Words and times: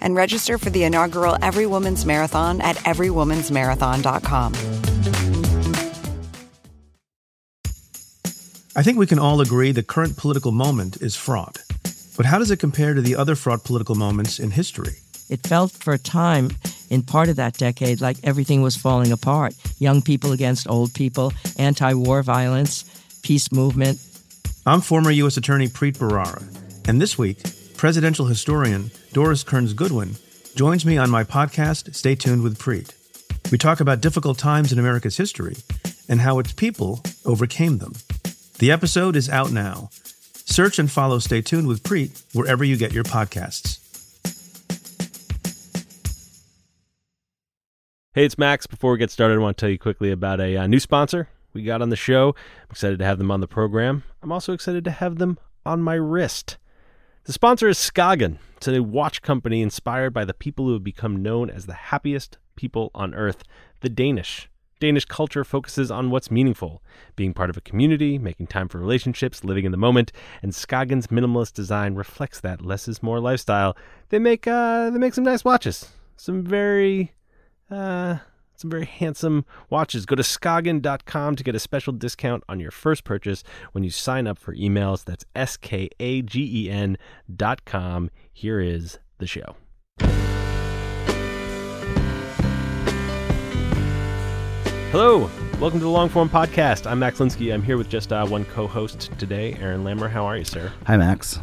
and 0.00 0.14
register 0.14 0.58
for 0.58 0.70
the 0.70 0.84
inaugural 0.84 1.36
Every 1.42 1.66
Woman's 1.66 2.04
Marathon 2.04 2.60
at 2.60 2.76
everywomansmarathon.com. 2.78 4.54
I 8.76 8.82
think 8.82 8.96
we 8.96 9.06
can 9.06 9.18
all 9.18 9.40
agree 9.40 9.72
the 9.72 9.82
current 9.82 10.16
political 10.16 10.52
moment 10.52 11.02
is 11.02 11.16
fraught. 11.16 11.58
But 12.16 12.26
how 12.26 12.38
does 12.38 12.50
it 12.50 12.58
compare 12.58 12.94
to 12.94 13.00
the 13.00 13.16
other 13.16 13.34
fraught 13.34 13.64
political 13.64 13.96
moments 13.96 14.38
in 14.38 14.50
history? 14.52 14.94
It 15.28 15.46
felt 15.46 15.72
for 15.72 15.92
a 15.92 15.98
time 15.98 16.50
in 16.90 17.02
part 17.02 17.28
of 17.28 17.36
that 17.36 17.54
decade 17.54 18.00
like 18.00 18.16
everything 18.22 18.62
was 18.62 18.76
falling 18.76 19.12
apart 19.12 19.54
young 19.78 20.02
people 20.02 20.32
against 20.32 20.68
old 20.68 20.94
people, 20.94 21.32
anti 21.58 21.92
war 21.94 22.22
violence, 22.22 22.84
peace 23.22 23.52
movement. 23.52 23.98
I'm 24.66 24.80
former 24.80 25.10
U.S. 25.10 25.36
Attorney 25.36 25.68
Preet 25.68 25.96
Bharara, 25.98 26.42
and 26.88 27.00
this 27.00 27.18
week, 27.18 27.38
presidential 27.76 28.26
historian 28.26 28.90
Doris 29.12 29.42
Kearns 29.42 29.72
Goodwin 29.72 30.16
joins 30.54 30.84
me 30.84 30.98
on 30.98 31.08
my 31.08 31.24
podcast, 31.24 31.94
Stay 31.94 32.14
Tuned 32.14 32.42
with 32.42 32.58
Preet. 32.58 32.92
We 33.50 33.56
talk 33.56 33.80
about 33.80 34.02
difficult 34.02 34.38
times 34.38 34.70
in 34.70 34.78
America's 34.78 35.16
history 35.16 35.56
and 36.08 36.20
how 36.20 36.38
its 36.38 36.52
people 36.52 37.00
overcame 37.24 37.78
them. 37.78 37.94
The 38.58 38.70
episode 38.70 39.16
is 39.16 39.30
out 39.30 39.50
now. 39.50 39.88
Search 39.92 40.78
and 40.78 40.90
follow 40.90 41.18
Stay 41.20 41.40
Tuned 41.40 41.66
with 41.66 41.82
Preet 41.82 42.22
wherever 42.34 42.64
you 42.64 42.76
get 42.76 42.92
your 42.92 43.04
podcasts. 43.04 43.78
Hey, 48.12 48.26
it's 48.26 48.36
Max. 48.36 48.66
Before 48.66 48.92
we 48.92 48.98
get 48.98 49.10
started, 49.10 49.36
I 49.36 49.38
want 49.38 49.56
to 49.56 49.60
tell 49.60 49.70
you 49.70 49.78
quickly 49.78 50.10
about 50.10 50.40
a 50.40 50.56
uh, 50.56 50.66
new 50.66 50.80
sponsor 50.80 51.28
we 51.54 51.62
got 51.62 51.80
on 51.80 51.88
the 51.88 51.96
show. 51.96 52.34
I'm 52.62 52.70
excited 52.72 52.98
to 52.98 53.04
have 53.06 53.18
them 53.18 53.30
on 53.30 53.40
the 53.40 53.48
program. 53.48 54.02
I'm 54.22 54.32
also 54.32 54.52
excited 54.52 54.84
to 54.84 54.90
have 54.90 55.16
them 55.16 55.38
on 55.64 55.80
my 55.80 55.94
wrist. 55.94 56.58
The 57.28 57.34
sponsor 57.34 57.68
is 57.68 57.76
Skagen. 57.76 58.38
It's 58.56 58.68
a 58.68 58.80
watch 58.80 59.20
company 59.20 59.60
inspired 59.60 60.14
by 60.14 60.24
the 60.24 60.32
people 60.32 60.64
who 60.64 60.72
have 60.72 60.82
become 60.82 61.22
known 61.22 61.50
as 61.50 61.66
the 61.66 61.74
happiest 61.74 62.38
people 62.56 62.90
on 62.94 63.14
earth, 63.14 63.44
the 63.80 63.90
Danish. 63.90 64.48
Danish 64.80 65.04
culture 65.04 65.44
focuses 65.44 65.90
on 65.90 66.10
what's 66.10 66.30
meaningful, 66.30 66.82
being 67.16 67.34
part 67.34 67.50
of 67.50 67.58
a 67.58 67.60
community, 67.60 68.16
making 68.16 68.46
time 68.46 68.66
for 68.66 68.78
relationships, 68.78 69.44
living 69.44 69.66
in 69.66 69.72
the 69.72 69.76
moment, 69.76 70.10
and 70.40 70.52
Skagen's 70.52 71.08
minimalist 71.08 71.52
design 71.52 71.96
reflects 71.96 72.40
that 72.40 72.64
less 72.64 72.88
is 72.88 73.02
more 73.02 73.20
lifestyle. 73.20 73.76
They 74.08 74.18
make 74.18 74.46
uh, 74.46 74.88
they 74.88 74.98
make 74.98 75.12
some 75.12 75.24
nice 75.24 75.44
watches, 75.44 75.90
some 76.16 76.42
very 76.42 77.12
uh, 77.70 78.20
some 78.58 78.70
very 78.70 78.86
handsome 78.86 79.44
watches. 79.70 80.04
Go 80.04 80.16
to 80.16 80.22
skagen.com 80.22 81.36
to 81.36 81.44
get 81.44 81.54
a 81.54 81.60
special 81.60 81.92
discount 81.92 82.42
on 82.48 82.58
your 82.60 82.70
first 82.70 83.04
purchase 83.04 83.44
when 83.72 83.84
you 83.84 83.90
sign 83.90 84.26
up 84.26 84.38
for 84.38 84.54
emails. 84.54 85.04
That's 85.04 85.24
S 85.34 85.56
K 85.56 85.88
A 86.00 86.22
G 86.22 86.66
E 86.66 86.70
N 86.70 86.98
dot 87.34 87.64
com. 87.64 88.10
Here 88.32 88.60
is 88.60 88.98
the 89.18 89.26
show. 89.26 89.56
Hello, 94.90 95.30
welcome 95.60 95.78
to 95.78 95.84
the 95.84 95.90
Longform 95.90 96.30
Podcast. 96.30 96.90
I'm 96.90 96.98
Max 96.98 97.18
Linsky. 97.18 97.52
I'm 97.52 97.62
here 97.62 97.76
with 97.76 97.90
just 97.90 98.10
uh, 98.10 98.26
one 98.26 98.46
co-host 98.46 99.10
today, 99.18 99.54
Aaron 99.60 99.84
Lammer. 99.84 100.08
How 100.08 100.24
are 100.24 100.38
you, 100.38 100.44
sir? 100.44 100.72
Hi, 100.86 100.96
Max. 100.96 101.40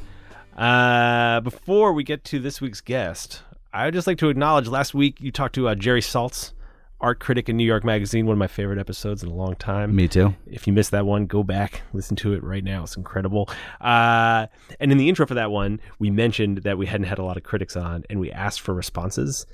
Uh, 0.57 1.41
before 1.41 1.93
we 1.93 2.03
get 2.03 2.23
to 2.23 2.39
this 2.39 2.59
week's 2.59 2.81
guest, 2.81 3.43
I 3.71 3.85
would 3.85 3.93
just 3.93 4.07
like 4.07 4.17
to 4.17 4.29
acknowledge 4.29 4.67
last 4.67 4.95
week 4.95 5.21
you 5.21 5.31
talked 5.31 5.53
to 5.55 5.67
uh, 5.67 5.75
Jerry 5.75 6.01
Saltz, 6.01 6.53
art 7.01 7.19
critic 7.19 7.49
in 7.49 7.57
New 7.57 7.65
York 7.65 7.83
Magazine, 7.83 8.25
one 8.25 8.33
of 8.33 8.39
my 8.39 8.47
favorite 8.47 8.79
episodes 8.79 9.23
in 9.23 9.29
a 9.29 9.33
long 9.33 9.55
time. 9.55 9.95
Me 9.95 10.07
too. 10.07 10.35
If 10.47 10.67
you 10.67 10.73
missed 10.73 10.91
that 10.91 11.05
one, 11.05 11.25
go 11.25 11.43
back, 11.43 11.81
listen 11.93 12.15
to 12.17 12.33
it 12.33 12.43
right 12.43 12.63
now. 12.63 12.83
It's 12.83 12.97
incredible. 12.97 13.49
Uh, 13.81 14.47
and 14.79 14.91
in 14.91 14.97
the 14.97 15.09
intro 15.09 15.25
for 15.25 15.35
that 15.35 15.51
one, 15.51 15.79
we 15.99 16.09
mentioned 16.09 16.59
that 16.59 16.77
we 16.77 16.85
hadn't 16.85 17.07
had 17.07 17.19
a 17.19 17.23
lot 17.23 17.37
of 17.37 17.43
critics 17.43 17.75
on, 17.75 18.03
and 18.09 18.19
we 18.19 18.31
asked 18.31 18.61
for 18.61 18.73
responses 18.73 19.45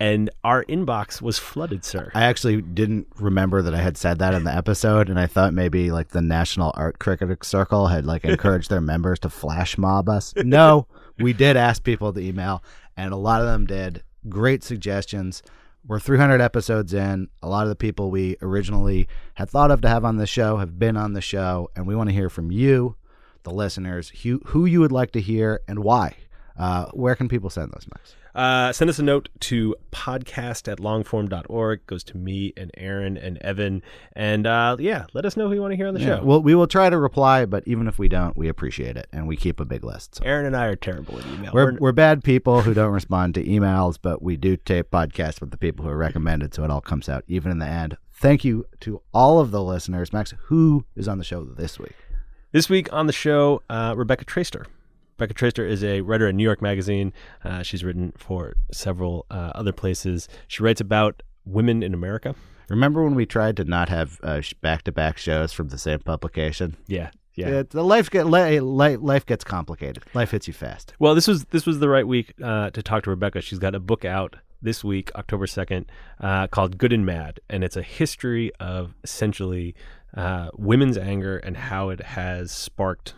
and 0.00 0.30
our 0.42 0.64
inbox 0.64 1.20
was 1.20 1.38
flooded, 1.38 1.84
sir. 1.84 2.10
I 2.14 2.24
actually 2.24 2.62
didn't 2.62 3.06
remember 3.16 3.60
that 3.60 3.74
I 3.74 3.82
had 3.82 3.98
said 3.98 4.18
that 4.20 4.32
in 4.32 4.44
the 4.44 4.54
episode, 4.54 5.10
and 5.10 5.20
I 5.20 5.26
thought 5.26 5.52
maybe 5.52 5.90
like 5.90 6.08
the 6.08 6.22
National 6.22 6.72
Art 6.74 6.98
Critic 6.98 7.44
Circle 7.44 7.88
had 7.88 8.06
like 8.06 8.24
encouraged 8.24 8.70
their 8.70 8.80
members 8.80 9.18
to 9.20 9.28
flash 9.28 9.76
mob 9.76 10.08
us. 10.08 10.32
No, 10.36 10.86
we 11.18 11.34
did 11.34 11.56
ask 11.58 11.84
people 11.84 12.14
to 12.14 12.20
email, 12.20 12.64
and 12.96 13.12
a 13.12 13.16
lot 13.16 13.42
of 13.42 13.46
them 13.46 13.66
did. 13.66 14.02
Great 14.28 14.64
suggestions. 14.64 15.42
We're 15.86 15.98
300 15.98 16.42
episodes 16.42 16.92
in. 16.92 17.28
A 17.42 17.48
lot 17.48 17.62
of 17.62 17.70
the 17.70 17.76
people 17.76 18.10
we 18.10 18.36
originally 18.42 19.08
had 19.34 19.48
thought 19.48 19.70
of 19.70 19.80
to 19.80 19.88
have 19.88 20.04
on 20.04 20.18
the 20.18 20.26
show 20.26 20.58
have 20.58 20.78
been 20.78 20.96
on 20.96 21.14
the 21.14 21.22
show, 21.22 21.70
and 21.74 21.86
we 21.86 21.96
want 21.96 22.10
to 22.10 22.14
hear 22.14 22.28
from 22.28 22.52
you, 22.52 22.96
the 23.44 23.50
listeners, 23.50 24.10
who, 24.22 24.66
you 24.66 24.80
would 24.80 24.92
like 24.92 25.10
to 25.12 25.20
hear 25.20 25.60
and 25.66 25.78
why. 25.78 26.16
Uh, 26.60 26.84
where 26.92 27.14
can 27.14 27.26
people 27.26 27.48
send 27.48 27.72
those, 27.72 27.86
Max? 27.90 28.14
Uh, 28.34 28.70
send 28.72 28.90
us 28.90 28.98
a 28.98 29.02
note 29.02 29.30
to 29.40 29.74
podcast 29.92 30.70
at 30.70 30.78
longform.org. 30.78 31.78
It 31.80 31.86
goes 31.86 32.04
to 32.04 32.16
me 32.18 32.52
and 32.56 32.70
Aaron 32.76 33.16
and 33.16 33.38
Evan. 33.38 33.82
And 34.12 34.46
uh, 34.46 34.76
yeah, 34.78 35.06
let 35.14 35.24
us 35.24 35.36
know 35.38 35.48
who 35.48 35.54
you 35.54 35.62
want 35.62 35.72
to 35.72 35.76
hear 35.76 35.88
on 35.88 35.94
the 35.94 36.00
Yeah, 36.00 36.18
show. 36.18 36.22
well, 36.24 36.42
we 36.42 36.54
will 36.54 36.66
try 36.66 36.90
to 36.90 36.98
reply, 36.98 37.46
but 37.46 37.64
even 37.66 37.88
if 37.88 37.98
we 37.98 38.08
don't, 38.08 38.36
we 38.36 38.48
appreciate 38.48 38.96
it, 38.98 39.08
and 39.10 39.26
we 39.26 39.36
keep 39.36 39.58
a 39.58 39.64
big 39.64 39.82
list. 39.84 40.16
So. 40.16 40.24
Aaron 40.24 40.44
and 40.46 40.54
I 40.54 40.66
are 40.66 40.76
terrible 40.76 41.18
at 41.18 41.26
email. 41.26 41.50
We're, 41.54 41.76
we're 41.78 41.92
bad 41.92 42.22
people 42.22 42.60
who 42.60 42.74
don't 42.74 42.92
respond 42.92 43.34
to 43.36 43.44
emails, 43.44 43.96
but 44.00 44.20
we 44.22 44.36
do 44.36 44.56
tape 44.58 44.90
podcasts 44.90 45.40
with 45.40 45.50
the 45.52 45.56
people 45.58 45.86
who 45.86 45.90
are 45.90 45.96
recommended, 45.96 46.52
so 46.54 46.62
it 46.62 46.70
all 46.70 46.82
comes 46.82 47.08
out 47.08 47.24
even 47.26 47.50
in 47.50 47.58
the 47.58 47.66
end. 47.66 47.96
Thank 48.12 48.44
you 48.44 48.66
to 48.80 49.00
all 49.14 49.40
of 49.40 49.50
the 49.50 49.62
listeners. 49.62 50.12
Max, 50.12 50.34
who 50.44 50.84
is 50.94 51.08
on 51.08 51.16
the 51.16 51.24
show 51.24 51.42
this 51.42 51.78
week? 51.78 51.96
This 52.52 52.68
week 52.68 52.92
on 52.92 53.06
the 53.06 53.12
show, 53.14 53.62
uh, 53.70 53.94
Rebecca 53.96 54.24
Traister. 54.26 54.66
Rebecca 55.20 55.34
Traister 55.34 55.68
is 55.68 55.84
a 55.84 56.00
writer 56.00 56.28
at 56.28 56.34
New 56.34 56.42
York 56.42 56.62
Magazine. 56.62 57.12
Uh, 57.44 57.62
she's 57.62 57.84
written 57.84 58.14
for 58.16 58.56
several 58.72 59.26
uh, 59.30 59.52
other 59.54 59.70
places. 59.72 60.28
She 60.48 60.62
writes 60.62 60.80
about 60.80 61.22
women 61.44 61.82
in 61.82 61.92
America. 61.92 62.34
Remember 62.70 63.04
when 63.04 63.14
we 63.14 63.26
tried 63.26 63.58
to 63.58 63.64
not 63.64 63.90
have 63.90 64.18
back 64.62 64.82
to 64.84 64.92
back 64.92 65.18
shows 65.18 65.52
from 65.52 65.68
the 65.68 65.76
same 65.76 65.98
publication? 65.98 66.74
Yeah. 66.86 67.10
Yeah. 67.34 67.48
It, 67.48 67.70
the 67.70 67.84
life 67.84 68.10
get 68.10 68.26
li- 68.26 68.60
li- 68.60 68.96
life 68.96 69.26
gets 69.26 69.44
complicated. 69.44 70.02
Life 70.14 70.30
hits 70.30 70.48
you 70.48 70.54
fast. 70.54 70.94
Well, 70.98 71.14
this 71.14 71.28
was 71.28 71.44
this 71.46 71.66
was 71.66 71.80
the 71.80 71.88
right 71.90 72.06
week 72.06 72.32
uh, 72.42 72.70
to 72.70 72.82
talk 72.82 73.04
to 73.04 73.10
Rebecca. 73.10 73.42
She's 73.42 73.58
got 73.58 73.74
a 73.74 73.80
book 73.80 74.06
out 74.06 74.36
this 74.62 74.82
week, 74.82 75.10
October 75.14 75.46
second, 75.46 75.86
uh, 76.20 76.46
called 76.46 76.78
"Good 76.78 76.92
and 76.94 77.04
Mad," 77.04 77.40
and 77.50 77.62
it's 77.62 77.76
a 77.76 77.82
history 77.82 78.52
of 78.58 78.94
essentially 79.04 79.74
uh, 80.14 80.48
women's 80.54 80.98
anger 80.98 81.36
and 81.38 81.56
how 81.56 81.90
it 81.90 82.00
has 82.00 82.50
sparked 82.50 83.14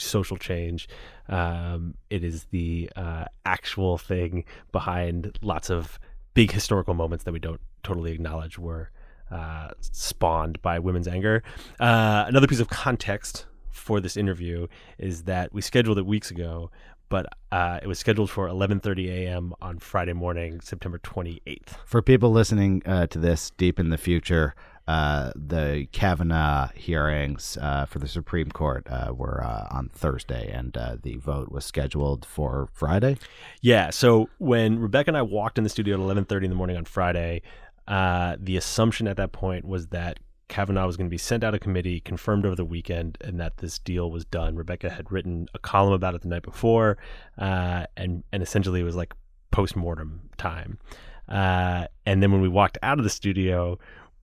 social 0.00 0.36
change. 0.36 0.88
Um, 1.28 1.94
it 2.10 2.24
is 2.24 2.44
the 2.50 2.90
uh, 2.96 3.24
actual 3.44 3.98
thing 3.98 4.44
behind 4.72 5.38
lots 5.42 5.70
of 5.70 5.98
big 6.34 6.52
historical 6.52 6.94
moments 6.94 7.24
that 7.24 7.32
we 7.32 7.38
don't 7.38 7.60
totally 7.82 8.12
acknowledge 8.12 8.58
were 8.58 8.90
uh, 9.30 9.68
spawned 9.80 10.60
by 10.62 10.78
women's 10.78 11.08
anger. 11.08 11.42
Uh, 11.78 12.24
another 12.26 12.46
piece 12.46 12.60
of 12.60 12.68
context 12.68 13.46
for 13.70 14.00
this 14.00 14.16
interview 14.16 14.66
is 14.98 15.24
that 15.24 15.52
we 15.52 15.60
scheduled 15.60 15.98
it 15.98 16.06
weeks 16.06 16.30
ago, 16.30 16.70
but 17.08 17.26
uh, 17.52 17.78
it 17.82 17.86
was 17.86 17.98
scheduled 17.98 18.30
for 18.30 18.48
11:30 18.48 19.08
a.m. 19.08 19.54
on 19.60 19.78
Friday 19.78 20.12
morning, 20.12 20.60
September 20.60 20.98
28th. 20.98 21.76
For 21.84 22.02
people 22.02 22.30
listening 22.30 22.82
uh, 22.86 23.06
to 23.08 23.18
this 23.18 23.50
deep 23.56 23.78
in 23.78 23.90
the 23.90 23.98
future, 23.98 24.54
uh, 24.90 25.30
the 25.36 25.86
Kavanaugh 25.92 26.68
hearings 26.74 27.56
uh, 27.62 27.86
for 27.86 28.00
the 28.00 28.08
Supreme 28.08 28.50
Court 28.50 28.88
uh, 28.90 29.12
were 29.14 29.40
uh, 29.40 29.68
on 29.70 29.88
Thursday, 29.88 30.50
and 30.50 30.76
uh, 30.76 30.96
the 31.00 31.16
vote 31.16 31.52
was 31.52 31.64
scheduled 31.64 32.24
for 32.24 32.68
Friday. 32.72 33.16
Yeah. 33.60 33.90
So 33.90 34.28
when 34.38 34.80
Rebecca 34.80 35.10
and 35.10 35.16
I 35.16 35.22
walked 35.22 35.58
in 35.58 35.64
the 35.64 35.70
studio 35.70 35.94
at 35.94 36.00
11:30 36.00 36.42
in 36.42 36.50
the 36.50 36.56
morning 36.56 36.76
on 36.76 36.86
Friday, 36.86 37.42
uh, 37.86 38.34
the 38.40 38.56
assumption 38.56 39.06
at 39.06 39.16
that 39.18 39.30
point 39.30 39.64
was 39.64 39.86
that 39.88 40.18
Kavanaugh 40.48 40.88
was 40.88 40.96
going 40.96 41.06
to 41.06 41.14
be 41.14 41.18
sent 41.18 41.44
out 41.44 41.54
of 41.54 41.60
committee, 41.60 42.00
confirmed 42.00 42.44
over 42.44 42.56
the 42.56 42.64
weekend, 42.64 43.16
and 43.20 43.38
that 43.38 43.58
this 43.58 43.78
deal 43.78 44.10
was 44.10 44.24
done. 44.24 44.56
Rebecca 44.56 44.90
had 44.90 45.12
written 45.12 45.46
a 45.54 45.60
column 45.60 45.92
about 45.92 46.16
it 46.16 46.22
the 46.22 46.28
night 46.28 46.42
before, 46.42 46.98
and 47.38 47.86
and 47.96 48.42
essentially 48.42 48.80
it 48.80 48.84
was 48.84 48.96
like 48.96 49.14
post 49.52 49.76
mortem 49.76 50.30
time. 50.36 50.80
and 51.28 51.88
then 52.20 52.32
when 52.32 52.40
we 52.40 52.48
walked 52.48 52.76
out 52.82 52.98
of 52.98 53.04
the 53.04 53.10
studio, 53.10 53.78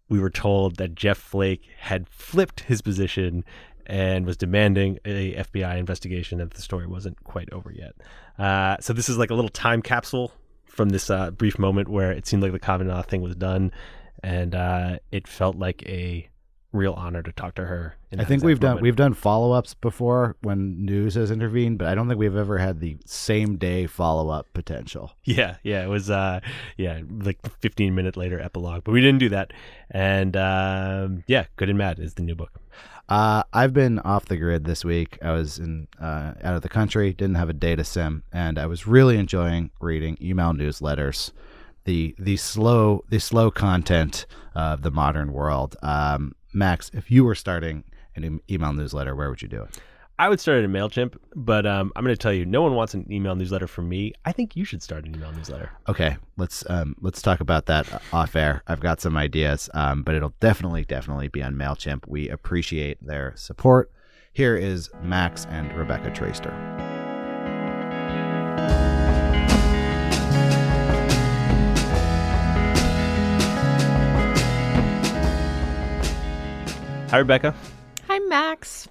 we 0.10 0.20
were 0.20 0.30
told 0.30 0.78
that 0.78 0.96
Jeff 0.96 1.18
Flake 1.18 1.68
had 1.80 2.08
flipped 2.10 2.62
his 2.62 2.82
position 2.82 3.44
and 3.86 4.26
was 4.26 4.38
demanding 4.38 5.00
a 5.06 5.34
FBI 5.36 5.78
investigation, 5.78 6.42
and 6.42 6.52
the 6.52 6.62
story 6.62 6.86
wasn't 6.86 7.24
quite 7.24 7.52
over 7.52 7.72
yet. 7.72 7.96
Uh, 8.38 8.78
so 8.80 8.94
this 8.94 9.10
is 9.10 9.18
like 9.18 9.30
a 9.30 9.34
little 9.34 9.50
time 9.50 9.82
capsule 9.82 10.32
from 10.66 10.90
this 10.90 11.10
uh, 11.10 11.32
brief 11.32 11.58
moment 11.58 11.88
where 11.88 12.12
it 12.12 12.28
seemed 12.28 12.44
like 12.44 12.52
the 12.52 12.60
Kavanaugh 12.60 13.02
thing 13.02 13.22
was 13.22 13.36
done, 13.36 13.72
and 14.22 14.54
uh, 14.54 15.00
it 15.12 15.28
felt 15.28 15.56
like 15.56 15.84
a 15.88 16.28
real 16.78 16.94
honor 16.94 17.22
to 17.24 17.32
talk 17.32 17.56
to 17.56 17.66
her. 17.66 17.96
in 18.12 18.20
I 18.20 18.24
think 18.24 18.44
we've 18.44 18.60
done 18.60 18.72
moment. 18.72 18.84
we've 18.84 18.96
done 18.96 19.14
follow 19.14 19.52
ups 19.52 19.74
before 19.74 20.36
when 20.42 20.86
news 20.86 21.16
has 21.16 21.32
intervened, 21.32 21.78
but 21.80 21.88
I 21.88 21.96
don't 21.96 22.08
think 22.08 22.20
we've 22.20 22.36
ever 22.36 22.58
had 22.58 22.80
the 22.80 22.98
same 23.06 23.58
day 23.58 23.88
follow 23.88 24.30
up 24.30 24.48
potential. 24.54 25.12
Yeah, 25.26 25.58
yeah, 25.64 25.84
it 25.84 25.90
was 25.90 26.10
uh 26.10 26.40
yeah, 26.78 27.02
like 27.10 27.40
15 27.60 27.94
minute 27.94 28.16
later 28.16 28.40
epilogue, 28.40 28.84
but 28.84 28.92
we 28.94 29.02
didn't 29.02 29.20
do 29.20 29.30
that. 29.30 29.52
And 29.92 30.38
um 30.38 31.24
yeah, 31.28 31.46
Good 31.58 31.70
and 31.70 31.78
Mad 31.78 32.00
is 32.00 32.14
the 32.14 32.24
new 32.24 32.36
book. 32.36 32.62
Uh, 33.10 33.44
I've 33.54 33.74
been 33.74 34.00
off 34.00 34.26
the 34.26 34.36
grid 34.36 34.66
this 34.66 34.84
week. 34.84 35.18
I 35.22 35.32
was 35.32 35.60
in 35.60 35.88
uh, 36.00 36.34
out 36.44 36.56
of 36.56 36.62
the 36.62 36.70
country, 36.70 37.14
didn't 37.14 37.36
have 37.36 37.50
a 37.50 37.54
data 37.54 37.84
sim, 37.86 38.24
and 38.34 38.60
I 38.60 38.66
was 38.66 38.86
really 38.86 39.18
enjoying 39.18 39.72
reading 39.80 40.18
email 40.22 40.52
newsletters, 40.52 41.32
the 41.86 42.14
the 42.20 42.36
slow 42.36 43.06
the 43.10 43.20
slow 43.20 43.50
content 43.50 44.26
of 44.56 44.82
the 44.82 44.92
modern 44.92 45.32
world. 45.32 45.78
Um, 45.82 46.36
Max, 46.54 46.90
if 46.94 47.12
you 47.12 47.24
were 47.24 47.36
starting 47.36 47.84
an 48.16 48.24
em- 48.24 48.42
email 48.50 48.74
newsletter, 48.74 49.16
where 49.16 49.30
would 49.30 49.42
you 49.42 49.48
do 49.48 49.64
it? 49.64 49.80
I 50.20 50.30
would 50.30 50.40
start 50.40 50.58
at 50.58 50.66
a 50.66 50.68
MailChimp, 50.68 51.16
but 51.36 51.68
um, 51.68 51.92
I'm 51.96 52.04
going 52.04 52.16
to 52.16 52.20
tell 52.20 52.34
you, 52.34 52.44
no 52.44 52.64
one 52.64 52.74
wants 52.74 52.96
an 52.96 53.06
email 53.12 53.36
newsletter 53.36 53.68
from 53.68 53.88
me. 53.88 54.14
I 54.26 54.32
think 54.32 54.56
you 54.56 54.66
should 54.66 54.82
start 54.82 55.06
an 55.06 55.16
email 55.16 55.32
newsletter. 55.32 55.70
Okay, 55.88 56.18
let's 56.38 56.68
um, 56.72 56.96
let's 57.02 57.22
talk 57.22 57.40
about 57.40 57.68
that 57.68 58.02
off 58.12 58.36
air. 58.36 58.64
I've 58.66 58.80
got 58.80 59.00
some 59.00 59.16
ideas, 59.16 59.70
um, 59.76 60.02
but 60.02 60.16
it'll 60.16 60.34
definitely 60.40 60.86
definitely 60.86 61.28
be 61.28 61.44
on 61.44 61.54
Mailchimp. 61.54 62.08
We 62.08 62.30
appreciate 62.30 63.06
their 63.06 63.34
support. 63.36 63.92
Here 64.34 64.56
is 64.56 64.90
Max 65.04 65.46
and 65.50 65.72
Rebecca 65.78 66.10
Traister. 66.10 66.77
Hi, 77.10 77.20
Rebecca. 77.20 77.56
Hi, 78.08 78.20
Max. 78.20 78.90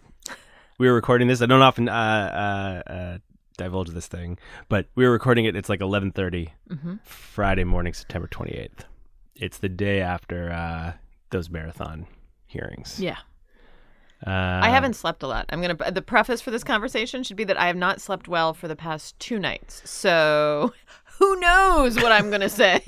We 0.78 0.88
were 0.88 0.94
recording 0.94 1.28
this. 1.28 1.42
I 1.42 1.46
don't 1.46 1.60
often 1.60 1.86
uh, 1.86 2.82
uh, 2.88 2.90
uh, 2.90 3.18
divulge 3.58 3.90
this 3.90 4.06
thing, 4.06 4.38
but 4.70 4.86
we 4.94 5.04
were 5.04 5.12
recording 5.12 5.44
it. 5.44 5.54
It's 5.54 5.68
like 5.68 5.80
11:30 5.80 6.48
Friday 7.04 7.64
morning, 7.64 7.92
September 7.92 8.26
28th. 8.26 8.84
It's 9.34 9.58
the 9.58 9.68
day 9.68 10.00
after 10.00 10.50
uh, 10.50 10.92
those 11.28 11.50
marathon 11.50 12.06
hearings. 12.46 12.98
Yeah. 12.98 13.18
Uh, 14.26 14.30
I 14.62 14.70
haven't 14.70 14.94
slept 14.94 15.22
a 15.22 15.26
lot. 15.26 15.44
I'm 15.50 15.60
to, 15.62 15.90
the 15.90 16.00
preface 16.00 16.40
for 16.40 16.50
this 16.50 16.64
conversation 16.64 17.22
should 17.22 17.36
be 17.36 17.44
that 17.44 17.60
I 17.60 17.66
have 17.66 17.76
not 17.76 18.00
slept 18.00 18.28
well 18.28 18.54
for 18.54 18.66
the 18.66 18.76
past 18.76 19.18
two 19.18 19.38
nights. 19.38 19.82
So 19.88 20.72
who 21.18 21.38
knows 21.40 21.96
what 21.96 22.12
I'm 22.12 22.28
going 22.28 22.42
to 22.42 22.48
say? 22.48 22.82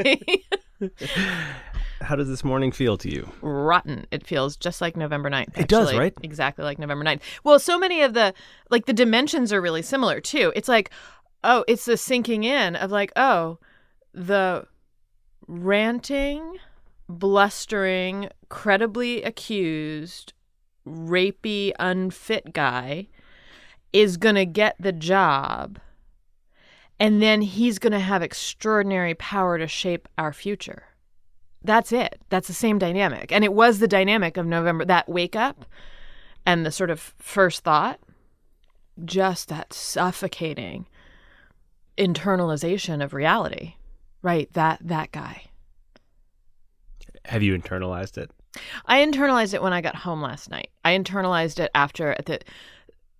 How 2.01 2.15
does 2.15 2.29
this 2.29 2.45
morning 2.45 2.71
feel 2.71 2.97
to 2.99 3.11
you? 3.11 3.31
Rotten. 3.43 4.07
It 4.11 4.27
feels 4.27 4.57
just 4.57 4.81
like 4.81 4.97
November 4.97 5.29
9th. 5.31 5.59
It 5.59 5.69
does, 5.69 5.95
right? 5.95 6.15
Exactly 6.23 6.65
like 6.65 6.79
November 6.79 7.05
9th. 7.05 7.21
Well, 7.43 7.59
so 7.59 7.79
many 7.79 8.03
of 8.03 8.15
the, 8.15 8.35
like, 8.71 8.87
the 8.87 8.93
dimensions 8.93 9.53
are 9.53 9.61
really 9.61 9.83
similar, 9.83 10.21
too. 10.21 10.53
It's 10.55 10.69
like, 10.69 10.91
oh, 11.43 11.65
it's 11.67 11.85
the 11.85 11.97
sinking 11.97 12.45
in 12.45 12.77
of, 12.77 12.91
like, 12.91 13.13
oh, 13.17 13.59
the 14.15 14.67
ranting, 15.49 16.59
blustering, 17.09 18.29
credibly 18.49 19.23
accused, 19.23 20.33
rapey, 20.87 21.73
unfit 21.79 22.53
guy 22.53 23.09
is 23.93 24.17
going 24.17 24.35
to 24.37 24.47
get 24.47 24.77
the 24.79 24.93
job. 24.93 25.79
And 27.01 27.23
then 27.23 27.43
he's 27.43 27.79
going 27.79 27.93
to 27.93 28.01
have 28.01 28.23
extraordinary 28.23 29.15
power 29.15 29.59
to 29.59 29.69
shape 29.69 30.09
our 30.19 30.33
future. 30.33 30.85
That's 31.63 31.93
it. 31.93 32.21
That's 32.29 32.49
the 32.49 32.55
same 32.55 32.79
dynamic. 32.79 33.33
And 33.33 33.45
it 33.45 33.53
was 33.53 33.79
the 33.79 33.89
dynamic 33.89 34.37
of 34.37 34.47
November, 34.47 34.85
that 34.85 35.09
wake 35.09 35.37
up 35.37 35.65
and 36.47 36.65
the 36.65 36.73
sort 36.73 36.91
of 36.91 37.15
first 37.19 37.63
thought, 37.63 38.01
just 39.05 39.49
that 39.49 39.73
suffocating 39.73 40.87
internalization 41.97 43.03
of 43.03 43.13
reality. 43.13 43.75
Right, 44.21 44.53
that 44.55 44.81
that 44.83 45.13
guy. 45.13 45.45
Have 47.27 47.43
you 47.43 47.57
internalized 47.57 48.19
it? 48.19 48.33
I 48.87 49.05
internalized 49.05 49.55
it 49.55 49.63
when 49.63 49.73
I 49.73 49.81
got 49.81 49.95
home 49.95 50.21
last 50.23 50.51
night. 50.51 50.71
I 50.85 50.99
internalized 50.99 51.61
it 51.61 51.71
after 51.75 52.13
at 52.13 52.27
the 52.27 52.41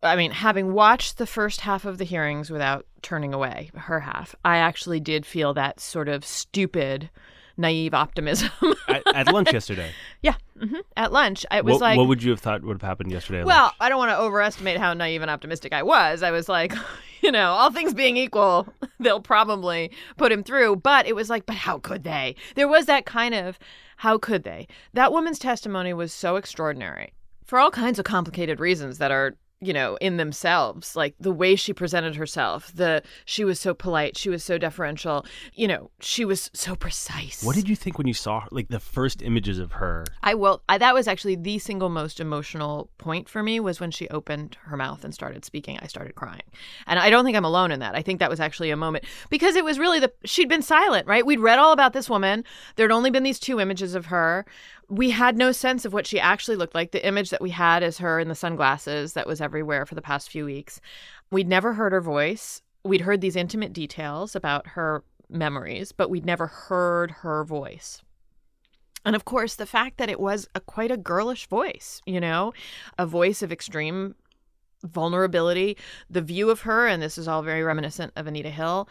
I 0.03 0.17
mean, 0.17 0.31
having 0.31 0.73
watched 0.73 1.19
the 1.19 1.27
first 1.27 1.63
half 1.63 1.85
of 1.85 1.99
the 1.99 2.05
hearings 2.05 2.51
without 2.51 2.87
turning 3.03 3.35
away 3.35 3.71
her 3.75 4.01
half, 4.01 4.35
I 4.45 4.59
actually 4.59 5.01
did 5.01 5.27
feel 5.27 5.55
that 5.55 5.81
sort 5.81 6.09
of 6.09 6.25
stupid, 6.25 7.11
naive 7.57 7.95
optimism. 7.95 8.51
at, 8.89 9.03
at 9.13 9.33
lunch 9.33 9.53
yesterday. 9.53 9.91
yeah, 10.23 10.35
hmm 10.59 10.77
at 10.97 11.13
lunch, 11.13 11.45
it 11.51 11.65
was 11.65 11.75
what, 11.75 11.81
like, 11.81 11.99
what 11.99 12.09
would 12.09 12.23
you 12.23 12.31
have 12.31 12.41
thought 12.41 12.63
would 12.63 12.75
have 12.75 12.89
happened 12.89 13.11
yesterday? 13.11 13.43
well, 13.45 13.65
lunch? 13.65 13.75
I 13.81 13.89
don't 13.89 13.99
want 13.99 14.11
to 14.11 14.19
overestimate 14.19 14.79
how 14.79 14.95
naive 14.95 15.23
and 15.23 15.31
optimistic 15.31 15.73
I 15.73 15.83
was. 15.83 16.23
I 16.23 16.31
was 16.31 16.49
like, 16.49 16.73
you 17.23 17.33
know, 17.33 17.51
all 17.53 17.73
things 17.73 17.93
being 17.93 18.17
equal, 18.17 18.69
they'll 19.01 19.21
probably 19.21 19.91
put 20.17 20.31
him 20.31 20.45
through. 20.45 20.77
But 20.77 21.07
it 21.07 21.17
was 21.17 21.29
like, 21.29 21.47
but 21.47 21.57
how 21.57 21.79
could 21.79 22.05
they? 22.05 22.37
There 22.55 22.69
was 22.69 22.87
that 22.87 23.05
kind 23.05 23.35
of, 23.35 23.59
how 23.99 24.19
could 24.19 24.45
they? 24.45 24.69
That 24.95 25.13
woman's 25.13 25.41
testimony 25.41 25.93
was 25.93 26.13
so 26.13 26.37
extraordinary 26.37 27.13
for 27.45 27.59
all 27.59 27.71
kinds 27.71 27.99
of 27.99 28.05
complicated 28.05 28.61
reasons 28.61 28.99
that 28.99 29.11
are 29.11 29.35
you 29.61 29.73
know 29.73 29.97
in 30.01 30.17
themselves 30.17 30.95
like 30.95 31.15
the 31.19 31.33
way 31.33 31.57
she 31.57 31.73
presented 31.73 32.15
herself 32.17 32.73
the 32.75 33.03
she 33.25 33.45
was 33.45 33.59
so 33.59 33.75
polite 33.75 34.17
she 34.17 34.29
was 34.29 34.45
so 34.45 34.57
deferential 34.59 35.27
you 35.55 35.67
know 35.67 35.91
she 36.01 36.25
was 36.25 36.51
so 36.55 36.77
precise 36.77 37.43
what 37.43 37.57
did 37.57 37.69
you 37.69 37.77
think 37.77 37.99
when 37.99 38.07
you 38.07 38.15
saw 38.15 38.41
her, 38.41 38.49
like 38.51 38.69
the 38.69 38.81
first 38.81 39.23
images 39.23 39.59
of 39.59 39.73
her? 39.73 40.05
I 40.23 40.35
will. 40.35 40.63
I, 40.69 40.79
that 40.79 40.95
was 40.95 41.09
actually 41.09 41.37
the 41.37 41.59
single 41.59 41.89
most 41.89 42.21
emotional 42.21 42.91
point 42.99 43.29
for 43.29 43.43
me 43.43 43.61
was 43.61 43.81
when 43.81 43.91
she 43.91 44.09
opened 44.09 44.57
her 44.65 44.77
mouth 44.77 45.05
and 45.05 45.15
started 45.15 45.45
speaking. 45.45 45.79
I 45.81 45.87
started 45.87 46.15
crying, 46.15 46.43
and 46.87 46.99
I 46.99 47.11
don't 47.11 47.25
think 47.25 47.37
I'm 47.37 47.45
alone 47.45 47.71
in 47.71 47.81
that. 47.81 47.95
I 47.95 48.03
think 48.03 48.21
that 48.21 48.31
was 48.31 48.41
actually 48.41 48.71
a 48.71 48.77
moment 48.77 49.05
because 49.31 49.57
it 49.57 49.65
was 49.65 49.79
really 49.79 50.01
the 50.01 50.13
she'd 50.25 50.49
been 50.49 50.63
silent, 50.63 51.07
right? 51.07 51.25
We'd 51.25 51.41
read 51.41 51.59
all 51.59 51.73
about 51.73 51.93
this 51.93 52.11
woman. 52.11 52.45
There'd 52.77 52.93
only 52.93 53.11
been 53.11 53.23
these 53.23 53.39
two 53.39 53.61
images 53.61 53.95
of 53.95 54.07
her. 54.07 54.45
We 54.89 55.11
had 55.11 55.37
no 55.37 55.53
sense 55.53 55.85
of 55.85 55.93
what 55.93 56.07
she 56.07 56.19
actually 56.19 56.57
looked 56.57 56.75
like. 56.75 56.93
The 56.93 57.07
image 57.07 57.31
that 57.31 57.43
we 57.43 57.51
had 57.51 57.83
is 57.83 57.99
her 57.99 58.19
in 58.19 58.29
the 58.29 58.35
sunglasses 58.35 59.13
that 59.13 59.27
was 59.27 59.41
everywhere 59.41 59.85
for 59.85 59.95
the 59.95 60.03
past 60.03 60.31
few 60.31 60.47
weeks. 60.47 60.81
We'd 61.31 61.49
never 61.49 61.75
heard 61.75 61.93
her 61.93 62.01
voice. 62.01 62.63
We'd 62.85 63.03
heard 63.03 63.21
these 63.21 63.37
intimate 63.37 63.73
details 63.73 64.35
about 64.35 64.69
her 64.69 65.05
memories, 65.29 65.93
but 65.93 66.09
we'd 66.09 66.25
never 66.25 66.47
heard 66.47 67.11
her 67.11 67.45
voice. 67.45 68.01
And 69.05 69.15
of 69.15 69.25
course, 69.25 69.55
the 69.55 69.67
fact 69.67 69.99
that 69.99 70.09
it 70.09 70.21
was 70.21 70.49
a 70.55 70.61
quite 70.61 70.91
a 70.91 70.97
girlish 70.97 71.47
voice, 71.49 72.01
you 72.07 72.21
know, 72.21 72.53
a 72.99 73.07
voice 73.07 73.43
of 73.43 73.53
extreme 73.53 74.15
vulnerability. 74.85 75.77
The 76.09 76.23
view 76.23 76.51
of 76.51 76.63
her, 76.63 76.87
and 76.87 77.03
this 77.03 77.19
is 77.19 77.29
all 77.29 77.43
very 77.43 77.63
reminiscent 77.63 78.13
of 78.17 78.27
Anita 78.27 78.51
Hill, 78.51 78.89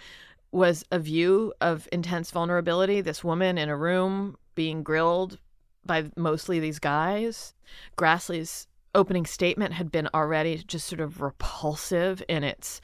was 0.51 0.85
a 0.91 0.99
view 0.99 1.53
of 1.59 1.87
intense 1.91 2.31
vulnerability. 2.31 3.01
This 3.01 3.23
woman 3.23 3.57
in 3.57 3.69
a 3.69 3.77
room 3.77 4.37
being 4.55 4.83
grilled 4.83 5.39
by 5.87 6.11
mostly 6.15 6.59
these 6.59 6.79
guys. 6.79 7.53
Grassley's 7.97 8.67
opening 8.93 9.25
statement 9.25 9.73
had 9.73 9.91
been 9.91 10.09
already 10.13 10.63
just 10.67 10.87
sort 10.87 10.99
of 11.01 11.21
repulsive 11.21 12.23
in 12.27 12.43
its 12.43 12.81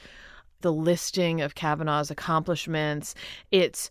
the 0.62 0.72
listing 0.72 1.41
of 1.41 1.55
Kavanaugh's 1.55 2.10
accomplishments. 2.10 3.15
It's 3.51 3.89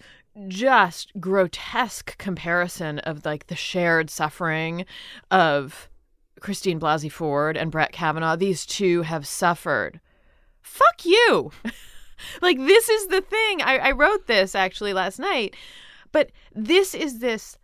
just 0.48 1.12
grotesque 1.20 2.16
comparison 2.18 2.98
of 3.00 3.24
like 3.24 3.48
the 3.48 3.56
shared 3.56 4.10
suffering 4.10 4.86
of 5.30 5.88
Christine 6.40 6.80
Blasey 6.80 7.12
Ford 7.12 7.56
and 7.56 7.70
Brett 7.70 7.92
Kavanaugh. 7.92 8.36
These 8.36 8.66
two 8.66 9.02
have 9.02 9.26
suffered. 9.26 10.00
Fuck 10.62 11.04
you. 11.04 11.52
like 12.42 12.58
this 12.58 12.88
is 12.88 13.08
the 13.08 13.20
thing. 13.20 13.62
I, 13.62 13.78
I 13.78 13.90
wrote 13.92 14.26
this 14.26 14.54
actually 14.54 14.92
last 14.92 15.18
night, 15.18 15.54
but 16.10 16.30
this 16.54 16.94
is 16.94 17.18
this 17.18 17.58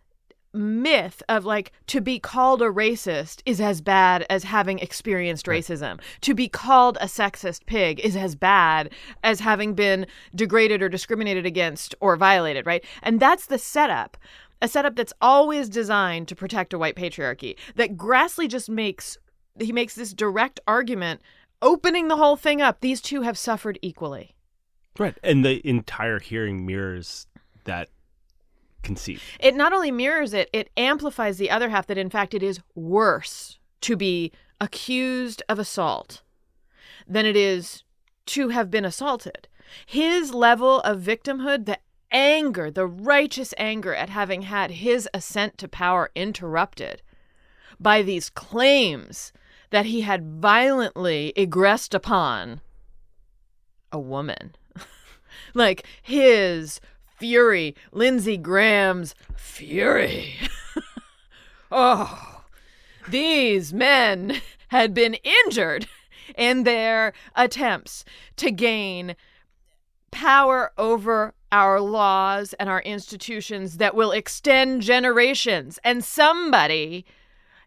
myth 0.53 1.21
of 1.29 1.45
like 1.45 1.71
to 1.87 2.01
be 2.01 2.19
called 2.19 2.61
a 2.61 2.65
racist 2.65 3.41
is 3.45 3.61
as 3.61 3.81
bad 3.81 4.25
as 4.29 4.43
having 4.43 4.79
experienced 4.79 5.45
racism. 5.45 5.99
To 6.21 6.33
be 6.33 6.47
called 6.47 6.97
a 6.99 7.05
sexist 7.05 7.65
pig 7.65 7.99
is 7.99 8.15
as 8.15 8.35
bad 8.35 8.91
as 9.23 9.39
having 9.39 9.73
been 9.73 10.07
degraded 10.33 10.81
or 10.81 10.89
discriminated 10.89 11.45
against 11.45 11.95
or 11.99 12.15
violated, 12.15 12.65
right? 12.65 12.83
And 13.03 13.19
that's 13.19 13.45
the 13.45 13.59
setup. 13.59 14.17
A 14.61 14.67
setup 14.67 14.95
that's 14.95 15.13
always 15.21 15.69
designed 15.69 16.27
to 16.27 16.35
protect 16.35 16.73
a 16.73 16.79
white 16.79 16.95
patriarchy. 16.95 17.55
That 17.75 17.95
Grassley 17.95 18.49
just 18.49 18.69
makes 18.69 19.17
he 19.59 19.71
makes 19.71 19.95
this 19.95 20.13
direct 20.13 20.59
argument 20.67 21.21
opening 21.61 22.07
the 22.07 22.17
whole 22.17 22.35
thing 22.35 22.61
up. 22.61 22.79
These 22.79 23.01
two 23.01 23.21
have 23.21 23.37
suffered 23.37 23.77
equally. 23.81 24.35
Right, 24.97 25.17
and 25.23 25.45
the 25.45 25.65
entire 25.67 26.19
hearing 26.19 26.65
mirrors 26.65 27.27
that 27.65 27.89
conceit. 28.83 29.19
It 29.39 29.55
not 29.55 29.73
only 29.73 29.91
mirrors 29.91 30.33
it, 30.33 30.49
it 30.53 30.69
amplifies 30.77 31.37
the 31.37 31.49
other 31.49 31.69
half 31.69 31.87
that 31.87 31.97
in 31.97 32.09
fact 32.09 32.33
it 32.33 32.43
is 32.43 32.59
worse 32.75 33.59
to 33.81 33.95
be 33.95 34.31
accused 34.59 35.41
of 35.47 35.59
assault 35.59 36.21
than 37.07 37.25
it 37.25 37.35
is 37.35 37.83
to 38.27 38.49
have 38.49 38.69
been 38.69 38.85
assaulted. 38.85 39.47
His 39.85 40.33
level 40.33 40.81
of 40.81 41.01
victimhood, 41.01 41.65
the 41.65 41.79
anger, 42.11 42.71
the 42.71 42.87
righteous 42.87 43.53
anger 43.57 43.93
at 43.93 44.09
having 44.09 44.43
had 44.43 44.71
his 44.71 45.07
ascent 45.13 45.57
to 45.59 45.67
power 45.67 46.11
interrupted 46.15 47.01
by 47.79 48.01
these 48.01 48.29
claims 48.29 49.31
that 49.69 49.85
he 49.85 50.01
had 50.01 50.41
violently 50.41 51.33
egressed 51.37 51.93
upon 51.93 52.61
a 53.91 53.99
woman. 53.99 54.55
like 55.53 55.85
his 56.01 56.79
fury, 57.19 57.75
Lindsey 57.91 58.37
Graham's 58.37 59.15
fury. 59.35 60.35
oh, 61.71 62.43
these 63.07 63.73
men 63.73 64.41
had 64.69 64.93
been 64.93 65.15
injured 65.45 65.87
in 66.37 66.63
their 66.63 67.13
attempts 67.35 68.05
to 68.37 68.51
gain 68.51 69.15
power 70.11 70.71
over 70.77 71.33
our 71.51 71.81
laws 71.81 72.53
and 72.53 72.69
our 72.69 72.81
institutions 72.81 73.77
that 73.77 73.95
will 73.95 74.11
extend 74.11 74.81
generations. 74.81 75.79
And 75.83 76.03
somebody 76.03 77.05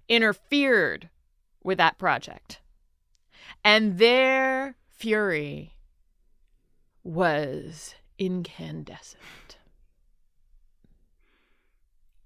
interfered 0.08 1.08
with 1.62 1.78
that 1.78 1.98
project. 1.98 2.60
And 3.64 3.98
their 3.98 4.76
fury 4.90 5.74
was 7.04 7.94
incandescent. 8.18 9.22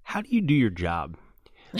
How 0.07 0.23
do 0.23 0.29
you 0.31 0.41
do 0.41 0.55
your 0.55 0.71
job? 0.71 1.17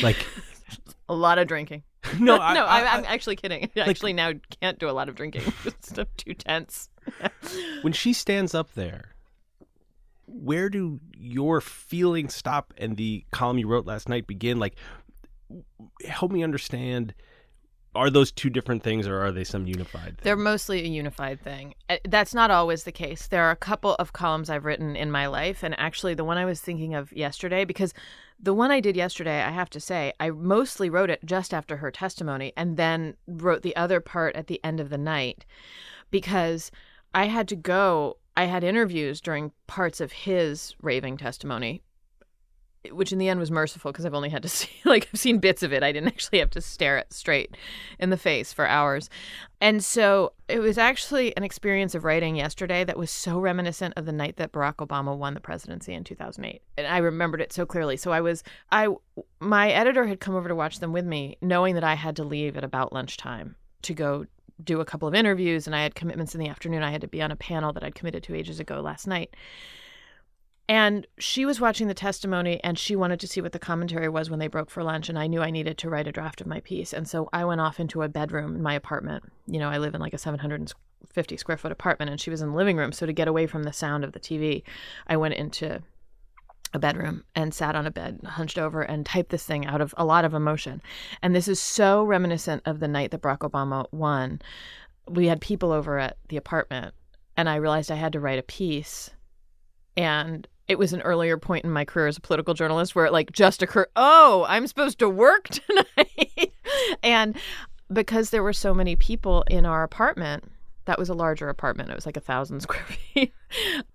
Like, 0.03 0.27
A 1.09 1.15
lot 1.15 1.39
of 1.39 1.47
drinking. 1.47 1.85
no, 2.19 2.37
I, 2.37 2.55
no, 2.55 2.65
I, 2.65 2.97
I'm 2.97 3.05
actually 3.05 3.37
kidding. 3.37 3.71
I 3.77 3.81
actually 3.81 4.13
now 4.13 4.33
can't 4.61 4.81
do 4.81 4.91
a 4.91 4.91
lot 4.91 5.09
of 5.09 5.15
drinking. 5.15 5.43
it's 5.65 5.93
too 6.17 6.35
tense. 6.35 6.89
when 7.83 7.93
she 7.93 8.13
stands 8.13 8.53
up 8.53 8.75
there, 8.75 9.15
where 10.27 10.69
do 10.69 10.99
your 11.17 11.61
feelings 11.61 12.35
stop 12.35 12.75
and 12.77 12.97
the 12.97 13.25
column 13.31 13.59
you 13.59 13.69
wrote 13.69 13.87
last 13.87 14.09
night 14.09 14.27
begin? 14.27 14.59
Like, 14.59 14.75
help 16.05 16.33
me 16.33 16.43
understand. 16.43 17.15
Are 17.97 18.11
those 18.11 18.31
two 18.31 18.51
different 18.51 18.83
things, 18.83 19.09
or 19.09 19.21
are 19.25 19.33
they 19.33 19.45
some 19.45 19.67
unified? 19.67 20.19
Thing? 20.19 20.21
They're 20.23 20.37
mostly 20.37 20.85
a 20.85 20.89
unified 20.89 21.41
thing. 21.41 21.75
Uh, 21.89 21.97
That's 22.05 22.35
not 22.35 22.51
always 22.51 22.85
the 22.85 22.93
case. 22.93 23.27
There 23.27 23.43
are 23.43 23.51
a 23.51 23.57
couple 23.57 23.95
of 23.95 24.13
columns 24.13 24.51
I've 24.51 24.65
written 24.65 24.95
in 24.95 25.11
my 25.11 25.27
life, 25.27 25.63
and 25.63 25.79
actually, 25.79 26.15
the 26.15 26.25
one 26.25 26.39
I 26.39 26.45
was 26.45 26.61
thinking 26.61 26.95
of 26.95 27.13
yesterday, 27.13 27.65
because 27.65 27.95
the 28.39 28.55
one 28.55 28.71
I 28.71 28.81
did 28.81 28.97
yesterday, 28.97 29.43
I 29.43 29.51
have 29.51 29.71
to 29.71 29.81
say, 29.81 30.13
I 30.21 30.31
mostly 30.31 30.91
wrote 30.91 31.11
it 31.11 31.25
just 31.25 31.55
after 31.55 31.79
her 31.79 31.91
testimony, 31.91 32.53
and 32.57 32.77
then 32.77 33.17
wrote 33.27 33.63
the 33.63 33.75
other 33.77 34.01
part 34.01 34.37
at 34.37 34.47
the 34.47 34.63
end 34.63 34.79
of 34.79 34.91
the 34.91 34.99
night, 34.99 35.47
because 36.11 36.71
I 37.15 37.27
had 37.27 37.49
to 37.49 37.57
go. 37.57 38.19
I 38.37 38.45
had 38.45 38.63
interviews 38.63 39.23
during 39.23 39.53
parts 39.67 39.99
of 39.99 40.13
his 40.13 40.75
raving 40.83 41.17
testimony, 41.17 41.83
which 42.93 43.13
in 43.13 43.19
the 43.19 43.29
end 43.29 43.41
was 43.41 43.51
merciful 43.51 43.93
because 43.93 44.05
I've 44.05 44.15
only 44.15 44.29
had 44.29 44.43
to 44.43 44.49
see 44.51 44.71
like 44.85 45.09
I've 45.13 45.21
seen 45.21 45.39
bits 45.39 45.63
of 45.63 45.73
it. 45.73 45.83
I 45.83 45.93
didn't 45.93 46.09
actually 46.09 46.39
have 46.39 46.51
to 46.51 46.61
stare 46.61 46.99
it 46.99 47.13
straight 47.13 47.57
in 47.99 48.11
the 48.11 48.17
face 48.17 48.53
for 48.53 48.67
hours. 48.67 49.09
And 49.61 49.83
so 49.83 50.33
it 50.49 50.59
was 50.59 50.77
actually 50.77 51.35
an 51.37 51.43
experience 51.43 51.95
of 51.95 52.05
writing 52.05 52.37
yesterday 52.37 52.85
that 52.85 52.99
was 52.99 53.11
so 53.11 53.39
reminiscent 53.39 53.95
of 53.97 54.05
the 54.05 54.13
night 54.13 54.37
that 54.37 54.53
Barack 54.53 54.77
Obama 54.77 55.17
won 55.17 55.35
the 55.35 55.41
presidency 55.41 55.95
in 55.95 56.05
2008. 56.05 56.61
And 56.77 56.87
I 56.87 56.99
remembered 56.99 57.41
it 57.41 57.53
so 57.53 57.65
clearly. 57.65 57.97
So 57.97 58.13
I 58.13 58.21
was 58.21 58.43
I 58.71 58.89
my 59.41 59.71
editor 59.71 60.07
had 60.07 60.21
come 60.21 60.35
over 60.35 60.49
to 60.49 60.55
watch 60.55 60.81
them 60.81 60.93
with 60.93 61.07
me 61.07 61.39
knowing 61.41 61.75
that 61.75 61.85
I 61.85 61.95
had 61.95 62.17
to 62.17 62.25
leave 62.25 62.57
at 62.57 62.65
about 62.65 62.93
lunchtime 62.93 63.57
to 63.83 63.95
go 63.95 64.27
do 64.63 64.81
a 64.81 64.85
couple 64.85 65.07
of 65.07 65.15
interviews 65.15 65.67
and 65.67 65.77
I 65.77 65.83
had 65.83 65.95
commitments 65.95 66.35
in 66.35 66.41
the 66.41 66.49
afternoon. 66.49 66.83
I 66.83 66.91
had 66.91 67.03
to 67.03 67.09
be 67.09 67.23
on 67.23 67.31
a 67.31 67.37
panel 67.37 67.73
that 67.73 67.85
I'd 67.85 67.95
committed 67.95 68.23
to 68.25 68.35
ages 68.35 68.61
ago 68.61 68.81
last 68.81 69.07
night. 69.07 69.35
And 70.69 71.07
she 71.19 71.45
was 71.45 71.61
watching 71.61 71.87
the 71.87 71.95
testimony 71.95 72.61
and 72.65 72.77
she 72.77 72.97
wanted 72.97 73.21
to 73.21 73.29
see 73.29 73.41
what 73.41 73.53
the 73.53 73.59
commentary 73.59 74.09
was 74.09 74.31
when 74.31 74.41
they 74.41 74.49
broke 74.49 74.69
for 74.69 74.83
lunch. 74.83 75.09
And 75.09 75.19
I 75.19 75.29
knew 75.29 75.41
I 75.41 75.51
needed 75.51 75.79
to 75.79 75.91
write 75.91 76.09
a 76.09 76.13
draft 76.13 76.41
of 76.41 76.47
my 76.47 76.61
piece. 76.61 76.93
And 76.93 77.09
so 77.09 77.29
I 77.33 77.45
went 77.45 77.61
off 77.61 77.79
into 77.79 78.03
a 78.03 78.09
bedroom 78.09 78.57
in 78.57 78.63
my 78.63 78.75
apartment. 78.75 79.25
You 79.47 79.61
know, 79.61 79.69
I 79.69 79.79
live 79.79 79.95
in 79.95 80.01
like 80.01 80.15
a 80.15 80.19
750 80.19 81.37
square 81.37 81.57
foot 81.57 81.71
apartment 81.71 82.11
and 82.11 82.21
she 82.21 82.31
was 82.31 82.43
in 82.43 82.51
the 82.51 82.57
living 82.57 82.77
room. 82.77 82.91
So 82.91 83.07
to 83.07 83.13
get 83.13 83.29
away 83.29 83.47
from 83.47 83.63
the 83.63 83.73
sound 83.73 84.03
of 84.03 84.13
the 84.13 84.19
TV, 84.19 84.65
I 85.07 85.17
went 85.17 85.35
into 85.35 85.83
a 86.75 86.79
bedroom 86.79 87.25
and 87.35 87.55
sat 87.55 87.77
on 87.77 87.87
a 87.87 87.91
bed, 87.91 88.21
hunched 88.25 88.59
over, 88.59 88.83
and 88.83 89.07
typed 89.07 89.31
this 89.31 89.45
thing 89.45 89.67
out 89.67 89.81
of 89.81 89.95
a 89.97 90.05
lot 90.05 90.25
of 90.25 90.35
emotion. 90.35 90.83
And 91.23 91.35
this 91.35 91.47
is 91.47 91.61
so 91.61 92.03
reminiscent 92.05 92.63
of 92.65 92.81
the 92.81 92.89
night 92.89 93.13
that 93.13 93.23
Barack 93.23 93.39
Obama 93.39 93.87
won. 93.93 94.41
We 95.09 95.27
had 95.27 95.41
people 95.41 95.71
over 95.71 95.99
at 95.99 96.17
the 96.29 96.37
apartment, 96.37 96.95
and 97.37 97.49
I 97.49 97.57
realized 97.57 97.91
I 97.91 97.97
had 97.97 98.13
to 98.15 98.21
write 98.21 98.39
a 98.39 98.43
piece. 98.43 99.11
And 99.97 100.47
it 100.69 100.79
was 100.79 100.93
an 100.93 101.01
earlier 101.03 101.39
point 101.39 101.65
in 101.65 101.71
my 101.71 101.85
career 101.85 102.07
as 102.07 102.17
a 102.17 102.21
political 102.21 102.55
journalist 102.55 102.95
where 102.95 103.07
it 103.07 103.13
like 103.13 103.33
just 103.33 103.63
occurred, 103.63 103.89
oh, 103.97 104.45
I'm 104.49 104.67
supposed 104.67 104.99
to 104.99 105.09
work 105.09 105.49
tonight. 105.49 106.53
and 107.03 107.37
because 107.93 108.31
there 108.31 108.43
were 108.43 108.53
so 108.53 108.75
many 108.75 108.97
people 108.97 109.45
in 109.49 109.65
our 109.65 109.83
apartment, 109.83 110.45
that 110.87 110.99
was 110.99 111.09
a 111.09 111.15
larger 111.15 111.49
apartment. 111.49 111.91
It 111.91 111.95
was 111.95 112.07
like 112.07 112.17
a 112.17 112.21
thousand 112.21 112.61
square 112.63 112.85
feet. 112.85 113.33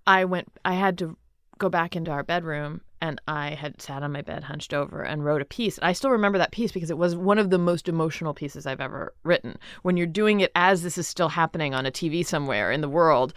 I 0.06 0.24
went, 0.24 0.48
I 0.64 0.74
had 0.74 0.98
to 0.98 1.16
go 1.58 1.68
back 1.68 1.94
into 1.94 2.10
our 2.10 2.22
bedroom 2.22 2.80
and 3.02 3.20
I 3.26 3.50
had 3.50 3.82
sat 3.82 4.04
on 4.04 4.12
my 4.12 4.22
bed 4.22 4.44
hunched 4.44 4.72
over 4.72 5.02
and 5.02 5.24
wrote 5.24 5.42
a 5.42 5.44
piece. 5.44 5.76
And 5.76 5.84
I 5.84 5.92
still 5.92 6.10
remember 6.10 6.38
that 6.38 6.52
piece 6.52 6.70
because 6.70 6.88
it 6.88 6.96
was 6.96 7.16
one 7.16 7.36
of 7.36 7.50
the 7.50 7.58
most 7.58 7.88
emotional 7.88 8.32
pieces 8.32 8.64
I've 8.64 8.80
ever 8.80 9.12
written. 9.24 9.58
When 9.82 9.96
you're 9.96 10.06
doing 10.06 10.38
it 10.38 10.52
as 10.54 10.84
this 10.84 10.96
is 10.96 11.08
still 11.08 11.28
happening 11.28 11.74
on 11.74 11.84
a 11.84 11.90
TV 11.90 12.24
somewhere 12.24 12.70
in 12.70 12.80
the 12.80 12.88
world, 12.88 13.34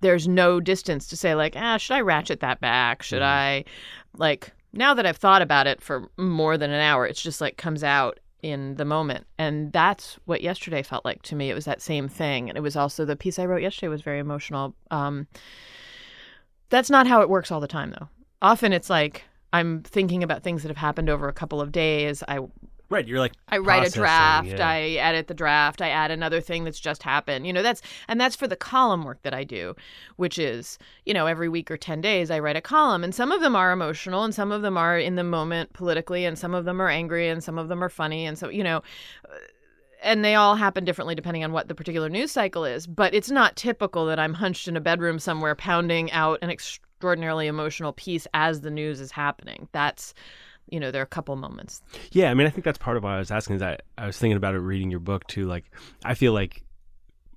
there's 0.00 0.28
no 0.28 0.60
distance 0.60 1.08
to 1.08 1.16
say 1.16 1.34
like, 1.34 1.54
"Ah, 1.56 1.78
should 1.78 1.94
I 1.94 2.00
ratchet 2.00 2.38
that 2.40 2.60
back? 2.60 3.02
Should 3.02 3.22
I 3.22 3.64
like 4.16 4.52
now 4.72 4.94
that 4.94 5.04
I've 5.04 5.16
thought 5.16 5.42
about 5.42 5.66
it 5.66 5.82
for 5.82 6.08
more 6.16 6.56
than 6.56 6.70
an 6.70 6.80
hour, 6.80 7.04
it's 7.04 7.20
just 7.20 7.40
like 7.40 7.56
comes 7.56 7.82
out 7.82 8.20
in 8.40 8.76
the 8.76 8.84
moment. 8.84 9.26
And 9.36 9.72
that's 9.72 10.16
what 10.26 10.42
yesterday 10.42 10.84
felt 10.84 11.04
like 11.04 11.22
to 11.22 11.34
me. 11.34 11.50
It 11.50 11.54
was 11.54 11.64
that 11.64 11.82
same 11.82 12.08
thing. 12.08 12.48
And 12.48 12.56
it 12.56 12.60
was 12.60 12.76
also 12.76 13.04
the 13.04 13.16
piece 13.16 13.40
I 13.40 13.46
wrote 13.46 13.62
yesterday 13.62 13.88
was 13.88 14.02
very 14.02 14.20
emotional. 14.20 14.76
Um 14.92 15.26
that's 16.70 16.90
not 16.90 17.06
how 17.08 17.22
it 17.22 17.30
works 17.30 17.50
all 17.50 17.60
the 17.60 17.66
time, 17.66 17.90
though. 17.98 18.08
Often 18.42 18.72
it's 18.72 18.90
like 18.90 19.24
I'm 19.52 19.82
thinking 19.82 20.22
about 20.22 20.42
things 20.42 20.62
that 20.62 20.68
have 20.68 20.76
happened 20.76 21.08
over 21.08 21.28
a 21.28 21.32
couple 21.32 21.60
of 21.60 21.72
days. 21.72 22.22
I 22.28 22.40
Right, 22.90 23.06
you're 23.06 23.18
like 23.18 23.34
I 23.48 23.58
write 23.58 23.86
a 23.86 23.90
draft, 23.90 24.48
yeah. 24.48 24.66
I 24.66 24.80
edit 24.80 25.26
the 25.26 25.34
draft, 25.34 25.82
I 25.82 25.90
add 25.90 26.10
another 26.10 26.40
thing 26.40 26.64
that's 26.64 26.80
just 26.80 27.02
happened. 27.02 27.46
You 27.46 27.52
know, 27.52 27.62
that's 27.62 27.82
and 28.08 28.18
that's 28.18 28.34
for 28.34 28.46
the 28.46 28.56
column 28.56 29.04
work 29.04 29.20
that 29.22 29.34
I 29.34 29.44
do, 29.44 29.76
which 30.16 30.38
is, 30.38 30.78
you 31.04 31.12
know, 31.12 31.26
every 31.26 31.50
week 31.50 31.70
or 31.70 31.76
10 31.76 32.00
days 32.00 32.30
I 32.30 32.38
write 32.38 32.56
a 32.56 32.62
column 32.62 33.04
and 33.04 33.14
some 33.14 33.30
of 33.30 33.42
them 33.42 33.54
are 33.54 33.72
emotional 33.72 34.24
and 34.24 34.34
some 34.34 34.50
of 34.50 34.62
them 34.62 34.78
are 34.78 34.98
in 34.98 35.16
the 35.16 35.24
moment 35.24 35.74
politically 35.74 36.24
and 36.24 36.38
some 36.38 36.54
of 36.54 36.64
them 36.64 36.80
are 36.80 36.88
angry 36.88 37.28
and 37.28 37.44
some 37.44 37.58
of 37.58 37.68
them 37.68 37.84
are 37.84 37.90
funny 37.90 38.24
and 38.24 38.38
so, 38.38 38.48
you 38.48 38.64
know, 38.64 38.78
uh, 39.26 39.36
and 40.02 40.24
they 40.24 40.34
all 40.34 40.54
happen 40.54 40.86
differently 40.86 41.14
depending 41.14 41.44
on 41.44 41.52
what 41.52 41.68
the 41.68 41.74
particular 41.74 42.08
news 42.08 42.32
cycle 42.32 42.64
is. 42.64 42.86
But 42.86 43.12
it's 43.12 43.30
not 43.30 43.54
typical 43.54 44.06
that 44.06 44.18
I'm 44.18 44.32
hunched 44.32 44.66
in 44.66 44.78
a 44.78 44.80
bedroom 44.80 45.18
somewhere 45.18 45.54
pounding 45.54 46.10
out 46.12 46.38
an 46.40 46.48
extraordinarily 46.98 47.46
emotional 47.46 47.92
piece 47.92 48.26
as 48.34 48.60
the 48.60 48.72
news 48.72 49.00
is 49.00 49.12
happening. 49.12 49.68
That's, 49.70 50.14
you 50.68 50.80
know, 50.80 50.90
there 50.90 51.00
are 51.00 51.04
a 51.04 51.06
couple 51.06 51.36
moments. 51.36 51.80
Yeah, 52.10 52.28
I 52.28 52.34
mean, 52.34 52.48
I 52.48 52.50
think 52.50 52.64
that's 52.64 52.76
part 52.76 52.96
of 52.96 53.04
why 53.04 53.14
I 53.14 53.18
was 53.20 53.30
asking. 53.30 53.54
Is 53.54 53.60
that 53.60 53.82
I 53.96 54.06
was 54.06 54.18
thinking 54.18 54.36
about 54.36 54.56
it 54.56 54.58
reading 54.58 54.90
your 54.90 54.98
book 54.98 55.24
too. 55.28 55.46
Like, 55.46 55.70
I 56.04 56.14
feel 56.14 56.32
like 56.32 56.64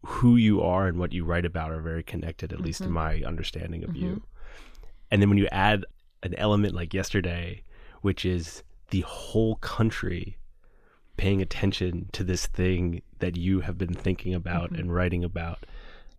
who 0.03 0.35
you 0.35 0.63
are 0.63 0.87
and 0.87 0.97
what 0.97 1.13
you 1.13 1.23
write 1.23 1.45
about 1.45 1.69
are 1.69 1.79
very 1.79 2.01
connected, 2.01 2.51
at 2.53 2.59
least 2.59 2.81
in 2.81 2.87
mm-hmm. 2.87 2.95
my 2.95 3.21
understanding 3.23 3.83
of 3.83 3.95
you. 3.95 4.07
Mm-hmm. 4.07 4.87
And 5.11 5.21
then 5.21 5.29
when 5.29 5.37
you 5.37 5.47
add 5.51 5.85
an 6.23 6.33
element 6.35 6.73
like 6.73 6.91
yesterday, 6.91 7.63
which 8.01 8.25
is 8.25 8.63
the 8.89 9.01
whole 9.01 9.57
country 9.57 10.37
paying 11.17 11.39
attention 11.39 12.09
to 12.13 12.23
this 12.23 12.47
thing 12.47 13.03
that 13.19 13.37
you 13.37 13.59
have 13.59 13.77
been 13.77 13.93
thinking 13.93 14.33
about 14.33 14.71
mm-hmm. 14.71 14.81
and 14.81 14.95
writing 14.95 15.23
about, 15.23 15.67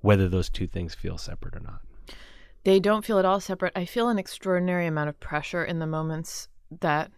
whether 0.00 0.28
those 0.28 0.48
two 0.48 0.68
things 0.68 0.94
feel 0.94 1.18
separate 1.18 1.56
or 1.56 1.60
not. 1.60 1.80
They 2.64 2.80
don't 2.80 3.04
feel 3.04 3.18
at 3.18 3.24
all 3.24 3.40
separate. 3.40 3.72
I 3.74 3.84
feel 3.84 4.08
an 4.08 4.18
extraordinary 4.18 4.86
amount 4.86 5.08
of 5.08 5.18
pressure 5.20 5.64
in 5.64 5.78
the 5.78 5.86
moments 5.86 6.48
that 6.80 7.10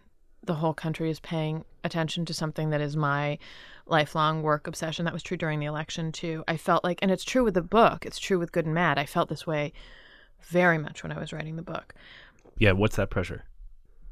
the 0.43 0.55
whole 0.55 0.73
country 0.73 1.09
is 1.09 1.19
paying 1.19 1.65
attention 1.83 2.25
to 2.25 2.33
something 2.33 2.69
that 2.69 2.81
is 2.81 2.95
my 2.95 3.37
lifelong 3.85 4.41
work 4.41 4.67
obsession. 4.67 5.05
That 5.05 5.13
was 5.13 5.23
true 5.23 5.37
during 5.37 5.59
the 5.59 5.65
election, 5.65 6.11
too. 6.11 6.43
I 6.47 6.57
felt 6.57 6.83
like, 6.83 6.99
and 7.01 7.11
it's 7.11 7.23
true 7.23 7.43
with 7.43 7.53
the 7.53 7.61
book, 7.61 8.05
it's 8.05 8.19
true 8.19 8.39
with 8.39 8.51
Good 8.51 8.65
and 8.65 8.73
Mad. 8.73 8.97
I 8.97 9.05
felt 9.05 9.29
this 9.29 9.47
way 9.47 9.73
very 10.43 10.77
much 10.77 11.03
when 11.03 11.11
I 11.11 11.19
was 11.19 11.33
writing 11.33 11.55
the 11.55 11.61
book. 11.61 11.93
Yeah, 12.57 12.71
what's 12.71 12.95
that 12.95 13.09
pressure? 13.09 13.43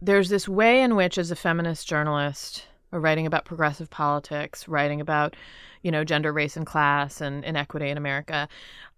there's 0.04 0.28
this 0.28 0.50
way 0.50 0.82
in 0.82 0.96
which 0.96 1.18
as 1.18 1.32
a 1.32 1.36
feminist 1.36 1.88
journalist 1.88 2.68
or 2.92 3.00
writing 3.00 3.26
about 3.26 3.46
progressive 3.46 3.90
politics 3.90 4.68
writing 4.68 5.00
about 5.00 5.36
you 5.82 5.90
know 5.90 6.04
gender 6.04 6.34
race 6.34 6.58
and 6.58 6.66
class 6.66 7.22
and 7.22 7.46
inequity 7.46 7.90
in 7.90 7.98
america 7.98 8.50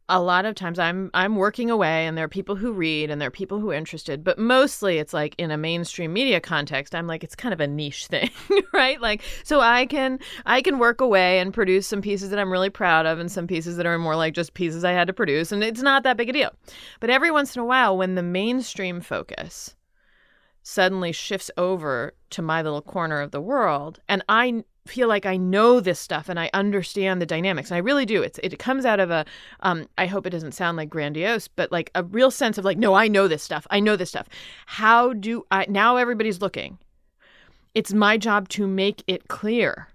a 0.07 0.21
lot 0.21 0.45
of 0.45 0.53
times 0.53 0.77
I'm 0.77 1.09
I'm 1.13 1.35
working 1.35 1.71
away 1.71 2.05
and 2.05 2.17
there 2.17 2.25
are 2.25 2.29
people 2.29 2.55
who 2.55 2.73
read 2.73 3.09
and 3.09 3.19
there 3.19 3.27
are 3.27 3.31
people 3.31 3.59
who 3.59 3.71
are 3.71 3.75
interested, 3.75 4.23
but 4.23 4.37
mostly 4.37 4.99
it's 4.99 5.13
like 5.13 5.33
in 5.39 5.49
a 5.49 5.57
mainstream 5.57 6.13
media 6.13 6.39
context, 6.39 6.93
I'm 6.93 7.07
like 7.07 7.23
it's 7.23 7.35
kind 7.35 7.53
of 7.53 7.59
a 7.59 7.67
niche 7.67 8.07
thing, 8.07 8.29
right? 8.73 9.01
Like 9.01 9.23
so 9.43 9.61
I 9.61 9.85
can 9.87 10.19
I 10.45 10.61
can 10.61 10.77
work 10.77 11.01
away 11.01 11.39
and 11.39 11.53
produce 11.53 11.87
some 11.87 12.01
pieces 12.01 12.29
that 12.29 12.39
I'm 12.39 12.51
really 12.51 12.69
proud 12.69 13.05
of 13.05 13.19
and 13.19 13.31
some 13.31 13.47
pieces 13.47 13.77
that 13.77 13.85
are 13.85 13.97
more 13.97 14.15
like 14.15 14.33
just 14.33 14.53
pieces 14.53 14.83
I 14.83 14.91
had 14.91 15.07
to 15.07 15.13
produce 15.13 15.51
and 15.51 15.63
it's 15.63 15.81
not 15.81 16.03
that 16.03 16.17
big 16.17 16.29
a 16.29 16.33
deal. 16.33 16.51
But 16.99 17.09
every 17.09 17.31
once 17.31 17.55
in 17.55 17.61
a 17.61 17.65
while 17.65 17.97
when 17.97 18.15
the 18.15 18.23
mainstream 18.23 19.01
focus 19.01 19.75
suddenly 20.61 21.11
shifts 21.11 21.49
over 21.57 22.13
to 22.31 22.41
my 22.41 22.61
little 22.61 22.81
corner 22.81 23.21
of 23.21 23.31
the 23.31 23.41
world 23.41 23.99
and 24.07 24.23
I 24.29 24.63
feel 24.87 25.07
like 25.07 25.25
I 25.25 25.37
know 25.37 25.79
this 25.79 25.99
stuff 25.99 26.29
and 26.29 26.39
I 26.39 26.49
understand 26.53 27.21
the 27.21 27.25
dynamics. 27.25 27.71
And 27.71 27.75
I 27.75 27.79
really 27.79 28.05
do. 28.05 28.21
It's 28.21 28.39
it 28.43 28.57
comes 28.59 28.85
out 28.85 28.99
of 28.99 29.09
a 29.11 29.25
um 29.61 29.87
I 29.97 30.05
hope 30.05 30.25
it 30.25 30.31
doesn't 30.31 30.53
sound 30.53 30.77
like 30.77 30.89
grandiose, 30.89 31.47
but 31.47 31.71
like 31.71 31.91
a 31.95 32.03
real 32.03 32.31
sense 32.31 32.57
of 32.57 32.65
like, 32.65 32.77
no, 32.77 32.93
I 32.93 33.07
know 33.07 33.27
this 33.27 33.43
stuff. 33.43 33.65
I 33.69 33.79
know 33.79 33.95
this 33.95 34.09
stuff. 34.09 34.29
How 34.67 35.13
do 35.13 35.45
I 35.51 35.65
now 35.69 35.97
everybody's 35.97 36.41
looking. 36.41 36.77
It's 37.73 37.93
my 37.93 38.17
job 38.17 38.47
to 38.49 38.67
make 38.67 39.03
it 39.07 39.27
clear. 39.27 39.89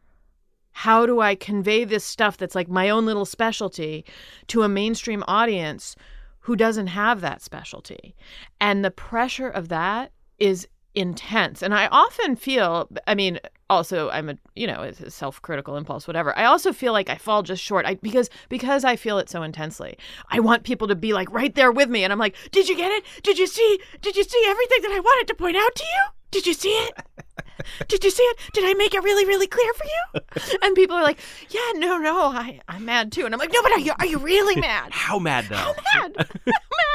How 0.73 1.06
do 1.06 1.20
I 1.20 1.35
convey 1.35 1.85
this 1.85 2.04
stuff 2.04 2.37
that's 2.37 2.54
like 2.54 2.68
my 2.68 2.88
own 2.88 3.06
little 3.06 3.25
specialty 3.25 4.04
to 4.49 4.62
a 4.62 4.68
mainstream 4.68 5.23
audience 5.26 5.97
who 6.40 6.56
doesn't 6.56 6.88
have 6.88 7.20
that 7.20 7.42
specialty? 7.42 8.14
And 8.61 8.85
the 8.85 8.90
pressure 8.90 9.49
of 9.49 9.68
that 9.68 10.12
is 10.38 10.66
intense. 10.94 11.62
And 11.62 11.75
I 11.75 11.87
often 11.88 12.37
feel, 12.37 12.88
I 13.06 13.14
mean, 13.14 13.38
also 13.68 14.11
I'm 14.11 14.28
a, 14.28 14.37
you 14.56 14.66
know, 14.66 14.82
it's 14.82 15.00
a 15.00 15.11
self-critical 15.11 15.76
impulse, 15.76 16.06
whatever. 16.06 16.37
I 16.37 16.44
also 16.44 16.73
feel 16.73 16.92
like 16.92 17.09
I 17.09 17.16
fall 17.16 17.42
just 17.42 17.62
short. 17.62 17.87
I 17.87 17.94
because 17.94 18.28
because 18.49 18.85
I 18.85 18.97
feel 18.97 19.18
it 19.18 19.28
so 19.30 19.42
intensely. 19.42 19.97
I 20.30 20.40
want 20.40 20.64
people 20.64 20.88
to 20.88 20.97
be 20.97 21.12
like 21.12 21.30
right 21.32 21.54
there 21.54 21.73
with 21.73 21.88
me, 21.88 22.04
and 22.04 22.12
I'm 22.12 22.18
like, 22.18 22.37
did 22.50 22.68
you 22.68 22.76
get 22.76 22.90
it? 22.90 23.04
Did 23.23 23.38
you 23.38 23.47
see? 23.47 23.80
Did 24.00 24.16
you 24.16 24.25
see 24.25 24.44
everything 24.49 24.82
that 24.82 24.92
I 24.92 25.00
wanted 25.00 25.28
to 25.28 25.35
point 25.35 25.56
out 25.56 25.75
to 25.75 25.85
you? 25.85 26.02
Did 26.30 26.47
you 26.47 26.54
see 26.54 26.70
it? 26.70 26.94
Did 27.88 28.04
you 28.04 28.11
see 28.11 28.23
it? 28.23 28.38
Did 28.54 28.64
I 28.64 28.75
make 28.75 28.94
it 28.94 29.02
really, 29.02 29.26
really 29.26 29.47
clear 29.47 29.73
for 29.75 29.85
you? 29.85 30.56
And 30.62 30.75
people 30.75 30.97
are 30.97 31.02
like, 31.02 31.18
"Yeah, 31.50 31.73
no, 31.75 31.99
no, 31.99 32.26
I, 32.26 32.61
I'm 32.68 32.85
mad 32.85 33.12
too." 33.12 33.26
And 33.26 33.35
I'm 33.35 33.38
like, 33.38 33.52
"No, 33.52 33.62
but 33.62 33.73
are 33.73 33.78
you, 33.78 33.92
are 33.99 34.06
you 34.06 34.18
really 34.18 34.59
mad? 34.61 34.92
How 34.92 35.18
mad 35.18 35.47
though? 35.49 35.56
How 35.56 35.75
mad? 35.94 36.16
How 36.47 36.52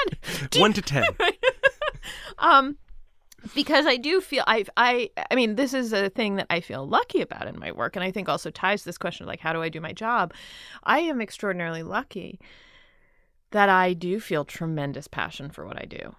mad? 0.07 0.55
One 0.57 0.73
to 0.73 0.81
ten. 0.81 1.03
um 2.39 2.77
because 3.53 3.85
I 3.85 3.97
do 3.97 4.21
feel 4.21 4.43
I 4.47 4.65
I 4.77 5.09
I 5.29 5.35
mean 5.35 5.55
this 5.55 5.73
is 5.73 5.93
a 5.93 6.09
thing 6.09 6.35
that 6.35 6.47
I 6.49 6.61
feel 6.61 6.87
lucky 6.87 7.21
about 7.21 7.47
in 7.47 7.59
my 7.59 7.71
work 7.71 7.95
and 7.95 8.03
I 8.03 8.11
think 8.11 8.29
also 8.29 8.49
ties 8.49 8.81
to 8.81 8.85
this 8.85 8.97
question 8.97 9.23
of 9.23 9.27
like 9.27 9.39
how 9.39 9.53
do 9.53 9.61
I 9.61 9.69
do 9.69 9.81
my 9.81 9.93
job? 9.93 10.33
I 10.83 10.99
am 10.99 11.21
extraordinarily 11.21 11.83
lucky 11.83 12.39
that 13.51 13.69
I 13.69 13.93
do 13.93 14.19
feel 14.19 14.45
tremendous 14.45 15.07
passion 15.07 15.49
for 15.49 15.65
what 15.65 15.81
I 15.81 15.85
do. 15.85 16.15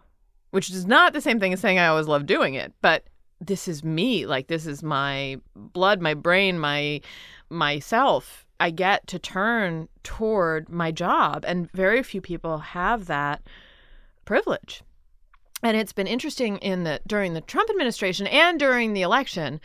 Which 0.50 0.70
is 0.70 0.86
not 0.86 1.12
the 1.12 1.20
same 1.20 1.40
thing 1.40 1.52
as 1.52 1.60
saying 1.60 1.78
I 1.78 1.88
always 1.88 2.06
love 2.06 2.24
doing 2.24 2.54
it, 2.54 2.72
but 2.80 3.04
this 3.40 3.68
is 3.68 3.84
me, 3.84 4.24
like 4.24 4.46
this 4.46 4.66
is 4.66 4.82
my 4.82 5.38
blood, 5.54 6.00
my 6.00 6.14
brain, 6.14 6.58
my 6.58 7.00
myself. 7.50 8.46
I 8.58 8.70
get 8.70 9.06
to 9.08 9.18
turn 9.18 9.88
toward 10.02 10.70
my 10.70 10.90
job 10.90 11.44
and 11.46 11.70
very 11.72 12.02
few 12.02 12.22
people 12.22 12.58
have 12.58 13.06
that 13.06 13.42
privilege 14.24 14.82
and 15.62 15.76
it's 15.76 15.92
been 15.92 16.06
interesting 16.06 16.58
in 16.58 16.84
the 16.84 17.00
during 17.06 17.34
the 17.34 17.40
Trump 17.40 17.70
administration 17.70 18.26
and 18.26 18.58
during 18.58 18.92
the 18.92 19.02
election 19.02 19.60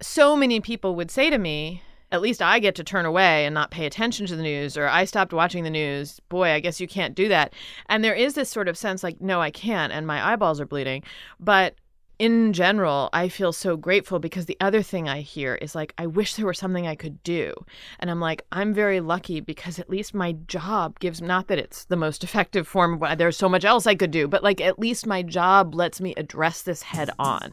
so 0.00 0.36
many 0.36 0.60
people 0.60 0.94
would 0.94 1.10
say 1.10 1.30
to 1.30 1.38
me 1.38 1.82
at 2.12 2.20
least 2.20 2.42
I 2.42 2.58
get 2.58 2.74
to 2.74 2.84
turn 2.84 3.06
away 3.06 3.46
and 3.46 3.54
not 3.54 3.70
pay 3.70 3.86
attention 3.86 4.26
to 4.26 4.36
the 4.36 4.42
news 4.42 4.76
or 4.76 4.86
I 4.86 5.06
stopped 5.06 5.32
watching 5.32 5.64
the 5.64 5.70
news. 5.70 6.20
Boy 6.28 6.50
I 6.50 6.60
guess 6.60 6.78
you 6.78 6.86
can't 6.86 7.14
do 7.14 7.26
that. 7.28 7.54
And 7.86 8.04
there 8.04 8.14
is 8.14 8.34
this 8.34 8.50
sort 8.50 8.68
of 8.68 8.76
sense 8.76 9.02
like 9.02 9.20
no 9.22 9.40
I 9.40 9.50
can't 9.50 9.92
and 9.92 10.06
my 10.06 10.32
eyeballs 10.32 10.60
are 10.60 10.66
bleeding. 10.66 11.02
But 11.40 11.74
in 12.22 12.52
general, 12.52 13.10
I 13.12 13.28
feel 13.28 13.52
so 13.52 13.76
grateful 13.76 14.20
because 14.20 14.46
the 14.46 14.56
other 14.60 14.80
thing 14.80 15.08
I 15.08 15.22
hear 15.22 15.56
is 15.56 15.74
like, 15.74 15.92
I 15.98 16.06
wish 16.06 16.36
there 16.36 16.46
were 16.46 16.54
something 16.54 16.86
I 16.86 16.94
could 16.94 17.20
do. 17.24 17.52
And 17.98 18.08
I'm 18.08 18.20
like, 18.20 18.46
I'm 18.52 18.72
very 18.72 19.00
lucky 19.00 19.40
because 19.40 19.80
at 19.80 19.90
least 19.90 20.14
my 20.14 20.36
job 20.46 21.00
gives, 21.00 21.20
not 21.20 21.48
that 21.48 21.58
it's 21.58 21.84
the 21.86 21.96
most 21.96 22.22
effective 22.32 22.68
form 22.68 23.02
of 23.02 23.18
there's 23.18 23.36
so 23.36 23.48
much 23.48 23.64
else 23.64 23.88
I 23.88 23.96
could 23.96 24.12
do, 24.12 24.28
but 24.28 24.44
like 24.44 24.60
at 24.60 24.78
least 24.78 25.04
my 25.04 25.22
job 25.24 25.74
lets 25.74 26.00
me 26.00 26.14
address 26.16 26.62
this 26.62 26.82
head 26.82 27.10
on. 27.18 27.50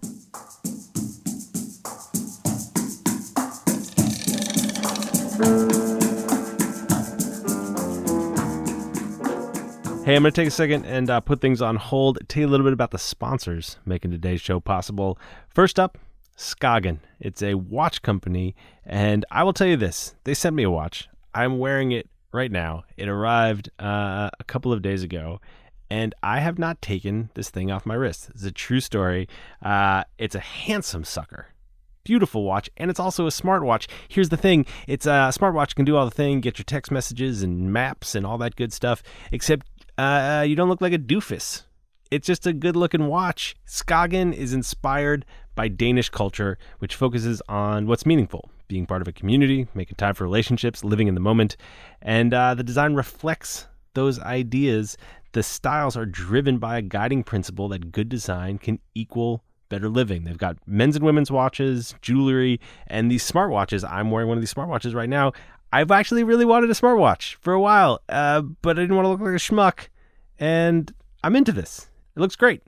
Hey, 10.05 10.15
I'm 10.15 10.23
going 10.23 10.31
to 10.31 10.41
take 10.41 10.47
a 10.47 10.51
second 10.51 10.85
and 10.85 11.07
uh, 11.09 11.19
put 11.19 11.39
things 11.39 11.61
on 11.61 11.75
hold. 11.75 12.17
Tell 12.29 12.41
you 12.41 12.47
a 12.47 12.49
little 12.49 12.63
bit 12.63 12.73
about 12.73 12.89
the 12.89 12.97
sponsors 12.97 13.77
making 13.85 14.09
today's 14.09 14.41
show 14.41 14.59
possible. 14.59 15.19
First 15.49 15.79
up, 15.79 15.99
Skagen. 16.35 16.99
It's 17.19 17.43
a 17.43 17.55
watch 17.55 18.01
company, 18.01 18.55
and 18.85 19.23
I 19.29 19.43
will 19.43 19.53
tell 19.53 19.67
you 19.67 19.77
this: 19.77 20.15
they 20.23 20.33
sent 20.33 20.55
me 20.55 20.63
a 20.63 20.69
watch. 20.71 21.09
I'm 21.35 21.59
wearing 21.59 21.91
it 21.91 22.09
right 22.31 22.51
now. 22.51 22.85
It 22.97 23.07
arrived 23.07 23.69
uh, 23.77 24.29
a 24.39 24.43
couple 24.45 24.73
of 24.73 24.81
days 24.81 25.03
ago, 25.03 25.41
and 25.91 26.15
I 26.23 26.39
have 26.39 26.57
not 26.57 26.81
taken 26.81 27.29
this 27.35 27.49
thing 27.49 27.69
off 27.69 27.85
my 27.85 27.93
wrist. 27.93 28.29
It's 28.29 28.45
a 28.45 28.51
true 28.51 28.79
story. 28.79 29.27
Uh, 29.61 30.05
it's 30.17 30.33
a 30.33 30.39
handsome 30.39 31.03
sucker. 31.03 31.47
Beautiful 32.05 32.43
watch, 32.43 32.69
and 32.77 32.89
it's 32.89 33.01
also 33.01 33.27
a 33.27 33.31
smartwatch. 33.31 33.87
Here's 34.07 34.29
the 34.29 34.37
thing: 34.37 34.65
it's 34.87 35.05
a 35.05 35.29
smartwatch 35.37 35.75
can 35.75 35.85
do 35.85 35.97
all 35.97 36.05
the 36.05 36.11
thing, 36.11 36.39
get 36.39 36.57
your 36.57 36.63
text 36.63 36.89
messages 36.89 37.43
and 37.43 37.71
maps 37.71 38.15
and 38.15 38.25
all 38.25 38.37
that 38.39 38.55
good 38.55 38.73
stuff. 38.73 39.03
Except 39.31 39.67
uh, 39.99 40.43
you 40.43 40.55
don't 40.55 40.69
look 40.69 40.81
like 40.81 40.93
a 40.93 40.99
doofus. 40.99 41.63
It's 42.11 42.25
just 42.25 42.47
a 42.47 42.53
good 42.53 42.75
looking 42.75 43.07
watch. 43.07 43.55
Skagen 43.67 44.33
is 44.33 44.53
inspired 44.53 45.25
by 45.55 45.67
Danish 45.67 46.09
culture, 46.09 46.57
which 46.79 46.95
focuses 46.95 47.41
on 47.49 47.85
what's 47.85 48.05
meaningful 48.05 48.49
being 48.67 48.85
part 48.85 49.01
of 49.01 49.07
a 49.07 49.11
community, 49.11 49.67
making 49.73 49.95
time 49.95 50.13
for 50.13 50.23
relationships, 50.23 50.83
living 50.83 51.07
in 51.07 51.15
the 51.15 51.19
moment. 51.19 51.57
And 52.01 52.33
uh, 52.33 52.53
the 52.53 52.63
design 52.63 52.93
reflects 52.93 53.67
those 53.95 54.19
ideas. 54.19 54.95
The 55.33 55.43
styles 55.43 55.97
are 55.97 56.05
driven 56.05 56.59
by 56.59 56.77
a 56.77 56.81
guiding 56.81 57.23
principle 57.23 57.67
that 57.69 57.91
good 57.91 58.09
design 58.09 58.57
can 58.57 58.79
equal 58.95 59.43
better 59.69 59.89
living. 59.89 60.23
They've 60.23 60.37
got 60.37 60.57
men's 60.65 60.95
and 60.95 61.05
women's 61.05 61.31
watches, 61.31 61.95
jewelry, 62.01 62.59
and 62.87 63.11
these 63.11 63.29
smartwatches. 63.29 63.87
I'm 63.87 64.11
wearing 64.11 64.27
one 64.27 64.37
of 64.37 64.41
these 64.41 64.53
smartwatches 64.53 64.95
right 64.95 65.09
now. 65.09 65.33
I've 65.71 65.91
actually 65.91 66.23
really 66.23 66.45
wanted 66.45 66.69
a 66.69 66.73
smartwatch 66.73 67.35
for 67.35 67.53
a 67.53 67.59
while, 67.59 68.01
uh, 68.09 68.41
but 68.41 68.77
I 68.77 68.81
didn't 68.81 68.95
want 68.95 69.05
to 69.05 69.09
look 69.09 69.19
like 69.19 69.29
a 69.29 69.33
schmuck, 69.33 69.87
and 70.39 70.91
I'm 71.23 71.35
into 71.35 71.51
this. 71.51 71.89
It 72.15 72.19
looks 72.19 72.35
great. 72.35 72.63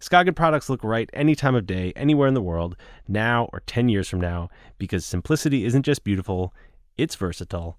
Skagen 0.00 0.36
products 0.36 0.70
look 0.70 0.84
right 0.84 1.10
any 1.12 1.34
time 1.34 1.56
of 1.56 1.66
day, 1.66 1.92
anywhere 1.96 2.28
in 2.28 2.34
the 2.34 2.42
world, 2.42 2.76
now 3.08 3.48
or 3.52 3.60
10 3.66 3.88
years 3.88 4.08
from 4.08 4.20
now, 4.20 4.48
because 4.78 5.04
simplicity 5.04 5.64
isn't 5.64 5.82
just 5.82 6.04
beautiful, 6.04 6.54
it's 6.96 7.16
versatile. 7.16 7.78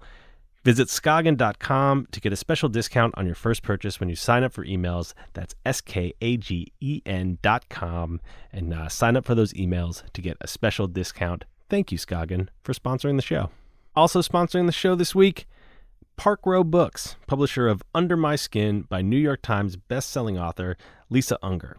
Visit 0.66 0.90
Skagen.com 0.90 2.08
to 2.12 2.20
get 2.20 2.34
a 2.34 2.36
special 2.36 2.68
discount 2.68 3.18
on 3.18 3.26
your 3.26 3.36
first 3.36 3.64
purchase 3.64 4.00
when 4.02 4.10
you 4.10 4.16
sign 4.16 4.44
up 4.44 4.52
for 4.52 4.66
emails. 4.66 5.14
That's 5.34 5.56
S 5.66 5.80
K 5.80 6.14
A 6.20 6.36
G 6.36 6.74
E 6.82 7.02
N.com 7.06 8.20
and 8.52 8.74
uh, 8.74 8.90
sign 8.90 9.16
up 9.16 9.26
for 9.26 9.36
those 9.36 9.54
emails 9.54 10.04
to 10.12 10.22
get 10.22 10.36
a 10.42 10.48
special 10.48 10.88
discount. 10.88 11.46
Thank 11.70 11.94
you, 11.94 11.98
Skagen, 11.98 12.50
for 12.62 12.74
sponsoring 12.74 13.16
the 13.16 13.22
show. 13.22 13.52
Also 14.00 14.22
sponsoring 14.22 14.66
the 14.66 14.72
show 14.72 14.96
this 14.96 15.14
week, 15.14 15.46
Park 16.16 16.46
Row 16.46 16.64
Books, 16.64 17.18
publisher 17.28 17.68
of 17.68 17.84
Under 17.94 18.16
My 18.16 18.38
Skin 18.38 18.84
by 18.84 19.02
New 19.02 19.18
York 19.18 19.42
Times 19.42 19.76
best-selling 19.76 20.40
author 20.40 20.78
Lisa 21.10 21.38
Unger. 21.44 21.76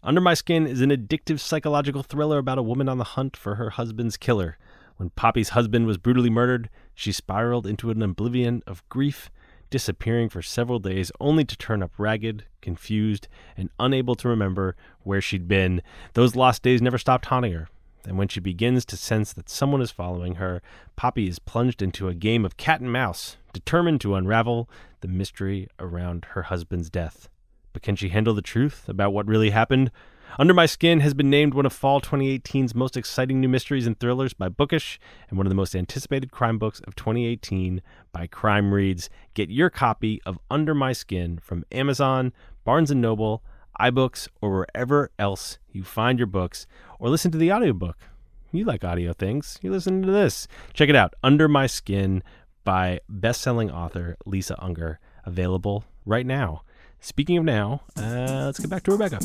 Under 0.00 0.20
My 0.20 0.34
Skin 0.34 0.68
is 0.68 0.82
an 0.82 0.90
addictive 0.90 1.40
psychological 1.40 2.04
thriller 2.04 2.38
about 2.38 2.58
a 2.58 2.62
woman 2.62 2.88
on 2.88 2.98
the 2.98 3.02
hunt 3.18 3.36
for 3.36 3.56
her 3.56 3.70
husband's 3.70 4.16
killer. 4.16 4.56
When 4.98 5.10
Poppy's 5.10 5.48
husband 5.48 5.88
was 5.88 5.98
brutally 5.98 6.30
murdered, 6.30 6.70
she 6.94 7.10
spiraled 7.10 7.66
into 7.66 7.90
an 7.90 8.02
oblivion 8.02 8.62
of 8.68 8.88
grief, 8.88 9.28
disappearing 9.68 10.28
for 10.28 10.42
several 10.42 10.78
days 10.78 11.10
only 11.18 11.44
to 11.44 11.58
turn 11.58 11.82
up 11.82 11.90
ragged, 11.98 12.44
confused, 12.62 13.26
and 13.56 13.68
unable 13.80 14.14
to 14.14 14.28
remember 14.28 14.76
where 15.00 15.20
she'd 15.20 15.48
been. 15.48 15.82
Those 16.12 16.36
lost 16.36 16.62
days 16.62 16.80
never 16.80 16.98
stopped 16.98 17.26
haunting 17.26 17.52
her. 17.52 17.68
And 18.06 18.18
when 18.18 18.28
she 18.28 18.40
begins 18.40 18.84
to 18.86 18.96
sense 18.96 19.32
that 19.32 19.48
someone 19.48 19.80
is 19.80 19.90
following 19.90 20.36
her, 20.36 20.60
Poppy 20.96 21.28
is 21.28 21.38
plunged 21.38 21.82
into 21.82 22.08
a 22.08 22.14
game 22.14 22.44
of 22.44 22.56
cat 22.56 22.80
and 22.80 22.92
mouse, 22.92 23.36
determined 23.52 24.00
to 24.02 24.14
unravel 24.14 24.68
the 25.00 25.08
mystery 25.08 25.68
around 25.78 26.26
her 26.30 26.42
husband's 26.42 26.90
death. 26.90 27.28
But 27.72 27.82
can 27.82 27.96
she 27.96 28.10
handle 28.10 28.34
the 28.34 28.42
truth 28.42 28.88
about 28.88 29.12
what 29.12 29.26
really 29.26 29.50
happened? 29.50 29.90
Under 30.36 30.54
My 30.54 30.66
Skin 30.66 31.00
has 31.00 31.14
been 31.14 31.30
named 31.30 31.54
one 31.54 31.66
of 31.66 31.72
fall 31.72 32.00
2018's 32.00 32.74
most 32.74 32.96
exciting 32.96 33.40
new 33.40 33.48
mysteries 33.48 33.86
and 33.86 33.98
thrillers 33.98 34.34
by 34.34 34.48
Bookish 34.48 34.98
and 35.28 35.38
one 35.38 35.46
of 35.46 35.50
the 35.50 35.54
most 35.54 35.76
anticipated 35.76 36.32
crime 36.32 36.58
books 36.58 36.80
of 36.86 36.96
2018 36.96 37.80
by 38.10 38.26
Crime 38.26 38.74
Reads. 38.74 39.08
Get 39.34 39.50
your 39.50 39.70
copy 39.70 40.20
of 40.26 40.38
Under 40.50 40.74
My 40.74 40.92
Skin 40.92 41.38
from 41.38 41.64
Amazon, 41.70 42.32
Barnes 42.64 42.90
& 42.90 42.94
Noble, 42.94 43.44
iBooks, 43.80 44.28
or 44.40 44.50
wherever 44.50 45.10
else 45.18 45.58
you 45.70 45.84
find 45.84 46.18
your 46.18 46.26
books, 46.26 46.66
or 47.04 47.10
listen 47.10 47.30
to 47.30 47.36
the 47.36 47.52
audiobook. 47.52 47.98
You 48.50 48.64
like 48.64 48.82
audio 48.82 49.12
things. 49.12 49.58
You 49.60 49.70
listen 49.70 50.00
to 50.04 50.10
this. 50.10 50.48
Check 50.72 50.88
it 50.88 50.96
out 50.96 51.12
Under 51.22 51.48
My 51.48 51.66
Skin 51.66 52.22
by 52.64 53.00
best-selling 53.10 53.70
author 53.70 54.16
Lisa 54.24 54.56
Unger. 54.58 54.98
available 55.26 55.84
right 56.06 56.24
now. 56.24 56.62
Speaking 57.00 57.36
of 57.36 57.44
now, 57.44 57.82
uh, 57.98 58.46
let's 58.46 58.58
get 58.58 58.70
back 58.70 58.84
to 58.84 58.92
Rebecca. 58.92 59.18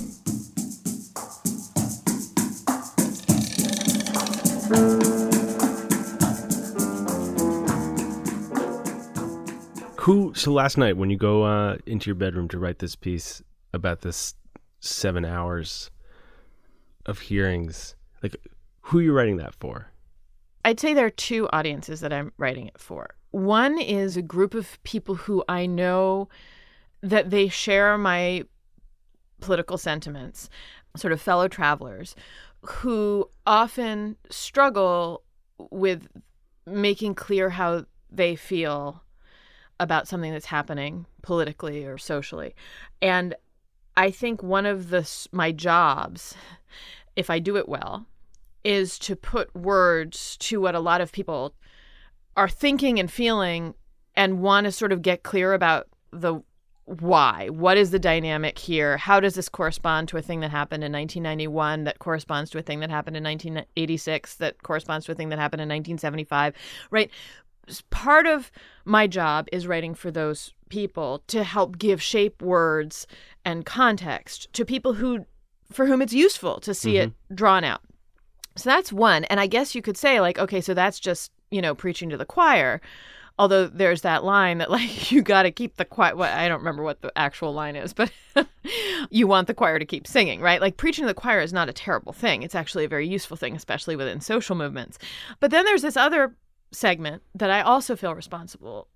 Who? 10.02 10.34
So 10.36 10.52
last 10.52 10.78
night, 10.78 10.98
when 10.98 11.10
you 11.10 11.18
go 11.18 11.44
uh, 11.44 11.78
into 11.86 12.10
your 12.10 12.16
bedroom 12.16 12.50
to 12.50 12.60
write 12.60 12.80
this 12.80 12.98
piece 12.98 13.42
about 13.74 14.02
this 14.02 14.34
seven 14.82 15.24
hours 15.24 15.92
of 17.10 17.20
hearings, 17.20 17.96
like 18.24 18.36
who 18.82 19.00
are 19.00 19.02
you 19.02 19.14
writing 19.14 19.38
that 19.38 19.56
for? 19.56 19.92
I'd 20.66 20.80
say 20.80 20.94
there 20.94 21.06
are 21.06 21.12
two 21.12 21.50
audiences 21.52 22.02
that 22.02 22.14
I'm 22.14 22.32
writing 22.38 22.68
it 22.68 22.78
for. 22.78 23.16
One 23.32 23.80
is 23.80 24.18
a 24.18 24.22
group 24.22 24.54
of 24.54 24.82
people 24.84 25.16
who 25.16 25.44
I 25.48 25.66
know 25.66 26.30
that 27.02 27.30
they 27.30 27.48
share 27.48 27.98
my 27.98 28.44
political 29.40 29.78
sentiments, 29.78 30.50
sort 30.98 31.14
of 31.14 31.22
fellow 31.22 31.48
travelers, 31.48 32.16
who 32.62 33.30
often 33.46 34.18
struggle 34.30 35.24
with 35.72 36.08
making 36.66 37.16
clear 37.16 37.50
how 37.50 37.86
they 38.12 38.36
feel 38.36 39.04
about 39.80 40.08
something 40.08 40.32
that's 40.32 40.46
happening 40.48 41.06
politically 41.22 41.86
or 41.86 41.98
socially. 41.98 42.54
And 43.02 43.36
I 43.96 44.12
think 44.12 44.44
one 44.44 44.66
of 44.66 44.90
the 44.90 45.10
my 45.32 45.52
jobs, 45.52 46.36
if 47.16 47.30
I 47.30 47.40
do 47.40 47.58
it 47.58 47.68
well, 47.68 48.06
is 48.64 49.00
to 49.00 49.16
put 49.16 49.56
words 49.56 50.38
to 50.38 50.62
what 50.62 50.76
a 50.76 50.80
lot 50.80 51.02
of 51.02 51.12
people 51.12 51.54
are 52.36 52.50
thinking 52.50 53.00
and 53.00 53.12
feeling 53.12 53.74
and 54.16 54.42
want 54.42 54.66
to 54.66 54.72
sort 54.72 54.92
of 54.92 55.02
get 55.02 55.24
clear 55.24 55.54
about 55.54 55.88
the 56.12 56.42
why. 56.86 57.50
What 57.50 57.78
is 57.78 57.92
the 57.92 58.00
dynamic 58.00 58.58
here? 58.58 58.98
How 58.98 59.20
does 59.20 59.36
this 59.36 59.48
correspond 59.48 60.08
to 60.10 60.18
a 60.18 60.22
thing 60.22 60.40
that 60.40 60.50
happened 60.50 60.84
in 60.84 60.92
1991 60.92 61.84
that 61.84 62.00
corresponds 62.00 62.50
to 62.52 62.58
a 62.58 62.62
thing 62.64 62.80
that 62.80 62.90
happened 62.90 63.16
in 63.16 63.24
1986 63.24 64.36
that 64.36 64.64
corresponds 64.64 65.06
to 65.06 65.12
a 65.12 65.16
thing 65.16 65.30
that 65.30 65.38
happened 65.38 65.62
in 65.62 65.70
1975, 65.70 66.56
right? 66.90 67.12
Part 67.92 68.26
of 68.26 68.52
my 68.86 69.06
job 69.06 69.48
is 69.52 69.68
writing 69.68 69.94
for 69.94 70.10
those 70.10 70.54
people 70.70 71.22
to 71.28 71.44
help 71.44 71.78
give 71.78 72.02
shape 72.02 72.42
words 72.42 73.06
and 73.46 73.66
context 73.66 74.52
to 74.54 74.66
people 74.66 74.94
who 74.94 75.26
for 75.72 75.86
whom 75.86 76.02
it's 76.02 76.14
useful 76.14 76.60
to 76.62 76.74
see 76.74 76.94
mm-hmm. 76.94 77.10
it 77.10 77.36
drawn 77.36 77.64
out. 77.64 77.82
So 78.56 78.70
that's 78.70 78.92
one. 78.92 79.24
And 79.26 79.40
I 79.40 79.48
guess 79.48 79.76
you 79.76 79.82
could 79.82 79.98
say 79.98 80.20
like 80.20 80.40
okay, 80.40 80.62
so 80.62 80.74
that's 80.74 81.00
just, 81.00 81.32
you 81.52 81.62
know, 81.62 81.76
preaching 81.76 82.10
to 82.10 82.18
the 82.18 82.26
choir 82.26 82.82
although 83.40 83.68
there's 83.68 84.02
that 84.02 84.24
line 84.24 84.58
that 84.60 84.70
like 84.80 85.12
you 85.12 85.24
got 85.24 85.44
to 85.44 85.52
keep 85.52 85.78
the 85.78 85.86
choir 85.86 86.16
what 86.16 86.30
i 86.30 86.48
don't 86.48 86.60
remember 86.60 86.84
what 86.84 87.02
the 87.02 87.12
actual 87.18 87.54
line 87.54 87.76
is 87.76 87.94
but 87.94 88.12
you 89.10 89.26
want 89.26 89.48
the 89.48 89.54
choir 89.54 89.80
to 89.80 89.86
keep 89.86 90.06
singing 90.06 90.42
right 90.42 90.62
like 90.62 90.78
preaching 90.78 91.04
to 91.04 91.08
the 91.08 91.14
choir 91.14 91.40
is 91.40 91.54
not 91.54 91.70
a 91.70 91.74
terrible 91.74 92.14
thing 92.14 92.44
it's 92.44 92.56
actually 92.56 92.84
a 92.86 92.90
very 92.90 93.08
useful 93.08 93.38
thing 93.38 93.56
especially 93.56 93.96
within 93.96 94.22
social 94.22 94.56
movements 94.56 95.00
but 95.40 95.50
then 95.50 95.66
there's 95.66 95.82
this 95.82 95.98
other 95.98 96.36
segment 96.72 97.24
that 97.34 97.50
i 97.50 97.62
also 97.62 97.96
feel 97.96 98.14
responsible 98.14 98.88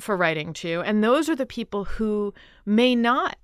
for 0.00 0.16
writing 0.16 0.52
to 0.52 0.80
and 0.82 1.02
those 1.02 1.28
are 1.28 1.36
the 1.36 1.44
people 1.44 1.84
who 1.84 2.32
may 2.64 2.94
not 2.94 3.36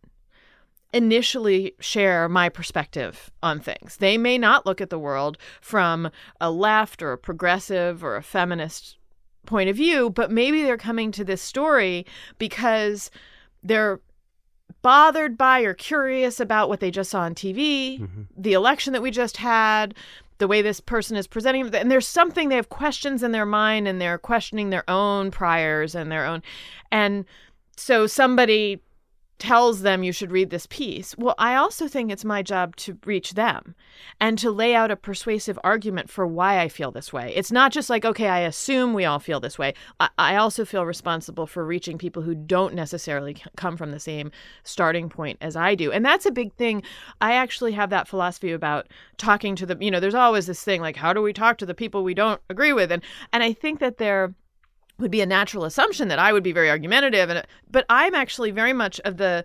initially 0.95 1.75
share 1.81 2.29
my 2.29 2.49
perspective 2.49 3.31
on 3.43 3.59
things. 3.59 3.97
They 3.97 4.17
may 4.17 4.39
not 4.39 4.65
look 4.65 4.81
at 4.81 4.91
the 4.91 4.99
world 4.99 5.37
from 5.61 6.11
a 6.41 6.51
left 6.51 7.03
or 7.03 7.13
a 7.13 7.19
progressive 7.19 8.05
or 8.05 8.17
a 8.17 8.23
feminist 8.23 8.97
point 9.45 9.69
of 9.69 9.77
view, 9.77 10.09
but 10.09 10.31
maybe 10.31 10.63
they're 10.63 10.79
coming 10.79 11.11
to 11.13 11.25
this 11.25 11.43
story 11.43 12.07
because 12.39 13.11
they're 13.63 14.01
bothered 14.83 15.37
by 15.37 15.61
or 15.61 15.75
curious 15.75 16.39
about 16.39 16.69
what 16.69 16.81
they 16.81 16.91
just 16.91 17.11
saw 17.11 17.21
on 17.23 17.35
TV, 17.35 18.01
mm-hmm. 18.01 18.23
the 18.37 18.53
election 18.53 18.93
that 18.93 19.03
we 19.03 19.11
just 19.11 19.39
had, 19.39 19.95
the 20.39 20.49
way 20.49 20.63
this 20.63 20.81
person 20.81 21.17
is 21.17 21.27
presenting 21.27 21.75
and 21.75 21.91
there's 21.91 22.09
something 22.09 22.49
they 22.49 22.57
have 22.57 22.69
questions 22.69 23.23
in 23.23 23.33
their 23.33 23.47
mind 23.47 23.89
and 23.89 24.01
they're 24.01 24.19
questioning 24.19 24.71
their 24.71 24.89
own 24.89 25.31
priors 25.31 25.95
and 25.95 26.11
their 26.11 26.27
own 26.27 26.43
and 26.91 27.25
so 27.77 28.07
somebody 28.07 28.81
tells 29.39 29.83
them 29.83 30.05
you 30.05 30.13
should 30.13 30.31
read 30.31 30.51
this 30.51 30.67
piece. 30.67 31.17
Well, 31.19 31.35
I 31.39 31.57
also 31.57 31.89
think 31.89 32.11
it's 32.11 32.25
my 32.25 32.43
job 32.43 32.77
to 32.77 32.99
reach 33.05 33.35
them 33.35 33.75
and 34.21 34.39
to 34.39 34.51
lay 34.51 34.75
out 34.75 34.91
a 34.91 34.97
persuasive 34.97 35.59
argument 35.65 36.09
for 36.09 36.27
why 36.27 36.61
I 36.61 36.69
feel 36.69 36.91
this 36.91 37.13
way. 37.13 37.33
It's 37.35 37.51
not 37.51 37.73
just 37.73 37.91
like, 37.91 38.05
okay, 38.05 38.29
I 38.29 38.41
assume 38.41 38.95
we 38.95 39.05
all 39.05 39.19
feel 39.19 39.41
this 39.41 39.59
way. 39.59 39.75
I, 39.99 40.09
I 40.19 40.37
also 40.37 40.65
feel 40.65 40.87
responsible 40.87 41.47
for 41.47 41.65
reaching 41.65 41.99
people 41.99 42.23
who 42.23 42.35
don't 42.35 42.75
necessarily 42.75 43.37
come 43.57 43.77
from 43.77 43.91
the 43.91 44.01
same 44.01 44.31
starting 44.63 45.09
point 45.09 45.39
as 45.41 45.57
I 45.57 45.75
do. 45.75 45.91
And 45.91 46.05
that's 46.05 46.27
a 46.27 46.31
big 46.31 46.53
thing. 46.55 46.83
I 47.21 47.35
actually 47.35 47.73
have 47.73 47.91
that 47.91 48.09
philosophy 48.09 48.53
about 48.53 48.87
talking 49.17 49.57
to 49.57 49.67
the, 49.67 49.77
you 49.81 49.91
know, 49.91 50.01
there's 50.01 50.15
always 50.15 50.47
this 50.47 50.63
thing 50.63 50.81
like, 50.81 50.97
how 50.97 51.13
do 51.13 51.21
we 51.21 51.33
talk 51.33 51.59
to 51.59 51.67
the 51.67 51.75
people 51.75 52.05
we 52.05 52.15
don't 52.15 52.41
agree 52.49 52.73
with? 52.73 52.93
And, 52.93 53.03
and 53.33 53.43
I 53.43 53.53
think 53.53 53.81
that 53.81 53.99
they're, 53.99 54.33
would 54.99 55.11
be 55.11 55.21
a 55.21 55.27
natural 55.27 55.65
assumption 55.65 56.09
that 56.09 56.19
I 56.19 56.33
would 56.33 56.43
be 56.43 56.53
very 56.53 56.71
argumentative 56.71 57.31
and 57.31 57.45
but 57.71 57.85
I'm 57.89 58.15
actually 58.15 58.51
very 58.51 58.73
much 58.73 59.01
of 59.01 59.17
the 59.17 59.45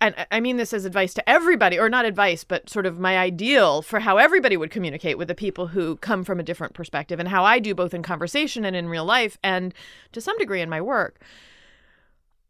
and 0.00 0.14
I 0.30 0.40
mean 0.40 0.56
this 0.56 0.72
as 0.72 0.84
advice 0.84 1.14
to 1.14 1.28
everybody 1.28 1.78
or 1.78 1.88
not 1.88 2.04
advice 2.04 2.42
but 2.44 2.68
sort 2.68 2.86
of 2.86 2.98
my 2.98 3.18
ideal 3.18 3.82
for 3.82 4.00
how 4.00 4.16
everybody 4.16 4.56
would 4.56 4.70
communicate 4.70 5.18
with 5.18 5.28
the 5.28 5.34
people 5.34 5.68
who 5.68 5.96
come 5.96 6.24
from 6.24 6.40
a 6.40 6.42
different 6.42 6.74
perspective 6.74 7.20
and 7.20 7.28
how 7.28 7.44
I 7.44 7.58
do 7.58 7.74
both 7.74 7.94
in 7.94 8.02
conversation 8.02 8.64
and 8.64 8.74
in 8.74 8.88
real 8.88 9.04
life 9.04 9.38
and 9.42 9.74
to 10.12 10.20
some 10.20 10.36
degree 10.38 10.60
in 10.60 10.70
my 10.70 10.80
work. 10.80 11.20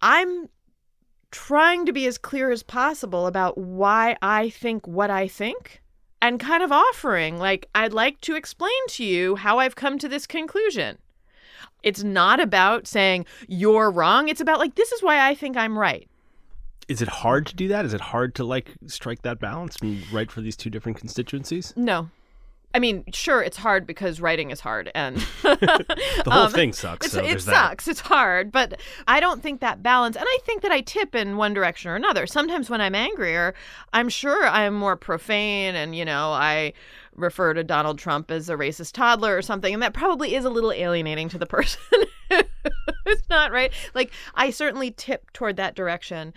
I'm 0.01 0.49
trying 1.31 1.87
to 1.87 1.93
be 1.93 2.07
as 2.07 2.19
clear 2.19 2.51
as 2.51 2.63
possible 2.63 3.27
about 3.27 3.57
why 3.57 4.17
I 4.21 4.51
think 4.51 4.87
what 4.87 5.11
I 5.11 5.27
think 5.29 5.83
and 6.21 6.39
kind 6.39 6.63
of 6.63 6.71
offering 6.71 7.39
like 7.39 7.69
I'd 7.75 7.93
like 7.93 8.21
to 8.23 8.37
explain 8.37 8.71
to 8.91 9.05
you 9.05 9.37
how 9.37 9.59
I've 9.59 9.75
come 9.75 9.99
to 9.99 10.09
this 10.09 10.27
conclusion 10.27 10.99
it's 11.83 12.03
not 12.03 12.41
about 12.41 12.87
saying 12.87 13.27
you're 13.49 13.91
wrong. 13.91 14.29
It's 14.29 14.41
about 14.41 14.59
like, 14.59 14.75
this 14.75 14.93
is 14.93 15.03
why 15.03 15.29
I 15.29 15.35
think 15.35 15.57
I'm 15.57 15.79
right. 15.79 16.09
Is 16.89 17.01
it 17.01 17.09
hard 17.09 17.47
to 17.47 17.55
do 17.55 17.69
that? 17.69 17.85
Is 17.85 17.95
it 17.95 18.01
hard 18.01 18.35
to 18.37 18.45
like 18.45 18.73
strike 18.87 19.23
that 19.23 19.39
balance 19.39 19.77
and 19.81 20.11
write 20.13 20.31
for 20.31 20.41
these 20.41 20.57
two 20.57 20.71
different 20.71 20.99
constituencies? 20.99 21.73
No. 21.77 22.11
I 22.75 22.79
mean, 22.79 23.05
sure, 23.13 23.43
it's 23.43 23.59
hard 23.59 23.87
because 23.87 24.21
writing 24.21 24.51
is 24.51 24.61
hard, 24.61 24.91
and 24.95 25.17
the 25.43 26.23
whole 26.25 26.45
um, 26.45 26.53
thing 26.53 26.73
sucks. 26.73 27.13
So 27.13 27.23
it 27.23 27.43
sucks. 27.43 27.87
It's 27.87 28.01
hard, 28.01 28.51
but 28.51 28.81
I 29.07 29.21
don't 29.21 29.43
think 29.43 29.61
that 29.61 29.83
balance. 29.83 30.17
And 30.17 30.25
I 30.27 30.39
think 30.45 30.63
that 30.63 30.73
I 30.73 30.81
tip 30.81 31.15
in 31.15 31.37
one 31.37 31.53
direction 31.53 31.91
or 31.91 31.97
another. 31.97 32.27
Sometimes 32.27 32.71
when 32.71 32.81
I'm 32.81 32.95
angrier, 32.95 33.55
I'm 33.93 34.09
sure 34.09 34.47
I'm 34.47 34.73
more 34.75 34.97
profane, 34.97 35.75
and 35.75 35.95
you 35.95 36.07
know, 36.07 36.31
I 36.31 36.73
refer 37.15 37.55
to 37.55 37.65
Donald 37.65 37.99
Trump 37.99 38.31
as 38.31 38.49
a 38.49 38.57
racist 38.57 38.93
toddler 38.93 39.37
or 39.37 39.43
something, 39.43 39.73
and 39.73 39.83
that 39.83 39.95
probably 39.95 40.35
is 40.35 40.45
a 40.45 40.51
little 40.51 40.73
alienating 40.73 41.29
to 41.31 41.39
the 41.39 41.47
person. 41.59 41.81
it's 42.31 43.29
not 43.29 43.53
right. 43.53 43.73
Like 43.95 44.13
I 44.35 44.51
certainly 44.51 44.91
tip 44.91 45.33
toward 45.33 45.57
that 45.57 45.75
direction. 45.75 46.33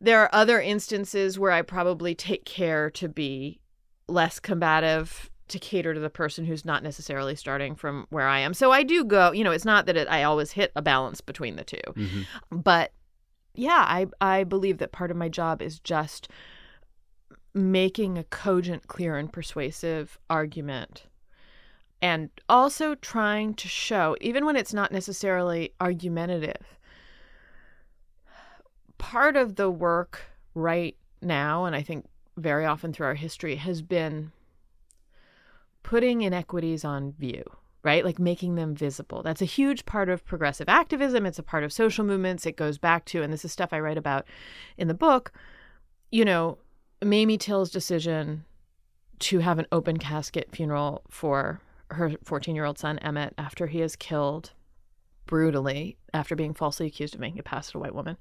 There 0.00 0.20
are 0.20 0.30
other 0.32 0.60
instances 0.60 1.38
where 1.38 1.52
I 1.52 1.62
probably 1.62 2.14
take 2.14 2.44
care 2.44 2.90
to 2.90 3.08
be 3.08 3.60
less 4.08 4.38
combative 4.40 5.30
to 5.48 5.58
cater 5.58 5.94
to 5.94 6.00
the 6.00 6.10
person 6.10 6.44
who's 6.44 6.64
not 6.64 6.82
necessarily 6.82 7.34
starting 7.34 7.74
from 7.74 8.06
where 8.10 8.26
I 8.26 8.40
am. 8.40 8.52
So 8.52 8.70
I 8.70 8.82
do 8.82 9.04
go, 9.04 9.32
you 9.32 9.42
know, 9.42 9.50
it's 9.50 9.64
not 9.64 9.86
that 9.86 9.96
it, 9.96 10.08
I 10.08 10.22
always 10.22 10.52
hit 10.52 10.72
a 10.76 10.82
balance 10.82 11.20
between 11.20 11.56
the 11.56 11.64
2 11.64 11.76
mm-hmm. 11.96 12.58
But 12.58 12.92
yeah, 13.54 13.84
I 13.88 14.06
I 14.20 14.44
believe 14.44 14.78
that 14.78 14.92
part 14.92 15.10
of 15.10 15.16
my 15.16 15.28
job 15.28 15.62
is 15.62 15.80
just 15.80 16.28
making 17.54 18.18
a 18.18 18.24
cogent, 18.24 18.86
clear 18.86 19.16
and 19.16 19.32
persuasive 19.32 20.18
argument. 20.28 21.06
And 22.00 22.30
also 22.48 22.94
trying 22.94 23.54
to 23.54 23.68
show, 23.68 24.16
even 24.20 24.46
when 24.46 24.56
it's 24.56 24.74
not 24.74 24.92
necessarily 24.92 25.72
argumentative, 25.80 26.78
part 28.98 29.36
of 29.36 29.56
the 29.56 29.70
work 29.70 30.22
right 30.54 30.96
now, 31.20 31.64
and 31.64 31.74
I 31.74 31.82
think 31.82 32.06
very 32.36 32.64
often 32.64 32.92
through 32.92 33.06
our 33.06 33.14
history, 33.14 33.56
has 33.56 33.82
been 33.82 34.30
putting 35.82 36.22
inequities 36.22 36.84
on 36.84 37.12
view, 37.12 37.42
right? 37.82 38.04
Like 38.04 38.18
making 38.18 38.54
them 38.54 38.74
visible. 38.74 39.22
That's 39.22 39.42
a 39.42 39.46
huge 39.46 39.86
part 39.86 40.08
of 40.08 40.24
progressive 40.24 40.68
activism. 40.68 41.26
It's 41.26 41.38
a 41.38 41.42
part 41.42 41.64
of 41.64 41.72
social 41.72 42.04
movements. 42.04 42.46
It 42.46 42.56
goes 42.56 42.78
back 42.78 43.06
to, 43.06 43.22
and 43.22 43.32
this 43.32 43.44
is 43.44 43.50
stuff 43.50 43.72
I 43.72 43.80
write 43.80 43.98
about 43.98 44.26
in 44.76 44.86
the 44.86 44.94
book, 44.94 45.32
you 46.12 46.24
know, 46.24 46.58
Mamie 47.02 47.38
Till's 47.38 47.70
decision 47.70 48.44
to 49.20 49.40
have 49.40 49.58
an 49.58 49.66
open 49.72 49.98
casket 49.98 50.48
funeral 50.54 51.02
for 51.08 51.60
her 51.90 52.12
14 52.24 52.54
year 52.54 52.64
old 52.64 52.78
son, 52.78 52.98
Emmett, 52.98 53.34
after 53.38 53.66
he 53.66 53.80
is 53.80 53.96
killed 53.96 54.52
brutally 55.26 55.96
after 56.14 56.34
being 56.34 56.54
falsely 56.54 56.86
accused 56.86 57.14
of 57.14 57.20
making 57.20 57.38
a 57.38 57.42
pass 57.42 57.68
at 57.68 57.74
a 57.74 57.78
white 57.78 57.94
woman. 57.94 58.16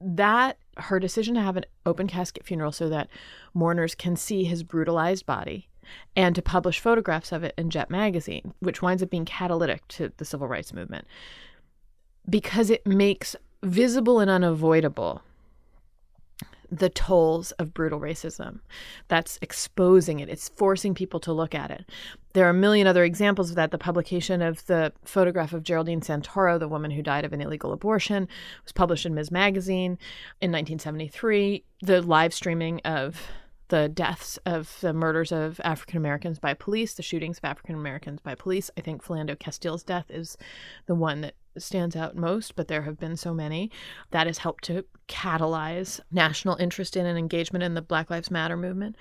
That 0.00 0.58
her 0.76 1.00
decision 1.00 1.34
to 1.34 1.40
have 1.40 1.56
an 1.56 1.64
open 1.86 2.06
casket 2.06 2.44
funeral 2.44 2.72
so 2.72 2.88
that 2.90 3.08
mourners 3.54 3.94
can 3.94 4.16
see 4.16 4.44
his 4.44 4.62
brutalized 4.62 5.24
body 5.24 5.68
and 6.14 6.34
to 6.34 6.42
publish 6.42 6.80
photographs 6.80 7.32
of 7.32 7.42
it 7.42 7.54
in 7.56 7.70
Jet 7.70 7.90
magazine, 7.90 8.52
which 8.60 8.82
winds 8.82 9.02
up 9.02 9.10
being 9.10 9.24
catalytic 9.24 9.86
to 9.88 10.12
the 10.18 10.24
civil 10.24 10.48
rights 10.48 10.72
movement 10.72 11.06
because 12.28 12.70
it 12.70 12.86
makes 12.86 13.36
visible 13.62 14.20
and 14.20 14.30
unavoidable 14.30 15.22
the 16.70 16.88
tolls 16.88 17.52
of 17.52 17.74
brutal 17.74 18.00
racism. 18.00 18.60
That's 19.08 19.38
exposing 19.40 20.20
it. 20.20 20.28
It's 20.28 20.48
forcing 20.48 20.94
people 20.94 21.20
to 21.20 21.32
look 21.32 21.54
at 21.54 21.70
it. 21.70 21.84
There 22.32 22.46
are 22.46 22.50
a 22.50 22.54
million 22.54 22.86
other 22.86 23.04
examples 23.04 23.50
of 23.50 23.56
that. 23.56 23.70
The 23.70 23.78
publication 23.78 24.42
of 24.42 24.64
the 24.66 24.92
photograph 25.04 25.52
of 25.52 25.62
Geraldine 25.62 26.00
Santoro, 26.00 26.58
the 26.58 26.68
woman 26.68 26.90
who 26.90 27.02
died 27.02 27.24
of 27.24 27.32
an 27.32 27.40
illegal 27.40 27.72
abortion, 27.72 28.28
was 28.64 28.72
published 28.72 29.06
in 29.06 29.14
Ms. 29.14 29.30
Magazine 29.30 29.98
in 30.40 30.52
1973. 30.52 31.64
The 31.80 32.02
live 32.02 32.34
streaming 32.34 32.80
of 32.80 33.20
the 33.68 33.88
deaths 33.88 34.38
of 34.46 34.78
the 34.80 34.92
murders 34.92 35.32
of 35.32 35.60
African 35.64 35.96
Americans 35.96 36.38
by 36.38 36.54
police, 36.54 36.94
the 36.94 37.02
shootings 37.02 37.38
of 37.38 37.44
African 37.44 37.74
Americans 37.74 38.20
by 38.20 38.34
police. 38.34 38.70
I 38.76 38.80
think 38.80 39.04
Philando 39.04 39.38
Castile's 39.38 39.82
death 39.82 40.06
is 40.08 40.36
the 40.86 40.94
one 40.94 41.22
that 41.22 41.34
stands 41.62 41.96
out 41.96 42.16
most, 42.16 42.56
but 42.56 42.68
there 42.68 42.82
have 42.82 42.98
been 42.98 43.16
so 43.16 43.34
many. 43.34 43.70
That 44.10 44.26
has 44.26 44.38
helped 44.38 44.64
to 44.64 44.84
catalyze 45.08 46.00
national 46.10 46.56
interest 46.56 46.96
in 46.96 47.06
and 47.06 47.18
engagement 47.18 47.62
in 47.62 47.74
the 47.74 47.82
Black 47.82 48.10
Lives 48.10 48.30
Matter 48.30 48.56
movement. 48.56 48.96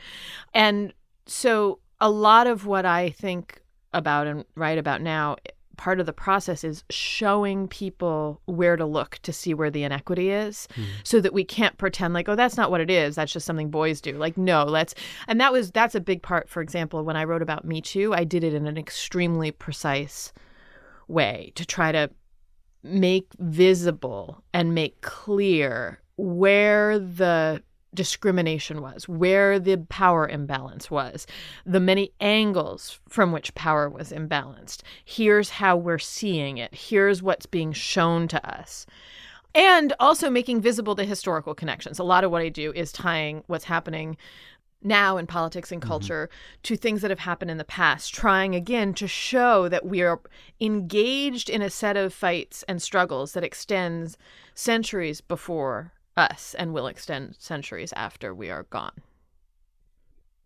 And 0.53 0.93
so 1.25 1.79
a 1.99 2.09
lot 2.09 2.47
of 2.47 2.65
what 2.65 2.85
I 2.85 3.09
think 3.11 3.61
about 3.93 4.27
and 4.27 4.45
write 4.55 4.77
about 4.77 5.01
now 5.01 5.37
part 5.77 5.99
of 5.99 6.05
the 6.05 6.13
process 6.13 6.63
is 6.63 6.83
showing 6.89 7.67
people 7.67 8.41
where 8.45 8.75
to 8.75 8.85
look 8.85 9.19
to 9.23 9.33
see 9.33 9.53
where 9.53 9.69
the 9.69 9.83
inequity 9.83 10.29
is 10.29 10.67
mm. 10.75 10.85
so 11.03 11.19
that 11.19 11.33
we 11.33 11.43
can't 11.43 11.77
pretend 11.77 12.13
like 12.13 12.29
oh 12.29 12.35
that's 12.35 12.57
not 12.57 12.71
what 12.71 12.81
it 12.81 12.89
is 12.89 13.15
that's 13.15 13.31
just 13.31 13.45
something 13.45 13.69
boys 13.69 14.01
do 14.01 14.13
like 14.13 14.37
no 14.37 14.63
let's 14.63 14.95
and 15.27 15.39
that 15.39 15.51
was 15.51 15.71
that's 15.71 15.95
a 15.95 15.99
big 15.99 16.21
part 16.21 16.49
for 16.49 16.61
example 16.61 17.03
when 17.03 17.17
i 17.17 17.23
wrote 17.23 17.41
about 17.41 17.65
me 17.65 17.81
too 17.81 18.13
i 18.13 18.23
did 18.23 18.43
it 18.43 18.53
in 18.53 18.67
an 18.67 18.77
extremely 18.77 19.51
precise 19.51 20.33
way 21.07 21.51
to 21.55 21.65
try 21.65 21.91
to 21.91 22.09
make 22.85 23.27
visible 23.39 24.43
and 24.53 24.75
make 24.75 25.01
clear 25.01 25.99
where 26.17 26.97
the 26.99 27.61
discrimination 27.93 28.81
was, 28.81 29.07
where 29.07 29.57
the 29.57 29.77
power 29.89 30.27
imbalance 30.27 30.91
was, 30.91 31.25
the 31.65 31.79
many 31.79 32.11
angles 32.19 32.99
from 33.07 33.31
which 33.31 33.55
power 33.55 33.89
was 33.89 34.11
imbalanced. 34.11 34.81
Here's 35.03 35.49
how 35.49 35.77
we're 35.77 35.97
seeing 35.97 36.57
it. 36.57 36.75
Here's 36.75 37.23
what's 37.23 37.45
being 37.45 37.71
shown 37.71 38.27
to 38.27 38.47
us. 38.47 38.85
And 39.55 39.93
also 40.01 40.29
making 40.29 40.59
visible 40.61 40.95
the 40.95 41.05
historical 41.05 41.55
connections. 41.55 41.97
A 41.97 42.03
lot 42.03 42.25
of 42.25 42.31
what 42.31 42.41
I 42.41 42.49
do 42.49 42.73
is 42.73 42.91
tying 42.91 43.43
what's 43.47 43.63
happening 43.63 44.17
now 44.81 45.17
in 45.17 45.27
politics 45.27 45.71
and 45.71 45.81
mm-hmm. 45.81 45.89
culture 45.89 46.29
mm-hmm. 46.29 46.61
to 46.63 46.77
things 46.77 47.01
that 47.01 47.11
have 47.11 47.19
happened 47.19 47.51
in 47.51 47.57
the 47.57 47.63
past, 47.63 48.13
trying 48.13 48.55
again 48.55 48.93
to 48.93 49.07
show 49.07 49.67
that 49.69 49.85
we 49.85 50.01
are 50.01 50.21
engaged 50.59 51.49
in 51.49 51.61
a 51.61 51.69
set 51.69 51.97
of 51.97 52.13
fights 52.13 52.63
and 52.67 52.81
struggles 52.81 53.33
that 53.33 53.43
extends 53.43 54.17
centuries 54.53 55.21
before 55.21 55.91
us 56.17 56.55
and 56.57 56.73
will 56.73 56.87
extend 56.87 57.35
centuries 57.39 57.93
after 57.93 58.33
we 58.33 58.49
are 58.49 58.63
gone. 58.63 58.93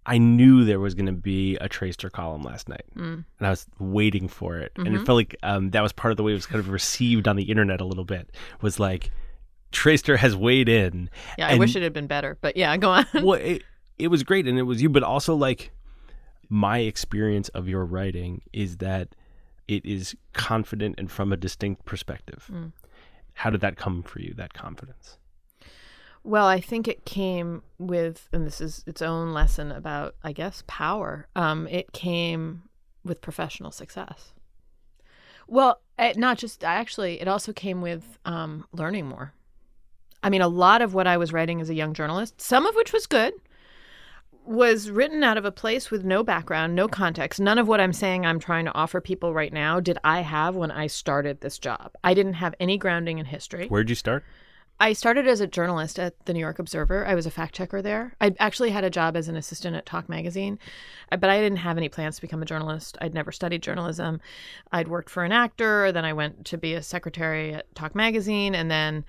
I 0.06 0.18
knew 0.18 0.66
there 0.66 0.80
was 0.80 0.96
going 0.96 1.06
to 1.06 1.12
be 1.12 1.56
a 1.58 1.70
Traister 1.70 2.12
column 2.12 2.42
last 2.42 2.68
night, 2.68 2.86
mm. 2.96 3.24
and 3.38 3.48
I 3.48 3.52
was 3.52 3.68
waiting 3.78 4.28
for 4.28 4.58
it. 4.58 4.74
Mm-hmm. 4.74 4.86
And 4.86 4.96
it 4.96 4.98
mm-hmm. 5.00 5.06
felt 5.06 5.16
like 5.18 5.36
um, 5.44 5.70
that 5.72 5.82
was 5.82 5.94
part 5.94 6.12
of 6.12 6.18
the 6.18 6.24
way 6.24 6.32
it 6.32 6.36
was 6.36 6.48
kind 6.48 6.60
of 6.60 6.70
received 6.70 7.28
on 7.28 7.36
the 7.36 7.44
internet 7.44 7.80
a 7.80 7.86
little 7.86 8.06
bit. 8.06 8.32
Was 8.62 8.80
like 8.80 9.12
Traister 9.72 10.18
has 10.18 10.36
weighed 10.36 10.68
in. 10.68 11.10
Yeah, 11.38 11.50
I 11.50 11.56
wish 11.56 11.76
it 11.76 11.84
had 11.84 11.94
been 11.94 12.08
better, 12.08 12.38
but 12.42 12.58
yeah, 12.58 12.76
go 12.78 12.90
on. 12.90 13.06
well, 13.22 13.34
it, 13.34 13.64
it 14.00 14.08
was 14.08 14.24
great, 14.24 14.48
and 14.48 14.58
it 14.58 14.64
was 14.64 14.82
you, 14.82 14.90
but 14.90 15.04
also 15.04 15.36
like 15.36 15.72
my 16.50 16.80
experience 16.80 17.50
of 17.50 17.68
your 17.68 17.86
writing 17.86 18.42
is 18.52 18.78
that 18.78 19.10
it 19.68 19.86
is 19.86 20.16
confident 20.34 20.96
and 20.98 21.12
from 21.12 21.32
a 21.32 21.38
distinct 21.38 21.86
perspective. 21.86 22.50
Mm. 22.52 22.72
How 23.34 23.50
did 23.50 23.62
that 23.62 23.78
come 23.78 24.02
for 24.02 24.20
you? 24.20 24.34
That 24.34 24.54
confidence. 24.54 25.18
Well, 26.24 26.48
I 26.48 26.60
think 26.60 26.88
it 26.88 27.06
came 27.06 27.62
with, 27.78 28.28
and 28.34 28.46
this 28.46 28.60
is 28.60 28.84
its 28.86 29.02
own 29.02 29.32
lesson 29.32 29.72
about, 29.72 30.16
I 30.24 30.34
guess, 30.34 30.64
power. 30.68 31.28
Um, 31.36 31.68
it 31.68 31.94
came 31.94 32.64
with 33.04 33.22
professional 33.22 33.72
success. 33.72 34.34
Well, 35.48 35.82
it, 35.98 36.18
not 36.18 36.38
just 36.38 36.64
actually, 36.64 37.22
it 37.22 37.28
also 37.28 37.54
came 37.54 37.82
with 37.82 38.18
um, 38.26 38.66
learning 38.74 39.08
more. 39.08 39.34
I 40.22 40.30
mean, 40.30 40.42
a 40.42 40.48
lot 40.48 40.82
of 40.82 40.94
what 40.94 41.08
I 41.08 41.18
was 41.18 41.32
writing 41.32 41.62
as 41.62 41.70
a 41.70 41.74
young 41.74 41.94
journalist, 41.94 42.42
some 42.42 42.66
of 42.66 42.76
which 42.76 42.92
was 42.92 43.06
good, 43.06 43.34
was 44.50 44.90
written 44.90 45.22
out 45.22 45.38
of 45.38 45.46
a 45.46 45.52
place 45.52 45.92
with 45.92 46.04
no 46.04 46.24
background, 46.24 46.74
no 46.74 46.88
context. 46.88 47.40
None 47.40 47.60
of 47.60 47.68
what 47.68 47.80
I'm 47.80 47.94
saying 47.94 48.26
I'm 48.26 48.40
trying 48.40 48.66
to 48.66 48.74
offer 48.74 49.00
people 49.00 49.32
right 49.32 49.54
now 49.54 49.80
did 49.80 50.00
I 50.04 50.22
have 50.22 50.56
when 50.56 50.72
I 50.72 50.88
started 50.88 51.40
this 51.40 51.60
job. 51.60 51.92
I 52.04 52.16
didn't 52.16 52.34
have 52.34 52.56
any 52.60 52.76
grounding 52.76 53.20
in 53.20 53.26
history. 53.26 53.68
Where'd 53.68 53.90
you 53.90 53.96
start? 53.96 54.24
I 54.80 54.94
started 54.94 55.28
as 55.28 55.40
a 55.40 55.46
journalist 55.46 56.00
at 56.00 56.26
the 56.26 56.34
New 56.34 56.40
York 56.40 56.58
Observer. 56.58 57.06
I 57.06 57.14
was 57.14 57.28
a 57.28 57.32
fact 57.32 57.54
checker 57.54 57.84
there. 57.84 58.16
I 58.22 58.34
actually 58.40 58.72
had 58.72 58.84
a 58.84 58.90
job 58.90 59.16
as 59.16 59.28
an 59.28 59.36
assistant 59.36 59.76
at 59.76 59.86
Talk 59.86 60.10
Magazine, 60.10 60.58
uh, 61.12 61.18
but 61.18 61.30
I 61.30 61.40
didn't 61.40 61.58
have 61.60 61.78
any 61.78 61.90
plans 61.90 62.16
to 62.16 62.22
become 62.22 62.42
a 62.42 62.46
journalist. 62.46 62.98
I'd 63.02 63.14
never 63.14 63.32
studied 63.32 63.62
journalism. 63.62 64.20
I'd 64.72 64.88
worked 64.88 65.12
for 65.12 65.24
an 65.24 65.32
actor, 65.32 65.92
then 65.92 66.06
I 66.06 66.14
went 66.14 66.46
to 66.46 66.58
be 66.58 66.74
a 66.74 66.82
secretary 66.82 67.54
at 67.54 67.76
Talk 67.76 67.94
Magazine, 67.94 68.56
and 68.56 68.72
then 68.72 69.06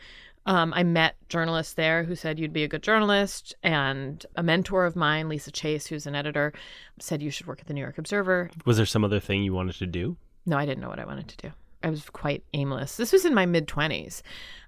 um, 0.47 0.73
I 0.75 0.83
met 0.83 1.17
journalists 1.29 1.75
there 1.75 2.05
who 2.05 2.15
said 2.15 2.39
you'd 2.39 2.53
be 2.53 2.65
a 2.65 2.69
good 2.69 2.83
journalist, 2.83 3.55
and 3.63 4.25
a 4.37 4.43
mentor 4.43 4.87
of 4.87 4.97
mine, 4.97 5.29
Lisa 5.29 5.51
Chase, 5.51 5.87
who's 5.87 6.07
an 6.07 6.15
editor, 6.15 6.53
said 6.99 7.23
you 7.23 7.31
should 7.31 7.47
work 7.47 7.61
at 7.61 7.67
the 7.67 7.75
New 7.75 7.81
York 7.81 7.99
Observer. 7.99 8.51
Was 8.65 8.77
there 8.77 8.87
some 8.87 9.05
other 9.05 9.21
thing 9.21 9.43
you 9.43 9.53
wanted 9.53 9.77
to 9.77 9.87
do? 9.87 10.17
No, 10.47 10.57
I 10.57 10.67
didn't 10.67 10.81
know 10.81 10.89
what 10.89 10.99
I 10.99 11.05
wanted 11.05 11.29
to 11.29 11.37
do. 11.37 11.53
I 11.83 11.89
was 11.89 12.09
quite 12.11 12.45
aimless. 12.53 12.97
This 12.97 13.13
was 13.13 13.25
in 13.25 13.35
my 13.35 13.47
mid 13.47 13.67
20s. 13.67 14.23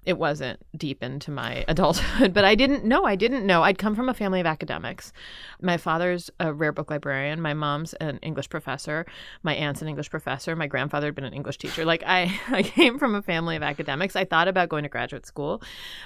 It 0.05 0.17
wasn't 0.17 0.59
deep 0.75 1.03
into 1.03 1.31
my 1.31 1.63
adulthood, 1.67 2.33
but 2.33 2.43
I 2.43 2.55
didn't 2.55 2.85
know. 2.85 3.05
I 3.05 3.15
didn't 3.15 3.45
know. 3.45 3.63
I'd 3.63 3.77
come 3.77 3.95
from 3.95 4.09
a 4.09 4.13
family 4.13 4.39
of 4.39 4.47
academics. 4.47 5.13
My 5.61 5.77
father's 5.77 6.29
a 6.39 6.51
rare 6.51 6.71
book 6.71 6.89
librarian. 6.89 7.39
My 7.39 7.53
mom's 7.53 7.93
an 7.95 8.17
English 8.21 8.49
professor. 8.49 9.05
My 9.43 9.53
aunt's 9.53 9.81
an 9.81 9.87
English 9.87 10.09
professor. 10.09 10.55
My 10.55 10.67
grandfather 10.67 11.07
had 11.07 11.15
been 11.15 11.23
an 11.23 11.33
English 11.33 11.57
teacher. 11.57 11.85
Like 11.85 12.03
I, 12.05 12.39
I 12.49 12.63
came 12.63 12.97
from 12.97 13.15
a 13.15 13.21
family 13.21 13.55
of 13.55 13.63
academics. 13.63 14.15
I 14.15 14.25
thought 14.25 14.47
about 14.47 14.69
going 14.69 14.83
to 14.83 14.89
graduate 14.89 15.25
school. 15.25 15.61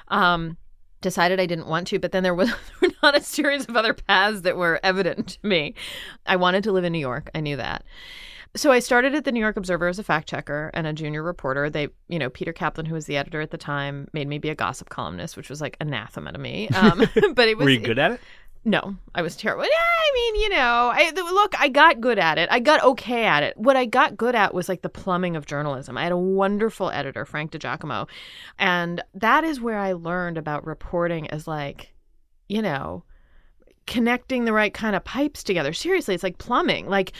Um, 0.09 0.57
decided 1.01 1.39
I 1.39 1.45
didn't 1.45 1.67
want 1.67 1.87
to, 1.87 1.99
but 1.99 2.11
then 2.11 2.23
there 2.23 2.35
was 2.35 2.51
not 3.03 3.15
a 3.15 3.21
series 3.21 3.65
of 3.65 3.75
other 3.75 3.93
paths 3.93 4.41
that 4.41 4.57
were 4.57 4.79
evident 4.83 5.27
to 5.41 5.47
me. 5.47 5.73
I 6.25 6.35
wanted 6.35 6.63
to 6.65 6.71
live 6.71 6.83
in 6.83 6.91
New 6.91 6.99
York. 6.99 7.29
I 7.33 7.39
knew 7.39 7.55
that. 7.55 7.85
So 8.55 8.71
I 8.71 8.79
started 8.79 9.13
at 9.13 9.25
the 9.25 9.31
New 9.31 9.39
York 9.39 9.57
Observer 9.57 9.87
as 9.87 9.99
a 9.99 10.03
fact 10.03 10.29
checker 10.29 10.71
and 10.73 10.87
a 10.87 10.93
junior 10.93 11.21
reporter. 11.21 11.69
They, 11.69 11.89
you 12.07 12.17
know, 12.19 12.29
Peter 12.29 12.53
Kaplan, 12.53 12.85
who 12.85 12.95
was 12.95 13.05
the 13.05 13.17
editor 13.17 13.41
at 13.41 13.51
the 13.51 13.57
time, 13.57 14.07
made 14.13 14.27
me 14.27 14.39
be 14.39 14.49
a 14.49 14.55
gossip 14.55 14.89
columnist, 14.89 15.37
which 15.37 15.49
was 15.49 15.61
like 15.61 15.77
anathema 15.79 16.31
to 16.31 16.39
me. 16.39 16.69
Um, 16.77 16.99
but 17.33 17.47
it 17.47 17.57
was. 17.57 17.65
Were 17.65 17.71
you 17.71 17.79
good 17.79 17.97
at 17.97 18.11
it? 18.11 18.19
No, 18.63 18.95
I 19.15 19.21
was 19.21 19.35
terrible. 19.35 19.63
Yeah, 19.63 19.69
I 19.71 20.11
mean, 20.13 20.35
you 20.41 20.49
know, 20.49 20.91
I 20.93 21.11
look, 21.15 21.59
I 21.59 21.69
got 21.69 22.01
good 22.01 22.19
at 22.19 22.37
it. 22.37 22.49
I 22.51 22.59
got 22.59 22.83
okay 22.83 23.25
at 23.25 23.41
it. 23.41 23.57
What 23.57 23.75
I 23.75 23.85
got 23.85 24.17
good 24.17 24.35
at 24.35 24.53
was 24.53 24.69
like 24.69 24.81
the 24.81 24.89
plumbing 24.89 25.35
of 25.35 25.45
journalism. 25.45 25.97
I 25.97 26.03
had 26.03 26.11
a 26.11 26.17
wonderful 26.17 26.91
editor, 26.91 27.25
Frank 27.25 27.51
DiGiacomo, 27.51 28.07
and 28.59 29.01
that 29.15 29.43
is 29.43 29.61
where 29.61 29.79
I 29.79 29.93
learned 29.93 30.37
about 30.37 30.67
reporting 30.67 31.29
as 31.31 31.47
like, 31.47 31.93
you 32.47 32.61
know, 32.61 33.03
connecting 33.87 34.45
the 34.45 34.53
right 34.53 34.73
kind 34.73 34.95
of 34.95 35.03
pipes 35.03 35.43
together. 35.43 35.73
Seriously, 35.73 36.13
it's 36.13 36.23
like 36.23 36.37
plumbing. 36.37 36.87
Like 36.87 37.13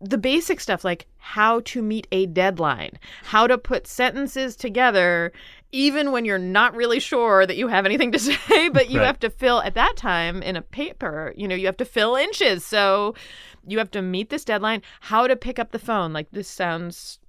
the 0.00 0.18
basic 0.18 0.60
stuff 0.60 0.84
like 0.84 1.06
how 1.18 1.60
to 1.60 1.82
meet 1.82 2.06
a 2.10 2.26
deadline, 2.26 2.98
how 3.24 3.46
to 3.46 3.58
put 3.58 3.86
sentences 3.86 4.56
together, 4.56 5.32
even 5.72 6.10
when 6.10 6.24
you're 6.24 6.38
not 6.38 6.74
really 6.74 6.98
sure 6.98 7.46
that 7.46 7.56
you 7.56 7.68
have 7.68 7.84
anything 7.84 8.10
to 8.12 8.18
say, 8.18 8.68
but 8.70 8.90
you 8.90 9.00
right. 9.00 9.06
have 9.06 9.18
to 9.20 9.30
fill 9.30 9.60
at 9.62 9.74
that 9.74 9.96
time 9.96 10.42
in 10.42 10.56
a 10.56 10.62
paper, 10.62 11.34
you 11.36 11.46
know, 11.46 11.54
you 11.54 11.66
have 11.66 11.76
to 11.76 11.84
fill 11.84 12.16
inches. 12.16 12.64
So 12.64 13.14
you 13.66 13.78
have 13.78 13.90
to 13.92 14.02
meet 14.02 14.30
this 14.30 14.44
deadline, 14.44 14.82
how 15.00 15.26
to 15.26 15.36
pick 15.36 15.58
up 15.58 15.70
the 15.70 15.78
phone. 15.78 16.12
Like 16.12 16.30
this 16.30 16.48
sounds 16.48 17.20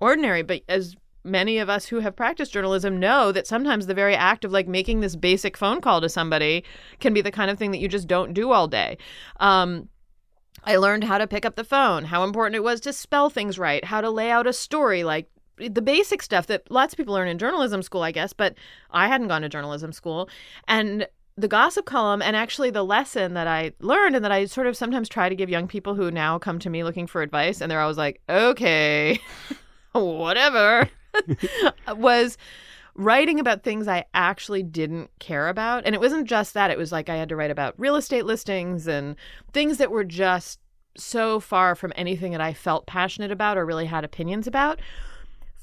ordinary, 0.00 0.42
but 0.42 0.62
as 0.68 0.96
many 1.24 1.58
of 1.58 1.70
us 1.70 1.86
who 1.86 2.00
have 2.00 2.14
practiced 2.14 2.52
journalism 2.52 3.00
know 3.00 3.32
that 3.32 3.46
sometimes 3.46 3.86
the 3.86 3.94
very 3.94 4.14
act 4.14 4.44
of 4.44 4.52
like 4.52 4.68
making 4.68 5.00
this 5.00 5.16
basic 5.16 5.56
phone 5.56 5.80
call 5.80 6.00
to 6.00 6.08
somebody 6.08 6.62
can 7.00 7.14
be 7.14 7.22
the 7.22 7.30
kind 7.30 7.50
of 7.50 7.58
thing 7.58 7.70
that 7.70 7.78
you 7.78 7.88
just 7.88 8.06
don't 8.06 8.34
do 8.34 8.52
all 8.52 8.68
day. 8.68 8.98
Um, 9.40 9.88
I 10.64 10.76
learned 10.76 11.04
how 11.04 11.18
to 11.18 11.26
pick 11.26 11.44
up 11.44 11.56
the 11.56 11.64
phone, 11.64 12.04
how 12.04 12.24
important 12.24 12.56
it 12.56 12.64
was 12.64 12.80
to 12.80 12.92
spell 12.92 13.30
things 13.30 13.58
right, 13.58 13.84
how 13.84 14.00
to 14.00 14.10
lay 14.10 14.30
out 14.30 14.46
a 14.46 14.52
story, 14.52 15.04
like 15.04 15.28
the 15.56 15.82
basic 15.82 16.22
stuff 16.22 16.46
that 16.48 16.70
lots 16.70 16.94
of 16.94 16.96
people 16.96 17.14
learn 17.14 17.28
in 17.28 17.38
journalism 17.38 17.82
school, 17.82 18.02
I 18.02 18.12
guess, 18.12 18.32
but 18.32 18.54
I 18.90 19.08
hadn't 19.08 19.28
gone 19.28 19.42
to 19.42 19.48
journalism 19.48 19.92
school. 19.92 20.28
And 20.66 21.06
the 21.36 21.48
gossip 21.48 21.84
column 21.84 22.22
and 22.22 22.36
actually 22.36 22.70
the 22.70 22.84
lesson 22.84 23.34
that 23.34 23.46
I 23.46 23.72
learned 23.80 24.16
and 24.16 24.24
that 24.24 24.32
I 24.32 24.44
sort 24.44 24.66
of 24.66 24.76
sometimes 24.76 25.08
try 25.08 25.28
to 25.28 25.34
give 25.34 25.50
young 25.50 25.66
people 25.66 25.94
who 25.94 26.10
now 26.10 26.38
come 26.38 26.58
to 26.60 26.70
me 26.70 26.84
looking 26.84 27.06
for 27.06 27.22
advice 27.22 27.60
and 27.60 27.70
they're 27.70 27.80
always 27.80 27.96
like, 27.98 28.20
okay, 28.28 29.20
whatever, 29.92 30.88
was 31.96 32.38
writing 32.96 33.40
about 33.40 33.62
things 33.62 33.88
I 33.88 34.04
actually 34.14 34.62
didn't 34.62 35.10
care 35.18 35.48
about. 35.48 35.84
And 35.84 35.94
it 35.94 36.00
wasn't 36.00 36.28
just 36.28 36.54
that, 36.54 36.70
it 36.70 36.78
was 36.78 36.92
like 36.92 37.08
I 37.08 37.16
had 37.16 37.28
to 37.30 37.36
write 37.36 37.50
about 37.50 37.74
real 37.76 37.96
estate 37.96 38.24
listings 38.24 38.86
and 38.86 39.16
things 39.52 39.78
that 39.78 39.90
were 39.90 40.04
just 40.04 40.60
so 40.96 41.40
far 41.40 41.74
from 41.74 41.92
anything 41.96 42.32
that 42.32 42.40
I 42.40 42.52
felt 42.52 42.86
passionate 42.86 43.32
about 43.32 43.58
or 43.58 43.66
really 43.66 43.86
had 43.86 44.04
opinions 44.04 44.46
about, 44.46 44.80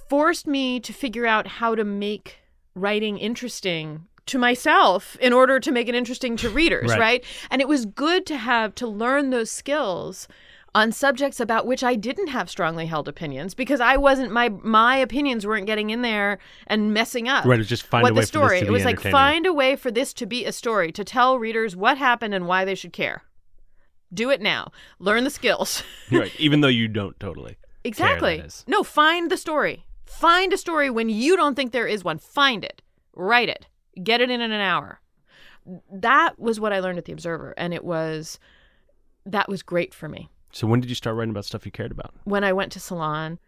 forced 0.10 0.46
me 0.46 0.80
to 0.82 0.91
figure 0.91 1.26
out 1.26 1.48
how 1.48 1.74
to 1.76 1.86
make 1.86 2.39
writing 2.76 3.17
interesting 3.17 4.08
to 4.26 4.38
myself 4.38 5.15
in 5.22 5.34
order 5.34 5.60
to 5.60 5.72
make 5.72 5.88
it 5.88 5.96
interesting 5.96 6.36
to 6.38 6.50
readers, 6.50 6.89
Right. 6.91 7.00
right? 7.00 7.26
And 7.50 7.62
it 7.62 7.67
was 7.67 7.86
good 7.86 8.26
to 8.28 8.38
have 8.38 8.76
to 8.76 8.88
learn 8.88 9.30
those 9.30 9.50
skills 9.50 10.28
on 10.74 10.92
subjects 10.92 11.40
about 11.40 11.66
which 11.66 11.84
I 11.84 11.96
didn't 11.96 12.28
have 12.28 12.50
strongly 12.50 12.86
held 12.86 13.08
opinions 13.08 13.54
because 13.54 13.82
I 13.82 13.98
wasn't 13.98 14.32
my 14.32 14.50
my 14.50 14.96
opinions 14.96 15.46
weren't 15.46 15.66
getting 15.66 15.90
in 15.90 16.02
there 16.02 16.40
and 16.68 16.94
messing 16.94 17.28
up. 17.28 17.46
Right, 17.46 17.60
it's 17.60 17.68
just 17.68 17.84
find 17.84 18.04
what 18.04 18.12
a 18.12 18.16
way 18.16 18.22
the 18.22 18.28
for 18.28 18.32
this 18.32 18.46
story. 18.48 18.60
to 18.60 18.66
it 18.66 18.68
be 18.68 18.72
was 18.72 18.86
like 18.86 19.02
find 19.02 19.46
a 19.46 19.54
way 19.54 19.76
for 19.76 19.92
this 19.92 20.14
to 20.14 20.26
be 20.26 20.46
a 20.46 20.52
story 20.52 20.92
to 20.94 21.04
tell 21.04 21.38
readers 21.38 21.76
what 21.76 21.98
happened 21.98 22.34
and 22.34 22.48
why 22.48 22.66
they 22.66 22.76
should 22.76 22.94
care. 22.94 23.24
Do 24.14 24.30
it 24.30 24.42
now. 24.42 24.72
Learn 25.00 25.24
the 25.24 25.30
skills. 25.30 25.84
right, 26.12 26.34
even 26.38 26.62
though 26.62 26.68
you 26.68 26.88
don't 26.88 27.20
totally. 27.20 27.58
Exactly. 27.84 28.44
No, 28.68 28.84
find 28.84 29.32
the 29.32 29.38
story. 29.38 29.86
Find 30.06 30.54
a 30.54 30.58
story 30.58 30.90
when 30.90 31.10
you 31.10 31.36
don't 31.36 31.56
think 31.56 31.72
there 31.72 31.88
is 31.88 32.04
one. 32.04 32.18
Find 32.18 32.64
it. 32.64 32.82
Write 33.14 33.50
it. 33.50 33.68
Get 34.02 34.22
it 34.22 34.30
in 34.30 34.42
in 34.42 34.52
an 34.52 34.62
hour. 34.62 35.02
That 35.92 36.40
was 36.40 36.60
what 36.60 36.74
I 36.74 36.80
learned 36.80 36.98
at 36.98 37.06
the 37.06 37.14
Observer, 37.14 37.54
and 37.58 37.74
it 37.74 37.84
was 37.84 38.40
that 39.26 39.50
was 39.50 39.64
great 39.64 39.94
for 39.94 40.10
me. 40.10 40.30
So 40.52 40.68
when 40.68 40.82
did 40.82 40.90
you 40.90 40.96
start 40.96 41.16
writing 41.16 41.32
about 41.32 41.46
stuff 41.46 41.66
you 41.66 41.72
cared 41.72 41.92
about? 41.92 42.14
When 42.24 42.44
I 42.44 42.54
went 42.54 42.72
to 42.74 42.80
Salon, 42.80 43.40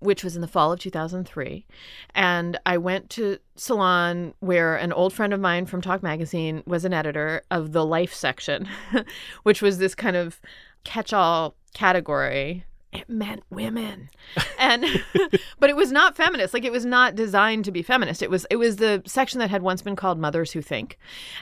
which 0.00 0.22
was 0.22 0.36
in 0.36 0.42
the 0.42 0.48
fall 0.48 0.72
of 0.72 0.80
2003, 0.80 1.66
and 2.14 2.58
I 2.64 2.78
went 2.78 3.10
to 3.10 3.38
Salon 3.56 4.34
where 4.40 4.76
an 4.76 4.92
old 4.92 5.12
friend 5.12 5.32
of 5.32 5.40
mine 5.40 5.66
from 5.66 5.80
Talk 5.80 6.02
Magazine 6.02 6.62
was 6.66 6.84
an 6.84 6.94
editor 6.94 7.42
of 7.50 7.72
the 7.72 7.84
Life 7.84 8.14
section, 8.14 8.68
which 9.42 9.60
was 9.60 9.78
this 9.78 9.94
kind 9.94 10.16
of 10.16 10.40
catch-all 10.84 11.54
category. 11.74 12.64
It 12.98 13.08
meant 13.08 13.44
women, 13.48 14.10
and 14.58 14.84
but 15.60 15.70
it 15.70 15.76
was 15.76 15.92
not 15.92 16.16
feminist. 16.16 16.52
Like 16.52 16.64
it 16.64 16.72
was 16.72 16.84
not 16.84 17.14
designed 17.14 17.64
to 17.66 17.70
be 17.70 17.80
feminist. 17.80 18.22
It 18.22 18.30
was 18.30 18.44
it 18.50 18.56
was 18.56 18.76
the 18.76 19.02
section 19.06 19.38
that 19.38 19.50
had 19.50 19.62
once 19.62 19.82
been 19.82 19.94
called 19.94 20.18
Mothers 20.18 20.50
Who 20.50 20.62
Think, 20.62 20.98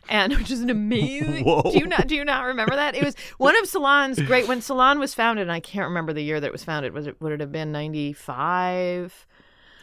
and 0.07 0.35
which 0.37 0.51
is 0.51 0.61
an 0.61 0.69
amazing. 0.69 1.45
Whoa. 1.47 1.63
Do 1.63 1.79
you 1.79 1.87
not 1.87 2.09
do 2.09 2.15
you 2.15 2.27
not 2.27 2.45
remember 2.45 2.77
that? 2.77 2.95
It 2.95 3.03
was 3.03 3.15
one 3.39 3.57
of 3.57 3.67
Salon's 3.67 4.21
great 4.21 4.47
when 4.49 4.61
Salon 4.61 4.99
was 4.99 5.15
founded. 5.15 5.43
And 5.43 5.53
I 5.53 5.61
can't 5.61 5.89
remember 5.89 6.13
the 6.13 6.23
year 6.23 6.41
that 6.41 6.47
it 6.47 6.53
was 6.53 6.63
founded. 6.63 6.93
Was 6.93 7.07
it 7.07 7.19
would 7.23 7.33
it 7.33 7.41
have 7.41 7.53
been 7.53 7.73
ninety 7.73 8.13
five? 8.13 9.27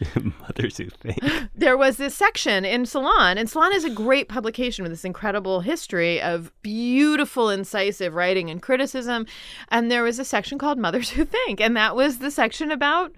Mothers 0.42 0.78
who 0.78 0.90
think. 0.90 1.20
there 1.56 1.78
was 1.78 1.98
this 1.98 2.16
section 2.16 2.66
in 2.66 2.86
Salon, 2.86 3.38
and 3.38 3.50
Salon 3.50 3.74
is 3.74 3.84
a 3.84 3.90
great 3.90 4.30
publication 4.30 4.84
with 4.84 4.92
this 4.92 5.06
incredible 5.06 5.62
history 5.62 6.22
of 6.22 6.52
beautiful, 6.62 7.50
incisive 7.50 8.16
writing 8.16 8.50
and 8.50 8.62
criticism. 8.62 9.26
And 9.70 9.92
there 9.92 10.04
was 10.04 10.20
a 10.20 10.26
section 10.26 10.58
called 10.58 10.78
Mothers 10.78 11.12
Who 11.12 11.26
Think, 11.26 11.60
and 11.62 11.76
that 11.78 11.96
was 11.96 12.20
the 12.20 12.32
section 12.32 12.72
about 12.72 13.14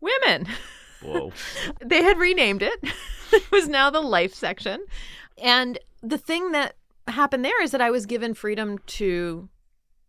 women. 0.00 0.46
Whoa. 1.02 1.32
they 1.84 2.02
had 2.02 2.18
renamed 2.18 2.62
it. 2.62 2.78
it 3.32 3.50
was 3.50 3.68
now 3.68 3.90
the 3.90 4.00
life 4.00 4.34
section. 4.34 4.84
And 5.38 5.78
the 6.02 6.18
thing 6.18 6.52
that 6.52 6.76
happened 7.08 7.44
there 7.44 7.62
is 7.62 7.70
that 7.70 7.80
I 7.80 7.90
was 7.90 8.06
given 8.06 8.34
freedom 8.34 8.78
to 8.86 9.48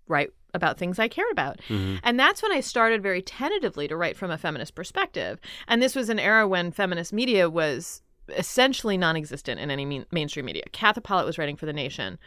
write 0.07 0.31
about 0.53 0.77
things 0.77 0.99
I 0.99 1.07
cared 1.07 1.31
about. 1.31 1.59
Mm-hmm. 1.69 1.97
And 2.03 2.19
that's 2.19 2.41
when 2.41 2.51
I 2.51 2.61
started 2.61 3.03
very 3.03 3.21
tentatively 3.21 3.87
to 3.87 3.97
write 3.97 4.17
from 4.17 4.31
a 4.31 4.37
feminist 4.37 4.75
perspective. 4.75 5.39
And 5.67 5.81
this 5.81 5.95
was 5.95 6.09
an 6.09 6.19
era 6.19 6.47
when 6.47 6.71
feminist 6.71 7.13
media 7.13 7.49
was 7.49 8.01
essentially 8.29 8.97
non 8.97 9.15
existent 9.15 9.59
in 9.59 9.71
any 9.71 9.85
main- 9.85 10.05
mainstream 10.11 10.45
media. 10.45 10.63
Katha 10.73 11.03
Pollitt 11.03 11.25
was 11.25 11.37
writing 11.37 11.55
for 11.55 11.65
The 11.65 11.73
Nation. 11.73 12.17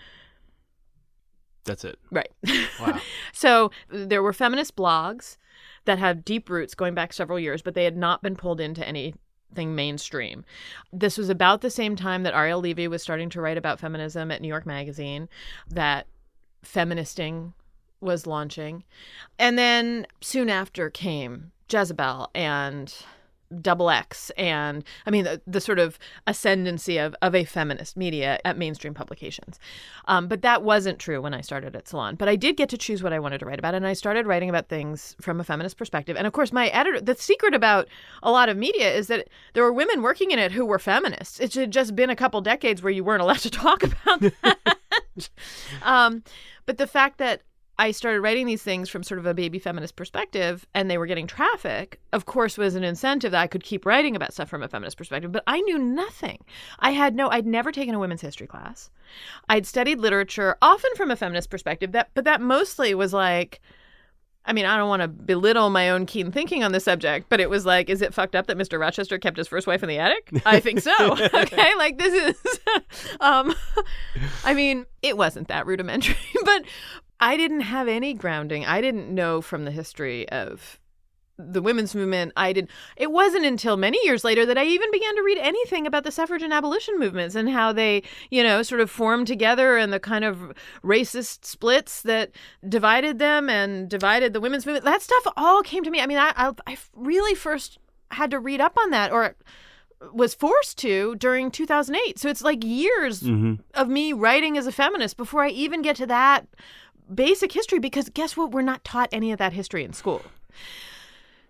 That's 1.65 1.85
it. 1.85 1.99
Right. 2.11 2.31
Wow. 2.81 3.01
so 3.33 3.71
there 3.91 4.23
were 4.23 4.33
feminist 4.33 4.77
blogs 4.77 5.37
that 5.85 5.99
had 5.99 6.25
deep 6.25 6.49
roots 6.49 6.75
going 6.75 6.95
back 6.95 7.13
several 7.13 7.39
years, 7.39 7.63
but 7.63 7.75
they 7.75 7.85
had 7.85 7.97
not 7.97 8.23
been 8.23 8.37
pulled 8.37 8.61
into 8.61 8.87
anything 8.87 9.75
mainstream. 9.75 10.45
This 10.93 11.19
was 11.19 11.29
about 11.29 11.61
the 11.61 11.71
same 11.71 11.97
time 11.97 12.23
that 12.23 12.35
Ariel 12.35 12.61
Levy 12.61 12.89
was 12.89 13.03
starting 13.03 13.29
to 13.31 13.41
write 13.41 13.59
about 13.59 13.81
feminism 13.81 14.31
at 14.31 14.41
New 14.41 14.49
York 14.49 14.67
Magazine, 14.67 15.29
that 15.69 16.07
feministing 16.63 17.53
was 18.01 18.27
launching. 18.27 18.85
And 19.39 19.59
then 19.59 20.07
soon 20.21 20.51
after 20.51 20.91
came 20.91 21.53
Jezebel 21.71 22.31
and 22.35 22.93
Double 23.61 23.91
X 23.91 24.31
and 24.37 24.85
I 25.07 25.11
mean 25.11 25.25
the, 25.25 25.41
the 25.45 25.61
sort 25.61 25.81
of 25.81 25.99
ascendancy 26.29 26.99
of, 26.99 27.17
of 27.21 27.35
a 27.35 27.45
feminist 27.45 27.97
media 27.97 28.39
at 28.45 28.57
mainstream 28.57 28.95
publications. 28.95 29.59
Um, 30.07 30.29
but 30.29 30.43
that 30.43 30.63
wasn't 30.63 31.01
true 31.01 31.21
when 31.21 31.35
I 31.35 31.41
started 31.41 31.75
at 31.75 31.89
Salon. 31.89 32.15
But 32.15 32.29
I 32.29 32.37
did 32.37 32.57
get 32.57 32.69
to 32.69 32.79
choose 32.79 33.03
what 33.03 33.13
I 33.13 33.19
wanted 33.19 33.39
to 33.39 33.47
write 33.47 33.59
about, 33.59 33.75
and 33.75 33.85
I 33.85 33.95
started 33.95 34.27
writing 34.27 34.49
about 34.49 34.69
things 34.69 35.17
from 35.21 35.41
a 35.41 35.45
feminist 35.45 35.77
perspective. 35.77 36.17
And 36.17 36.29
of 36.29 36.33
course, 36.33 36.53
my 36.53 36.69
editor, 36.69 37.01
the 37.01 37.17
secret 37.17 37.53
about 37.53 37.89
a 38.23 38.31
lot 38.31 38.49
of 38.49 38.57
media 38.57 38.93
is 38.93 39.09
that 39.09 39.29
there 39.55 39.65
were 39.65 39.73
women 39.73 40.01
working 40.01 40.31
in 40.31 40.39
it 40.39 40.53
who 40.53 40.65
were 40.65 40.79
feminists. 40.79 41.41
It 41.41 41.53
had 41.55 41.73
just 41.73 41.97
been 41.97 42.11
a 42.11 42.17
couple 42.17 42.41
decades 42.41 42.83
where 42.83 42.93
you 42.93 43.03
weren't 43.03 43.23
allowed 43.23 43.39
to 43.39 43.51
talk 43.51 43.83
about 43.83 44.21
that. 44.21 44.79
um, 45.83 46.23
but 46.67 46.79
the 46.79 46.87
fact 46.87 47.19
that 47.19 47.43
I 47.81 47.93
started 47.93 48.21
writing 48.21 48.47
these 48.47 48.63
things 48.63 48.91
from 48.91 49.03
sort 49.03 49.19
of 49.19 49.25
a 49.25 49.33
baby 49.33 49.59
feminist 49.59 49.97
perspective 49.97 50.67
and 50.75 50.91
they 50.91 50.99
were 50.99 51.07
getting 51.07 51.27
traffic, 51.27 51.99
of 52.13 52.27
course, 52.27 52.59
was 52.59 52.75
an 52.75 52.85
incentive 52.85 53.31
that 53.31 53.41
I 53.41 53.47
could 53.47 53.65
keep 53.65 53.87
writing 53.87 54.15
about 54.15 54.35
stuff 54.35 54.51
from 54.51 54.63
a 54.63 54.69
feminist 54.69 54.99
perspective. 54.99 55.33
But 55.33 55.45
I 55.47 55.63
knew 55.63 55.79
nothing. 55.79 56.45
I 56.79 56.91
had 56.91 57.17
no, 57.17 57.31
I'd 57.31 57.47
never 57.47 57.73
taken 57.73 57.95
a 57.95 57.99
women's 57.99 58.21
history 58.21 58.47
class. 58.47 58.91
I'd 59.49 59.65
studied 59.65 59.99
literature, 59.99 60.57
often 60.61 60.91
from 60.95 61.11
a 61.11 61.17
feminist 61.17 61.49
perspective, 61.49 61.93
that 61.93 62.11
but 62.13 62.25
that 62.25 62.43
mostly 62.43 62.95
was 62.95 63.15
like, 63.15 63.63
I 64.45 64.53
mean, 64.53 64.67
I 64.67 64.77
don't 64.77 64.91
want 64.91 65.01
to 65.01 65.09
belittle 65.09 65.71
my 65.71 65.89
own 65.89 66.05
keen 66.05 66.31
thinking 66.33 66.63
on 66.63 66.73
the 66.73 66.81
subject, 66.81 67.31
but 67.31 67.41
it 67.41 67.49
was 67.49 67.65
like, 67.65 67.89
is 67.89 68.03
it 68.03 68.13
fucked 68.13 68.35
up 68.35 68.47
that 68.49 68.59
Mr. 68.59 68.79
Rochester 68.79 69.19
kept 69.19 69.39
his 69.39 69.49
first 69.49 69.67
wife 69.67 69.83
in 69.83 69.89
the 69.89 69.99
attic? 69.99 70.31
I 70.45 70.61
think 70.61 70.81
so. 70.81 71.13
okay, 71.35 71.75
like 71.79 71.97
this 71.97 72.37
is, 72.37 72.61
um, 73.21 73.55
I 74.45 74.53
mean, 74.53 74.85
it 75.01 75.17
wasn't 75.17 75.49
that 75.49 75.67
rudimentary, 75.67 76.17
but 76.45 76.65
I 77.21 77.37
didn't 77.37 77.61
have 77.61 77.87
any 77.87 78.15
grounding. 78.15 78.65
I 78.65 78.81
didn't 78.81 79.15
know 79.15 79.41
from 79.41 79.65
the 79.65 79.71
history 79.71 80.29
of 80.31 80.81
the 81.39 81.63
women's 81.63 81.95
movement. 81.95 82.33
I 82.37 82.53
didn't. 82.53 82.71
It 82.97 83.13
wasn't 83.13 83.47
until 83.47 83.77
many 83.77 83.99
years 84.05 84.25
later 84.25 84.45
that 84.47 84.59
I 84.59 84.65
even 84.65 84.91
began 84.91 85.15
to 85.17 85.23
read 85.23 85.39
anything 85.39 85.87
about 85.87 86.05
the 86.05 86.11
suffrage 86.11 86.43
and 86.43 86.53
abolition 86.53 86.99
movements 86.99 87.35
and 87.35 87.49
how 87.49 87.73
they, 87.73 88.03
you 88.31 88.43
know, 88.43 88.63
sort 88.63 88.81
of 88.81 88.91
formed 88.91 89.27
together 89.27 89.77
and 89.77 89.93
the 89.93 90.01
kind 90.01 90.25
of 90.25 90.53
racist 90.83 91.45
splits 91.45 92.03
that 92.03 92.31
divided 92.69 93.19
them 93.19 93.49
and 93.49 93.89
divided 93.89 94.33
the 94.33 94.41
women's 94.41 94.67
movement. 94.67 94.85
That 94.85 95.03
stuff 95.03 95.27
all 95.37 95.63
came 95.63 95.85
to 95.85 95.91
me. 95.91 96.01
I 96.01 96.07
mean, 96.07 96.19
I 96.19 96.33
I, 96.37 96.53
I 96.67 96.79
really 96.95 97.35
first 97.35 97.79
had 98.11 98.31
to 98.33 98.41
read 98.41 98.61
up 98.61 98.77
on 98.83 98.91
that 98.91 99.13
or 99.13 99.37
was 100.13 100.35
forced 100.35 100.79
to 100.79 101.15
during 101.17 101.51
2008. 101.51 102.19
So 102.19 102.29
it's 102.29 102.43
like 102.43 102.65
years 102.65 103.23
mm-hmm. 103.23 103.55
of 103.75 103.89
me 103.89 104.13
writing 104.13 104.57
as 104.57 104.67
a 104.67 104.73
feminist 104.73 105.17
before 105.17 105.45
I 105.45 105.51
even 105.51 105.83
get 105.83 105.97
to 105.97 106.07
that 106.07 106.47
basic 107.15 107.53
history 107.53 107.79
because 107.79 108.09
guess 108.11 108.37
what? 108.37 108.53
We're 108.53 108.63
not 108.63 108.85
taught 108.85 109.09
any 109.13 109.33
of 109.33 109.39
that 109.39 109.53
history 109.53 109.85
in 109.85 109.93
school. 109.93 110.23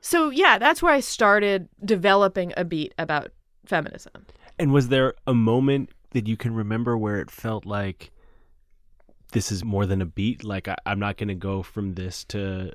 So 0.01 0.31
yeah, 0.31 0.59
that's 0.59 0.83
where 0.83 0.92
I 0.92 1.01
started 1.01 1.68
developing 1.85 2.53
a 2.57 2.64
beat 2.64 2.94
about 2.99 3.33
feminism. 3.66 4.27
And 4.59 4.73
was 4.73 4.88
there 4.88 5.14
a 5.27 5.35
moment 5.35 5.90
that 6.11 6.27
you 6.27 6.37
can 6.37 6.55
remember 6.55 6.96
where 6.96 7.20
it 7.20 7.31
felt 7.31 7.66
like 7.66 8.11
this 9.33 9.53
is 9.53 9.64
more 9.64 9.87
than 9.87 10.01
a 10.03 10.07
beat? 10.07 10.44
Like 10.44 10.68
I, 10.68 10.77
I'm 10.87 10.99
not 10.99 11.16
going 11.16 11.29
to 11.29 11.35
go 11.35 11.62
from 11.62 11.94
this 11.94 12.25
to 12.27 12.73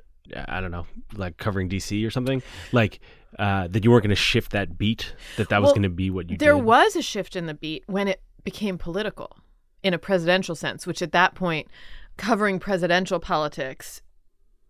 I 0.48 0.60
don't 0.60 0.70
know, 0.70 0.86
like 1.14 1.36
covering 1.36 1.68
DC 1.68 2.04
or 2.06 2.10
something. 2.10 2.42
Like 2.72 3.00
uh, 3.38 3.68
that 3.68 3.84
you 3.84 3.90
weren't 3.90 4.02
going 4.02 4.10
to 4.10 4.16
shift 4.16 4.52
that 4.52 4.78
beat. 4.78 5.14
That 5.36 5.48
that 5.50 5.62
was 5.62 5.70
going 5.72 5.82
to 5.82 5.88
be 5.88 6.10
what 6.10 6.30
you 6.30 6.36
there 6.36 6.54
did. 6.54 6.64
was 6.64 6.96
a 6.96 7.02
shift 7.02 7.36
in 7.36 7.46
the 7.46 7.54
beat 7.54 7.84
when 7.86 8.08
it 8.08 8.22
became 8.44 8.78
political 8.78 9.36
in 9.82 9.94
a 9.94 9.98
presidential 9.98 10.54
sense, 10.54 10.86
which 10.86 11.02
at 11.02 11.12
that 11.12 11.34
point, 11.34 11.68
covering 12.16 12.58
presidential 12.58 13.20
politics 13.20 14.00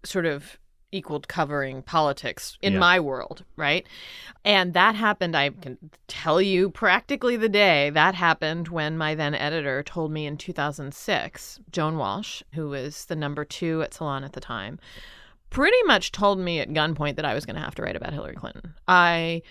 sort 0.05 0.27
of 0.27 0.59
equaled 0.93 1.27
covering 1.29 1.83
politics 1.83 2.57
in 2.63 2.75
Yeah. 2.75 2.79
my 2.79 3.01
world, 3.01 3.45
right? 3.57 3.87
And 4.45 4.73
that 4.75 4.95
happened, 4.95 5.37
I 5.37 5.51
can 5.51 5.79
tell 6.07 6.41
you 6.41 6.71
practically 6.71 7.37
the 7.37 7.49
day 7.49 7.91
that 7.91 8.15
happened 8.15 8.69
when 8.69 8.97
my 8.97 9.15
then 9.15 9.35
editor 9.35 9.83
told 9.83 10.13
me 10.13 10.27
in 10.27 10.37
2006, 10.37 11.61
Joan 11.73 11.99
Walsh, 11.99 12.43
who 12.55 12.69
was 12.69 13.07
the 13.07 13.17
number 13.17 13.45
two 13.45 13.83
at 13.83 13.95
Salon 13.95 14.23
at 14.25 14.33
the 14.33 14.41
time, 14.41 14.79
pretty 15.51 15.83
much 15.87 16.13
told 16.13 16.39
me 16.39 16.61
at 16.61 16.69
gunpoint 16.71 17.17
that 17.17 17.25
I 17.25 17.35
was 17.35 17.45
going 17.45 17.57
to 17.57 17.63
have 17.63 17.75
to 17.75 17.83
write 17.83 17.97
about 17.97 18.13
Hillary 18.13 18.37
Clinton. 18.37 18.75
I 18.87 19.43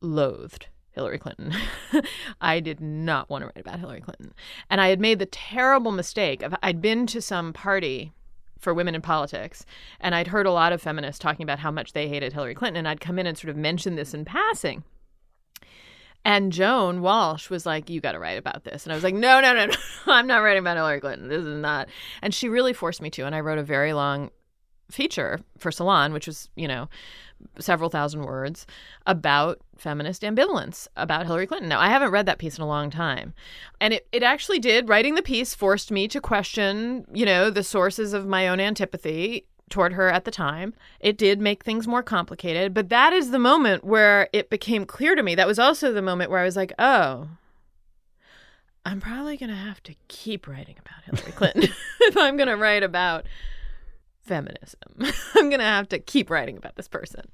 loathed 0.00 0.68
Hillary 0.92 1.18
Clinton. 1.18 1.54
I 2.40 2.60
did 2.60 2.80
not 2.80 3.28
want 3.28 3.42
to 3.42 3.46
write 3.46 3.60
about 3.60 3.80
Hillary 3.80 4.00
Clinton. 4.00 4.32
And 4.70 4.80
I 4.80 4.88
had 4.88 5.00
made 5.00 5.18
the 5.18 5.26
terrible 5.26 5.90
mistake 5.90 6.42
of 6.42 6.54
I'd 6.62 6.80
been 6.80 7.06
to 7.08 7.20
some 7.20 7.52
party 7.52 8.12
for 8.58 8.72
women 8.72 8.94
in 8.94 9.02
politics 9.02 9.66
and 9.98 10.14
I'd 10.14 10.28
heard 10.28 10.46
a 10.46 10.52
lot 10.52 10.72
of 10.72 10.80
feminists 10.80 11.18
talking 11.18 11.42
about 11.42 11.58
how 11.58 11.70
much 11.70 11.92
they 11.92 12.08
hated 12.08 12.32
Hillary 12.32 12.54
Clinton 12.54 12.78
and 12.78 12.88
I'd 12.88 13.00
come 13.00 13.18
in 13.18 13.26
and 13.26 13.36
sort 13.36 13.50
of 13.50 13.56
mention 13.56 13.96
this 13.96 14.14
in 14.14 14.24
passing. 14.24 14.84
And 16.24 16.52
Joan 16.52 17.02
Walsh 17.02 17.50
was 17.50 17.66
like, 17.66 17.90
You 17.90 18.00
got 18.00 18.12
to 18.12 18.20
write 18.20 18.38
about 18.38 18.62
this. 18.62 18.84
And 18.84 18.92
I 18.92 18.94
was 18.94 19.02
like, 19.02 19.14
No, 19.14 19.40
no, 19.40 19.52
no, 19.54 19.66
no. 19.66 19.74
I'm 20.06 20.26
not 20.26 20.38
writing 20.38 20.60
about 20.60 20.76
Hillary 20.76 21.00
Clinton. 21.00 21.28
This 21.28 21.44
is 21.44 21.58
not. 21.58 21.88
And 22.20 22.32
she 22.32 22.48
really 22.48 22.72
forced 22.72 23.02
me 23.02 23.10
to. 23.10 23.26
And 23.26 23.34
I 23.34 23.40
wrote 23.40 23.58
a 23.58 23.64
very 23.64 23.92
long 23.92 24.30
feature 24.90 25.40
for 25.58 25.72
Salon, 25.72 26.12
which 26.12 26.26
was, 26.26 26.48
you 26.54 26.68
know, 26.68 26.88
several 27.58 27.90
thousand 27.90 28.22
words 28.24 28.66
about 29.06 29.60
feminist 29.76 30.22
ambivalence 30.22 30.86
about 30.96 31.26
Hillary 31.26 31.46
Clinton. 31.46 31.68
Now, 31.68 31.80
I 31.80 31.88
haven't 31.88 32.10
read 32.10 32.26
that 32.26 32.38
piece 32.38 32.56
in 32.56 32.62
a 32.62 32.68
long 32.68 32.90
time. 32.90 33.34
And 33.80 33.94
it, 33.94 34.06
it 34.12 34.22
actually 34.22 34.58
did, 34.58 34.88
writing 34.88 35.14
the 35.14 35.22
piece 35.22 35.54
forced 35.54 35.90
me 35.90 36.08
to 36.08 36.20
question, 36.20 37.06
you 37.12 37.26
know, 37.26 37.50
the 37.50 37.62
sources 37.62 38.12
of 38.12 38.26
my 38.26 38.48
own 38.48 38.60
antipathy 38.60 39.46
toward 39.70 39.94
her 39.94 40.08
at 40.08 40.24
the 40.24 40.30
time. 40.30 40.74
It 41.00 41.16
did 41.16 41.40
make 41.40 41.64
things 41.64 41.88
more 41.88 42.02
complicated, 42.02 42.74
but 42.74 42.90
that 42.90 43.12
is 43.12 43.30
the 43.30 43.38
moment 43.38 43.84
where 43.84 44.28
it 44.32 44.50
became 44.50 44.84
clear 44.84 45.14
to 45.14 45.22
me. 45.22 45.34
That 45.34 45.46
was 45.46 45.58
also 45.58 45.92
the 45.92 46.02
moment 46.02 46.30
where 46.30 46.40
I 46.40 46.44
was 46.44 46.56
like, 46.56 46.72
oh, 46.78 47.28
I'm 48.84 49.00
probably 49.00 49.36
going 49.36 49.50
to 49.50 49.56
have 49.56 49.82
to 49.84 49.94
keep 50.08 50.46
writing 50.46 50.76
about 50.78 51.04
Hillary 51.04 51.32
Clinton 51.32 51.62
if 52.00 52.16
I'm 52.16 52.36
going 52.36 52.48
to 52.48 52.56
write 52.56 52.82
about 52.82 53.26
feminism. 54.22 54.80
I'm 55.34 55.48
going 55.48 55.60
to 55.60 55.64
have 55.64 55.88
to 55.90 55.98
keep 55.98 56.30
writing 56.30 56.56
about 56.56 56.76
this 56.76 56.88
person. 56.88 57.24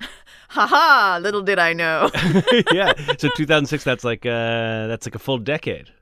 Ha 0.52 0.66
ha, 0.66 1.20
little 1.22 1.42
did 1.42 1.60
I 1.60 1.74
know. 1.74 2.10
yeah. 2.72 2.92
So 3.18 3.28
2006 3.36 3.84
that's 3.84 4.02
like 4.02 4.26
uh 4.26 4.88
that's 4.88 5.06
like 5.06 5.14
a 5.14 5.20
full 5.20 5.38
decade. 5.38 5.92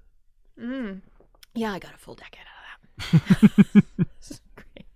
Mm. 0.59 1.03
Yeah, 1.55 1.73
I 1.73 1.79
got 1.79 1.95
a 1.95 1.99
full 1.99 2.15
decade 2.15 2.47
out 2.49 3.15
of 3.15 3.83
that. 3.83 3.85
Great. 4.57 4.87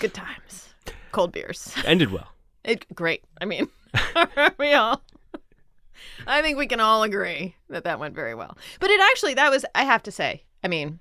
Good 0.00 0.14
times. 0.14 0.74
Cold 1.12 1.30
beers. 1.30 1.72
Ended 1.84 2.10
well. 2.10 2.26
It, 2.64 2.92
great. 2.92 3.22
I 3.40 3.44
mean, 3.44 3.68
we 4.58 4.72
all. 4.72 5.00
I 6.26 6.42
think 6.42 6.58
we 6.58 6.66
can 6.66 6.80
all 6.80 7.04
agree 7.04 7.54
that 7.68 7.84
that 7.84 8.00
went 8.00 8.16
very 8.16 8.34
well. 8.34 8.58
But 8.80 8.90
it 8.90 9.00
actually, 9.00 9.34
that 9.34 9.50
was, 9.50 9.64
I 9.74 9.84
have 9.84 10.02
to 10.04 10.10
say, 10.10 10.42
I 10.64 10.68
mean, 10.68 10.98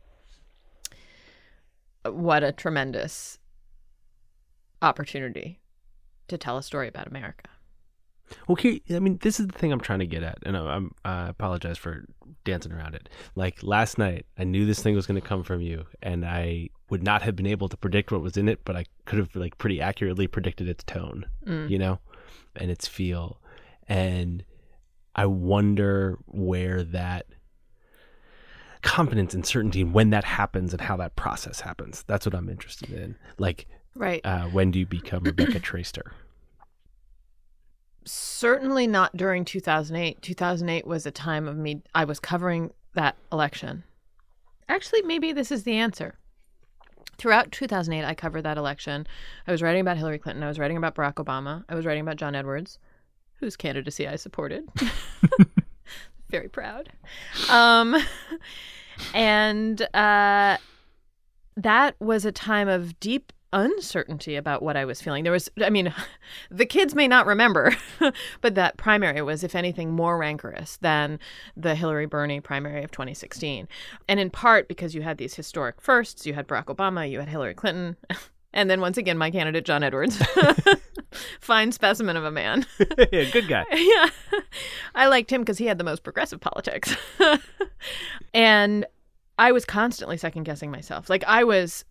what 2.05 2.43
a 2.43 2.51
tremendous 2.51 3.39
opportunity 4.81 5.59
to 6.27 6.37
tell 6.37 6.57
a 6.57 6.63
story 6.63 6.87
about 6.87 7.07
America. 7.07 7.49
Okay, 8.49 8.81
I 8.89 8.99
mean, 8.99 9.19
this 9.21 9.39
is 9.39 9.47
the 9.47 9.57
thing 9.57 9.71
I'm 9.71 9.79
trying 9.79 9.99
to 9.99 10.07
get 10.07 10.23
at, 10.23 10.39
and 10.43 10.57
I, 10.57 10.61
I'm 10.61 10.91
I 11.03 11.27
apologize 11.27 11.77
for 11.77 12.05
dancing 12.45 12.71
around 12.71 12.95
it. 12.95 13.09
Like 13.35 13.61
last 13.63 13.97
night, 13.97 14.25
I 14.37 14.43
knew 14.43 14.65
this 14.65 14.81
thing 14.81 14.95
was 14.95 15.05
going 15.05 15.21
to 15.21 15.27
come 15.27 15.43
from 15.43 15.61
you, 15.61 15.85
and 16.01 16.25
I 16.25 16.69
would 16.89 17.03
not 17.03 17.21
have 17.21 17.35
been 17.35 17.45
able 17.45 17.69
to 17.69 17.77
predict 17.77 18.11
what 18.11 18.21
was 18.21 18.37
in 18.37 18.47
it, 18.47 18.61
but 18.65 18.75
I 18.75 18.85
could 19.05 19.19
have 19.19 19.35
like 19.35 19.57
pretty 19.57 19.81
accurately 19.81 20.27
predicted 20.27 20.67
its 20.67 20.83
tone, 20.83 21.25
mm. 21.45 21.69
you 21.69 21.77
know, 21.77 21.99
and 22.55 22.71
its 22.71 22.87
feel, 22.87 23.39
and 23.87 24.43
I 25.15 25.25
wonder 25.25 26.17
where 26.25 26.83
that 26.83 27.27
confidence 28.83 29.33
and 29.33 29.45
certainty 29.45 29.83
when 29.83 30.09
that 30.11 30.23
happens 30.23 30.73
and 30.73 30.81
how 30.81 30.95
that 30.97 31.15
process 31.15 31.61
happens. 31.61 32.03
That's 32.07 32.25
what 32.25 32.35
I'm 32.35 32.49
interested 32.49 32.91
in. 32.91 33.15
Like, 33.37 33.67
Right. 33.95 34.21
uh, 34.25 34.43
when 34.49 34.71
do 34.71 34.79
you 34.79 34.85
become 34.85 35.23
Rebecca 35.23 35.59
Traister? 35.59 36.11
certainly 38.05 38.85
not 38.85 39.15
during 39.15 39.45
2008. 39.45 40.21
2008 40.21 40.85
was 40.85 41.05
a 41.05 41.11
time 41.11 41.47
of 41.47 41.55
me, 41.57 41.81
I 41.95 42.03
was 42.03 42.19
covering 42.19 42.71
that 42.95 43.15
election. 43.31 43.83
Actually, 44.67 45.03
maybe 45.03 45.31
this 45.31 45.51
is 45.51 45.63
the 45.63 45.75
answer. 45.77 46.15
Throughout 47.17 47.51
2008, 47.51 48.05
I 48.05 48.13
covered 48.13 48.41
that 48.41 48.57
election. 48.57 49.07
I 49.47 49.51
was 49.51 49.61
writing 49.61 49.79
about 49.81 49.97
Hillary 49.97 50.19
Clinton. 50.19 50.43
I 50.43 50.47
was 50.47 50.59
writing 50.59 50.75
about 50.77 50.95
Barack 50.95 51.13
Obama. 51.13 51.63
I 51.69 51.75
was 51.75 51.85
writing 51.85 52.01
about 52.01 52.17
John 52.17 52.35
Edwards, 52.35 52.77
whose 53.39 53.55
candidacy 53.55 54.05
I 54.07 54.17
supported. 54.17 54.67
Very 56.33 56.49
proud. 56.49 56.89
Um, 57.47 57.95
and 59.13 59.79
uh, 59.93 60.57
that 61.55 61.95
was 61.99 62.25
a 62.25 62.31
time 62.31 62.67
of 62.67 62.99
deep 62.99 63.31
uncertainty 63.51 64.35
about 64.35 64.63
what 64.63 64.75
I 64.75 64.83
was 64.83 64.99
feeling. 64.99 65.23
There 65.23 65.31
was, 65.31 65.47
I 65.63 65.69
mean, 65.69 65.93
the 66.49 66.65
kids 66.65 66.95
may 66.95 67.07
not 67.07 67.27
remember, 67.27 67.77
but 68.41 68.55
that 68.55 68.77
primary 68.77 69.21
was, 69.21 69.43
if 69.43 69.53
anything, 69.53 69.91
more 69.91 70.17
rancorous 70.17 70.77
than 70.77 71.19
the 71.55 71.75
Hillary 71.75 72.07
Bernie 72.07 72.41
primary 72.41 72.83
of 72.83 72.89
2016. 72.89 73.67
And 74.09 74.19
in 74.19 74.31
part 74.31 74.67
because 74.67 74.95
you 74.95 75.03
had 75.03 75.19
these 75.19 75.35
historic 75.35 75.81
firsts. 75.81 76.25
You 76.25 76.33
had 76.33 76.47
Barack 76.47 76.65
Obama, 76.65 77.07
you 77.07 77.19
had 77.19 77.29
Hillary 77.29 77.53
Clinton, 77.53 77.95
and 78.53 78.69
then 78.69 78.81
once 78.81 78.97
again, 78.97 79.17
my 79.17 79.31
candidate, 79.31 79.65
John 79.65 79.83
Edwards. 79.83 80.21
Fine 81.39 81.71
specimen 81.71 82.17
of 82.17 82.23
a 82.23 82.31
man. 82.31 82.65
yeah, 83.11 83.29
good 83.31 83.47
guy. 83.47 83.65
yeah. 83.73 84.09
I 84.95 85.07
liked 85.07 85.31
him 85.31 85.41
because 85.41 85.57
he 85.57 85.65
had 85.65 85.77
the 85.77 85.83
most 85.83 86.03
progressive 86.03 86.39
politics. 86.39 86.95
and 88.33 88.85
I 89.37 89.51
was 89.51 89.65
constantly 89.65 90.17
second 90.17 90.43
guessing 90.43 90.71
myself. 90.71 91.09
Like 91.09 91.23
I 91.25 91.43
was 91.43 91.85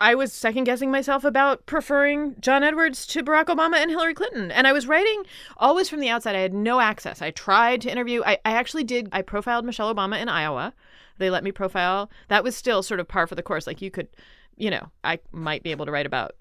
I 0.00 0.16
was 0.16 0.32
second 0.32 0.64
guessing 0.64 0.90
myself 0.90 1.24
about 1.24 1.64
preferring 1.66 2.34
John 2.40 2.64
Edwards 2.64 3.06
to 3.06 3.22
Barack 3.22 3.44
Obama 3.44 3.76
and 3.76 3.88
Hillary 3.88 4.14
Clinton. 4.14 4.50
And 4.50 4.66
I 4.66 4.72
was 4.72 4.88
writing 4.88 5.22
always 5.58 5.88
from 5.88 6.00
the 6.00 6.08
outside. 6.08 6.34
I 6.34 6.40
had 6.40 6.52
no 6.52 6.80
access. 6.80 7.22
I 7.22 7.30
tried 7.30 7.80
to 7.82 7.92
interview. 7.92 8.20
I, 8.24 8.38
I 8.44 8.52
actually 8.52 8.82
did. 8.82 9.08
I 9.12 9.22
profiled 9.22 9.64
Michelle 9.64 9.94
Obama 9.94 10.20
in 10.20 10.28
Iowa. 10.28 10.74
They 11.18 11.30
let 11.30 11.44
me 11.44 11.52
profile. 11.52 12.10
That 12.26 12.42
was 12.42 12.56
still 12.56 12.82
sort 12.82 12.98
of 12.98 13.06
par 13.06 13.28
for 13.28 13.36
the 13.36 13.44
course. 13.44 13.66
Like 13.66 13.80
you 13.80 13.92
could, 13.92 14.08
you 14.62 14.70
know, 14.70 14.88
I 15.02 15.18
might 15.32 15.64
be 15.64 15.72
able 15.72 15.86
to 15.86 15.90
write 15.92 16.06
about 16.06 16.36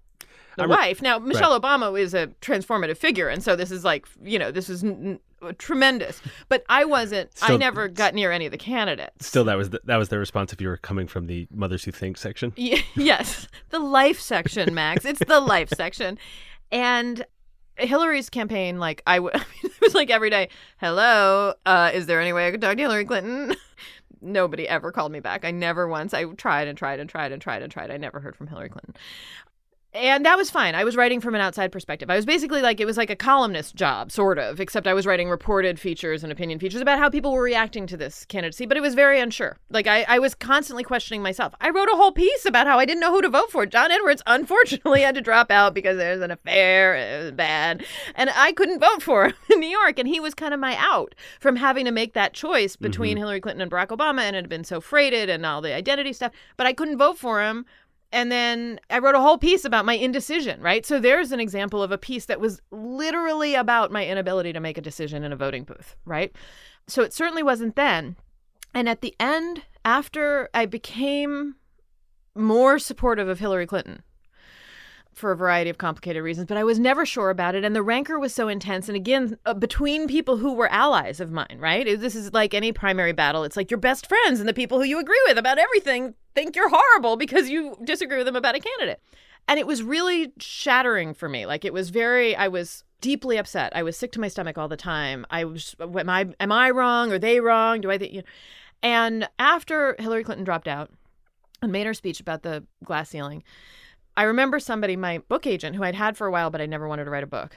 the 0.57 0.65
re- 0.65 0.69
wife. 0.69 1.01
Now, 1.01 1.17
Michelle 1.17 1.59
Obama 1.59 1.99
is 1.99 2.13
a 2.13 2.27
transformative 2.39 2.97
figure. 2.97 3.27
And 3.29 3.41
so 3.41 3.55
this 3.55 3.71
is 3.71 3.83
like, 3.83 4.05
you 4.23 4.37
know, 4.37 4.51
this 4.51 4.69
is 4.69 4.83
n- 4.83 5.19
n- 5.41 5.55
tremendous. 5.57 6.21
But 6.47 6.63
I 6.69 6.85
wasn't, 6.85 7.31
I 7.41 7.57
never 7.57 7.87
got 7.87 8.13
near 8.13 8.31
any 8.31 8.45
of 8.45 8.51
the 8.51 8.59
candidates. 8.59 9.25
Still, 9.25 9.43
that 9.45 9.57
was 9.57 9.71
the, 9.71 9.81
that 9.85 9.95
was 9.97 10.09
the 10.09 10.19
response 10.19 10.53
if 10.53 10.61
you 10.61 10.67
were 10.67 10.77
coming 10.77 11.07
from 11.07 11.25
the 11.25 11.47
mothers 11.51 11.83
who 11.83 11.91
think 11.91 12.15
section. 12.17 12.53
Y- 12.57 12.83
yes, 12.95 13.47
the 13.69 13.79
life 13.79 14.19
section, 14.19 14.71
Max. 14.75 15.03
It's 15.03 15.23
the 15.25 15.39
life 15.39 15.69
section. 15.69 16.19
And 16.71 17.25
Hillary's 17.77 18.29
campaign, 18.29 18.77
like, 18.77 19.01
I, 19.07 19.15
w- 19.15 19.31
I 19.33 19.37
mean, 19.63 19.71
it 19.73 19.81
was 19.81 19.95
like 19.95 20.11
every 20.11 20.29
day, 20.29 20.49
hello, 20.79 21.55
uh, 21.65 21.89
is 21.91 22.05
there 22.05 22.21
any 22.21 22.33
way 22.33 22.47
I 22.47 22.51
could 22.51 22.61
talk 22.61 22.75
to 22.77 22.81
Hillary 22.83 23.05
Clinton? 23.05 23.55
Nobody 24.21 24.67
ever 24.67 24.91
called 24.91 25.11
me 25.11 25.19
back. 25.19 25.43
I 25.43 25.51
never 25.51 25.87
once, 25.87 26.13
I 26.13 26.25
tried 26.25 26.67
and 26.67 26.77
tried 26.77 26.99
and 26.99 27.09
tried 27.09 27.31
and 27.31 27.41
tried 27.41 27.63
and 27.63 27.71
tried. 27.71 27.91
I 27.91 27.97
never 27.97 28.19
heard 28.19 28.35
from 28.35 28.47
Hillary 28.47 28.69
Clinton. 28.69 28.95
And 29.93 30.25
that 30.25 30.37
was 30.37 30.49
fine. 30.49 30.73
I 30.73 30.85
was 30.85 30.95
writing 30.95 31.19
from 31.19 31.35
an 31.35 31.41
outside 31.41 31.69
perspective. 31.69 32.09
I 32.09 32.15
was 32.15 32.25
basically 32.25 32.61
like, 32.61 32.79
it 32.79 32.85
was 32.85 32.95
like 32.95 33.09
a 33.09 33.15
columnist 33.15 33.75
job, 33.75 34.09
sort 34.09 34.39
of, 34.39 34.61
except 34.61 34.87
I 34.87 34.93
was 34.93 35.05
writing 35.05 35.29
reported 35.29 35.79
features 35.79 36.23
and 36.23 36.31
opinion 36.31 36.59
features 36.59 36.79
about 36.79 36.97
how 36.97 37.09
people 37.09 37.33
were 37.33 37.43
reacting 37.43 37.87
to 37.87 37.97
this 37.97 38.23
candidacy, 38.25 38.65
but 38.65 38.77
it 38.77 38.81
was 38.81 38.95
very 38.95 39.19
unsure. 39.19 39.57
Like, 39.69 39.87
I, 39.87 40.03
I 40.07 40.19
was 40.19 40.33
constantly 40.33 40.85
questioning 40.85 41.21
myself. 41.21 41.53
I 41.59 41.71
wrote 41.71 41.89
a 41.91 41.97
whole 41.97 42.13
piece 42.13 42.45
about 42.45 42.67
how 42.67 42.79
I 42.79 42.85
didn't 42.85 43.01
know 43.01 43.11
who 43.11 43.21
to 43.21 43.27
vote 43.27 43.51
for. 43.51 43.65
John 43.65 43.91
Edwards, 43.91 44.23
unfortunately, 44.25 45.01
had 45.01 45.15
to 45.15 45.21
drop 45.21 45.51
out 45.51 45.73
because 45.73 45.97
there 45.97 46.13
was 46.13 46.21
an 46.21 46.31
affair. 46.31 46.95
It 46.95 47.23
was 47.23 47.31
bad. 47.33 47.83
And 48.15 48.29
I 48.29 48.53
couldn't 48.53 48.79
vote 48.79 49.01
for 49.01 49.25
him 49.25 49.33
in 49.51 49.59
New 49.59 49.67
York. 49.67 49.99
And 49.99 50.07
he 50.07 50.21
was 50.21 50.33
kind 50.33 50.53
of 50.53 50.59
my 50.61 50.77
out 50.79 51.15
from 51.41 51.57
having 51.57 51.83
to 51.83 51.91
make 51.91 52.13
that 52.13 52.33
choice 52.33 52.77
between 52.77 53.15
mm-hmm. 53.15 53.23
Hillary 53.23 53.41
Clinton 53.41 53.61
and 53.61 53.71
Barack 53.71 53.87
Obama. 53.87 54.21
And 54.21 54.37
it 54.37 54.43
had 54.43 54.49
been 54.49 54.63
so 54.63 54.79
freighted 54.79 55.29
and 55.29 55.45
all 55.45 55.61
the 55.61 55.73
identity 55.73 56.13
stuff. 56.13 56.31
But 56.55 56.65
I 56.65 56.71
couldn't 56.71 56.97
vote 56.97 57.17
for 57.17 57.41
him 57.41 57.65
and 58.11 58.31
then 58.31 58.79
I 58.89 58.99
wrote 58.99 59.15
a 59.15 59.21
whole 59.21 59.37
piece 59.37 59.65
about 59.65 59.85
my 59.85 59.93
indecision, 59.93 60.61
right? 60.61 60.85
So 60.85 60.99
there's 60.99 61.31
an 61.31 61.39
example 61.39 61.81
of 61.81 61.91
a 61.91 61.97
piece 61.97 62.25
that 62.25 62.39
was 62.39 62.61
literally 62.71 63.55
about 63.55 63.91
my 63.91 64.05
inability 64.05 64.53
to 64.53 64.59
make 64.59 64.77
a 64.77 64.81
decision 64.81 65.23
in 65.23 65.31
a 65.31 65.35
voting 65.37 65.63
booth, 65.63 65.95
right? 66.05 66.35
So 66.87 67.03
it 67.03 67.13
certainly 67.13 67.43
wasn't 67.43 67.75
then. 67.75 68.17
And 68.73 68.89
at 68.89 69.01
the 69.01 69.15
end, 69.19 69.63
after 69.85 70.49
I 70.53 70.65
became 70.65 71.55
more 72.35 72.79
supportive 72.79 73.27
of 73.27 73.39
Hillary 73.39 73.67
Clinton 73.67 74.03
for 75.13 75.31
a 75.31 75.35
variety 75.35 75.69
of 75.69 75.77
complicated 75.77 76.23
reasons, 76.23 76.47
but 76.47 76.57
I 76.57 76.63
was 76.63 76.79
never 76.79 77.05
sure 77.05 77.29
about 77.29 77.53
it. 77.53 77.63
And 77.63 77.75
the 77.75 77.83
rancor 77.83 78.17
was 78.17 78.33
so 78.33 78.47
intense. 78.47 78.87
And 78.87 78.95
again, 78.95 79.37
uh, 79.45 79.53
between 79.53 80.07
people 80.07 80.37
who 80.37 80.53
were 80.53 80.71
allies 80.71 81.19
of 81.19 81.31
mine, 81.31 81.57
right? 81.59 81.85
This 81.99 82.15
is 82.15 82.33
like 82.33 82.53
any 82.53 82.71
primary 82.71 83.11
battle. 83.11 83.43
It's 83.43 83.57
like 83.57 83.69
your 83.69 83.79
best 83.79 84.07
friends 84.07 84.39
and 84.39 84.47
the 84.47 84.53
people 84.53 84.79
who 84.79 84.85
you 84.85 84.99
agree 84.99 85.21
with 85.27 85.37
about 85.37 85.57
everything 85.57 86.15
think 86.33 86.55
you're 86.55 86.69
horrible 86.69 87.17
because 87.17 87.49
you 87.49 87.77
disagree 87.83 88.17
with 88.17 88.25
them 88.25 88.35
about 88.35 88.55
a 88.55 88.59
candidate. 88.59 89.01
And 89.47 89.59
it 89.59 89.67
was 89.67 89.83
really 89.83 90.31
shattering 90.39 91.13
for 91.13 91.27
me. 91.27 91.45
Like 91.45 91.65
it 91.65 91.73
was 91.73 91.89
very, 91.89 92.35
I 92.35 92.47
was 92.47 92.83
deeply 93.01 93.37
upset. 93.37 93.75
I 93.75 93.83
was 93.83 93.97
sick 93.97 94.11
to 94.13 94.19
my 94.19 94.27
stomach 94.27 94.57
all 94.57 94.67
the 94.67 94.77
time. 94.77 95.25
I 95.29 95.43
was, 95.43 95.75
am 95.79 96.09
I, 96.09 96.29
am 96.39 96.51
I 96.51 96.69
wrong? 96.69 97.11
Are 97.11 97.19
they 97.19 97.39
wrong? 97.39 97.81
Do 97.81 97.91
I 97.91 97.97
think, 97.97 98.13
you 98.13 98.19
know? 98.19 98.27
And 98.83 99.29
after 99.37 99.95
Hillary 99.99 100.23
Clinton 100.23 100.45
dropped 100.45 100.67
out 100.67 100.89
and 101.61 101.71
made 101.71 101.85
her 101.85 101.93
speech 101.93 102.19
about 102.19 102.43
the 102.43 102.63
glass 102.83 103.09
ceiling, 103.09 103.43
I 104.17 104.23
remember 104.23 104.59
somebody, 104.59 104.95
my 104.95 105.19
book 105.19 105.47
agent, 105.47 105.75
who 105.75 105.83
I'd 105.83 105.95
had 105.95 106.17
for 106.17 106.27
a 106.27 106.31
while, 106.31 106.49
but 106.49 106.61
I 106.61 106.65
never 106.65 106.87
wanted 106.87 107.05
to 107.05 107.09
write 107.09 107.23
a 107.23 107.27
book, 107.27 107.55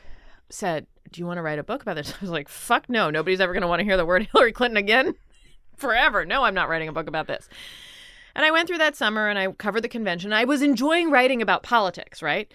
said, 0.50 0.86
Do 1.10 1.20
you 1.20 1.26
want 1.26 1.38
to 1.38 1.42
write 1.42 1.58
a 1.58 1.64
book 1.64 1.82
about 1.82 1.96
this? 1.96 2.12
I 2.20 2.20
was 2.20 2.30
like, 2.30 2.48
Fuck 2.48 2.88
no. 2.88 3.10
Nobody's 3.10 3.40
ever 3.40 3.52
going 3.52 3.62
to 3.62 3.68
want 3.68 3.80
to 3.80 3.84
hear 3.84 3.96
the 3.96 4.06
word 4.06 4.28
Hillary 4.32 4.52
Clinton 4.52 4.76
again 4.76 5.14
forever. 5.76 6.24
No, 6.24 6.44
I'm 6.44 6.54
not 6.54 6.68
writing 6.68 6.88
a 6.88 6.92
book 6.92 7.08
about 7.08 7.26
this. 7.26 7.48
And 8.36 8.44
I 8.44 8.50
went 8.50 8.68
through 8.68 8.78
that 8.78 8.96
summer 8.96 9.28
and 9.28 9.38
I 9.38 9.50
covered 9.52 9.82
the 9.82 9.88
convention. 9.88 10.32
I 10.32 10.44
was 10.44 10.60
enjoying 10.60 11.10
writing 11.10 11.40
about 11.40 11.62
politics, 11.62 12.20
right? 12.20 12.52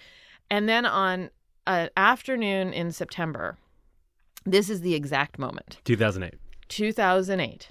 And 0.50 0.68
then 0.68 0.84
on 0.84 1.30
an 1.66 1.88
afternoon 1.96 2.72
in 2.72 2.92
September, 2.92 3.56
this 4.44 4.68
is 4.68 4.80
the 4.80 4.94
exact 4.94 5.38
moment. 5.38 5.78
2008. 5.84 6.38
2008. 6.68 7.68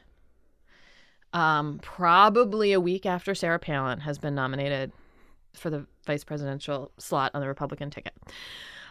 Um, 1.32 1.80
probably 1.84 2.74
a 2.74 2.80
week 2.80 3.06
after 3.06 3.36
Sarah 3.36 3.60
Palin 3.60 4.00
has 4.00 4.18
been 4.18 4.34
nominated 4.34 4.92
for 5.54 5.70
the 5.70 5.86
vice 6.10 6.24
presidential 6.24 6.92
slot 6.98 7.30
on 7.36 7.42
the 7.42 7.48
Republican 7.48 7.92
ticket. 7.92 8.14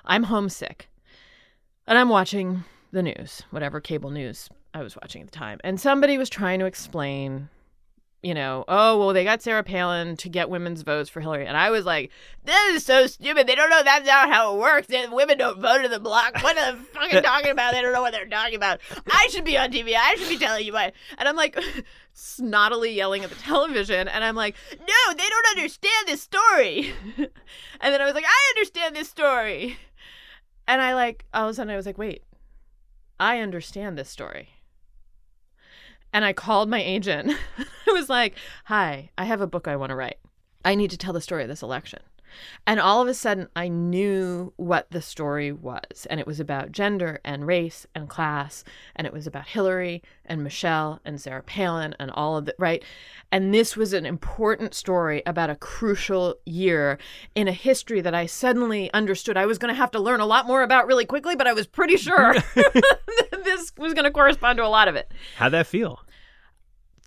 I'm 0.05 0.23
homesick. 0.23 0.89
And 1.89 1.99
I'm 1.99 2.11
watching 2.11 2.63
the 2.93 3.03
news, 3.03 3.43
whatever 3.51 3.81
cable 3.81 4.11
news 4.11 4.49
I 4.73 4.85
was 4.85 4.95
watching 4.95 5.23
at 5.23 5.33
the 5.33 5.37
time. 5.37 5.59
And 5.65 5.81
somebody 5.81 6.17
was 6.17 6.31
trying 6.31 6.61
to 6.61 6.67
explain, 6.67 7.49
you 8.23 8.35
know, 8.35 8.65
oh, 8.67 8.99
well, 8.99 9.13
they 9.13 9.23
got 9.23 9.43
Sarah 9.43 9.63
Palin 9.63 10.17
to 10.17 10.29
get 10.29 10.51
women's 10.51 10.83
votes 10.83 11.09
for 11.09 11.21
Hillary. 11.21 11.47
And 11.47 11.57
I 11.57 11.71
was 11.71 11.85
like, 11.85 12.11
this 12.45 12.75
is 12.75 12.85
so 12.85 13.07
stupid. 13.07 13.47
They 13.47 13.55
don't 13.55 13.71
know 13.71 13.83
that's 13.83 14.07
not 14.07 14.29
how 14.29 14.55
it 14.55 14.59
works. 14.59 14.89
Women 14.89 15.39
don't 15.39 15.61
vote 15.61 15.85
in 15.85 15.91
the 15.93 16.01
bloc. 16.01 16.43
What 16.43 16.59
are 16.59 16.73
they 16.73 16.79
fucking 16.79 17.23
talking 17.23 17.51
about? 17.53 17.73
They 17.73 17.81
don't 17.81 17.93
know 17.93 18.03
what 18.03 18.13
they're 18.13 18.27
talking 18.27 18.57
about. 18.57 18.81
I 19.09 19.29
should 19.31 19.45
be 19.45 19.57
on 19.57 19.71
TV. 19.71 19.95
I 19.97 20.17
should 20.17 20.29
be 20.29 20.39
telling 20.39 20.67
you 20.67 20.73
what. 20.73 20.95
And 21.17 21.29
I'm 21.29 21.37
like, 21.37 21.57
snottily 22.13 22.93
yelling 22.93 23.23
at 23.23 23.31
the 23.31 23.37
television. 23.37 24.09
And 24.09 24.25
I'm 24.25 24.35
like, 24.35 24.57
no, 24.73 25.15
they 25.15 25.29
don't 25.29 25.57
understand 25.57 26.09
this 26.09 26.21
story. 26.21 26.93
and 27.19 27.29
then 27.81 28.01
I 28.01 28.05
was 28.05 28.15
like, 28.15 28.27
I 28.27 28.53
understand 28.57 28.97
this 28.97 29.09
story. 29.09 29.79
And 30.67 30.83
I 30.83 30.95
like, 30.95 31.25
all 31.33 31.45
of 31.45 31.51
a 31.51 31.55
sudden 31.55 31.73
I 31.73 31.77
was 31.77 31.87
like, 31.87 31.99
wait, 31.99 32.25
I 33.21 33.39
understand 33.39 33.97
this 33.97 34.11
story. 34.11 34.49
And 36.13 36.25
I 36.25 36.33
called 36.33 36.69
my 36.69 36.83
agent. 36.83 37.33
I 37.89 37.93
was 37.93 38.09
like, 38.09 38.35
Hi, 38.65 39.11
I 39.19 39.25
have 39.25 39.41
a 39.41 39.47
book 39.47 39.69
I 39.69 39.77
want 39.77 39.91
to 39.91 39.97
write. 39.97 40.19
I 40.65 40.75
need 40.75 40.91
to 40.91 40.99
tell 40.99 41.13
the 41.13 41.21
story 41.21 41.43
of 41.43 41.49
this 41.49 41.63
election. 41.63 42.01
And 42.67 42.81
all 42.81 43.03
of 43.03 43.09
a 43.09 43.15
sudden, 43.15 43.49
I 43.57 43.69
knew 43.69 44.53
what 44.57 44.91
the 44.91 45.03
story 45.03 45.53
was. 45.53 46.07
And 46.11 46.21
it 46.21 46.27
was 46.27 46.41
about 46.41 46.73
gender 46.73 47.21
and 47.25 47.47
race 47.47 47.87
and 47.95 48.09
class. 48.09 48.65
And 48.97 49.07
it 49.07 49.13
was 49.13 49.27
about 49.27 49.49
Hillary 49.49 50.03
and 50.25 50.43
Michelle 50.45 51.01
and 51.05 51.21
Sarah 51.21 51.43
Palin 51.43 51.95
and 51.99 52.11
all 52.11 52.37
of 52.37 52.49
it, 52.49 52.57
right? 52.59 52.83
And 53.33 53.53
this 53.53 53.77
was 53.77 53.93
an 53.93 54.07
important 54.07 54.75
story 54.75 55.23
about 55.27 55.51
a 55.51 55.57
crucial 55.57 56.37
year 56.47 56.99
in 57.35 57.49
a 57.49 57.53
history 57.53 58.01
that 58.01 58.15
I 58.15 58.27
suddenly 58.27 58.93
understood 58.93 59.37
I 59.37 59.47
was 59.47 59.59
going 59.59 59.73
to 59.73 59.79
have 59.79 59.91
to 59.93 60.01
learn 60.01 60.21
a 60.21 60.27
lot 60.27 60.47
more 60.47 60.63
about 60.63 60.87
really 60.87 61.07
quickly, 61.07 61.37
but 61.37 61.47
I 61.47 61.53
was 61.53 61.67
pretty 61.67 61.97
sure 61.97 62.35
this 62.55 63.73
was 63.77 63.95
going 63.95 64.05
to 64.05 64.11
correspond 64.11 64.57
to 64.59 64.65
a 64.65 64.69
lot 64.69 64.89
of 64.89 64.97
it 64.97 65.13
How'd 65.37 65.53
that 65.53 65.67
feel? 65.67 66.01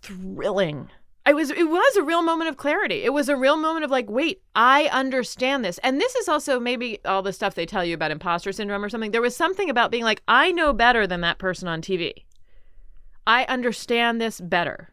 thrilling. 0.01 0.89
I 1.25 1.33
was 1.33 1.51
it 1.51 1.69
was 1.69 1.95
a 1.97 2.03
real 2.03 2.23
moment 2.23 2.49
of 2.49 2.57
clarity. 2.57 3.03
It 3.03 3.13
was 3.13 3.29
a 3.29 3.35
real 3.35 3.55
moment 3.57 3.85
of 3.85 3.91
like, 3.91 4.09
wait, 4.09 4.41
I 4.55 4.85
understand 4.91 5.63
this. 5.63 5.77
And 5.79 6.01
this 6.01 6.15
is 6.15 6.27
also 6.27 6.59
maybe 6.59 6.99
all 7.05 7.21
the 7.21 7.31
stuff 7.33 7.53
they 7.53 7.65
tell 7.67 7.85
you 7.85 7.93
about 7.93 8.09
imposter 8.11 8.51
syndrome 8.51 8.83
or 8.83 8.89
something. 8.89 9.11
There 9.11 9.21
was 9.21 9.35
something 9.35 9.69
about 9.69 9.91
being 9.91 10.03
like, 10.03 10.23
I 10.27 10.51
know 10.51 10.73
better 10.73 11.05
than 11.05 11.21
that 11.21 11.37
person 11.37 11.67
on 11.67 11.81
TV. 11.81 12.25
I 13.27 13.43
understand 13.45 14.19
this 14.19 14.41
better. 14.41 14.89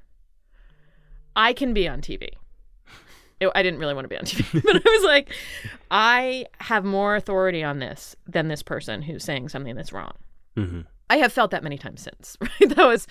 I 1.35 1.53
can 1.55 1.73
be 1.73 1.89
on 1.89 2.01
TV. 2.01 2.29
It- 3.41 3.53
I 3.55 3.63
didn't 3.63 3.79
really 3.79 3.95
want 3.95 4.05
to 4.05 4.09
be 4.09 4.17
on 4.19 4.25
TV, 4.25 4.63
but 4.65 4.77
I 4.77 4.91
was 4.91 5.05
like, 5.05 5.33
I 5.93 6.47
have 6.59 6.85
more 6.85 7.15
authority 7.15 7.63
on 7.63 7.79
this 7.79 8.17
than 8.27 8.49
this 8.49 8.65
person 8.65 9.01
who's 9.01 9.23
saying 9.23 9.49
something 9.49 9.77
that's 9.77 9.93
wrong. 9.93 10.13
Mm-hmm. 10.57 10.81
I 11.11 11.17
have 11.19 11.33
felt 11.33 11.51
that 11.53 11.63
many 11.63 11.79
times 11.79 12.03
since, 12.03 12.37
right? 12.41 12.75
That 12.77 12.87
was, 12.87 13.07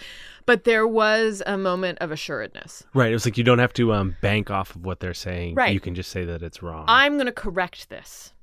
but 0.46 0.64
there 0.64 0.88
was 0.88 1.42
a 1.46 1.58
moment 1.58 1.98
of 2.00 2.12
assuredness. 2.12 2.84
Right. 2.94 3.10
It 3.10 3.14
was 3.14 3.26
like 3.26 3.38
you 3.38 3.44
don't 3.44 3.60
have 3.60 3.74
to 3.74 3.94
um, 3.94 4.16
bank 4.22 4.52
off 4.52 4.76
of 4.76 4.86
what 4.86 5.00
they're 5.00 5.14
saying. 5.14 5.56
Right. 5.56 5.74
You 5.74 5.80
can 5.80 5.96
just 5.96 6.12
say 6.12 6.26
that 6.26 6.44
it's 6.44 6.62
wrong. 6.62 6.86
I'm 6.88 7.14
going 7.14 7.26
to 7.26 7.32
correct 7.32 7.90
this. 7.90 8.34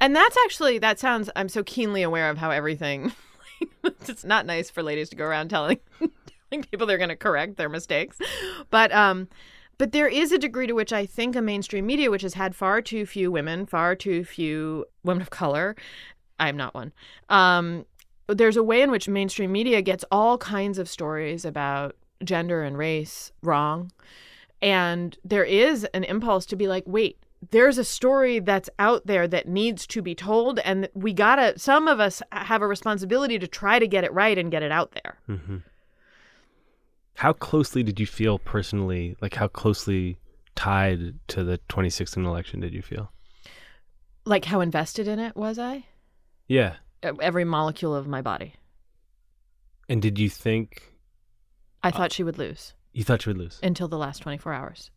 And 0.00 0.16
that's 0.16 0.36
actually, 0.44 0.78
that 0.78 0.98
sounds, 0.98 1.28
I'm 1.36 1.48
so 1.48 1.62
keenly 1.62 2.02
aware 2.02 2.30
of 2.30 2.38
how 2.38 2.50
everything, 2.50 3.12
it's 3.84 4.24
not 4.24 4.46
nice 4.46 4.70
for 4.70 4.82
ladies 4.82 5.10
to 5.10 5.16
go 5.16 5.24
around 5.24 5.48
telling, 5.48 5.78
telling 6.50 6.64
people 6.64 6.86
they're 6.86 6.98
going 6.98 7.10
to 7.10 7.16
correct 7.16 7.56
their 7.56 7.68
mistakes. 7.68 8.18
But, 8.70 8.92
um, 8.92 9.28
but 9.76 9.92
there 9.92 10.08
is 10.08 10.32
a 10.32 10.38
degree 10.38 10.66
to 10.66 10.72
which 10.74 10.92
I 10.92 11.04
think 11.06 11.36
a 11.36 11.42
mainstream 11.42 11.86
media, 11.86 12.10
which 12.10 12.22
has 12.22 12.34
had 12.34 12.54
far 12.54 12.80
too 12.80 13.04
few 13.06 13.30
women, 13.30 13.66
far 13.66 13.94
too 13.94 14.24
few 14.24 14.86
women 15.04 15.22
of 15.22 15.30
color, 15.30 15.76
I'm 16.38 16.56
not 16.56 16.74
one. 16.74 16.92
Um, 17.28 17.84
there's 18.34 18.56
a 18.56 18.62
way 18.62 18.82
in 18.82 18.90
which 18.90 19.08
mainstream 19.08 19.52
media 19.52 19.82
gets 19.82 20.04
all 20.10 20.38
kinds 20.38 20.78
of 20.78 20.88
stories 20.88 21.44
about 21.44 21.96
gender 22.24 22.62
and 22.62 22.76
race 22.76 23.32
wrong. 23.42 23.90
And 24.62 25.16
there 25.24 25.44
is 25.44 25.84
an 25.94 26.04
impulse 26.04 26.44
to 26.46 26.56
be 26.56 26.68
like, 26.68 26.84
wait, 26.86 27.18
there's 27.50 27.78
a 27.78 27.84
story 27.84 28.38
that's 28.38 28.68
out 28.78 29.06
there 29.06 29.26
that 29.28 29.48
needs 29.48 29.86
to 29.88 30.02
be 30.02 30.14
told. 30.14 30.58
And 30.60 30.88
we 30.94 31.14
gotta, 31.14 31.58
some 31.58 31.88
of 31.88 31.98
us 32.00 32.22
have 32.32 32.60
a 32.60 32.66
responsibility 32.66 33.38
to 33.38 33.48
try 33.48 33.78
to 33.78 33.88
get 33.88 34.04
it 34.04 34.12
right 34.12 34.36
and 34.36 34.50
get 34.50 34.62
it 34.62 34.72
out 34.72 34.92
there. 34.92 35.18
hmm 35.26 35.58
How 37.14 37.32
closely 37.32 37.82
did 37.82 37.98
you 37.98 38.06
feel 38.06 38.38
personally? 38.38 39.16
Like 39.22 39.34
how 39.34 39.48
closely 39.48 40.18
tied 40.54 41.14
to 41.28 41.42
the 41.42 41.56
2016 41.68 42.24
election 42.26 42.60
did 42.60 42.74
you 42.74 42.82
feel? 42.82 43.10
Like, 44.26 44.44
how 44.44 44.60
invested 44.60 45.08
in 45.08 45.18
it 45.18 45.34
was 45.34 45.58
I? 45.58 45.86
Yeah. 46.46 46.74
Every 47.02 47.44
molecule 47.44 47.94
of 47.94 48.06
my 48.06 48.22
body. 48.22 48.54
And 49.88 50.02
did 50.02 50.18
you 50.18 50.28
think 50.28 50.92
I 51.82 51.88
uh, 51.88 51.92
thought 51.92 52.12
she 52.12 52.22
would 52.22 52.38
lose 52.38 52.74
you 52.92 53.04
thought 53.04 53.22
she 53.22 53.30
would 53.30 53.38
lose? 53.38 53.60
until 53.62 53.88
the 53.88 53.98
last 53.98 54.22
24 54.22 54.52
hours, 54.52 54.90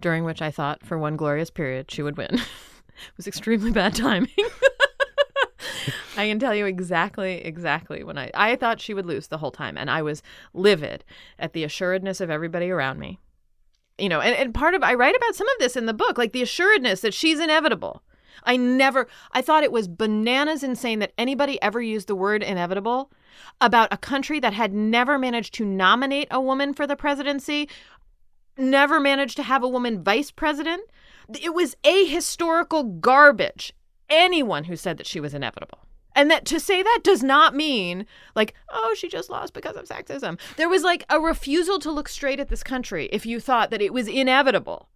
during 0.00 0.24
which 0.24 0.42
I 0.42 0.50
thought 0.50 0.84
for 0.84 0.98
one 0.98 1.16
glorious 1.16 1.50
period 1.50 1.90
she 1.90 2.02
would 2.02 2.16
win. 2.16 2.34
it 2.34 3.16
was 3.16 3.26
extremely 3.26 3.70
bad 3.70 3.94
timing. 3.94 4.30
I 6.16 6.28
can 6.28 6.38
tell 6.38 6.54
you 6.54 6.66
exactly, 6.66 7.44
exactly 7.44 8.04
when 8.04 8.18
I 8.18 8.30
I 8.34 8.56
thought 8.56 8.80
she 8.80 8.94
would 8.94 9.06
lose 9.06 9.28
the 9.28 9.38
whole 9.38 9.50
time, 9.50 9.78
and 9.78 9.90
I 9.90 10.02
was 10.02 10.22
livid 10.52 11.04
at 11.38 11.54
the 11.54 11.64
assuredness 11.64 12.20
of 12.20 12.30
everybody 12.30 12.70
around 12.70 12.98
me. 12.98 13.18
You 13.98 14.08
know, 14.08 14.20
and, 14.20 14.34
and 14.36 14.54
part 14.54 14.74
of 14.74 14.82
I 14.82 14.94
write 14.94 15.16
about 15.16 15.34
some 15.34 15.48
of 15.48 15.58
this 15.58 15.76
in 15.76 15.86
the 15.86 15.94
book, 15.94 16.18
like 16.18 16.32
the 16.32 16.42
assuredness 16.42 17.00
that 17.00 17.14
she's 17.14 17.40
inevitable. 17.40 18.02
I 18.44 18.56
never 18.56 19.08
I 19.32 19.42
thought 19.42 19.64
it 19.64 19.72
was 19.72 19.88
bananas 19.88 20.62
insane 20.62 20.98
that 21.00 21.12
anybody 21.16 21.60
ever 21.62 21.80
used 21.80 22.08
the 22.08 22.14
word 22.14 22.42
inevitable 22.42 23.10
about 23.60 23.92
a 23.92 23.96
country 23.96 24.40
that 24.40 24.52
had 24.52 24.72
never 24.72 25.18
managed 25.18 25.54
to 25.54 25.64
nominate 25.64 26.28
a 26.30 26.40
woman 26.40 26.74
for 26.74 26.86
the 26.86 26.96
presidency, 26.96 27.68
never 28.56 29.00
managed 29.00 29.36
to 29.36 29.42
have 29.42 29.62
a 29.62 29.68
woman 29.68 30.02
vice 30.02 30.30
president. 30.30 30.82
It 31.40 31.54
was 31.54 31.76
ahistorical 31.84 33.00
garbage. 33.00 33.72
Anyone 34.10 34.64
who 34.64 34.76
said 34.76 34.98
that 34.98 35.06
she 35.06 35.20
was 35.20 35.32
inevitable. 35.32 35.78
And 36.14 36.30
that 36.30 36.44
to 36.46 36.60
say 36.60 36.82
that 36.82 37.00
does 37.02 37.22
not 37.22 37.54
mean 37.54 38.06
like, 38.34 38.54
oh, 38.68 38.94
she 38.96 39.08
just 39.08 39.30
lost 39.30 39.54
because 39.54 39.76
of 39.76 39.86
sexism. 39.86 40.38
There 40.56 40.68
was 40.68 40.82
like 40.82 41.04
a 41.08 41.18
refusal 41.18 41.78
to 41.78 41.90
look 41.90 42.08
straight 42.08 42.40
at 42.40 42.48
this 42.48 42.62
country 42.62 43.08
if 43.12 43.24
you 43.24 43.40
thought 43.40 43.70
that 43.70 43.80
it 43.80 43.94
was 43.94 44.08
inevitable 44.08 44.88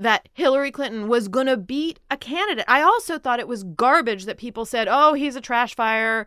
that 0.00 0.28
Hillary 0.32 0.70
Clinton 0.70 1.08
was 1.08 1.28
going 1.28 1.46
to 1.46 1.56
beat 1.56 2.00
a 2.10 2.16
candidate. 2.16 2.64
I 2.66 2.80
also 2.82 3.18
thought 3.18 3.38
it 3.38 3.46
was 3.46 3.62
garbage 3.62 4.24
that 4.24 4.38
people 4.38 4.64
said, 4.64 4.88
oh, 4.90 5.12
he's 5.12 5.36
a 5.36 5.40
trash 5.40 5.76
fire. 5.76 6.26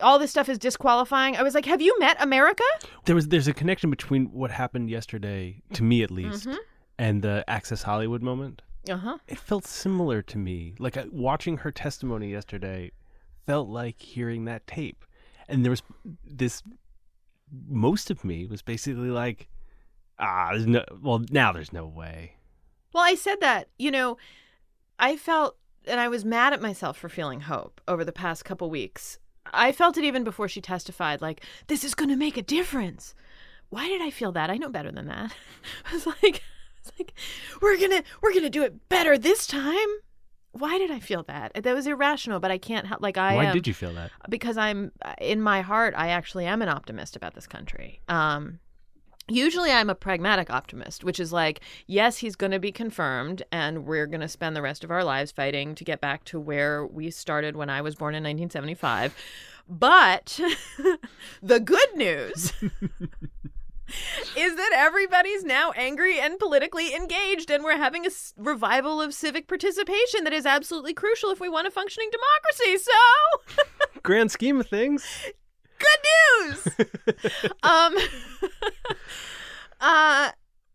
All 0.00 0.18
this 0.18 0.30
stuff 0.30 0.48
is 0.48 0.58
disqualifying. 0.58 1.36
I 1.36 1.42
was 1.42 1.54
like, 1.54 1.66
have 1.66 1.82
you 1.82 1.94
met 2.00 2.16
America? 2.20 2.64
There 3.04 3.14
was 3.14 3.28
there's 3.28 3.48
a 3.48 3.52
connection 3.52 3.90
between 3.90 4.26
what 4.32 4.50
happened 4.50 4.88
yesterday, 4.88 5.62
to 5.74 5.82
me 5.82 6.02
at 6.02 6.10
least, 6.10 6.48
and 6.98 7.22
the 7.22 7.44
Access 7.46 7.82
Hollywood 7.82 8.22
moment. 8.22 8.62
Uh 8.88 8.96
huh. 8.96 9.18
It 9.28 9.38
felt 9.38 9.66
similar 9.66 10.22
to 10.22 10.38
me. 10.38 10.74
Like 10.78 10.96
watching 11.12 11.58
her 11.58 11.70
testimony 11.70 12.30
yesterday 12.30 12.92
felt 13.46 13.68
like 13.68 14.00
hearing 14.00 14.46
that 14.46 14.66
tape. 14.66 15.04
And 15.48 15.62
there 15.64 15.70
was 15.70 15.82
this 16.24 16.62
most 17.68 18.10
of 18.10 18.24
me 18.24 18.46
was 18.46 18.62
basically 18.62 19.10
like 19.10 19.48
ah, 20.18 20.48
there's 20.52 20.66
no 20.66 20.82
well, 21.02 21.22
now 21.30 21.52
there's 21.52 21.74
no 21.74 21.86
way. 21.86 22.36
Well, 22.92 23.04
I 23.04 23.14
said 23.14 23.40
that, 23.40 23.68
you 23.78 23.90
know, 23.90 24.16
I 24.98 25.16
felt, 25.16 25.56
and 25.86 26.00
I 26.00 26.08
was 26.08 26.24
mad 26.24 26.52
at 26.52 26.60
myself 26.62 26.96
for 26.98 27.08
feeling 27.08 27.40
hope 27.40 27.80
over 27.86 28.04
the 28.04 28.12
past 28.12 28.44
couple 28.44 28.68
weeks. 28.70 29.18
I 29.52 29.72
felt 29.72 29.96
it 29.96 30.04
even 30.04 30.24
before 30.24 30.48
she 30.48 30.60
testified, 30.60 31.20
like, 31.20 31.44
this 31.68 31.84
is 31.84 31.94
going 31.94 32.10
to 32.10 32.16
make 32.16 32.36
a 32.36 32.42
difference. 32.42 33.14
Why 33.70 33.86
did 33.88 34.02
I 34.02 34.10
feel 34.10 34.32
that? 34.32 34.50
I 34.50 34.56
know 34.56 34.68
better 34.68 34.92
than 34.92 35.06
that. 35.06 35.34
I 35.90 35.94
was 35.94 36.06
like, 36.06 36.22
I 36.22 36.80
was 36.84 36.92
like, 36.98 37.14
we're 37.62 37.78
gonna, 37.78 38.02
we're 38.20 38.34
gonna 38.34 38.50
do 38.50 38.62
it 38.64 38.88
better 38.88 39.16
this 39.16 39.46
time. 39.46 39.76
Why 40.52 40.78
did 40.78 40.90
I 40.90 40.98
feel 40.98 41.22
that? 41.24 41.52
That 41.54 41.74
was 41.74 41.86
irrational, 41.86 42.40
but 42.40 42.50
I 42.50 42.58
can't 42.58 42.86
help. 42.86 43.00
Like 43.00 43.16
I 43.16 43.36
Why 43.36 43.44
am, 43.46 43.54
did 43.54 43.68
you 43.68 43.74
feel 43.74 43.94
that? 43.94 44.10
because 44.28 44.56
I'm 44.58 44.90
in 45.20 45.40
my 45.40 45.60
heart, 45.60 45.94
I 45.96 46.08
actually 46.08 46.46
am 46.46 46.60
an 46.60 46.68
optimist 46.68 47.14
about 47.14 47.34
this 47.34 47.46
country. 47.46 48.00
Um, 48.08 48.58
usually 49.30 49.70
I'm 49.70 49.88
a 49.90 49.94
pragmatic 49.94 50.50
optimist, 50.50 51.04
which 51.04 51.20
is 51.20 51.32
like, 51.32 51.60
yes, 51.86 52.18
he's 52.18 52.36
going 52.36 52.52
to 52.52 52.58
be 52.58 52.72
confirmed, 52.72 53.42
and 53.50 53.86
we're 53.86 54.06
going 54.06 54.20
to 54.20 54.28
spend 54.28 54.54
the 54.56 54.62
rest 54.62 54.84
of 54.84 54.90
our 54.90 55.04
lives 55.04 55.32
fighting 55.32 55.74
to 55.76 55.84
get 55.84 56.00
back 56.00 56.24
to 56.24 56.40
where 56.40 56.84
we 56.86 57.10
started 57.10 57.56
when 57.56 57.70
I 57.70 57.80
was 57.80 57.94
born 57.94 58.14
in 58.14 58.22
1975. 58.22 59.14
But 59.68 60.40
the 61.42 61.60
good 61.60 61.94
news. 61.96 62.52
Is 64.36 64.54
that 64.54 64.70
everybody's 64.72 65.42
now 65.42 65.72
angry 65.72 66.20
and 66.20 66.38
politically 66.38 66.94
engaged, 66.94 67.50
and 67.50 67.64
we're 67.64 67.76
having 67.76 68.04
a 68.04 68.08
s- 68.08 68.32
revival 68.36 69.02
of 69.02 69.12
civic 69.12 69.48
participation 69.48 70.22
that 70.22 70.32
is 70.32 70.46
absolutely 70.46 70.94
crucial 70.94 71.30
if 71.30 71.40
we 71.40 71.48
want 71.48 71.66
a 71.66 71.72
functioning 71.72 72.08
democracy. 72.12 72.84
So, 72.84 73.66
Grand 74.04 74.30
scheme 74.30 74.60
of 74.60 74.68
things. 74.68 75.04
Good 75.80 76.00
news. 76.46 77.52
um, 77.62 77.96
uh, 79.80 80.30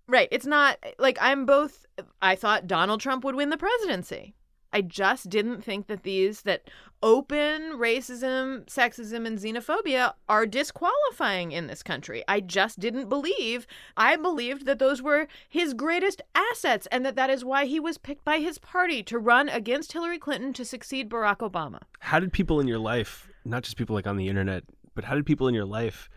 Right. 0.08 0.28
It's 0.32 0.46
not 0.46 0.78
like 1.00 1.18
I'm 1.20 1.46
both. 1.46 1.86
I 2.22 2.36
thought 2.36 2.68
Donald 2.68 3.02
Trump 3.02 3.24
would 3.24 3.36
win 3.36 3.50
the 3.50 3.58
presidency. 3.58 4.36
I 4.72 4.82
just 4.82 5.30
didn't 5.30 5.64
think 5.64 5.88
that 5.88 6.04
these 6.04 6.42
that 6.42 6.70
open 7.02 7.78
racism, 7.78 8.66
sexism, 8.66 9.26
and 9.26 9.40
xenophobia 9.40 10.14
are 10.28 10.46
disqualifying 10.46 11.54
in 11.54 11.68
this 11.68 11.82
country. 11.82 12.24
I 12.28 12.42
just 12.42 12.80
didn't 12.80 13.08
believe. 13.08 13.68
I 13.96 14.18
believed 14.18 14.66
that 14.66 14.80
those 14.80 15.02
were 15.02 15.28
his 15.48 15.74
greatest 15.74 16.22
assets, 16.36 16.88
and 16.92 17.06
that 17.06 17.16
that 17.16 17.30
is 17.30 17.46
why 17.46 17.66
he 17.66 17.80
was 17.80 17.98
picked 17.98 18.26
by 18.26 18.40
his 18.40 18.58
party 18.58 19.02
to 19.04 19.18
run 19.18 19.48
against 19.48 19.94
Hillary 19.94 20.20
Clinton 20.20 20.52
to 20.54 20.66
succeed 20.66 21.10
Barack 21.10 21.38
Obama. 21.38 21.80
How 22.00 22.20
did 22.20 22.34
people 22.34 22.60
in 22.60 22.68
your 22.68 22.80
life, 22.80 23.30
not 23.46 23.64
just 23.64 23.78
people 23.78 23.96
like 23.96 24.08
on 24.08 24.18
the 24.18 24.28
internet, 24.28 24.66
but 24.96 25.04
how 25.04 25.16
did 25.16 25.26
people 25.26 25.48
in 25.48 25.54
your 25.54 25.66
life 25.66 26.10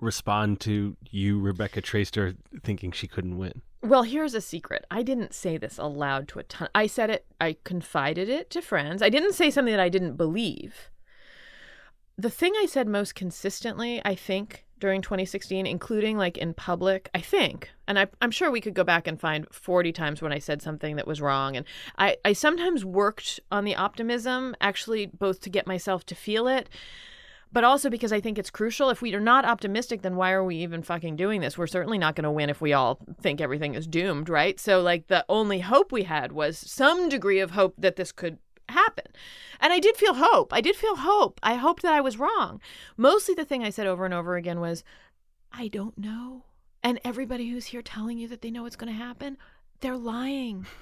respond 0.00 0.60
to 0.60 0.96
you, 1.10 1.38
Rebecca 1.38 1.82
Traister, 1.82 2.36
thinking 2.64 2.90
she 2.90 3.06
couldn't 3.06 3.38
win? 3.38 3.62
Well, 3.82 4.02
here's 4.02 4.34
a 4.34 4.40
secret. 4.40 4.84
I 4.90 5.02
didn't 5.02 5.34
say 5.34 5.56
this 5.56 5.78
aloud 5.78 6.28
to 6.28 6.38
a 6.38 6.42
ton. 6.42 6.68
I 6.74 6.86
said 6.86 7.10
it, 7.10 7.26
I 7.40 7.56
confided 7.64 8.28
it 8.28 8.50
to 8.50 8.60
friends. 8.60 9.02
I 9.02 9.08
didn't 9.08 9.34
say 9.34 9.50
something 9.50 9.72
that 9.72 9.80
I 9.80 9.88
didn't 9.88 10.16
believe. 10.16 10.90
The 12.18 12.30
thing 12.30 12.52
I 12.58 12.66
said 12.66 12.86
most 12.86 13.14
consistently, 13.14 14.02
I 14.04 14.14
think, 14.14 14.66
during 14.78 15.00
2016, 15.00 15.66
including 15.66 16.18
like 16.18 16.36
in 16.36 16.52
public, 16.52 17.08
I 17.14 17.20
think, 17.20 17.70
and 17.86 17.98
I, 17.98 18.08
am 18.20 18.30
sure 18.30 18.50
we 18.50 18.60
could 18.60 18.74
go 18.74 18.84
back 18.84 19.06
and 19.06 19.20
find 19.20 19.46
40 19.52 19.92
times 19.92 20.20
when 20.20 20.32
I 20.32 20.38
said 20.38 20.62
something 20.62 20.96
that 20.96 21.06
was 21.06 21.20
wrong. 21.20 21.56
And 21.56 21.66
I, 21.98 22.16
I 22.24 22.32
sometimes 22.32 22.84
worked 22.84 23.40
on 23.50 23.64
the 23.64 23.76
optimism, 23.76 24.54
actually, 24.60 25.06
both 25.06 25.40
to 25.42 25.50
get 25.50 25.66
myself 25.66 26.04
to 26.06 26.14
feel 26.14 26.48
it 26.48 26.68
but 27.52 27.64
also 27.64 27.90
because 27.90 28.12
I 28.12 28.20
think 28.20 28.38
it's 28.38 28.50
crucial. 28.50 28.90
If 28.90 29.02
we 29.02 29.14
are 29.14 29.20
not 29.20 29.44
optimistic, 29.44 30.02
then 30.02 30.16
why 30.16 30.32
are 30.32 30.44
we 30.44 30.56
even 30.56 30.82
fucking 30.82 31.16
doing 31.16 31.40
this? 31.40 31.58
We're 31.58 31.66
certainly 31.66 31.98
not 31.98 32.14
going 32.14 32.24
to 32.24 32.30
win 32.30 32.50
if 32.50 32.60
we 32.60 32.72
all 32.72 32.98
think 33.20 33.40
everything 33.40 33.74
is 33.74 33.86
doomed, 33.86 34.28
right? 34.28 34.58
So, 34.60 34.80
like, 34.80 35.08
the 35.08 35.24
only 35.28 35.60
hope 35.60 35.92
we 35.92 36.04
had 36.04 36.32
was 36.32 36.58
some 36.58 37.08
degree 37.08 37.40
of 37.40 37.52
hope 37.52 37.74
that 37.78 37.96
this 37.96 38.12
could 38.12 38.38
happen. 38.68 39.06
And 39.60 39.72
I 39.72 39.80
did 39.80 39.96
feel 39.96 40.14
hope. 40.14 40.52
I 40.52 40.60
did 40.60 40.76
feel 40.76 40.96
hope. 40.96 41.40
I 41.42 41.54
hoped 41.54 41.82
that 41.82 41.92
I 41.92 42.00
was 42.00 42.18
wrong. 42.18 42.60
Mostly 42.96 43.34
the 43.34 43.44
thing 43.44 43.64
I 43.64 43.70
said 43.70 43.86
over 43.86 44.04
and 44.04 44.14
over 44.14 44.36
again 44.36 44.60
was, 44.60 44.84
I 45.52 45.68
don't 45.68 45.98
know. 45.98 46.44
And 46.82 47.00
everybody 47.04 47.50
who's 47.50 47.66
here 47.66 47.82
telling 47.82 48.18
you 48.18 48.28
that 48.28 48.42
they 48.42 48.50
know 48.50 48.62
what's 48.62 48.76
going 48.76 48.92
to 48.92 48.98
happen, 48.98 49.36
they're 49.80 49.96
lying. 49.96 50.66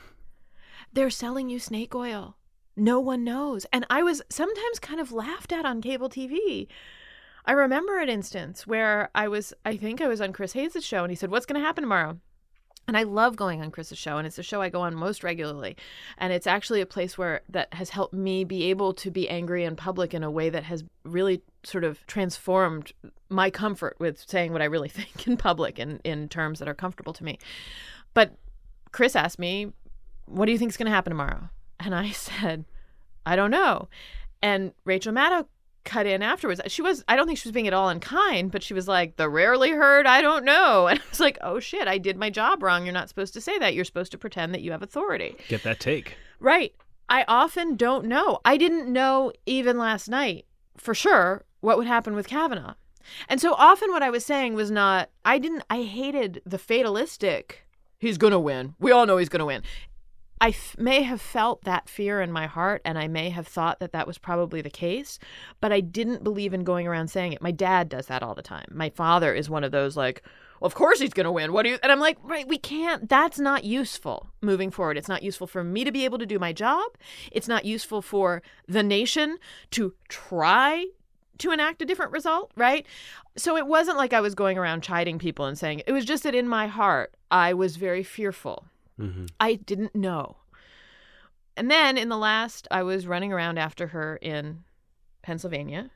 They're 0.91 1.11
selling 1.11 1.51
you 1.51 1.59
snake 1.59 1.95
oil 1.95 2.38
no 2.79 3.01
one 3.01 3.25
knows. 3.25 3.67
And 3.73 3.87
I 3.91 4.03
was 4.03 4.23
sometimes 4.29 4.79
kind 4.79 5.01
of 5.01 5.13
laughed 5.13 5.53
at 5.53 5.65
on 5.65 5.81
cable 5.81 6.09
TV. 6.09 6.67
I 7.45 7.53
remember 7.53 7.99
an 7.99 8.09
instance 8.09 8.67
where 8.67 9.11
I 9.15 9.29
was, 9.29 9.55
I 9.65 9.77
think 9.77 10.01
I 10.01 10.09
was 10.09 10.21
on 10.21 10.33
Chris 10.33 10.53
Hayes' 10.53 10.85
show, 10.85 11.03
and 11.03 11.11
he 11.11 11.17
said, 11.17 11.31
What's 11.31 11.47
going 11.47 11.61
to 11.61 11.67
happen 11.67 11.83
tomorrow? 11.83 12.19
And 12.89 12.97
I 12.97 13.03
love 13.03 13.37
going 13.37 13.61
on 13.61 13.71
Chris's 13.71 13.99
show, 13.99 14.17
and 14.17 14.27
it's 14.27 14.39
a 14.39 14.43
show 14.43 14.63
I 14.63 14.71
go 14.71 14.81
on 14.81 14.95
most 14.95 15.23
regularly. 15.23 15.77
And 16.17 16.33
it's 16.33 16.47
actually 16.47 16.81
a 16.81 16.87
place 16.87 17.19
where 17.19 17.43
that 17.51 17.73
has 17.75 17.91
helped 17.91 18.15
me 18.15 18.45
be 18.45 18.71
able 18.71 18.95
to 18.95 19.11
be 19.11 19.29
angry 19.29 19.65
in 19.65 19.77
public 19.77 20.15
in 20.15 20.25
a 20.25 20.31
way 20.31 20.49
that 20.49 20.65
has 20.65 20.85
really 21.05 21.43
sort 21.65 21.85
of 21.85 22.07
transformed 22.07 22.93
my 23.29 23.51
comfort 23.51 23.97
with 23.99 24.25
saying 24.27 24.53
what 24.53 24.63
I 24.63 24.67
really 24.67 24.89
think 24.89 25.27
in 25.27 25.37
public 25.37 25.79
and 25.79 26.01
in 26.03 26.31
terms 26.31 26.61
that 26.61 26.69
are 26.69 26.75
comfortable 26.75 27.13
to 27.13 27.25
me. 27.25 27.39
But 28.15 28.33
Chris 28.91 29.15
asked 29.15 29.39
me, 29.39 29.73
What 30.25 30.47
do 30.47 30.53
you 30.53 30.59
think 30.59 30.71
is 30.71 30.79
going 30.79 30.87
to 30.87 30.95
happen 30.95 31.11
tomorrow? 31.11 31.51
And 31.81 31.95
I 31.95 32.11
said, 32.13 32.65
I 33.27 33.37
don't 33.37 33.51
know. 33.51 33.89
And 34.43 34.73
Rachel 34.85 35.13
Maddow 35.13 35.47
cut 35.85 36.07
in 36.07 36.23
afterwards. 36.23 36.61
She 36.67 36.83
was, 36.83 37.03
I 37.09 37.17
don't 37.17 37.27
think 37.27 37.39
she 37.39 37.49
was 37.49 37.55
being 37.55 37.67
at 37.67 37.73
all 37.73 37.89
unkind, 37.89 38.53
but 38.53 38.63
she 38.63 38.75
was 38.75 38.87
like, 38.87 39.17
the 39.17 39.29
rarely 39.29 39.71
heard, 39.71 40.07
I 40.07 40.21
don't 40.21 40.45
know. 40.45 40.87
And 40.91 40.99
I 40.99 41.03
was 41.11 41.21
like, 41.21 41.39
oh 41.41 41.61
shit, 41.61 41.89
I 41.89 41.99
did 41.99 42.17
my 42.17 42.31
job 42.31 42.63
wrong. 42.63 42.85
You're 42.85 42.93
not 42.93 43.09
supposed 43.09 43.35
to 43.35 43.41
say 43.41 43.59
that. 43.59 43.75
You're 43.75 43.85
supposed 43.85 44.13
to 44.13 44.19
pretend 44.19 44.55
that 44.55 44.61
you 44.61 44.73
have 44.73 44.83
authority. 44.83 45.37
Get 45.49 45.63
that 45.63 45.81
take. 45.81 46.17
Right. 46.41 46.75
I 47.09 47.25
often 47.27 47.77
don't 47.77 48.05
know. 48.05 48.39
I 48.45 48.59
didn't 48.59 48.93
know 48.93 49.33
even 49.47 49.79
last 49.79 50.09
night 50.09 50.45
for 50.77 50.95
sure 50.95 51.45
what 51.61 51.79
would 51.79 51.87
happen 51.87 52.15
with 52.15 52.29
Kavanaugh. 52.29 52.75
And 53.29 53.41
so 53.41 53.55
often 53.55 53.91
what 53.91 54.03
I 54.03 54.11
was 54.11 54.25
saying 54.27 54.55
was 54.55 54.71
not, 54.71 55.09
I 55.25 55.39
didn't, 55.39 55.65
I 55.71 55.83
hated 55.83 56.43
the 56.45 56.59
fatalistic, 56.59 57.67
he's 57.99 58.19
going 58.19 58.33
to 58.33 58.39
win. 58.39 58.75
We 58.79 58.93
all 58.93 59.07
know 59.07 59.17
he's 59.17 59.31
going 59.31 59.41
to 59.41 59.47
win. 59.47 59.63
I 60.41 60.49
f- 60.49 60.77
may 60.79 61.03
have 61.03 61.21
felt 61.21 61.65
that 61.65 61.89
fear 61.89 62.21
in 62.21 62.31
my 62.31 62.47
heart, 62.47 62.83
and 62.85 62.99
I 62.99 63.09
may 63.09 63.31
have 63.31 63.47
thought 63.47 63.81
that 63.81 63.93
that 63.93 64.07
was 64.07 64.19
probably 64.19 64.61
the 64.61 64.71
case, 64.71 65.19
but 65.61 65.73
I 65.73 65.81
didn't 65.81 66.23
believe 66.23 66.55
in 66.55 66.65
going 66.65 66.87
around 66.87 67.09
saying 67.09 67.33
it. 67.33 67.43
My 67.43 67.51
dad 67.51 67.89
does 67.89 68.07
that 68.07 68.23
all 68.23 68.35
the 68.35 68.43
time. 68.43 68.67
My 68.71 68.91
father 68.91 69.35
is 69.35 69.51
one 69.51 69.65
of 69.65 69.73
those 69.73 69.97
like, 69.97 70.23
well, 70.61 70.67
of 70.67 70.75
course 70.75 71.01
he's 71.01 71.15
going 71.15 71.25
to 71.25 71.33
win. 71.33 71.53
What 71.53 71.65
do 71.65 71.71
you? 71.71 71.79
And 71.83 71.93
I'm 71.93 72.01
like, 72.01 72.19
right, 72.23 72.47
we 72.47 72.59
can't. 72.59 73.09
That's 73.09 73.39
not 73.39 73.65
useful 73.65 74.29
moving 74.41 74.71
forward. 74.71 74.99
It's 74.99 75.09
not 75.09 75.23
useful 75.23 75.47
for 75.47 75.63
me 75.63 75.85
to 75.85 75.93
be 75.93 76.05
able 76.05 76.19
to 76.19 76.27
do 76.27 76.39
my 76.39 76.53
job. 76.53 76.93
It's 77.31 77.49
not 77.49 77.65
useful 77.65 78.03
for 78.03 78.43
the 78.67 78.83
nation 78.83 79.39
to 79.73 79.95
try 80.09 80.87
to 81.39 81.53
enact 81.53 81.83
a 81.83 81.85
different 81.85 82.13
result, 82.13 82.51
right? 82.57 82.85
So 83.37 83.57
it 83.57 83.67
wasn't 83.67 83.97
like 83.97 84.13
I 84.13 84.21
was 84.21 84.35
going 84.35 84.59
around 84.59 84.83
chiding 84.83 85.19
people 85.19 85.45
and 85.45 85.57
saying 85.57 85.83
it 85.87 85.93
was 85.93 86.05
just 86.05 86.25
that 86.25 86.35
in 86.35 86.49
my 86.49 86.67
heart 86.67 87.15
I 87.31 87.55
was 87.55 87.77
very 87.77 88.03
fearful 88.03 88.65
Mm-hmm. 88.99 89.27
I 89.41 89.55
didn't 89.55 89.95
know. 89.95 90.37
And 91.57 91.71
then 91.71 91.99
in 91.99 92.09
the 92.09 92.17
last, 92.17 92.69
I 92.71 92.83
was 92.83 93.07
running 93.07 93.33
around 93.33 93.59
after 93.59 93.89
her 93.89 94.17
in 94.17 94.65
Pennsylvania 95.23 95.91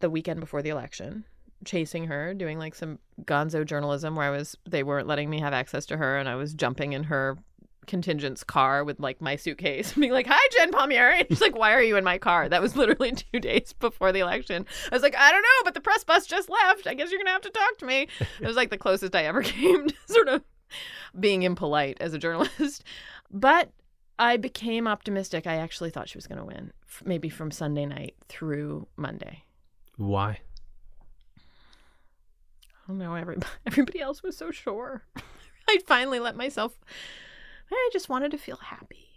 the 0.00 0.10
weekend 0.10 0.40
before 0.40 0.60
the 0.60 0.70
election, 0.70 1.24
chasing 1.64 2.06
her, 2.06 2.34
doing 2.34 2.58
like 2.58 2.74
some 2.74 2.98
gonzo 3.22 3.64
journalism 3.64 4.16
where 4.16 4.26
I 4.26 4.36
was, 4.36 4.56
they 4.68 4.82
weren't 4.82 5.06
letting 5.06 5.30
me 5.30 5.40
have 5.40 5.52
access 5.52 5.86
to 5.86 5.96
her, 5.96 6.18
and 6.18 6.28
I 6.28 6.34
was 6.34 6.52
jumping 6.52 6.92
in 6.92 7.04
her 7.04 7.38
contingent's 7.86 8.42
car 8.42 8.82
with 8.82 8.98
like 8.98 9.20
my 9.20 9.36
suitcase 9.36 9.92
being 9.92 10.12
like 10.12 10.26
hi 10.26 10.40
jen 10.52 10.72
palmieri. 10.72 11.20
And 11.20 11.28
she's 11.28 11.40
like 11.40 11.56
why 11.56 11.72
are 11.72 11.82
you 11.82 11.96
in 11.96 12.04
my 12.04 12.18
car? 12.18 12.48
That 12.48 12.62
was 12.62 12.76
literally 12.76 13.12
two 13.32 13.40
days 13.40 13.72
before 13.72 14.12
the 14.12 14.20
election. 14.20 14.66
I 14.90 14.94
was 14.94 15.02
like 15.02 15.16
i 15.16 15.30
don't 15.30 15.42
know 15.42 15.64
but 15.64 15.74
the 15.74 15.80
press 15.80 16.04
bus 16.04 16.26
just 16.26 16.48
left. 16.48 16.86
I 16.86 16.94
guess 16.94 17.10
you're 17.10 17.20
gonna 17.20 17.30
have 17.30 17.42
to 17.42 17.50
talk 17.50 17.78
to 17.78 17.86
me. 17.86 18.08
It 18.40 18.46
was 18.46 18.56
like 18.56 18.70
the 18.70 18.78
closest 18.78 19.14
i 19.14 19.24
ever 19.24 19.42
came 19.42 19.88
to 19.88 19.94
sort 20.06 20.28
of 20.28 20.42
being 21.18 21.42
impolite 21.42 21.98
as 22.00 22.14
a 22.14 22.18
journalist. 22.18 22.82
But 23.30 23.72
I 24.16 24.36
became 24.36 24.86
optimistic. 24.86 25.44
I 25.44 25.56
actually 25.56 25.90
thought 25.90 26.08
she 26.08 26.18
was 26.18 26.28
going 26.28 26.38
to 26.38 26.44
win, 26.44 26.72
maybe 27.04 27.28
from 27.28 27.50
Sunday 27.50 27.84
night 27.84 28.14
through 28.28 28.86
Monday. 28.96 29.42
Why? 29.96 30.38
I 31.36 31.40
don't 32.86 32.98
know. 32.98 33.14
Everybody, 33.14 33.46
everybody 33.66 34.00
else 34.00 34.22
was 34.22 34.36
so 34.36 34.52
sure. 34.52 35.02
I 35.68 35.78
finally 35.86 36.20
let 36.20 36.36
myself. 36.36 36.78
I 37.72 37.90
just 37.92 38.08
wanted 38.08 38.30
to 38.32 38.38
feel 38.38 38.58
happy. 38.58 39.08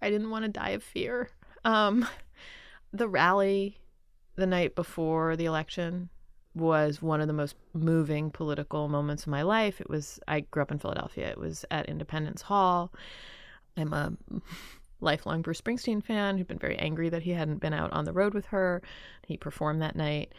I 0.00 0.10
didn't 0.10 0.30
want 0.30 0.44
to 0.44 0.50
die 0.50 0.70
of 0.70 0.84
fear. 0.84 1.30
Um, 1.64 2.06
the 2.92 3.08
rally 3.08 3.78
the 4.36 4.46
night 4.46 4.74
before 4.74 5.34
the 5.34 5.46
election 5.46 6.08
was 6.54 7.00
one 7.00 7.20
of 7.20 7.26
the 7.26 7.32
most 7.32 7.56
moving 7.72 8.30
political 8.30 8.88
moments 8.88 9.22
of 9.24 9.28
my 9.28 9.42
life. 9.42 9.80
It 9.80 9.88
was, 9.88 10.18
I 10.26 10.40
grew 10.40 10.62
up 10.62 10.72
in 10.72 10.78
Philadelphia. 10.78 11.28
It 11.28 11.38
was 11.38 11.64
at 11.70 11.86
Independence 11.86 12.42
Hall. 12.42 12.92
I'm 13.76 13.92
a 13.92 14.12
lifelong 15.00 15.42
Bruce 15.42 15.60
Springsteen 15.60 16.02
fan 16.02 16.36
who'd 16.36 16.48
been 16.48 16.58
very 16.58 16.76
angry 16.76 17.08
that 17.08 17.22
he 17.22 17.30
hadn't 17.30 17.60
been 17.60 17.72
out 17.72 17.92
on 17.92 18.04
the 18.04 18.12
road 18.12 18.34
with 18.34 18.46
her. 18.46 18.82
He 19.26 19.36
performed 19.36 19.80
that 19.82 19.96
night. 19.96 20.32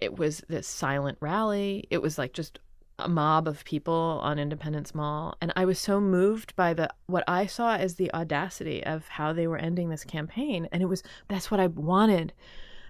It 0.00 0.18
was 0.18 0.42
this 0.48 0.66
silent 0.66 1.18
rally. 1.20 1.86
It 1.90 2.02
was 2.02 2.18
like 2.18 2.32
just 2.32 2.58
a 2.98 3.08
mob 3.08 3.48
of 3.48 3.64
people 3.64 4.20
on 4.22 4.38
Independence 4.38 4.94
Mall 4.94 5.36
and 5.40 5.52
I 5.56 5.64
was 5.64 5.80
so 5.80 6.00
moved 6.00 6.54
by 6.54 6.74
the 6.74 6.88
what 7.06 7.24
I 7.26 7.46
saw 7.46 7.74
as 7.74 7.96
the 7.96 8.12
audacity 8.14 8.84
of 8.84 9.08
how 9.08 9.32
they 9.32 9.48
were 9.48 9.58
ending 9.58 9.88
this 9.88 10.04
campaign 10.04 10.68
and 10.70 10.80
it 10.80 10.86
was 10.86 11.02
that's 11.26 11.50
what 11.50 11.58
I 11.58 11.66
wanted 11.66 12.32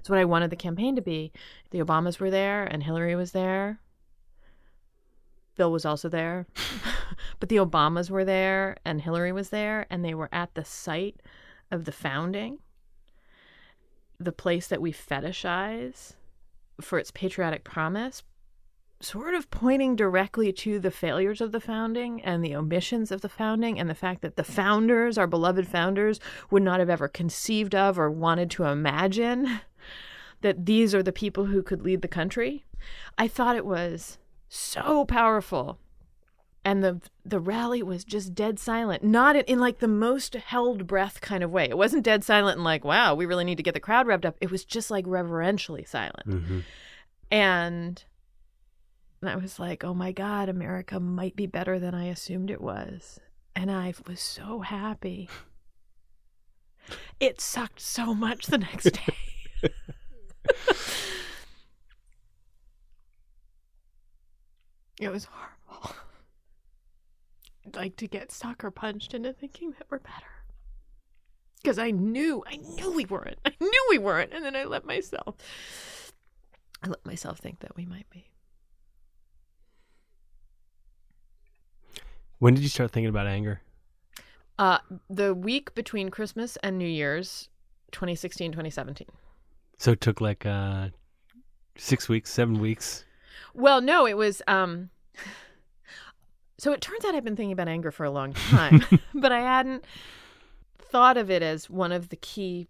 it's 0.05 0.11
what 0.11 0.19
I 0.19 0.27
wanted 0.27 0.51
the 0.51 0.57
campaign 0.57 0.97
to 0.97 1.01
be. 1.01 1.33
The 1.71 1.79
Obamas 1.79 2.21
were 2.21 2.31
there 2.31 2.65
and 2.65 2.83
Hillary 2.83 3.17
was 3.17 3.33
there. 3.33 3.81
Bill 5.57 5.73
was 5.73 5.87
also 5.87 6.11
there. 6.11 6.47
but 7.41 7.49
the 7.49 7.57
Obamas 7.57 8.11
were 8.11 8.23
there 8.23 8.77
and 8.85 9.01
Hillary 9.01 9.33
was 9.33 9.49
there 9.49 9.87
and 9.89 10.05
they 10.05 10.13
were 10.13 10.29
at 10.31 10.55
the 10.57 10.63
site 10.63 11.23
of 11.71 11.87
the 11.87 11.91
founding, 11.91 12.59
the 14.21 14.31
place 14.31 14.67
that 14.67 14.83
we 14.83 14.93
fetishize 14.93 16.17
for 16.83 16.99
its 16.99 17.11
patriotic 17.11 17.65
promise, 17.65 18.25
sort 19.01 19.35
of 19.35 19.51
pointing 19.51 19.97
directly 19.97 20.53
to 20.53 20.79
the 20.79 20.91
failures 20.91 21.41
of 21.41 21.51
the 21.51 21.61
founding 21.61 22.23
and 22.23 22.45
the 22.45 22.55
omissions 22.55 23.11
of 23.11 23.23
the 23.23 23.29
founding 23.31 23.79
and 23.79 23.89
the 23.89 23.95
fact 23.95 24.21
that 24.21 24.37
the 24.37 24.45
founders, 24.45 25.17
our 25.17 25.27
beloved 25.27 25.67
founders, 25.67 26.21
would 26.51 26.63
not 26.63 26.79
have 26.79 26.91
ever 26.91 27.09
conceived 27.09 27.75
of 27.75 27.99
or 27.99 28.11
wanted 28.11 28.51
to 28.51 28.65
imagine 28.65 29.61
that 30.45 30.67
these 30.67 30.95
are 30.95 31.03
the 31.03 31.11
people 31.11 31.47
who 31.47 31.63
could 31.63 31.83
lead 31.83 32.03
the 32.03 32.09
country. 32.09 32.65
I 33.17 33.27
thought 33.29 33.57
it 33.57 33.65
was 33.65 34.19
so 34.49 35.05
powerful. 35.07 35.79
And 36.67 36.85
the 36.85 37.01
the 37.25 37.41
rally 37.41 37.83
was 37.83 38.05
just 38.05 38.35
dead 38.35 38.59
silent, 38.59 39.03
not 39.03 39.37
in, 39.37 39.45
in 39.47 39.59
like 39.59 39.79
the 39.79 39.89
most 39.89 40.35
held 40.35 40.87
breath 40.87 41.21
kind 41.23 41.43
of 41.43 41.51
way. 41.51 41.65
It 41.65 41.79
wasn't 41.79 42.05
dead 42.05 42.25
silent 42.25 42.57
and 42.59 42.65
like, 42.65 42.85
wow, 42.85 43.15
we 43.15 43.27
really 43.27 43.45
need 43.45 43.57
to 43.57 43.63
get 43.63 43.75
the 43.75 43.81
crowd 43.81 44.07
revved 44.07 44.27
up. 44.27 44.37
It 44.41 44.51
was 44.51 44.65
just 44.65 44.91
like 44.91 45.05
reverentially 45.07 45.85
silent. 45.85 46.27
Mm-hmm. 46.29 46.59
And 47.31 48.05
And 49.23 49.31
I 49.31 49.37
was 49.37 49.59
like, 49.59 49.83
oh 49.83 49.95
my 49.95 50.13
God, 50.13 50.49
America 50.51 51.01
might 51.01 51.37
be 51.37 51.47
better 51.47 51.79
than 51.79 51.95
I 51.95 52.07
assumed 52.09 52.51
it 52.51 52.61
was. 52.61 53.19
And 53.57 53.71
I 53.71 53.95
was 54.07 54.21
so 54.21 54.61
happy. 54.61 55.29
It 57.19 57.41
sucked 57.41 57.81
so 57.81 58.15
much 58.15 58.47
the 58.47 58.59
next 58.59 58.91
day. 59.07 59.17
It 65.01 65.11
was 65.11 65.27
horrible. 65.31 65.97
Like 67.75 67.97
to 67.97 68.07
get 68.07 68.31
sucker 68.31 68.71
punched 68.71 69.15
into 69.15 69.33
thinking 69.33 69.73
that 69.73 69.87
we're 69.91 69.99
better. 69.99 70.45
Because 71.63 71.79
I 71.79 71.91
knew, 71.91 72.45
I 72.47 72.57
knew 72.57 72.93
we 72.93 73.07
weren't. 73.07 73.39
I 73.45 73.53
knew 73.59 73.87
we 73.89 73.99
weren't. 73.99 74.33
And 74.35 74.45
then 74.45 74.55
I 74.55 74.65
let 74.65 74.85
myself, 74.85 75.37
I 76.83 76.89
let 76.89 77.05
myself 77.07 77.39
think 77.39 77.61
that 77.61 77.75
we 77.75 77.87
might 77.87 78.09
be. 78.11 78.27
When 82.39 82.55
did 82.55 82.63
you 82.63 82.69
start 82.69 82.91
thinking 82.91 83.09
about 83.09 83.27
anger? 83.27 83.63
Uh, 84.59 84.79
the 85.09 85.35
week 85.35 85.75
between 85.75 86.11
Christmas 86.11 86.59
and 86.63 86.79
New 86.79 86.87
Year's, 86.87 87.49
2016, 87.93 88.53
2017. 88.53 89.09
So 89.79 89.93
it 89.93 90.01
took 90.01 90.21
like 90.21 90.47
uh, 90.47 90.89
six 91.77 92.09
weeks, 92.09 92.33
seven 92.33 92.61
weeks. 92.61 93.05
Well, 93.55 93.81
no, 93.81 94.07
it 94.07 94.17
was. 94.17 94.43
Um, 94.47 94.91
so 96.59 96.73
it 96.73 96.81
turns 96.81 97.05
out 97.05 97.15
I've 97.15 97.25
been 97.25 97.37
thinking 97.37 97.53
about 97.53 97.69
anger 97.69 97.91
for 97.91 98.05
a 98.05 98.11
long 98.11 98.33
time, 98.33 98.85
but 99.15 99.33
I 99.33 99.41
hadn't 99.41 99.85
thought 100.79 101.17
of 101.17 101.31
it 101.31 101.43
as 101.43 101.69
one 101.69 101.93
of 101.93 102.09
the 102.09 102.17
key 102.17 102.69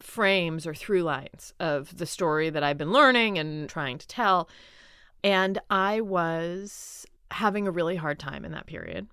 frames 0.00 0.66
or 0.66 0.74
through 0.74 1.02
lines 1.02 1.52
of 1.60 1.96
the 1.96 2.06
story 2.06 2.50
that 2.50 2.62
I've 2.62 2.78
been 2.78 2.92
learning 2.92 3.38
and 3.38 3.68
trying 3.68 3.98
to 3.98 4.08
tell. 4.08 4.48
And 5.22 5.58
I 5.68 6.00
was 6.00 7.06
having 7.30 7.68
a 7.68 7.70
really 7.70 7.96
hard 7.96 8.18
time 8.18 8.44
in 8.44 8.52
that 8.52 8.66
period 8.66 9.06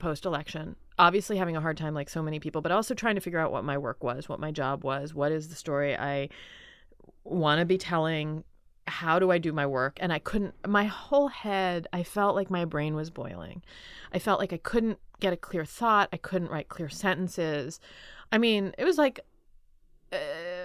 post 0.00 0.24
election. 0.24 0.76
Obviously, 0.98 1.36
having 1.36 1.56
a 1.56 1.60
hard 1.60 1.76
time 1.76 1.94
like 1.94 2.08
so 2.08 2.22
many 2.22 2.40
people, 2.40 2.60
but 2.60 2.72
also 2.72 2.94
trying 2.94 3.14
to 3.14 3.20
figure 3.20 3.38
out 3.38 3.52
what 3.52 3.64
my 3.64 3.78
work 3.78 4.02
was, 4.02 4.28
what 4.28 4.40
my 4.40 4.50
job 4.50 4.82
was, 4.84 5.14
what 5.14 5.32
is 5.32 5.48
the 5.48 5.54
story 5.54 5.96
I 5.96 6.28
want 7.24 7.60
to 7.60 7.64
be 7.64 7.78
telling, 7.78 8.44
how 8.86 9.18
do 9.18 9.30
I 9.30 9.38
do 9.38 9.52
my 9.52 9.66
work? 9.66 9.98
And 10.00 10.12
I 10.12 10.18
couldn't, 10.18 10.54
my 10.66 10.84
whole 10.84 11.28
head, 11.28 11.86
I 11.92 12.02
felt 12.02 12.34
like 12.34 12.50
my 12.50 12.64
brain 12.64 12.94
was 12.94 13.10
boiling. 13.10 13.62
I 14.12 14.18
felt 14.18 14.40
like 14.40 14.52
I 14.52 14.58
couldn't 14.58 14.98
get 15.20 15.32
a 15.32 15.36
clear 15.36 15.64
thought. 15.64 16.08
I 16.12 16.16
couldn't 16.16 16.50
write 16.50 16.68
clear 16.68 16.88
sentences. 16.88 17.80
I 18.32 18.38
mean, 18.38 18.74
it 18.76 18.84
was 18.84 18.98
like 18.98 19.20
uh, 20.12 20.16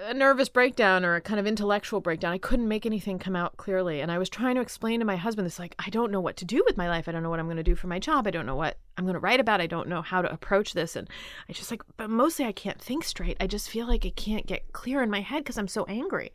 a 0.06 0.14
nervous 0.14 0.48
breakdown 0.48 1.04
or 1.04 1.16
a 1.16 1.20
kind 1.20 1.40
of 1.40 1.46
intellectual 1.46 2.00
breakdown. 2.00 2.32
I 2.32 2.38
couldn't 2.38 2.68
make 2.68 2.86
anything 2.86 3.18
come 3.18 3.34
out 3.34 3.56
clearly. 3.56 4.00
And 4.00 4.10
I 4.10 4.18
was 4.18 4.28
trying 4.28 4.54
to 4.54 4.60
explain 4.60 5.00
to 5.00 5.06
my 5.06 5.16
husband 5.16 5.46
this 5.46 5.58
like, 5.58 5.74
I 5.78 5.90
don't 5.90 6.12
know 6.12 6.20
what 6.20 6.36
to 6.36 6.44
do 6.44 6.62
with 6.64 6.76
my 6.76 6.88
life. 6.88 7.08
I 7.08 7.12
don't 7.12 7.22
know 7.22 7.30
what 7.30 7.40
I'm 7.40 7.46
going 7.46 7.56
to 7.56 7.62
do 7.62 7.74
for 7.74 7.88
my 7.88 7.98
job. 7.98 8.26
I 8.26 8.30
don't 8.30 8.46
know 8.46 8.56
what 8.56 8.78
I'm 8.96 9.04
going 9.04 9.14
to 9.14 9.20
write 9.20 9.40
about. 9.40 9.60
I 9.60 9.66
don't 9.66 9.88
know 9.88 10.02
how 10.02 10.22
to 10.22 10.32
approach 10.32 10.72
this. 10.72 10.96
And 10.96 11.08
I 11.48 11.52
just 11.52 11.70
like, 11.70 11.82
but 11.96 12.08
mostly 12.08 12.44
I 12.44 12.52
can't 12.52 12.80
think 12.80 13.04
straight. 13.04 13.36
I 13.40 13.46
just 13.46 13.68
feel 13.68 13.86
like 13.86 14.04
it 14.04 14.16
can't 14.16 14.46
get 14.46 14.72
clear 14.72 15.02
in 15.02 15.10
my 15.10 15.20
head 15.20 15.42
because 15.42 15.58
I'm 15.58 15.68
so 15.68 15.84
angry. 15.86 16.32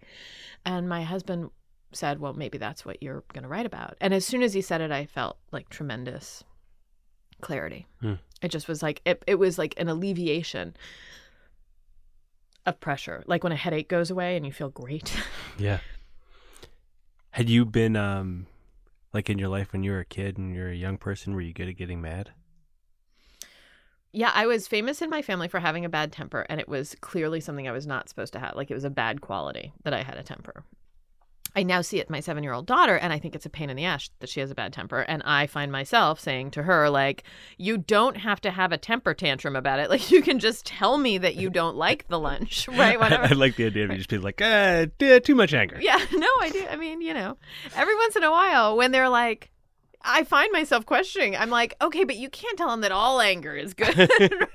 And 0.65 0.89
my 0.89 1.03
husband 1.03 1.49
said, 1.93 2.19
Well, 2.19 2.33
maybe 2.33 2.57
that's 2.57 2.85
what 2.85 3.01
you're 3.01 3.23
going 3.33 3.43
to 3.43 3.49
write 3.49 3.65
about. 3.65 3.95
And 4.01 4.13
as 4.13 4.25
soon 4.25 4.43
as 4.43 4.53
he 4.53 4.61
said 4.61 4.81
it, 4.81 4.91
I 4.91 5.05
felt 5.05 5.37
like 5.51 5.69
tremendous 5.69 6.43
clarity. 7.39 7.87
Hmm. 8.01 8.15
It 8.41 8.49
just 8.49 8.67
was 8.67 8.83
like, 8.83 9.01
it, 9.05 9.23
it 9.27 9.35
was 9.35 9.57
like 9.57 9.73
an 9.77 9.87
alleviation 9.87 10.75
of 12.65 12.79
pressure. 12.79 13.23
Like 13.27 13.43
when 13.43 13.51
a 13.51 13.57
headache 13.57 13.89
goes 13.89 14.11
away 14.11 14.35
and 14.37 14.45
you 14.45 14.51
feel 14.51 14.69
great. 14.69 15.15
Yeah. 15.57 15.79
Had 17.31 17.49
you 17.49 17.65
been 17.65 17.95
um 17.95 18.47
like 19.13 19.29
in 19.29 19.37
your 19.37 19.49
life 19.49 19.73
when 19.73 19.83
you 19.83 19.91
were 19.91 19.99
a 19.99 20.05
kid 20.05 20.37
and 20.37 20.55
you're 20.55 20.69
a 20.69 20.75
young 20.75 20.97
person, 20.97 21.35
were 21.35 21.41
you 21.41 21.53
good 21.53 21.67
at 21.67 21.77
getting 21.77 22.01
mad? 22.01 22.31
yeah, 24.13 24.31
I 24.33 24.45
was 24.45 24.67
famous 24.67 25.01
in 25.01 25.09
my 25.09 25.21
family 25.21 25.47
for 25.47 25.59
having 25.59 25.85
a 25.85 25.89
bad 25.89 26.11
temper, 26.11 26.45
and 26.49 26.59
it 26.59 26.67
was 26.67 26.95
clearly 27.01 27.39
something 27.39 27.67
I 27.67 27.71
was 27.71 27.87
not 27.87 28.09
supposed 28.09 28.33
to 28.33 28.39
have. 28.39 28.55
Like 28.55 28.69
it 28.69 28.73
was 28.73 28.83
a 28.83 28.89
bad 28.89 29.21
quality 29.21 29.71
that 29.83 29.93
I 29.93 30.03
had 30.03 30.17
a 30.17 30.23
temper. 30.23 30.63
I 31.55 31.63
now 31.63 31.81
see 31.81 31.99
it 31.99 32.07
in 32.07 32.11
my 32.13 32.21
seven 32.21 32.43
year 32.43 32.53
old 32.53 32.65
daughter, 32.65 32.95
and 32.95 33.11
I 33.11 33.19
think 33.19 33.35
it's 33.35 33.45
a 33.45 33.49
pain 33.49 33.69
in 33.69 33.75
the 33.75 33.83
ass 33.83 34.09
that 34.19 34.29
she 34.29 34.39
has 34.39 34.51
a 34.51 34.55
bad 34.55 34.71
temper. 34.71 35.01
And 35.01 35.21
I 35.23 35.47
find 35.47 35.71
myself 35.71 36.19
saying 36.19 36.51
to 36.51 36.63
her, 36.63 36.89
like, 36.89 37.23
you 37.57 37.77
don't 37.77 38.17
have 38.17 38.39
to 38.41 38.51
have 38.51 38.71
a 38.71 38.77
temper 38.77 39.13
tantrum 39.13 39.55
about 39.55 39.79
it. 39.79 39.81
Like, 39.91 40.09
you 40.09 40.21
can 40.21 40.39
just 40.39 40.65
tell 40.65 40.97
me 40.97 41.17
that 41.17 41.35
you 41.35 41.49
don't 41.49 41.75
like 41.75 42.07
the 42.07 42.17
lunch, 42.17 42.65
right? 42.69 42.97
Whatever. 42.97 43.25
I, 43.25 43.27
like 43.33 43.57
the 43.57 43.65
idea 43.65 43.83
of 43.83 43.91
you 43.91 43.97
just 43.97 44.09
being 44.09 44.21
like, 44.21 44.41
uh, 44.41 44.85
too 44.97 45.35
much 45.35 45.53
anger. 45.53 45.77
Yeah, 45.81 45.97
no, 46.13 46.27
I 46.39 46.49
do. 46.49 46.65
I 46.69 46.77
mean, 46.77 47.01
you 47.01 47.13
know, 47.13 47.35
every 47.75 47.95
once 47.95 48.15
in 48.15 48.23
a 48.23 48.31
while 48.31 48.77
when 48.77 48.91
they're 48.91 49.09
like, 49.09 49.51
I 50.01 50.23
find 50.23 50.49
myself 50.53 50.85
questioning. 50.85 51.35
I'm 51.35 51.49
like, 51.49 51.75
okay, 51.81 52.05
but 52.05 52.15
you 52.15 52.29
can't 52.29 52.57
tell 52.57 52.69
them 52.69 52.81
that 52.81 52.93
all 52.93 53.19
anger 53.19 53.53
is 53.53 53.73
good, 53.73 54.09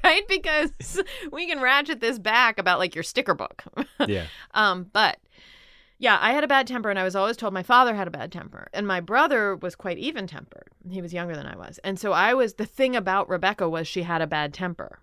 right? 0.04 0.26
Because 0.26 1.02
we 1.30 1.46
can 1.46 1.60
ratchet 1.60 2.00
this 2.00 2.18
back 2.18 2.58
about 2.58 2.78
like 2.78 2.94
your 2.94 3.04
sticker 3.04 3.34
book. 3.34 3.62
Yeah. 4.06 4.26
Um, 4.54 4.88
but 4.92 5.18
yeah, 5.98 6.18
I 6.20 6.32
had 6.32 6.44
a 6.44 6.48
bad 6.48 6.66
temper, 6.66 6.90
and 6.90 6.98
I 6.98 7.04
was 7.04 7.16
always 7.16 7.36
told 7.36 7.54
my 7.54 7.62
father 7.62 7.94
had 7.94 8.06
a 8.06 8.10
bad 8.10 8.30
temper, 8.30 8.68
and 8.74 8.86
my 8.86 9.00
brother 9.00 9.56
was 9.56 9.74
quite 9.74 9.98
even 9.98 10.26
tempered. 10.26 10.68
He 10.90 11.00
was 11.00 11.14
younger 11.14 11.34
than 11.34 11.46
I 11.46 11.56
was, 11.56 11.78
and 11.82 11.98
so 11.98 12.12
I 12.12 12.34
was. 12.34 12.54
The 12.54 12.66
thing 12.66 12.94
about 12.94 13.28
Rebecca 13.28 13.68
was 13.68 13.88
she 13.88 14.02
had 14.02 14.20
a 14.20 14.26
bad 14.26 14.52
temper, 14.52 14.98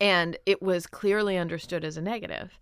and 0.00 0.36
it 0.46 0.62
was 0.62 0.86
clearly 0.86 1.36
understood 1.36 1.84
as 1.84 1.96
a 1.96 2.02
negative. 2.02 2.58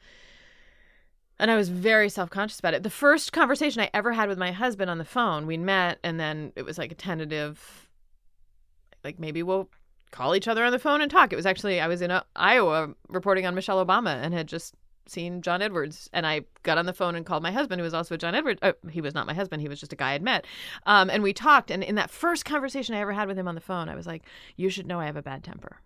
And 1.39 1.51
I 1.51 1.57
was 1.57 1.69
very 1.69 2.09
self 2.09 2.31
conscious 2.31 2.59
about 2.59 2.75
it. 2.75 2.83
The 2.83 2.91
first 2.91 3.33
conversation 3.33 3.83
I 3.83 3.91
ever 3.93 4.13
had 4.13 4.29
with 4.29 4.39
my 4.39 4.51
husband 4.51 4.91
on 4.91 4.99
the 4.99 5.05
phone, 5.05 5.47
we 5.47 5.59
met, 5.59 5.99
and 6.03 6.19
then 6.19 6.53
it 6.57 6.65
was 6.65 6.79
like 6.79 6.93
a 6.93 6.97
tentative, 6.97 7.89
like 9.05 9.21
maybe 9.21 9.43
we'll 9.43 9.69
call 10.11 10.35
each 10.35 10.49
other 10.49 10.65
on 10.65 10.73
the 10.73 10.79
phone 10.79 11.03
and 11.03 11.11
talk. 11.11 11.33
It 11.33 11.37
was 11.37 11.47
actually, 11.47 11.79
I 11.79 11.89
was 11.89 12.01
in 12.01 12.11
uh 12.11 12.23
Iowa 12.35 12.95
reporting 13.09 13.45
on 13.45 13.55
Michelle 13.55 13.85
Obama 13.85 14.17
and 14.17 14.33
had 14.33 14.49
just 14.49 14.75
seen 15.11 15.43
John 15.43 15.63
Edwards, 15.63 16.09
and 16.13 16.27
I 16.27 16.43
got 16.63 16.79
on 16.79 16.87
the 16.87 16.93
phone 16.93 17.15
and 17.15 17.25
called 17.25 17.43
my 17.43 17.53
husband, 17.53 17.81
who 17.81 17.85
was 17.85 17.95
also 17.95 18.17
John 18.17 18.35
Edwards. 18.35 18.61
Uh, 18.63 18.73
he 18.91 19.01
was 19.01 19.15
not 19.15 19.27
my 19.27 19.35
husband; 19.35 19.63
he 19.63 19.69
was 19.69 19.81
just 19.81 19.93
a 19.93 19.97
guy 19.97 20.13
I'd 20.13 20.23
met. 20.23 20.47
Um, 20.87 21.11
and 21.11 21.23
we 21.23 21.33
talked. 21.33 21.71
And 21.71 21.83
in 21.83 21.95
that 21.97 22.11
first 22.11 22.45
conversation 22.45 22.95
I 22.95 23.01
ever 23.01 23.13
had 23.13 23.29
with 23.29 23.39
him 23.39 23.49
on 23.49 23.55
the 23.55 23.61
phone, 23.61 23.89
I 23.89 23.95
was 23.95 24.07
like, 24.07 24.25
"You 24.57 24.71
should 24.71 24.87
know 24.87 25.01
I 25.01 25.07
have 25.07 25.17
a 25.17 25.23
bad 25.23 25.45
temper." 25.45 25.81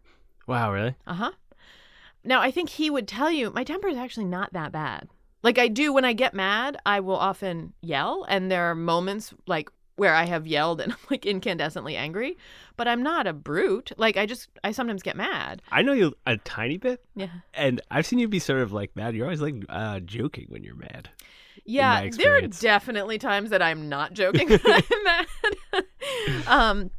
Wow, 0.46 0.72
really? 0.72 0.96
Uh 1.06 1.14
huh. 1.14 1.32
Now 2.24 2.40
I 2.40 2.50
think 2.50 2.70
he 2.70 2.90
would 2.90 3.08
tell 3.08 3.30
you 3.30 3.50
my 3.50 3.64
temper 3.64 3.88
is 3.88 3.96
actually 3.96 4.26
not 4.26 4.52
that 4.52 4.72
bad. 4.72 5.08
Like 5.42 5.58
I 5.58 5.68
do 5.68 5.92
when 5.92 6.04
I 6.04 6.12
get 6.12 6.34
mad, 6.34 6.76
I 6.86 7.00
will 7.00 7.16
often 7.16 7.72
yell, 7.80 8.24
and 8.28 8.50
there 8.50 8.70
are 8.70 8.74
moments 8.74 9.34
like 9.46 9.70
where 9.96 10.14
I 10.14 10.24
have 10.24 10.46
yelled 10.46 10.80
and 10.80 10.92
I'm 10.92 10.98
like 11.10 11.22
incandescently 11.22 11.94
angry, 11.96 12.36
but 12.76 12.88
I'm 12.88 13.02
not 13.02 13.26
a 13.26 13.32
brute. 13.32 13.92
Like 13.96 14.16
I 14.16 14.26
just 14.26 14.48
I 14.64 14.72
sometimes 14.72 15.02
get 15.02 15.16
mad. 15.16 15.62
I 15.70 15.82
know 15.82 15.92
you 15.92 16.14
a 16.26 16.36
tiny 16.38 16.78
bit, 16.78 17.04
Yeah. 17.14 17.28
and 17.54 17.80
I've 17.90 18.06
seen 18.06 18.18
you 18.18 18.28
be 18.28 18.38
sort 18.38 18.60
of 18.60 18.72
like 18.72 18.94
mad. 18.96 19.14
You're 19.14 19.26
always 19.26 19.40
like 19.42 19.56
uh, 19.68 20.00
joking 20.00 20.46
when 20.48 20.64
you're 20.64 20.74
mad. 20.76 21.10
Yeah, 21.64 22.08
there 22.10 22.34
are 22.36 22.40
definitely 22.40 23.18
times 23.18 23.50
that 23.50 23.62
I'm 23.62 23.88
not 23.88 24.14
joking 24.14 24.48
when 24.48 24.60
I'm 24.64 25.04
mad. 25.04 25.26
um, 26.46 26.90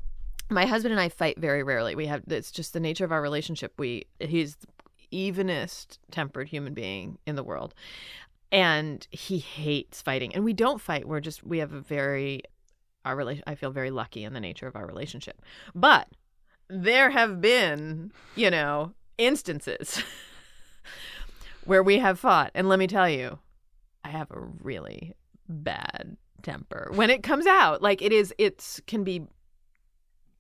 my 0.50 0.66
husband 0.66 0.92
and 0.94 1.02
I 1.02 1.10
fight 1.10 1.38
very 1.40 1.64
rarely. 1.64 1.96
We 1.96 2.06
have 2.06 2.24
it's 2.28 2.52
just 2.52 2.74
the 2.74 2.80
nature 2.80 3.04
of 3.04 3.12
our 3.12 3.22
relationship. 3.22 3.74
We 3.78 4.06
he's 4.20 4.56
the 4.58 4.68
evenest 5.12 6.00
tempered 6.12 6.48
human 6.48 6.74
being 6.74 7.18
in 7.26 7.36
the 7.36 7.44
world, 7.44 7.74
and 8.52 9.06
he 9.12 9.40
hates 9.40 10.02
fighting. 10.02 10.34
And 10.36 10.44
we 10.46 10.54
don't 10.54 10.80
fight. 10.80 11.08
We're 11.08 11.20
just 11.20 11.44
we 11.44 11.58
have 11.58 11.74
a 11.74 11.82
very 11.82 12.44
our 13.06 13.16
relation. 13.16 13.44
I 13.48 13.56
feel 13.56 13.72
very 13.72 13.92
lucky 13.92 14.24
in 14.24 14.34
the 14.34 14.40
nature 14.40 14.68
of 14.68 14.76
our 14.76 14.86
relationship, 14.86 15.42
but 15.74 16.08
there 16.70 17.10
have 17.10 17.42
been 17.42 18.12
you 18.36 18.50
know 18.50 18.94
instances 19.18 20.04
where 21.66 21.84
we 21.84 22.00
have 22.00 22.20
fought, 22.20 22.52
and 22.56 22.70
let 22.70 22.80
me 22.80 22.88
tell 22.88 23.10
you, 23.10 23.40
I 24.04 24.10
have 24.10 24.32
a 24.32 24.40
really 24.40 25.14
bad 25.48 26.18
temper 26.42 26.92
when 26.94 27.10
it 27.10 27.24
comes 27.24 27.46
out. 27.46 27.82
Like 27.82 28.02
it 28.02 28.12
is, 28.12 28.34
it's 28.38 28.82
can 28.88 29.04
be 29.04 29.24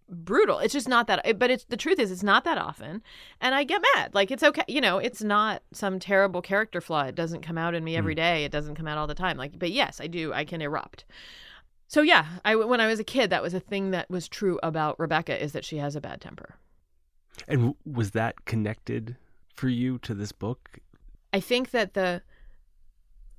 brutal. 0.09 0.59
It's 0.59 0.74
just 0.74 0.88
not 0.88 1.07
that. 1.07 1.39
But 1.39 1.49
it's 1.49 1.66
the 1.66 1.78
truth 1.78 1.99
is, 1.99 2.11
it's 2.11 2.24
not 2.24 2.43
that 2.43 2.57
often, 2.57 3.01
and 3.41 3.55
I 3.55 3.64
get 3.64 3.82
mad. 3.95 4.14
Like 4.14 4.32
it's 4.32 4.43
okay, 4.43 4.64
you 4.68 4.82
know. 4.82 4.97
It's 4.97 5.24
not 5.24 5.64
some 5.72 5.99
terrible 5.99 6.41
character 6.41 6.82
flaw. 6.82 7.03
It 7.03 7.16
doesn't 7.16 7.41
come 7.41 7.57
out 7.57 7.76
in 7.76 7.84
me 7.84 7.93
hmm. 7.93 7.99
every 7.99 8.16
day. 8.16 8.43
It 8.45 8.51
doesn't 8.51 8.76
come 8.76 8.88
out 8.88 8.97
all 8.97 9.07
the 9.07 9.16
time. 9.16 9.38
Like, 9.38 9.57
but 9.57 9.72
yes, 9.72 9.99
I 9.99 10.07
do. 10.07 10.34
I 10.34 10.45
can 10.45 10.61
erupt. 10.61 11.05
So 11.94 12.02
yeah, 12.02 12.26
I 12.44 12.56
when 12.56 12.82
I 12.82 12.88
was 12.88 13.00
a 13.00 13.04
kid, 13.04 13.30
that 13.30 13.44
was 13.44 13.54
a 13.54 13.60
thing 13.60 13.91
that 13.91 14.10
was 14.10 14.28
true 14.28 14.60
about 14.64 15.00
Rebecca 15.00 15.39
is 15.39 15.52
that 15.52 15.64
she 15.64 15.78
has 15.78 15.96
a 15.96 16.02
bad 16.02 16.22
temper. 16.22 16.56
And 17.48 17.76
was 17.86 18.12
that 18.12 18.46
connected 18.46 19.16
for 19.54 19.70
you 19.70 20.00
to 20.00 20.16
this 20.16 20.32
book? 20.32 20.80
I 21.34 21.39
think 21.39 21.70
that 21.70 21.94
the 21.94 22.24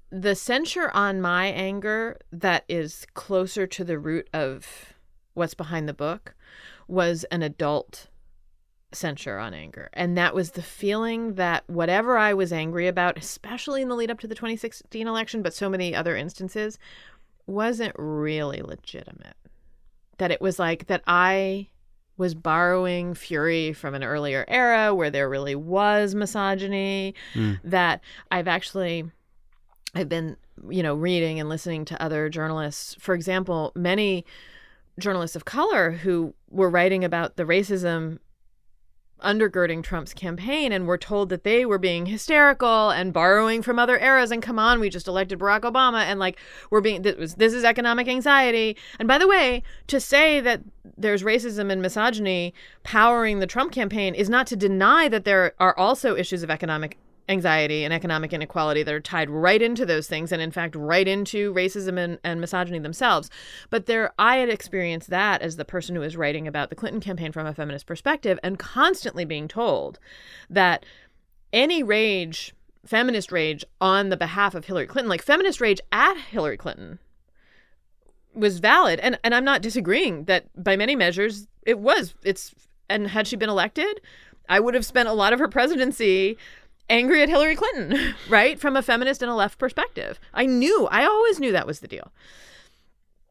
the 0.08 0.36
censure 0.36 0.88
on 0.92 1.20
my 1.20 1.46
anger 1.46 2.16
that 2.30 2.64
is 2.68 3.08
closer 3.14 3.66
to 3.66 3.82
the 3.82 3.98
root 3.98 4.30
of 4.32 4.94
what's 5.32 5.54
behind 5.54 5.88
the 5.88 5.92
book 5.92 6.36
was 6.86 7.24
an 7.32 7.42
adult 7.42 8.06
censure 8.92 9.38
on 9.38 9.52
anger. 9.52 9.90
And 9.92 10.16
that 10.16 10.32
was 10.34 10.52
the 10.52 10.62
feeling 10.62 11.34
that 11.34 11.64
whatever 11.66 12.16
I 12.16 12.34
was 12.34 12.52
angry 12.52 12.86
about, 12.86 13.18
especially 13.18 13.82
in 13.82 13.88
the 13.88 13.96
lead 13.96 14.12
up 14.12 14.20
to 14.20 14.28
the 14.28 14.34
2016 14.34 15.08
election, 15.08 15.42
but 15.42 15.54
so 15.54 15.68
many 15.68 15.94
other 15.94 16.16
instances, 16.16 16.78
wasn't 17.46 17.94
really 17.98 18.62
legitimate. 18.62 19.36
That 20.18 20.30
it 20.30 20.40
was 20.40 20.58
like 20.58 20.86
that 20.86 21.02
I 21.06 21.68
was 22.16 22.34
borrowing 22.34 23.14
fury 23.14 23.72
from 23.72 23.94
an 23.94 24.04
earlier 24.04 24.44
era 24.46 24.94
where 24.94 25.10
there 25.10 25.28
really 25.28 25.56
was 25.56 26.14
misogyny, 26.14 27.14
Mm. 27.34 27.58
that 27.64 28.00
I've 28.30 28.48
actually 28.48 29.10
I've 29.96 30.08
been, 30.08 30.36
you 30.68 30.82
know, 30.82 30.94
reading 30.96 31.38
and 31.38 31.48
listening 31.48 31.84
to 31.86 32.02
other 32.02 32.28
journalists. 32.28 32.96
For 32.98 33.14
example, 33.14 33.70
many 33.76 34.24
journalists 34.98 35.36
of 35.36 35.44
color 35.44 35.92
who 35.92 36.34
were 36.50 36.68
writing 36.70 37.04
about 37.04 37.36
the 37.36 37.44
racism 37.44 38.18
undergirding 39.24 39.82
Trump's 39.82 40.14
campaign 40.14 40.70
and 40.70 40.86
were 40.86 40.98
told 40.98 41.28
that 41.30 41.42
they 41.42 41.64
were 41.64 41.78
being 41.78 42.06
hysterical 42.06 42.90
and 42.90 43.12
borrowing 43.12 43.62
from 43.62 43.78
other 43.78 43.98
eras 43.98 44.30
and 44.30 44.42
come 44.42 44.58
on 44.58 44.78
we 44.78 44.88
just 44.88 45.08
elected 45.08 45.38
Barack 45.38 45.62
Obama 45.62 46.04
and 46.04 46.20
like 46.20 46.38
we're 46.70 46.80
being 46.80 47.02
this 47.02 47.16
was 47.16 47.34
this 47.34 47.52
is 47.52 47.64
economic 47.64 48.06
anxiety. 48.06 48.76
And 48.98 49.08
by 49.08 49.18
the 49.18 49.28
way 49.28 49.62
to 49.88 49.98
say 49.98 50.40
that 50.40 50.62
there's 50.96 51.22
racism 51.22 51.72
and 51.72 51.82
misogyny 51.82 52.54
powering 52.82 53.40
the 53.40 53.46
Trump 53.46 53.72
campaign 53.72 54.14
is 54.14 54.28
not 54.28 54.46
to 54.48 54.56
deny 54.56 55.08
that 55.08 55.24
there 55.24 55.54
are 55.58 55.76
also 55.76 56.14
issues 56.14 56.42
of 56.42 56.50
economic 56.50 56.98
anxiety 57.28 57.84
and 57.84 57.94
economic 57.94 58.32
inequality 58.32 58.82
that 58.82 58.94
are 58.94 59.00
tied 59.00 59.30
right 59.30 59.62
into 59.62 59.86
those 59.86 60.06
things 60.06 60.32
and 60.32 60.42
in 60.42 60.50
fact 60.50 60.74
right 60.74 61.08
into 61.08 61.52
racism 61.54 61.98
and, 61.98 62.18
and 62.22 62.40
misogyny 62.40 62.78
themselves. 62.78 63.30
But 63.70 63.86
there 63.86 64.12
i 64.18 64.36
had 64.36 64.48
experienced 64.48 65.10
that 65.10 65.42
as 65.42 65.56
the 65.56 65.64
person 65.64 65.94
who 65.94 66.00
was 66.02 66.16
writing 66.16 66.46
about 66.46 66.70
the 66.70 66.76
clinton 66.76 67.00
campaign 67.00 67.32
from 67.32 67.46
a 67.46 67.54
feminist 67.54 67.86
perspective 67.86 68.38
and 68.42 68.58
constantly 68.58 69.24
being 69.24 69.48
told 69.48 69.98
that 70.50 70.84
any 71.52 71.82
rage 71.82 72.54
feminist 72.84 73.32
rage 73.32 73.64
on 73.80 74.10
the 74.10 74.16
behalf 74.16 74.54
of 74.54 74.66
hillary 74.66 74.86
clinton 74.86 75.08
like 75.08 75.22
feminist 75.22 75.60
rage 75.60 75.80
at 75.92 76.16
hillary 76.16 76.56
clinton 76.56 76.98
was 78.34 78.58
valid. 78.58 79.00
And 79.00 79.18
and 79.24 79.34
i'm 79.34 79.44
not 79.44 79.62
disagreeing 79.62 80.24
that 80.24 80.46
by 80.62 80.76
many 80.76 80.96
measures 80.96 81.46
it 81.64 81.78
was. 81.78 82.14
It's 82.22 82.54
and 82.88 83.08
had 83.08 83.26
she 83.26 83.36
been 83.36 83.48
elected 83.48 84.00
i 84.48 84.60
would 84.60 84.74
have 84.74 84.84
spent 84.84 85.08
a 85.08 85.12
lot 85.12 85.32
of 85.32 85.38
her 85.38 85.48
presidency 85.48 86.36
angry 86.88 87.22
at 87.22 87.28
Hillary 87.28 87.56
Clinton, 87.56 88.14
right? 88.28 88.58
From 88.58 88.76
a 88.76 88.82
feminist 88.82 89.22
and 89.22 89.30
a 89.30 89.34
left 89.34 89.58
perspective. 89.58 90.18
I 90.32 90.46
knew, 90.46 90.86
I 90.90 91.04
always 91.04 91.40
knew 91.40 91.52
that 91.52 91.66
was 91.66 91.80
the 91.80 91.88
deal. 91.88 92.12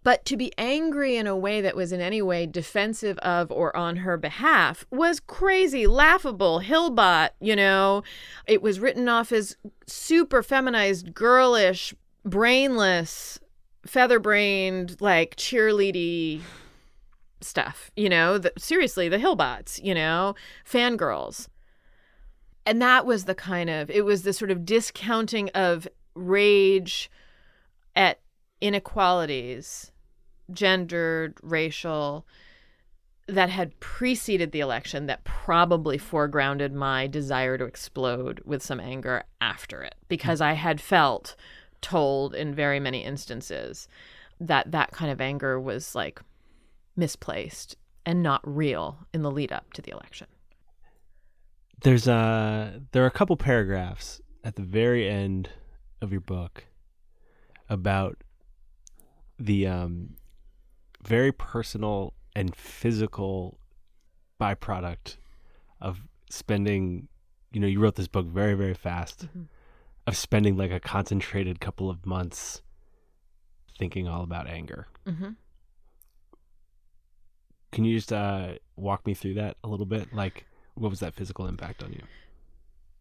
But 0.04 0.26
to 0.26 0.36
be 0.36 0.52
angry 0.58 1.16
in 1.16 1.28
a 1.28 1.38
way 1.38 1.62
that 1.62 1.78
was 1.78 1.94
in 1.94 2.02
any 2.02 2.22
way 2.22 2.46
defensive 2.46 3.18
of 3.20 3.50
or 3.52 3.76
on 3.76 3.98
her 3.98 4.18
behalf 4.18 4.86
was 4.92 5.22
crazy, 5.22 5.88
laughable, 5.88 6.60
Hillbot, 6.60 7.30
you 7.40 7.56
know. 7.56 8.04
It 8.46 8.62
was 8.62 8.82
written 8.82 9.08
off 9.08 9.32
as 9.32 9.56
super 9.88 10.44
feminized, 10.44 11.14
girlish, 11.14 11.94
brainless, 12.26 13.40
feather 13.86 14.20
brained, 14.20 14.98
like 15.00 15.38
cheerleady 15.38 16.42
stuff, 17.40 17.90
you 17.96 18.10
know. 18.10 18.38
The, 18.38 18.52
seriously, 18.58 19.08
the 19.08 19.20
Hillbots, 19.20 19.82
you 19.82 19.94
know, 19.94 20.36
fangirls 20.70 21.48
and 22.66 22.82
that 22.82 23.06
was 23.06 23.26
the 23.26 23.36
kind 23.36 23.70
of 23.70 23.90
it 23.90 24.06
was 24.06 24.24
the 24.24 24.34
sort 24.34 24.52
of 24.52 24.66
discounting 24.66 25.50
of 25.50 25.88
rage 26.16 27.10
at 27.96 28.20
inequalities 28.62 29.92
gendered 30.52 31.38
racial 31.42 32.26
that 33.28 33.50
had 33.50 33.80
preceded 33.80 34.52
the 34.52 34.60
election 34.60 35.06
that 35.06 35.24
probably 35.24 35.98
foregrounded 35.98 36.74
my 36.74 37.08
desire 37.08 37.58
to 37.58 37.64
explode 37.64 38.42
with 38.46 38.62
some 38.62 38.82
anger 38.82 39.24
after 39.40 39.82
it. 39.82 39.96
Because 40.08 40.42
i 40.42 40.54
had 40.54 40.82
felt 40.82 41.36
told 41.82 42.34
in 42.34 42.54
very 42.54 42.80
many 42.80 43.04
instances 43.04 43.88
that 44.40 44.72
that 44.72 44.92
kind 44.92 45.12
of 45.12 45.22
anger 45.22 45.60
was 45.60 45.96
like 45.96 46.22
misplaced 46.96 47.76
and 48.06 48.24
not 48.24 48.42
real 48.44 49.00
in 49.14 49.22
the 49.22 49.32
lead 49.32 49.52
up 49.52 49.72
to 49.74 49.82
the 49.82 49.92
election 49.92 50.28
There's 51.82 52.08
a 52.08 52.82
there 52.92 53.04
are 53.04 53.08
a 53.08 53.12
couple 53.12 53.36
paragraphs 53.36 54.22
at 54.44 54.56
the 54.56 54.62
very 54.62 55.10
end 55.10 55.50
of 56.02 56.12
your 56.12 56.22
book 56.22 56.66
about 57.70 58.24
the 59.38 59.68
um, 59.68 60.16
very 61.04 61.32
personal 61.32 62.14
and 62.36 62.56
physical 62.56 63.60
byproduct 64.40 65.18
of 65.82 66.08
spending. 66.30 67.08
You 67.52 67.60
know, 67.60 67.68
you 67.68 67.80
wrote 67.80 67.96
this 67.96 68.08
book 68.08 68.26
very 68.28 68.54
very 68.54 68.74
fast. 68.74 69.28
Of 70.06 70.18
spending 70.18 70.58
like 70.58 70.72
a 70.72 70.82
concentrated 70.82 71.62
couple 71.62 71.90
of 71.90 72.06
months 72.06 72.62
thinking 73.80 74.06
all 74.06 74.22
about 74.22 74.48
anger. 74.48 74.88
mm-hmm. 75.08 75.30
Can 77.72 77.86
you 77.86 77.96
just 77.96 78.12
uh, 78.12 78.56
walk 78.76 79.08
me 79.08 79.14
through 79.14 79.36
that 79.36 79.56
a 79.64 79.70
little 79.70 79.86
bit? 79.86 80.14
Like, 80.14 80.46
what 80.76 80.90
was 80.90 81.00
that 81.00 81.14
physical 81.14 81.48
impact 81.48 81.84
on 81.84 81.94
you? 81.94 82.02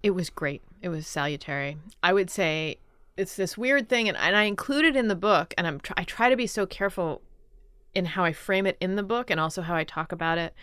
It 0.03 0.11
was 0.11 0.31
great. 0.31 0.63
It 0.81 0.89
was 0.89 1.07
salutary. 1.07 1.77
I 2.03 2.13
would 2.13 2.31
say 2.31 2.79
it's 3.17 3.37
this 3.37 3.57
weird 3.57 3.89
thing, 3.89 4.09
and, 4.09 4.17
and 4.19 4.37
I 4.37 4.45
include 4.45 4.85
it 4.85 4.97
in 4.97 5.09
the 5.09 5.15
book, 5.15 5.55
and 5.57 5.67
I'm 5.67 5.81
tr- 5.81 5.93
I 5.97 6.05
try 6.05 6.29
to 6.29 6.37
be 6.37 6.47
so 6.47 6.67
careful 6.67 7.23
in 7.95 8.07
how 8.07 8.25
I 8.25 8.33
frame 8.33 8.67
it 8.67 8.77
in 8.81 8.97
the 8.97 9.03
book 9.03 9.31
and 9.31 9.39
also 9.39 9.63
how 9.63 9.75
I 9.75 9.85
talk 9.85 10.13
about 10.13 10.39
it 10.39 10.55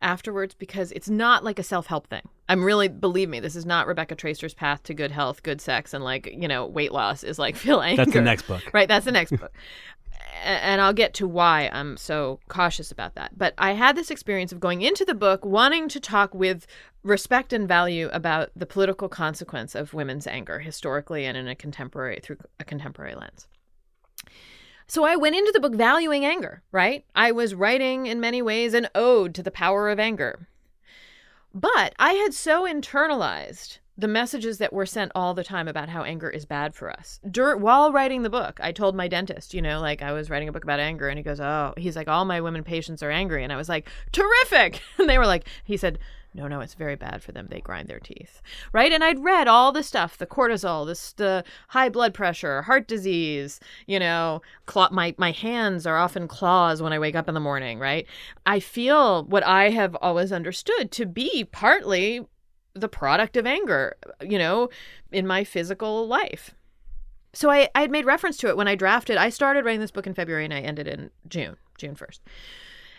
afterwards 0.00 0.54
because 0.54 0.90
it's 0.92 1.08
not 1.08 1.44
like 1.44 1.58
a 1.58 1.62
self 1.62 1.86
help 1.86 2.08
thing. 2.08 2.28
I'm 2.48 2.64
really, 2.64 2.88
believe 2.88 3.28
me, 3.28 3.40
this 3.40 3.56
is 3.56 3.64
not 3.64 3.86
Rebecca 3.86 4.14
Traister's 4.14 4.54
path 4.54 4.82
to 4.84 4.94
good 4.94 5.10
health, 5.10 5.42
good 5.42 5.60
sex, 5.60 5.94
and 5.94 6.02
like, 6.02 6.26
you 6.26 6.48
know, 6.48 6.66
weight 6.66 6.92
loss 6.92 7.22
is 7.22 7.38
like 7.38 7.56
feel 7.56 7.80
anger. 7.80 8.04
That's 8.04 8.14
the 8.14 8.22
next 8.22 8.42
book. 8.42 8.62
Right, 8.72 8.88
that's 8.88 9.04
the 9.04 9.12
next 9.12 9.32
book. 9.32 9.52
And 10.44 10.80
I'll 10.80 10.92
get 10.92 11.14
to 11.14 11.28
why 11.28 11.70
I'm 11.72 11.96
so 11.96 12.40
cautious 12.48 12.90
about 12.90 13.14
that. 13.14 13.38
But 13.38 13.54
I 13.58 13.72
had 13.72 13.96
this 13.96 14.10
experience 14.10 14.50
of 14.50 14.58
going 14.58 14.82
into 14.82 15.04
the 15.04 15.14
book 15.14 15.44
wanting 15.44 15.88
to 15.90 16.00
talk 16.00 16.34
with 16.34 16.66
respect 17.04 17.52
and 17.52 17.68
value 17.68 18.08
about 18.12 18.50
the 18.56 18.66
political 18.66 19.08
consequence 19.08 19.74
of 19.74 19.94
women's 19.94 20.26
anger 20.26 20.58
historically 20.58 21.24
and 21.26 21.36
in 21.36 21.46
a 21.46 21.54
contemporary 21.54 22.18
through 22.22 22.38
a 22.58 22.64
contemporary 22.64 23.14
lens. 23.14 23.46
So 24.86 25.04
I 25.04 25.16
went 25.16 25.36
into 25.36 25.52
the 25.52 25.60
book 25.60 25.74
valuing 25.74 26.24
anger, 26.24 26.62
right? 26.72 27.04
I 27.14 27.32
was 27.32 27.54
writing 27.54 28.06
in 28.06 28.20
many 28.20 28.42
ways 28.42 28.74
an 28.74 28.88
ode 28.94 29.34
to 29.36 29.42
the 29.42 29.50
power 29.50 29.88
of 29.88 30.00
anger. 30.00 30.48
But 31.54 31.94
I 31.98 32.14
had 32.14 32.34
so 32.34 32.64
internalized 32.64 33.78
the 34.02 34.08
messages 34.08 34.58
that 34.58 34.72
were 34.72 34.84
sent 34.84 35.12
all 35.14 35.32
the 35.32 35.44
time 35.44 35.68
about 35.68 35.88
how 35.88 36.02
anger 36.02 36.28
is 36.28 36.44
bad 36.44 36.74
for 36.74 36.90
us. 36.90 37.20
Dur- 37.30 37.56
while 37.56 37.92
writing 37.92 38.22
the 38.22 38.30
book, 38.30 38.58
I 38.60 38.72
told 38.72 38.96
my 38.96 39.06
dentist, 39.06 39.54
you 39.54 39.62
know, 39.62 39.80
like 39.80 40.02
I 40.02 40.10
was 40.10 40.28
writing 40.28 40.48
a 40.48 40.52
book 40.52 40.64
about 40.64 40.80
anger, 40.80 41.08
and 41.08 41.16
he 41.16 41.22
goes, 41.22 41.38
"Oh, 41.38 41.72
he's 41.76 41.94
like, 41.94 42.08
all 42.08 42.24
my 42.24 42.40
women 42.40 42.64
patients 42.64 43.04
are 43.04 43.12
angry," 43.12 43.44
and 43.44 43.52
I 43.52 43.56
was 43.56 43.68
like, 43.68 43.88
"Terrific!" 44.10 44.82
And 44.98 45.08
they 45.08 45.18
were 45.18 45.26
like, 45.26 45.46
he 45.62 45.76
said, 45.76 46.00
"No, 46.34 46.48
no, 46.48 46.58
it's 46.58 46.74
very 46.74 46.96
bad 46.96 47.22
for 47.22 47.30
them. 47.30 47.46
They 47.48 47.60
grind 47.60 47.86
their 47.86 48.00
teeth, 48.00 48.42
right?" 48.72 48.90
And 48.90 49.04
I'd 49.04 49.22
read 49.22 49.46
all 49.46 49.70
the 49.70 49.84
stuff, 49.84 50.18
the 50.18 50.26
cortisol, 50.26 50.84
this 50.84 51.12
the 51.12 51.44
high 51.68 51.88
blood 51.88 52.12
pressure, 52.12 52.62
heart 52.62 52.88
disease, 52.88 53.60
you 53.86 54.00
know, 54.00 54.42
claw- 54.66 54.90
my 54.90 55.14
my 55.16 55.30
hands 55.30 55.86
are 55.86 55.96
often 55.96 56.26
claws 56.26 56.82
when 56.82 56.92
I 56.92 56.98
wake 56.98 57.14
up 57.14 57.28
in 57.28 57.34
the 57.34 57.40
morning, 57.40 57.78
right? 57.78 58.04
I 58.46 58.58
feel 58.58 59.22
what 59.26 59.46
I 59.46 59.70
have 59.70 59.94
always 60.02 60.32
understood 60.32 60.90
to 60.90 61.06
be 61.06 61.44
partly 61.44 62.26
the 62.74 62.88
product 62.88 63.36
of 63.36 63.46
anger, 63.46 63.96
you 64.20 64.38
know, 64.38 64.68
in 65.10 65.26
my 65.26 65.44
physical 65.44 66.06
life. 66.06 66.54
So 67.34 67.50
I, 67.50 67.68
I 67.74 67.80
had 67.80 67.90
made 67.90 68.04
reference 68.04 68.36
to 68.38 68.48
it 68.48 68.56
when 68.56 68.68
I 68.68 68.74
drafted. 68.74 69.16
I 69.16 69.30
started 69.30 69.64
writing 69.64 69.80
this 69.80 69.90
book 69.90 70.06
in 70.06 70.14
February 70.14 70.44
and 70.44 70.54
I 70.54 70.60
ended 70.60 70.86
in 70.86 71.10
June, 71.28 71.56
June 71.78 71.94
1st. 71.94 72.20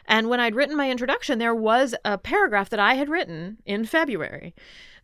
And 0.06 0.30
when 0.30 0.40
I'd 0.40 0.56
written 0.56 0.76
my 0.76 0.92
introduction, 0.92 1.40
there 1.40 1.56
was 1.56 1.96
a 2.04 2.18
paragraph 2.18 2.70
that 2.70 2.80
I 2.80 2.96
had 2.96 3.10
written 3.10 3.58
in 3.66 3.86
February 3.86 4.54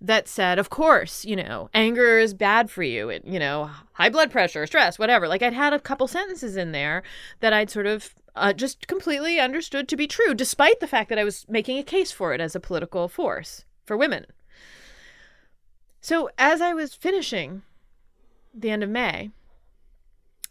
that 0.01 0.27
said, 0.27 0.59
of 0.59 0.69
course, 0.69 1.25
you 1.25 1.35
know, 1.35 1.69
anger 1.73 2.19
is 2.19 2.33
bad 2.33 2.69
for 2.69 2.83
you. 2.83 3.09
It, 3.09 3.25
you 3.25 3.39
know, 3.39 3.69
high 3.93 4.09
blood 4.09 4.31
pressure, 4.31 4.65
stress, 4.65 4.99
whatever. 4.99 5.27
Like 5.27 5.41
I'd 5.41 5.53
had 5.53 5.73
a 5.73 5.79
couple 5.79 6.07
sentences 6.07 6.57
in 6.57 6.71
there 6.71 7.03
that 7.39 7.53
I'd 7.53 7.69
sort 7.69 7.85
of 7.85 8.13
uh, 8.35 8.53
just 8.53 8.87
completely 8.87 9.39
understood 9.39 9.87
to 9.89 9.97
be 9.97 10.07
true, 10.07 10.33
despite 10.33 10.79
the 10.79 10.87
fact 10.87 11.09
that 11.09 11.19
I 11.19 11.23
was 11.23 11.45
making 11.49 11.77
a 11.77 11.83
case 11.83 12.11
for 12.11 12.33
it 12.33 12.41
as 12.41 12.55
a 12.55 12.59
political 12.59 13.07
force 13.07 13.65
for 13.85 13.97
women. 13.97 14.25
So 16.01 16.29
as 16.37 16.61
I 16.61 16.73
was 16.73 16.93
finishing 16.93 17.63
the 18.53 18.69
end 18.69 18.83
of 18.83 18.89
May, 18.89 19.31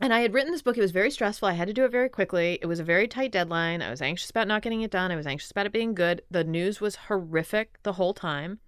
and 0.01 0.15
I 0.15 0.21
had 0.21 0.33
written 0.33 0.53
this 0.53 0.63
book, 0.63 0.79
it 0.79 0.83
was 0.83 0.93
very 0.93 1.11
stressful. 1.11 1.49
I 1.49 1.53
had 1.53 1.67
to 1.67 1.75
do 1.75 1.85
it 1.85 1.91
very 1.91 2.09
quickly. 2.09 2.59
It 2.63 2.67
was 2.67 2.79
a 2.79 2.85
very 2.85 3.09
tight 3.09 3.33
deadline. 3.33 3.83
I 3.83 3.91
was 3.91 4.01
anxious 4.01 4.31
about 4.31 4.47
not 4.47 4.63
getting 4.63 4.83
it 4.83 4.93
done. 4.93 5.11
I 5.11 5.17
was 5.17 5.27
anxious 5.27 5.51
about 5.51 5.67
it 5.67 5.73
being 5.73 5.95
good. 5.95 6.23
The 6.31 6.45
news 6.45 6.81
was 6.81 6.97
horrific 6.97 7.83
the 7.83 7.95
whole 7.95 8.15
time. 8.15 8.61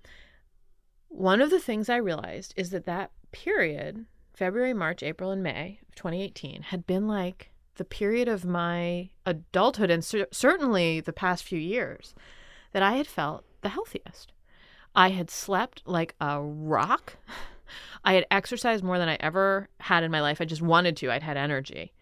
One 1.09 1.41
of 1.41 1.51
the 1.51 1.61
things 1.61 1.89
I 1.89 1.97
realized 1.97 2.55
is 2.57 2.71
that 2.71 2.87
that 2.87 3.13
period, 3.31 4.07
February, 4.35 4.75
March, 4.75 5.03
April, 5.03 5.31
and 5.31 5.43
May 5.43 5.79
of 5.89 5.95
2018, 5.95 6.63
had 6.63 6.87
been 6.87 7.07
like 7.07 7.53
the 7.77 7.85
period 7.85 8.27
of 8.27 8.45
my 8.45 9.11
adulthood 9.25 9.91
and 9.91 10.05
cer- 10.05 10.29
certainly 10.33 11.01
the 11.01 11.13
past 11.13 11.45
few 11.45 11.59
years 11.59 12.15
that 12.73 12.83
I 12.83 12.95
had 12.95 13.07
felt 13.07 13.45
the 13.61 13.71
healthiest. 13.71 14.33
I 14.95 15.11
had 15.11 15.31
slept 15.31 15.83
like 15.87 16.15
a 16.21 16.41
rock. 16.41 17.17
I 18.05 18.15
had 18.15 18.27
exercised 18.31 18.83
more 18.83 18.99
than 18.99 19.09
I 19.09 19.17
ever 19.21 19.69
had 19.79 20.03
in 20.03 20.11
my 20.11 20.21
life. 20.21 20.41
I 20.41 20.45
just 20.45 20.63
wanted 20.63 20.97
to. 20.99 21.11
I'd 21.11 21.23
had 21.23 21.37
energy. 21.37 21.93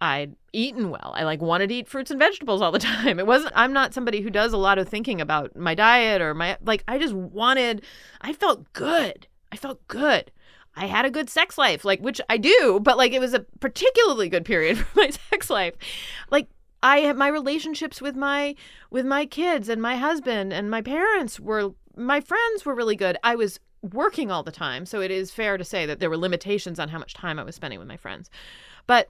I'd 0.00 0.34
eaten 0.52 0.90
well. 0.90 1.12
I 1.14 1.24
like 1.24 1.42
wanted 1.42 1.68
to 1.68 1.74
eat 1.74 1.88
fruits 1.88 2.10
and 2.10 2.18
vegetables 2.18 2.62
all 2.62 2.72
the 2.72 2.78
time. 2.78 3.18
It 3.18 3.26
wasn't 3.26 3.52
I'm 3.54 3.72
not 3.72 3.92
somebody 3.92 4.20
who 4.22 4.30
does 4.30 4.52
a 4.52 4.58
lot 4.58 4.78
of 4.78 4.88
thinking 4.88 5.20
about 5.20 5.54
my 5.56 5.74
diet 5.74 6.22
or 6.22 6.34
my 6.34 6.56
like 6.64 6.84
I 6.88 6.98
just 6.98 7.14
wanted 7.14 7.84
I 8.20 8.32
felt 8.32 8.72
good. 8.72 9.26
I 9.52 9.56
felt 9.56 9.86
good. 9.88 10.30
I 10.76 10.86
had 10.86 11.04
a 11.04 11.10
good 11.10 11.28
sex 11.28 11.58
life, 11.58 11.84
like 11.84 12.00
which 12.00 12.20
I 12.30 12.38
do, 12.38 12.80
but 12.82 12.96
like 12.96 13.12
it 13.12 13.20
was 13.20 13.34
a 13.34 13.44
particularly 13.58 14.28
good 14.28 14.44
period 14.44 14.78
for 14.78 15.00
my 15.00 15.10
sex 15.10 15.50
life. 15.50 15.74
Like 16.30 16.48
I 16.82 16.98
had 17.00 17.16
my 17.16 17.28
relationships 17.28 18.00
with 18.00 18.16
my 18.16 18.54
with 18.90 19.04
my 19.04 19.26
kids 19.26 19.68
and 19.68 19.82
my 19.82 19.96
husband 19.96 20.52
and 20.52 20.70
my 20.70 20.80
parents 20.80 21.38
were 21.38 21.74
my 22.00 22.20
friends 22.20 22.64
were 22.64 22.74
really 22.74 22.96
good. 22.96 23.16
I 23.22 23.36
was 23.36 23.60
working 23.82 24.30
all 24.30 24.42
the 24.42 24.52
time, 24.52 24.86
so 24.86 25.00
it 25.00 25.10
is 25.10 25.30
fair 25.30 25.56
to 25.56 25.64
say 25.64 25.86
that 25.86 26.00
there 26.00 26.10
were 26.10 26.16
limitations 26.16 26.78
on 26.78 26.88
how 26.88 26.98
much 26.98 27.14
time 27.14 27.38
I 27.38 27.44
was 27.44 27.54
spending 27.54 27.78
with 27.78 27.88
my 27.88 27.96
friends. 27.96 28.30
But 28.86 29.08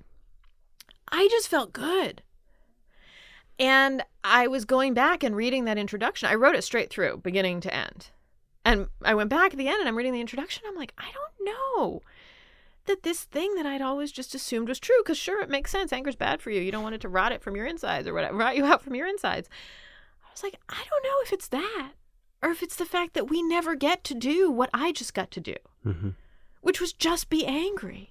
I 1.09 1.28
just 1.30 1.49
felt 1.49 1.72
good. 1.72 2.22
And 3.59 4.03
I 4.24 4.47
was 4.47 4.64
going 4.64 4.95
back 4.95 5.22
and 5.22 5.36
reading 5.36 5.64
that 5.64 5.78
introduction. 5.78 6.28
I 6.28 6.34
wrote 6.34 6.55
it 6.55 6.64
straight 6.64 6.91
through, 6.91 7.18
beginning 7.18 7.61
to 7.62 7.74
end. 7.74 8.09
And 8.64 8.88
I 9.03 9.14
went 9.14 9.30
back 9.30 9.53
at 9.53 9.59
the 9.59 9.68
end 9.68 9.80
and 9.80 9.88
I'm 9.88 9.97
reading 9.97 10.12
the 10.12 10.20
introduction. 10.20 10.64
I'm 10.66 10.76
like, 10.76 10.95
I 10.97 11.11
don't 11.12 11.47
know 11.47 12.01
that 12.86 13.03
this 13.03 13.24
thing 13.24 13.55
that 13.55 13.66
I'd 13.66 13.82
always 13.82 14.12
just 14.12 14.34
assumed 14.34 14.68
was 14.68 14.80
true. 14.80 15.03
Because 15.03 15.18
sure, 15.18 15.43
it 15.43 15.51
makes 15.51 15.70
sense. 15.70 15.93
Anger's 15.93 16.16
bad 16.16 16.41
for 16.41 16.51
you. 16.51 16.61
You 16.61 16.72
don't 16.72 16.82
want 16.82 16.95
it 16.95 17.01
to 17.03 17.09
rot 17.09 17.32
it 17.32 17.43
from 17.43 17.55
your 17.55 17.66
insides 17.66 18.09
or 18.09 18.14
whatever, 18.14 18.36
rot 18.38 18.57
you 18.57 18.64
out 18.64 18.82
from 18.82 18.95
your 18.95 19.07
insides. 19.07 19.49
I 20.24 20.30
was 20.32 20.43
like, 20.43 20.57
I 20.68 20.82
don't 20.88 21.05
know 21.05 21.18
if 21.24 21.32
it's 21.32 21.49
that 21.49 21.93
or 22.43 22.51
if 22.51 22.62
it's 22.62 22.76
the 22.76 22.84
fact 22.84 23.14
that 23.14 23.28
we 23.28 23.43
never 23.43 23.74
get 23.74 24.05
to 24.05 24.14
do 24.14 24.51
what 24.51 24.70
I 24.72 24.93
just 24.93 25.14
got 25.14 25.30
to 25.32 25.41
do, 25.41 25.57
Mm-hmm. 25.86 26.11
which 26.61 26.80
was 26.80 26.93
just 26.93 27.30
be 27.30 27.47
angry 27.47 28.11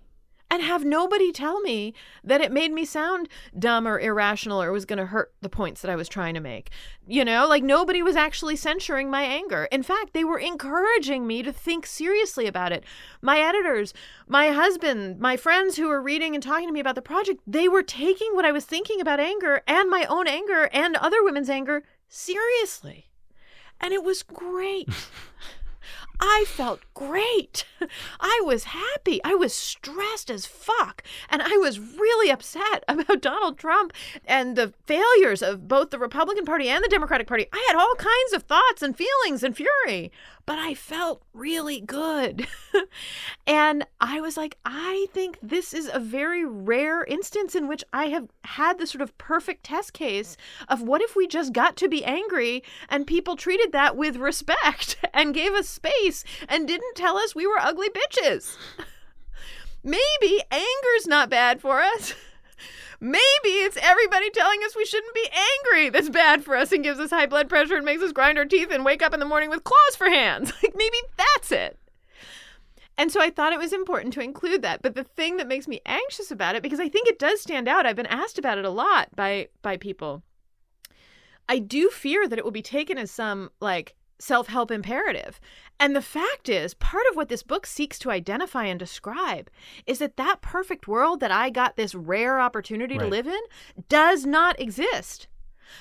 and 0.52 0.64
have 0.64 0.84
nobody 0.84 1.32
tell 1.32 1.62
me 1.62 1.94
that 2.24 2.42
it 2.42 2.52
made 2.52 2.72
me 2.72 2.84
sound 2.84 3.30
dumb 3.58 3.88
or 3.88 4.00
irrational 4.00 4.60
or 4.60 4.72
was 4.72 4.86
going 4.86 4.98
to 4.98 5.06
hurt 5.06 5.32
the 5.42 5.50
points 5.50 5.82
that 5.82 5.92
I 5.92 5.96
was 5.96 6.10
trying 6.10 6.34
to 6.34 6.40
make. 6.40 6.72
You 7.08 7.24
know, 7.24 7.48
like 7.48 7.64
nobody 7.64 8.02
was 8.02 8.16
actually 8.16 8.56
censuring 8.56 9.12
my 9.12 9.22
anger. 9.22 9.68
In 9.72 9.84
fact, 9.84 10.14
they 10.14 10.24
were 10.24 10.40
encouraging 10.40 11.28
me 11.28 11.44
to 11.44 11.54
think 11.54 11.86
seriously 11.86 12.48
about 12.48 12.72
it. 12.72 12.84
My 13.22 13.40
editors, 13.40 13.94
my 14.28 14.48
husband, 14.50 15.20
my 15.20 15.38
friends 15.38 15.76
who 15.76 15.88
were 15.88 16.02
reading 16.02 16.34
and 16.34 16.44
talking 16.44 16.68
to 16.68 16.74
me 16.74 16.80
about 16.80 16.96
the 16.96 17.04
project, 17.04 17.42
they 17.46 17.68
were 17.68 17.84
taking 17.84 18.32
what 18.34 18.46
I 18.46 18.52
was 18.52 18.66
thinking 18.66 19.00
about 19.00 19.20
anger 19.20 19.62
and 19.68 19.88
my 19.88 20.06
own 20.06 20.28
anger 20.28 20.68
and 20.74 20.96
other 20.96 21.24
women's 21.24 21.52
anger 21.52 21.84
seriously. 22.08 23.09
And 23.82 23.94
it 23.94 24.04
was 24.04 24.24
great. 24.24 24.90
I 26.20 26.44
felt 26.48 26.82
great. 26.94 27.66
I 28.20 28.42
was 28.44 28.66
happy. 28.66 29.22
I 29.24 29.36
was 29.36 29.54
stressed 29.54 30.30
as 30.30 30.46
fuck. 30.46 31.02
And 31.30 31.42
I 31.42 31.56
was 31.58 31.80
really 31.80 32.30
upset 32.30 32.84
about 32.88 33.22
Donald 33.22 33.58
Trump 33.58 33.94
and 34.26 34.56
the 34.56 34.74
failures 34.86 35.42
of 35.42 35.68
both 35.68 35.92
the 35.92 36.00
Republican 36.00 36.46
Party 36.46 36.68
and 36.68 36.84
the 36.84 36.90
Democratic 36.90 37.28
Party. 37.28 37.48
I 37.54 37.66
had 37.70 37.78
all 37.78 37.96
kinds 37.96 38.34
of 38.34 38.44
thoughts 38.44 38.82
and 38.82 38.98
feelings 38.98 39.44
and 39.44 39.56
fury, 39.56 40.12
but 40.50 40.58
I 40.58 40.74
felt 40.74 41.22
really 41.32 41.80
good. 41.80 42.48
and 43.46 43.86
I 44.02 44.20
was 44.20 44.36
like, 44.36 44.58
I 44.66 45.06
think 45.14 45.38
this 45.44 45.76
is 45.76 45.92
a 45.94 46.00
very 46.00 46.44
rare 46.44 47.04
instance 47.04 47.54
in 47.54 47.68
which 47.68 47.84
I 47.94 48.06
have 48.06 48.30
had 48.44 48.80
the 48.80 48.88
sort 48.88 49.04
of 49.04 49.16
perfect 49.20 49.64
test 49.64 49.94
case 49.94 50.38
of 50.68 50.82
what 50.82 51.04
if 51.04 51.16
we 51.16 51.28
just 51.28 51.54
got 51.54 51.76
to 51.78 51.88
be 51.88 52.04
angry 52.04 52.64
and 52.90 53.06
people 53.06 53.36
treated 53.36 53.74
that 53.74 53.96
with 53.96 54.16
respect 54.16 54.98
and 55.14 55.36
gave 55.36 55.54
us 55.54 55.70
space 55.70 56.24
and 56.48 56.68
didn't 56.68 56.96
tell 56.96 57.18
us 57.18 57.36
we 57.36 57.46
were 57.46 57.60
ugly 57.60 57.90
bitches. 57.90 58.58
Maybe 59.84 60.42
anger's 60.50 61.06
not 61.06 61.30
bad 61.30 61.62
for 61.62 61.80
us. 61.80 62.16
Maybe 63.02 63.20
it's 63.46 63.78
everybody 63.82 64.30
telling 64.32 64.60
us 64.66 64.76
we 64.76 64.86
shouldn't 64.86 65.14
be 65.14 65.30
angry 65.64 65.90
that's 65.90 66.10
bad 66.10 66.44
for 66.44 66.56
us 66.56 66.72
and 66.72 66.84
gives 66.84 67.00
us 67.00 67.12
high 67.12 67.28
blood 67.28 67.48
pressure 67.48 67.78
and 67.78 67.86
makes 67.86 68.04
us 68.04 68.12
grind 68.12 68.38
our 68.38 68.46
teeth 68.46 68.70
and 68.72 68.84
wake 68.84 69.02
up 69.02 69.14
in 69.14 69.22
the 69.22 69.26
morning 69.26 69.50
with 69.50 69.64
claws 69.64 69.96
for 69.96 70.10
hands. 70.10 70.52
Like 70.64 70.76
maybe 70.76 70.98
that's 71.18 71.52
it. 71.52 71.80
And 72.98 73.10
so 73.12 73.22
I 73.22 73.30
thought 73.30 73.54
it 73.54 73.60
was 73.60 73.72
important 73.72 74.14
to 74.16 74.22
include 74.22 74.62
that. 74.64 74.82
But 74.82 74.94
the 74.96 75.06
thing 75.06 75.38
that 75.38 75.48
makes 75.48 75.70
me 75.70 75.80
anxious 75.86 76.32
about 76.32 76.56
it, 76.56 76.62
because 76.62 76.82
I 76.82 76.90
think 76.90 77.08
it 77.08 77.18
does 77.18 77.40
stand 77.40 77.70
out, 77.70 77.86
I've 77.86 77.96
been 77.96 78.06
asked 78.06 78.38
about 78.38 78.58
it 78.58 78.66
a 78.66 78.70
lot 78.70 79.16
by 79.16 79.48
by 79.62 79.78
people. 79.78 80.22
I 81.48 81.60
do 81.60 81.90
fear 81.90 82.28
that 82.28 82.38
it 82.38 82.44
will 82.44 82.52
be 82.52 82.62
taken 82.62 82.98
as 82.98 83.10
some 83.10 83.52
like 83.62 83.96
self-help 84.20 84.70
imperative. 84.70 85.40
And 85.80 85.96
the 85.96 86.02
fact 86.02 86.50
is, 86.50 86.74
part 86.74 87.04
of 87.10 87.16
what 87.16 87.30
this 87.30 87.44
book 87.44 87.66
seeks 87.66 87.98
to 88.00 88.12
identify 88.12 88.66
and 88.66 88.78
describe 88.78 89.50
is 89.86 90.00
that 90.00 90.18
that 90.18 90.42
perfect 90.42 90.88
world 90.88 91.20
that 91.22 91.32
I 91.32 91.50
got 91.50 91.78
this 91.78 91.96
rare 91.96 92.40
opportunity 92.40 92.98
to 92.98 93.08
live 93.08 93.28
in 93.28 93.40
does 93.88 94.26
not 94.26 94.60
exist. 94.60 95.28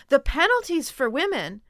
The 0.08 0.20
penalties 0.20 0.90
for 0.90 1.10
women 1.10 1.62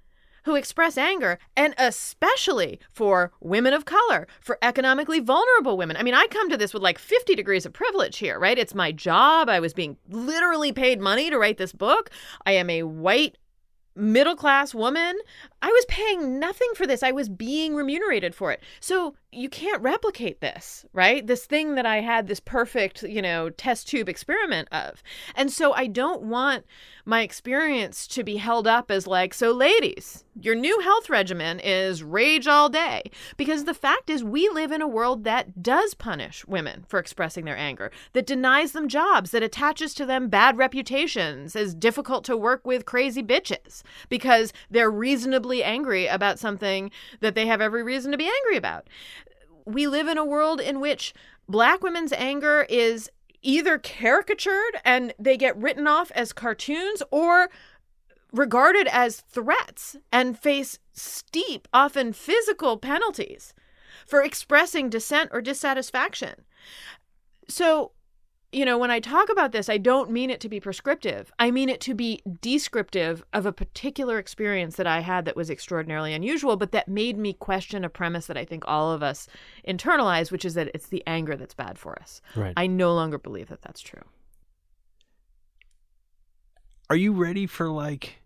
who 0.44 0.54
express 0.54 0.96
anger, 0.96 1.38
and 1.56 1.74
especially 1.76 2.80
for 2.90 3.32
women 3.40 3.74
of 3.74 3.84
color, 3.84 4.26
for 4.40 4.58
economically 4.62 5.20
vulnerable 5.20 5.76
women. 5.76 5.96
I 5.96 6.02
mean, 6.02 6.14
I 6.14 6.26
come 6.30 6.48
to 6.48 6.56
this 6.56 6.72
with 6.72 6.82
like 6.82 6.98
50 6.98 7.34
degrees 7.34 7.66
of 7.66 7.72
privilege 7.72 8.18
here, 8.18 8.38
right? 8.38 8.58
It's 8.58 8.74
my 8.74 8.90
job. 8.90 9.48
I 9.48 9.60
was 9.60 9.74
being 9.74 9.98
literally 10.08 10.72
paid 10.72 11.00
money 11.00 11.28
to 11.28 11.38
write 11.38 11.58
this 11.58 11.72
book. 11.72 12.10
I 12.46 12.52
am 12.52 12.70
a 12.70 12.84
white 12.84 13.36
middle 13.94 14.36
class 14.36 14.74
woman. 14.74 15.18
I 15.60 15.68
was 15.68 15.84
paying 15.86 16.38
nothing 16.38 16.68
for 16.74 16.86
this. 16.86 17.02
I 17.02 17.10
was 17.10 17.28
being 17.28 17.74
remunerated 17.74 18.34
for 18.34 18.52
it. 18.52 18.62
So 18.80 19.14
you 19.32 19.48
can't 19.48 19.82
replicate 19.82 20.40
this, 20.40 20.86
right? 20.92 21.26
This 21.26 21.44
thing 21.44 21.74
that 21.74 21.84
I 21.84 22.00
had 22.00 22.28
this 22.28 22.40
perfect, 22.40 23.02
you 23.02 23.20
know, 23.20 23.50
test 23.50 23.88
tube 23.88 24.08
experiment 24.08 24.68
of. 24.72 25.02
And 25.34 25.50
so 25.52 25.72
I 25.72 25.86
don't 25.86 26.22
want 26.22 26.64
my 27.04 27.22
experience 27.22 28.06
to 28.06 28.22
be 28.22 28.36
held 28.36 28.66
up 28.66 28.90
as 28.90 29.06
like, 29.06 29.34
so 29.34 29.50
ladies, 29.50 30.24
your 30.40 30.54
new 30.54 30.78
health 30.80 31.10
regimen 31.10 31.58
is 31.60 32.02
rage 32.02 32.46
all 32.46 32.68
day. 32.68 33.02
Because 33.36 33.64
the 33.64 33.74
fact 33.74 34.08
is, 34.08 34.22
we 34.22 34.48
live 34.50 34.70
in 34.70 34.82
a 34.82 34.88
world 34.88 35.24
that 35.24 35.62
does 35.62 35.94
punish 35.94 36.46
women 36.46 36.84
for 36.86 36.98
expressing 36.98 37.44
their 37.44 37.56
anger, 37.56 37.90
that 38.12 38.26
denies 38.26 38.72
them 38.72 38.88
jobs, 38.88 39.30
that 39.32 39.42
attaches 39.42 39.92
to 39.94 40.06
them 40.06 40.28
bad 40.28 40.56
reputations 40.56 41.56
as 41.56 41.74
difficult 41.74 42.24
to 42.24 42.36
work 42.36 42.66
with 42.66 42.86
crazy 42.86 43.22
bitches 43.22 43.82
because 44.08 44.52
they're 44.70 44.90
reasonably 44.90 45.47
angry 45.62 46.06
about 46.06 46.38
something 46.38 46.90
that 47.20 47.34
they 47.34 47.46
have 47.46 47.60
every 47.60 47.82
reason 47.82 48.12
to 48.12 48.18
be 48.18 48.28
angry 48.28 48.56
about. 48.56 48.88
We 49.64 49.86
live 49.86 50.08
in 50.08 50.18
a 50.18 50.24
world 50.24 50.60
in 50.60 50.80
which 50.80 51.12
black 51.48 51.82
women's 51.82 52.12
anger 52.12 52.66
is 52.68 53.10
either 53.42 53.78
caricatured 53.78 54.76
and 54.84 55.14
they 55.18 55.36
get 55.36 55.56
written 55.56 55.86
off 55.86 56.10
as 56.12 56.32
cartoons 56.32 57.02
or 57.10 57.48
regarded 58.32 58.86
as 58.88 59.20
threats 59.20 59.96
and 60.12 60.38
face 60.38 60.78
steep, 60.92 61.66
often 61.72 62.12
physical 62.12 62.76
penalties 62.76 63.54
for 64.06 64.22
expressing 64.22 64.90
dissent 64.90 65.30
or 65.32 65.40
dissatisfaction. 65.40 66.44
So, 67.48 67.92
you 68.50 68.64
know, 68.64 68.78
when 68.78 68.90
I 68.90 68.98
talk 68.98 69.28
about 69.28 69.52
this, 69.52 69.68
I 69.68 69.76
don't 69.76 70.10
mean 70.10 70.30
it 70.30 70.40
to 70.40 70.48
be 70.48 70.58
prescriptive. 70.58 71.30
I 71.38 71.50
mean 71.50 71.68
it 71.68 71.80
to 71.82 71.94
be 71.94 72.22
descriptive 72.40 73.22
of 73.34 73.44
a 73.44 73.52
particular 73.52 74.18
experience 74.18 74.76
that 74.76 74.86
I 74.86 75.00
had 75.00 75.26
that 75.26 75.36
was 75.36 75.50
extraordinarily 75.50 76.14
unusual, 76.14 76.56
but 76.56 76.72
that 76.72 76.88
made 76.88 77.18
me 77.18 77.34
question 77.34 77.84
a 77.84 77.90
premise 77.90 78.26
that 78.26 78.38
I 78.38 78.46
think 78.46 78.64
all 78.66 78.90
of 78.90 79.02
us 79.02 79.28
internalize, 79.66 80.30
which 80.30 80.46
is 80.46 80.54
that 80.54 80.70
it's 80.72 80.86
the 80.86 81.02
anger 81.06 81.36
that's 81.36 81.52
bad 81.54 81.78
for 81.78 81.98
us. 82.00 82.22
Right. 82.34 82.54
I 82.56 82.66
no 82.66 82.94
longer 82.94 83.18
believe 83.18 83.48
that 83.48 83.60
that's 83.60 83.82
true. 83.82 84.02
Are 86.90 86.96
you 86.96 87.12
ready 87.12 87.46
for 87.46 87.68
like? 87.68 88.22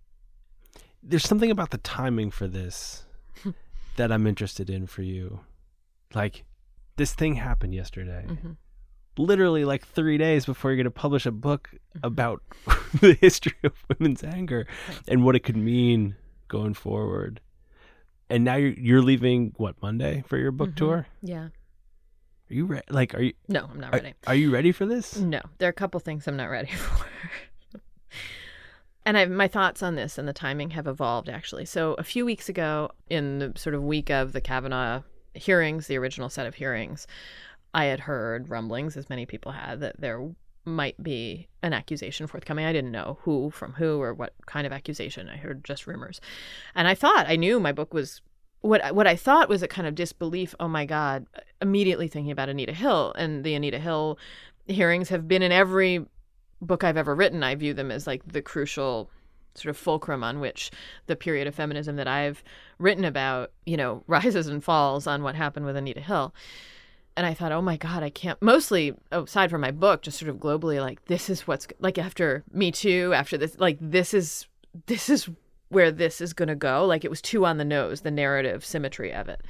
There's 1.02 1.24
something 1.24 1.50
about 1.50 1.70
the 1.70 1.78
timing 1.78 2.30
for 2.30 2.46
this 2.46 3.04
that 3.96 4.12
I'm 4.12 4.26
interested 4.28 4.70
in 4.70 4.86
for 4.86 5.02
you. 5.02 5.40
Like, 6.14 6.44
this 6.96 7.12
thing 7.12 7.34
happened 7.34 7.74
yesterday. 7.74 8.24
Mhm. 8.28 8.56
Literally, 9.18 9.64
like 9.66 9.86
three 9.86 10.16
days 10.16 10.46
before 10.46 10.70
you're 10.70 10.76
going 10.76 10.84
to 10.84 10.90
publish 10.90 11.26
a 11.26 11.30
book 11.32 11.70
about 12.02 12.42
the 13.00 13.12
history 13.20 13.52
of 13.62 13.72
women's 13.88 14.24
anger 14.24 14.66
and 15.06 15.24
what 15.24 15.36
it 15.36 15.40
could 15.40 15.56
mean 15.56 16.16
going 16.48 16.72
forward. 16.74 17.40
And 18.30 18.44
now 18.44 18.54
you're 18.56 18.72
you're 18.72 19.02
leaving 19.02 19.52
what 19.58 19.80
Monday 19.82 20.24
for 20.26 20.38
your 20.38 20.50
book 20.50 20.70
Mhm. 20.70 20.76
tour. 20.76 21.06
Yeah. 21.22 21.48
Are 22.50 22.54
you 22.54 22.64
ready? 22.64 22.84
Like, 22.88 23.14
are 23.14 23.20
you 23.22 23.32
No, 23.48 23.68
I'm 23.70 23.78
not 23.80 23.92
are, 23.94 23.98
ready. 23.98 24.14
are 24.26 24.34
you 24.34 24.50
ready 24.50 24.72
for 24.72 24.86
this? 24.86 25.16
No, 25.18 25.40
there 25.58 25.68
are 25.68 25.70
a 25.70 25.74
couple 25.74 26.00
things 26.00 26.26
I'm 26.26 26.36
not 26.36 26.46
ready 26.50 26.70
for. 26.72 27.06
and 29.04 29.18
I, 29.18 29.24
my 29.26 29.48
thoughts 29.48 29.82
on 29.82 29.94
this 29.96 30.16
and 30.16 30.28
the 30.28 30.32
timing 30.32 30.70
have 30.70 30.86
evolved 30.86 31.28
actually. 31.28 31.64
So 31.66 31.94
a 31.94 32.04
few 32.04 32.24
weeks 32.24 32.48
ago, 32.48 32.90
in 33.10 33.38
the 33.40 33.52
sort 33.56 33.74
of 33.74 33.82
week 33.82 34.10
of 34.10 34.32
the 34.32 34.40
Kavanaugh 34.40 35.02
hearings, 35.34 35.86
the 35.86 35.96
original 35.98 36.28
set 36.28 36.46
of 36.46 36.54
hearings, 36.54 37.06
I 37.74 37.86
had 37.86 38.00
heard 38.00 38.50
rumblings, 38.50 38.96
as 38.96 39.08
many 39.08 39.26
people 39.26 39.52
had, 39.52 39.80
that 39.80 40.00
there 40.00 40.30
might 40.64 41.02
be 41.02 41.48
an 41.62 41.72
accusation 41.72 42.26
forthcoming. 42.26 42.64
I 42.64 42.72
didn't 42.72 42.92
know 42.92 43.18
who 43.22 43.50
from 43.50 43.72
who 43.74 44.00
or 44.00 44.14
what 44.14 44.34
kind 44.46 44.66
of 44.66 44.72
accusation. 44.72 45.28
I 45.28 45.36
heard 45.36 45.64
just 45.64 45.86
rumors, 45.86 46.20
and 46.74 46.86
I 46.86 46.94
thought 46.94 47.28
I 47.28 47.36
knew 47.36 47.58
my 47.58 47.72
book 47.72 47.92
was 47.92 48.20
what 48.60 48.94
what 48.94 49.06
I 49.06 49.16
thought 49.16 49.48
was 49.48 49.62
a 49.62 49.68
kind 49.68 49.86
of 49.86 49.94
disbelief. 49.94 50.54
Oh 50.60 50.68
my 50.68 50.86
God! 50.86 51.26
Immediately 51.60 52.08
thinking 52.08 52.30
about 52.30 52.48
Anita 52.48 52.72
Hill 52.72 53.12
and 53.16 53.44
the 53.44 53.54
Anita 53.54 53.78
Hill 53.78 54.18
hearings 54.66 55.08
have 55.08 55.26
been 55.26 55.42
in 55.42 55.52
every 55.52 56.04
book 56.60 56.84
I've 56.84 56.96
ever 56.96 57.14
written. 57.14 57.42
I 57.42 57.54
view 57.54 57.74
them 57.74 57.90
as 57.90 58.06
like 58.06 58.22
the 58.26 58.42
crucial 58.42 59.10
sort 59.54 59.70
of 59.70 59.76
fulcrum 59.76 60.24
on 60.24 60.40
which 60.40 60.70
the 61.06 61.16
period 61.16 61.46
of 61.46 61.54
feminism 61.54 61.96
that 61.96 62.08
I've 62.08 62.42
written 62.78 63.04
about, 63.04 63.50
you 63.66 63.76
know, 63.76 64.02
rises 64.06 64.46
and 64.46 64.62
falls 64.62 65.06
on 65.06 65.22
what 65.22 65.34
happened 65.34 65.66
with 65.66 65.76
Anita 65.76 66.00
Hill. 66.00 66.34
And 67.16 67.26
I 67.26 67.34
thought, 67.34 67.52
oh 67.52 67.60
my 67.60 67.76
God, 67.76 68.02
I 68.02 68.10
can't. 68.10 68.40
Mostly, 68.40 68.94
aside 69.10 69.50
from 69.50 69.60
my 69.60 69.70
book, 69.70 70.02
just 70.02 70.18
sort 70.18 70.30
of 70.30 70.36
globally, 70.36 70.80
like 70.80 71.04
this 71.06 71.28
is 71.28 71.46
what's 71.46 71.68
like 71.78 71.98
after 71.98 72.42
Me 72.52 72.72
Too, 72.72 73.12
after 73.14 73.36
this, 73.36 73.58
like 73.58 73.76
this 73.80 74.14
is 74.14 74.46
this 74.86 75.10
is 75.10 75.28
where 75.68 75.90
this 75.90 76.20
is 76.20 76.32
going 76.32 76.48
to 76.48 76.54
go. 76.54 76.86
Like 76.86 77.04
it 77.04 77.10
was 77.10 77.20
too 77.20 77.44
on 77.44 77.58
the 77.58 77.64
nose, 77.64 78.00
the 78.00 78.10
narrative 78.10 78.64
symmetry 78.64 79.12
of 79.12 79.28
it. 79.28 79.42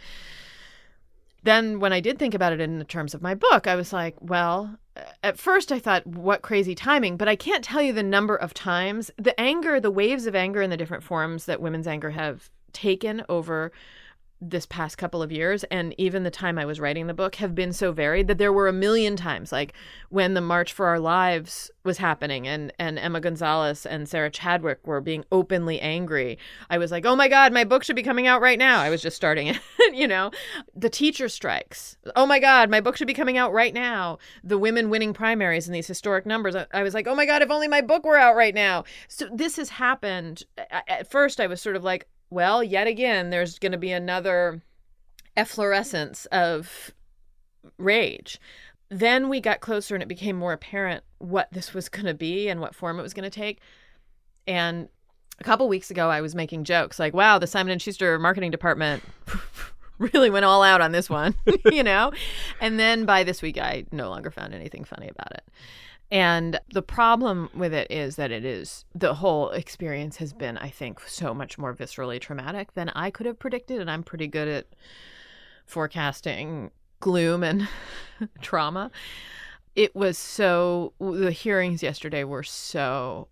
Then, 1.44 1.80
when 1.80 1.92
I 1.92 2.00
did 2.00 2.18
think 2.18 2.34
about 2.34 2.52
it 2.52 2.60
in 2.60 2.78
the 2.78 2.84
terms 2.84 3.14
of 3.14 3.22
my 3.22 3.34
book, 3.34 3.66
I 3.66 3.74
was 3.74 3.92
like, 3.92 4.14
well, 4.20 4.78
at 5.24 5.38
first 5.38 5.72
I 5.72 5.80
thought, 5.80 6.06
what 6.06 6.42
crazy 6.42 6.74
timing, 6.74 7.16
but 7.16 7.28
I 7.28 7.34
can't 7.34 7.64
tell 7.64 7.82
you 7.82 7.92
the 7.92 8.02
number 8.02 8.36
of 8.36 8.54
times 8.54 9.10
the 9.16 9.38
anger, 9.40 9.80
the 9.80 9.90
waves 9.90 10.26
of 10.26 10.36
anger 10.36 10.62
and 10.62 10.72
the 10.72 10.76
different 10.76 11.02
forms 11.02 11.46
that 11.46 11.60
women's 11.60 11.88
anger 11.88 12.10
have 12.10 12.48
taken 12.72 13.24
over 13.28 13.72
this 14.44 14.66
past 14.66 14.98
couple 14.98 15.22
of 15.22 15.30
years 15.30 15.62
and 15.64 15.94
even 15.98 16.24
the 16.24 16.30
time 16.30 16.58
I 16.58 16.64
was 16.64 16.80
writing 16.80 17.06
the 17.06 17.14
book 17.14 17.36
have 17.36 17.54
been 17.54 17.72
so 17.72 17.92
varied 17.92 18.26
that 18.26 18.38
there 18.38 18.52
were 18.52 18.66
a 18.66 18.72
million 18.72 19.14
times 19.14 19.52
like 19.52 19.72
when 20.08 20.34
the 20.34 20.40
March 20.40 20.72
for 20.72 20.86
Our 20.86 20.98
Lives 20.98 21.70
was 21.84 21.98
happening 21.98 22.46
and 22.46 22.72
and 22.78 22.98
Emma 22.98 23.20
Gonzalez 23.20 23.86
and 23.86 24.08
Sarah 24.08 24.30
Chadwick 24.30 24.84
were 24.86 25.00
being 25.00 25.24
openly 25.30 25.80
angry. 25.80 26.38
I 26.70 26.78
was 26.78 26.90
like, 26.90 27.04
"Oh 27.04 27.16
my 27.16 27.28
god, 27.28 27.52
my 27.52 27.64
book 27.64 27.84
should 27.84 27.96
be 27.96 28.02
coming 28.02 28.26
out 28.26 28.40
right 28.40 28.58
now." 28.58 28.80
I 28.80 28.90
was 28.90 29.02
just 29.02 29.16
starting 29.16 29.48
it, 29.48 29.60
you 29.92 30.06
know. 30.06 30.30
The 30.74 30.90
teacher 30.90 31.28
strikes. 31.28 31.96
"Oh 32.16 32.26
my 32.26 32.38
god, 32.38 32.70
my 32.70 32.80
book 32.80 32.96
should 32.96 33.06
be 33.06 33.14
coming 33.14 33.36
out 33.36 33.52
right 33.52 33.74
now." 33.74 34.18
The 34.44 34.58
women 34.58 34.90
winning 34.90 35.12
primaries 35.12 35.66
in 35.66 35.72
these 35.72 35.86
historic 35.86 36.26
numbers. 36.26 36.56
I 36.72 36.82
was 36.82 36.94
like, 36.94 37.06
"Oh 37.06 37.14
my 37.14 37.26
god, 37.26 37.42
if 37.42 37.50
only 37.50 37.68
my 37.68 37.80
book 37.80 38.04
were 38.04 38.18
out 38.18 38.36
right 38.36 38.54
now." 38.54 38.84
So 39.08 39.28
this 39.32 39.56
has 39.56 39.70
happened. 39.70 40.44
At 40.70 41.10
first 41.10 41.40
I 41.40 41.46
was 41.46 41.60
sort 41.60 41.76
of 41.76 41.84
like, 41.84 42.06
well, 42.32 42.64
yet 42.64 42.86
again, 42.86 43.30
there's 43.30 43.58
going 43.58 43.72
to 43.72 43.78
be 43.78 43.92
another 43.92 44.62
efflorescence 45.36 46.26
of 46.26 46.90
rage. 47.78 48.40
Then 48.88 49.28
we 49.28 49.40
got 49.40 49.60
closer 49.60 49.94
and 49.94 50.02
it 50.02 50.08
became 50.08 50.36
more 50.36 50.52
apparent 50.52 51.04
what 51.18 51.48
this 51.52 51.74
was 51.74 51.88
going 51.88 52.06
to 52.06 52.14
be 52.14 52.48
and 52.48 52.60
what 52.60 52.74
form 52.74 52.98
it 52.98 53.02
was 53.02 53.14
going 53.14 53.30
to 53.30 53.30
take. 53.30 53.60
And 54.46 54.88
a 55.40 55.44
couple 55.44 55.68
weeks 55.68 55.90
ago, 55.90 56.08
I 56.08 56.20
was 56.20 56.34
making 56.34 56.64
jokes 56.64 56.98
like, 56.98 57.14
wow, 57.14 57.38
the 57.38 57.46
Simon 57.46 57.72
and 57.72 57.82
Schuster 57.82 58.18
marketing 58.18 58.50
department 58.50 59.02
really 59.98 60.30
went 60.30 60.44
all 60.44 60.62
out 60.62 60.80
on 60.80 60.92
this 60.92 61.10
one, 61.10 61.34
you 61.70 61.82
know? 61.82 62.12
And 62.60 62.78
then 62.78 63.04
by 63.04 63.24
this 63.24 63.42
week, 63.42 63.58
I 63.58 63.84
no 63.92 64.08
longer 64.08 64.30
found 64.30 64.54
anything 64.54 64.84
funny 64.84 65.08
about 65.08 65.32
it. 65.32 65.44
And 66.12 66.60
the 66.70 66.82
problem 66.82 67.48
with 67.54 67.72
it 67.72 67.90
is 67.90 68.16
that 68.16 68.30
it 68.30 68.44
is 68.44 68.84
the 68.94 69.14
whole 69.14 69.48
experience 69.48 70.18
has 70.18 70.34
been, 70.34 70.58
I 70.58 70.68
think, 70.68 71.00
so 71.00 71.32
much 71.32 71.56
more 71.56 71.74
viscerally 71.74 72.20
traumatic 72.20 72.74
than 72.74 72.90
I 72.90 73.10
could 73.10 73.24
have 73.24 73.38
predicted. 73.38 73.80
And 73.80 73.90
I'm 73.90 74.02
pretty 74.02 74.26
good 74.26 74.46
at 74.46 74.66
forecasting 75.64 76.70
gloom 77.00 77.42
and 77.42 77.66
trauma. 78.42 78.90
It 79.74 79.96
was 79.96 80.18
so, 80.18 80.92
the 81.00 81.30
hearings 81.30 81.82
yesterday 81.82 82.24
were 82.24 82.42
so 82.42 83.28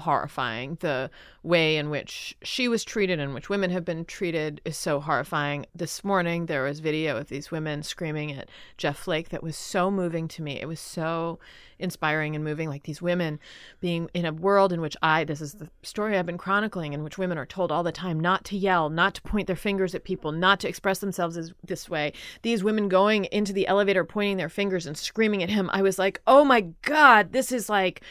horrifying. 0.00 0.76
The 0.80 1.10
way 1.42 1.76
in 1.76 1.90
which 1.90 2.36
she 2.42 2.68
was 2.68 2.84
treated 2.84 3.18
and 3.18 3.34
which 3.34 3.48
women 3.48 3.70
have 3.70 3.84
been 3.84 4.04
treated 4.04 4.60
is 4.64 4.76
so 4.76 5.00
horrifying. 5.00 5.66
This 5.74 6.04
morning 6.04 6.46
there 6.46 6.64
was 6.64 6.80
video 6.80 7.16
of 7.16 7.28
these 7.28 7.50
women 7.50 7.82
screaming 7.82 8.32
at 8.32 8.48
Jeff 8.76 8.98
Flake 8.98 9.30
that 9.30 9.42
was 9.42 9.56
so 9.56 9.90
moving 9.90 10.28
to 10.28 10.42
me. 10.42 10.60
It 10.60 10.66
was 10.68 10.80
so 10.80 11.38
inspiring 11.78 12.34
and 12.34 12.44
moving 12.44 12.68
like 12.68 12.82
these 12.82 13.00
women 13.00 13.38
being 13.80 14.10
in 14.12 14.24
a 14.24 14.32
world 14.32 14.72
in 14.72 14.80
which 14.80 14.96
I 15.00 15.24
this 15.24 15.40
is 15.40 15.54
the 15.54 15.68
story 15.82 16.18
I've 16.18 16.26
been 16.26 16.38
chronicling 16.38 16.92
in 16.92 17.04
which 17.04 17.18
women 17.18 17.38
are 17.38 17.46
told 17.46 17.70
all 17.70 17.82
the 17.82 17.92
time 17.92 18.18
not 18.18 18.44
to 18.46 18.56
yell, 18.56 18.90
not 18.90 19.14
to 19.14 19.22
point 19.22 19.46
their 19.46 19.56
fingers 19.56 19.94
at 19.94 20.04
people, 20.04 20.32
not 20.32 20.60
to 20.60 20.68
express 20.68 20.98
themselves 20.98 21.36
as, 21.36 21.52
this 21.64 21.88
way. 21.88 22.12
These 22.42 22.64
women 22.64 22.88
going 22.88 23.26
into 23.26 23.52
the 23.52 23.66
elevator 23.68 24.04
pointing 24.04 24.36
their 24.36 24.48
fingers 24.48 24.86
and 24.86 24.96
screaming 24.96 25.42
at 25.42 25.50
him. 25.50 25.70
I 25.72 25.82
was 25.82 25.98
like, 25.98 26.20
"Oh 26.26 26.44
my 26.44 26.62
god, 26.82 27.32
this 27.32 27.52
is 27.52 27.68
like 27.68 28.02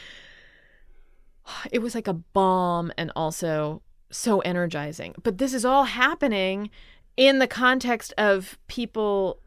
it 1.72 1.80
was 1.80 1.94
like 1.94 2.08
a 2.08 2.14
bomb 2.14 2.92
and 2.96 3.12
also 3.16 3.82
so 4.10 4.40
energizing. 4.40 5.14
But 5.22 5.38
this 5.38 5.52
is 5.52 5.64
all 5.64 5.84
happening 5.84 6.70
in 7.16 7.38
the 7.40 7.46
context 7.46 8.14
of 8.16 8.58
people 8.68 9.40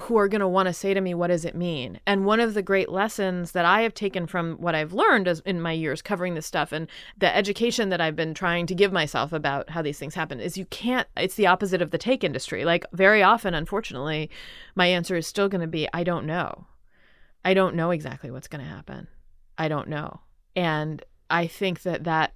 who 0.00 0.16
are 0.16 0.28
going 0.28 0.40
to 0.40 0.48
want 0.48 0.66
to 0.68 0.72
say 0.72 0.94
to 0.94 1.00
me, 1.00 1.12
What 1.12 1.26
does 1.26 1.44
it 1.44 1.54
mean? 1.54 2.00
And 2.06 2.24
one 2.24 2.40
of 2.40 2.54
the 2.54 2.62
great 2.62 2.88
lessons 2.88 3.52
that 3.52 3.66
I 3.66 3.82
have 3.82 3.92
taken 3.92 4.26
from 4.26 4.54
what 4.54 4.74
I've 4.74 4.94
learned 4.94 5.28
as, 5.28 5.40
in 5.40 5.60
my 5.60 5.72
years 5.72 6.00
covering 6.00 6.34
this 6.34 6.46
stuff 6.46 6.72
and 6.72 6.88
the 7.18 7.34
education 7.34 7.90
that 7.90 8.00
I've 8.00 8.16
been 8.16 8.32
trying 8.32 8.66
to 8.66 8.74
give 8.74 8.90
myself 8.90 9.32
about 9.32 9.68
how 9.70 9.82
these 9.82 9.98
things 9.98 10.14
happen 10.14 10.40
is 10.40 10.56
you 10.56 10.64
can't, 10.66 11.06
it's 11.16 11.34
the 11.34 11.46
opposite 11.46 11.82
of 11.82 11.90
the 11.90 11.98
take 11.98 12.24
industry. 12.24 12.64
Like, 12.64 12.86
very 12.92 13.22
often, 13.22 13.52
unfortunately, 13.52 14.30
my 14.74 14.86
answer 14.86 15.16
is 15.16 15.26
still 15.26 15.50
going 15.50 15.60
to 15.60 15.66
be, 15.66 15.86
I 15.92 16.04
don't 16.04 16.26
know. 16.26 16.66
I 17.44 17.52
don't 17.52 17.76
know 17.76 17.90
exactly 17.90 18.30
what's 18.30 18.48
going 18.48 18.64
to 18.64 18.70
happen. 18.70 19.08
I 19.58 19.68
don't 19.68 19.88
know. 19.88 20.20
And 20.56 21.04
I 21.32 21.46
think 21.46 21.82
that 21.82 22.04
that 22.04 22.34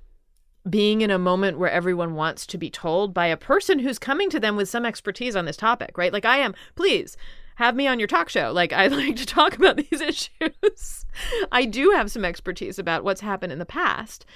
being 0.68 1.02
in 1.02 1.10
a 1.10 1.18
moment 1.18 1.58
where 1.58 1.70
everyone 1.70 2.14
wants 2.14 2.46
to 2.46 2.58
be 2.58 2.70
told 2.70 3.14
by 3.14 3.26
a 3.26 3.36
person 3.36 3.78
who's 3.78 3.98
coming 3.98 4.28
to 4.30 4.40
them 4.40 4.56
with 4.56 4.68
some 4.68 4.84
expertise 4.84 5.36
on 5.36 5.44
this 5.44 5.56
topic, 5.56 5.96
right? 5.96 6.12
Like 6.12 6.24
I 6.24 6.38
am, 6.38 6.54
please 6.74 7.16
have 7.56 7.76
me 7.76 7.86
on 7.86 8.00
your 8.00 8.08
talk 8.08 8.28
show. 8.28 8.52
Like 8.52 8.72
I 8.72 8.86
like 8.88 9.16
to 9.16 9.26
talk 9.26 9.56
about 9.56 9.76
these 9.76 10.00
issues. 10.00 11.06
I 11.52 11.66
do 11.66 11.90
have 11.90 12.10
some 12.10 12.24
expertise 12.24 12.78
about 12.78 13.04
what's 13.04 13.20
happened 13.20 13.52
in 13.52 13.58
the 13.58 13.66
past. 13.66 14.26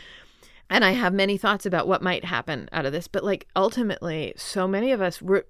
And 0.69 0.85
I 0.85 0.93
have 0.93 1.13
many 1.13 1.37
thoughts 1.37 1.67
about 1.67 1.89
what 1.89 2.03
might 2.03 2.25
happen 2.25 2.69
out 2.71 2.87
of 2.87 2.93
this, 2.93 3.09
but 3.09 3.25
like 3.25 3.49
ultimately, 3.57 4.35
so 4.37 4.69
many 4.69 4.93
of 4.93 5.01
us 5.01 5.21
we 5.21 5.41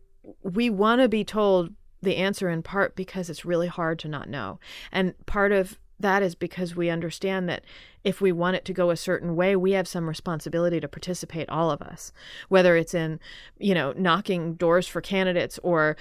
we 0.43 0.71
want 0.71 1.03
to 1.03 1.09
be 1.09 1.25
told 1.25 1.75
the 2.03 2.17
answer 2.17 2.49
in 2.49 2.63
part 2.63 2.97
because 2.97 3.29
it's 3.29 3.45
really 3.45 3.67
hard 3.67 3.99
to 3.99 4.09
not 4.09 4.29
know. 4.29 4.59
And 4.91 5.15
part 5.27 5.53
of 5.53 5.79
that 6.01 6.23
is 6.23 6.35
because 6.35 6.75
we 6.75 6.91
understand 6.91 7.49
that 7.49 7.63
if 8.03 8.21
we 8.21 8.33
want 8.33 8.57
it 8.57 8.65
to 8.65 8.73
go 8.73 8.91
a 8.91 8.97
certain 8.97 9.37
way, 9.37 9.55
we 9.55 9.73
have 9.73 9.87
some 9.87 10.09
responsibility 10.09 10.81
to 10.81 10.89
participate, 10.89 11.49
all 11.49 11.71
of 11.71 11.83
us, 11.83 12.13
whether 12.49 12.77
it's 12.77 12.95
in, 12.95 13.21
you 13.59 13.75
know, 13.75 13.93
knocking 13.97 14.55
doors 14.55 14.89
for 14.89 15.01
candidates 15.01 15.59
or 15.63 15.97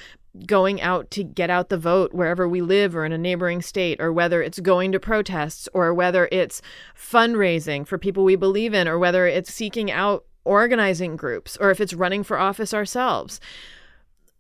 going 0.46 0.82
out 0.82 1.10
to 1.12 1.24
get 1.24 1.50
out 1.50 1.70
the 1.70 1.78
vote 1.78 2.14
wherever 2.14 2.48
we 2.48 2.62
live 2.62 2.96
or 2.96 3.04
in 3.04 3.12
a 3.12 3.18
neighboring 3.18 3.62
state, 3.62 4.00
or 4.00 4.14
whether 4.14 4.42
it's 4.42 4.60
going 4.60 4.92
to 4.92 5.00
protests, 5.00 5.68
or 5.74 5.94
whether 5.94 6.30
it's 6.32 6.62
fundraising 6.96 7.86
for 7.86 7.98
people 7.98 8.24
we 8.24 8.36
believe 8.36 8.74
in, 8.74 8.88
or 8.88 8.98
whether 8.98 9.26
it's 9.26 9.54
seeking 9.54 9.92
out 9.92 10.26
organizing 10.46 11.16
groups, 11.16 11.58
or 11.60 11.72
if 11.72 11.82
it's 11.82 11.94
running 11.94 12.24
for 12.24 12.40
office 12.40 12.74
ourselves. 12.74 13.40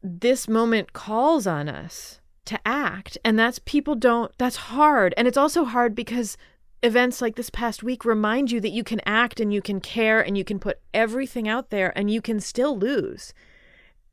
This 0.01 0.47
moment 0.47 0.93
calls 0.93 1.45
on 1.45 1.67
us 1.67 2.18
to 2.49 2.59
act 2.65 3.15
and 3.23 3.37
that's 3.37 3.59
people 3.59 3.95
don't 3.95 4.31
that's 4.39 4.55
hard. 4.55 5.13
And 5.15 5.27
it's 5.27 5.37
also 5.37 5.65
hard 5.65 5.93
because 5.93 6.35
events 6.81 7.21
like 7.21 7.35
this 7.35 7.51
past 7.51 7.83
week 7.83 8.03
remind 8.03 8.51
you 8.51 8.59
that 8.59 8.71
you 8.71 8.83
can 8.83 9.01
act 9.05 9.39
and 9.39 9.53
you 9.53 9.61
can 9.61 9.79
care 9.79 10.19
and 10.19 10.35
you 10.35 10.43
can 10.43 10.59
put 10.59 10.79
everything 10.91 11.47
out 11.47 11.69
there 11.69 11.95
and 11.95 12.09
you 12.09 12.21
can 12.21 12.39
still 12.39 12.77
lose 12.77 13.33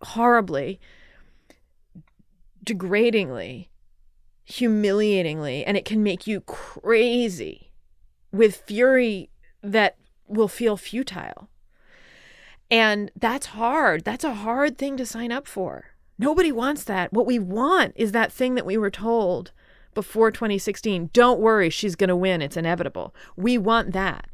horribly 0.03 0.79
degradingly 2.63 3.69
humiliatingly 4.45 5.65
and 5.65 5.77
it 5.79 5.87
can 5.87 6.03
make 6.03 6.27
you 6.27 6.41
crazy 6.43 7.73
with 8.33 8.57
fury 8.67 9.31
that 9.63 9.97
will 10.29 10.49
feel 10.49 10.77
futile. 10.77 11.49
And 12.71 13.11
that's 13.17 13.47
hard. 13.47 14.05
That's 14.05 14.25
a 14.25 14.35
hard 14.35 14.77
thing 14.77 14.97
to 14.99 15.07
sign 15.07 15.33
up 15.33 15.47
for 15.47 15.96
Nobody 16.19 16.53
wants 16.53 16.85
that. 16.85 17.13
What 17.13 17.27
we 17.27 17.39
want 17.39 17.93
is 17.97 18.13
that 18.13 18.33
thing 18.33 18.55
that 18.55 18.67
we 18.67 18.77
were 18.77 18.91
told 18.91 19.53
before 19.95 20.31
2016 20.31 21.11
don't 21.13 21.41
worry, 21.41 21.71
she's 21.71 21.97
going 21.97 22.09
to 22.09 22.17
win. 22.17 22.43
It's 22.43 22.57
inevitable. 22.57 23.15
We 23.37 23.59
want 23.59 23.93
that. 23.93 24.29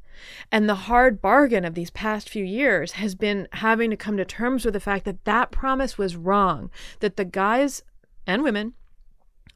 And 0.50 0.68
the 0.68 0.74
hard 0.74 1.20
bargain 1.20 1.64
of 1.64 1.74
these 1.74 1.90
past 1.90 2.28
few 2.28 2.44
years 2.44 2.92
has 2.92 3.14
been 3.14 3.48
having 3.52 3.90
to 3.90 3.96
come 3.96 4.16
to 4.16 4.24
terms 4.24 4.64
with 4.64 4.74
the 4.74 4.80
fact 4.80 5.04
that 5.04 5.24
that 5.24 5.50
promise 5.50 5.98
was 5.98 6.16
wrong, 6.16 6.70
that 7.00 7.16
the 7.16 7.24
guys 7.24 7.82
and 8.26 8.42
women 8.42 8.74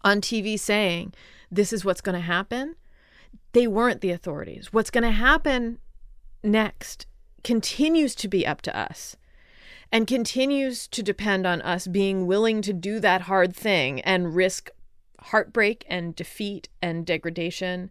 on 0.03 0.21
TV 0.21 0.59
saying, 0.59 1.13
this 1.51 1.73
is 1.73 1.85
what's 1.85 2.01
going 2.01 2.15
to 2.15 2.21
happen, 2.21 2.77
they 3.53 3.67
weren't 3.67 4.01
the 4.01 4.11
authorities. 4.11 4.73
What's 4.73 4.91
going 4.91 5.05
to 5.05 5.11
happen 5.11 5.79
next 6.43 7.07
continues 7.45 8.15
to 8.17 8.29
be 8.29 8.47
up 8.47 8.63
to 8.63 8.77
us 8.77 9.17
and 9.93 10.07
continues 10.07 10.87
to 10.89 11.03
depend 11.03 11.47
on 11.47 11.63
us 11.63 11.87
being 11.87 12.27
willing 12.27 12.63
to 12.63 12.73
do 12.73 13.01
that 13.01 13.23
hard 13.23 13.55
thing 13.55 14.01
and 14.01 14.35
risk 14.35 14.71
heartbreak 15.21 15.85
and 15.89 16.15
defeat 16.15 16.69
and 16.83 17.07
degradation 17.07 17.91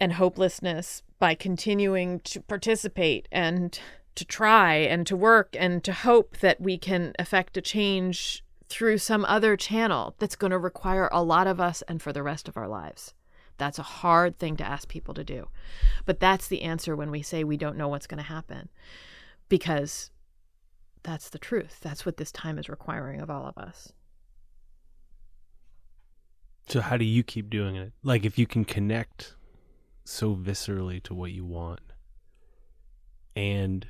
and 0.00 0.14
hopelessness 0.14 1.02
by 1.18 1.34
continuing 1.34 2.20
to 2.20 2.40
participate 2.40 3.26
and 3.32 3.80
to 4.14 4.24
try 4.24 4.74
and 4.74 5.06
to 5.06 5.16
work 5.16 5.54
and 5.58 5.82
to 5.84 5.92
hope 5.92 6.38
that 6.38 6.60
we 6.60 6.78
can 6.78 7.12
effect 7.18 7.56
a 7.56 7.60
change 7.60 8.44
through 8.68 8.98
some 8.98 9.24
other 9.26 9.56
channel 9.56 10.14
that's 10.18 10.36
going 10.36 10.50
to 10.50 10.58
require 10.58 11.08
a 11.12 11.22
lot 11.22 11.46
of 11.46 11.60
us 11.60 11.82
and 11.88 12.02
for 12.02 12.12
the 12.12 12.22
rest 12.22 12.48
of 12.48 12.56
our 12.56 12.68
lives. 12.68 13.14
That's 13.58 13.78
a 13.78 13.84
hard 13.84 14.38
thing 14.38 14.56
to 14.56 14.66
ask 14.66 14.88
people 14.88 15.14
to 15.14 15.24
do. 15.24 15.48
But 16.04 16.20
that's 16.20 16.48
the 16.48 16.62
answer 16.62 16.94
when 16.94 17.10
we 17.10 17.22
say 17.22 17.44
we 17.44 17.56
don't 17.56 17.76
know 17.76 17.88
what's 17.88 18.06
going 18.06 18.18
to 18.18 18.24
happen. 18.24 18.68
Because 19.48 20.10
that's 21.06 21.28
the 21.28 21.38
truth. 21.38 21.78
That's 21.80 22.04
what 22.04 22.16
this 22.16 22.32
time 22.32 22.58
is 22.58 22.68
requiring 22.68 23.20
of 23.20 23.30
all 23.30 23.46
of 23.46 23.56
us. 23.56 23.92
So 26.68 26.80
how 26.80 26.96
do 26.96 27.04
you 27.04 27.22
keep 27.22 27.48
doing 27.48 27.76
it? 27.76 27.92
Like 28.02 28.24
if 28.24 28.36
you 28.38 28.46
can 28.46 28.64
connect 28.64 29.36
so 30.04 30.34
viscerally 30.34 31.00
to 31.04 31.14
what 31.14 31.30
you 31.30 31.44
want 31.44 31.80
and 33.36 33.86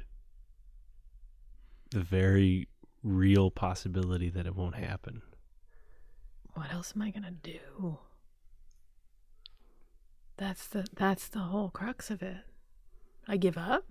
the 1.90 2.01
very 2.01 2.68
real 3.02 3.51
possibility 3.51 4.28
that 4.28 4.47
it 4.47 4.55
won't 4.55 4.74
happen. 4.74 5.22
What 6.52 6.70
else 6.70 6.93
am 6.94 7.01
I 7.01 7.10
going 7.10 7.22
to 7.22 7.30
do? 7.30 7.98
That's 10.36 10.66
the 10.66 10.86
that's 10.94 11.28
the 11.28 11.38
whole 11.38 11.70
crux 11.70 12.10
of 12.10 12.22
it. 12.22 12.36
I 13.26 13.38
give 13.38 13.56
up. 13.56 13.84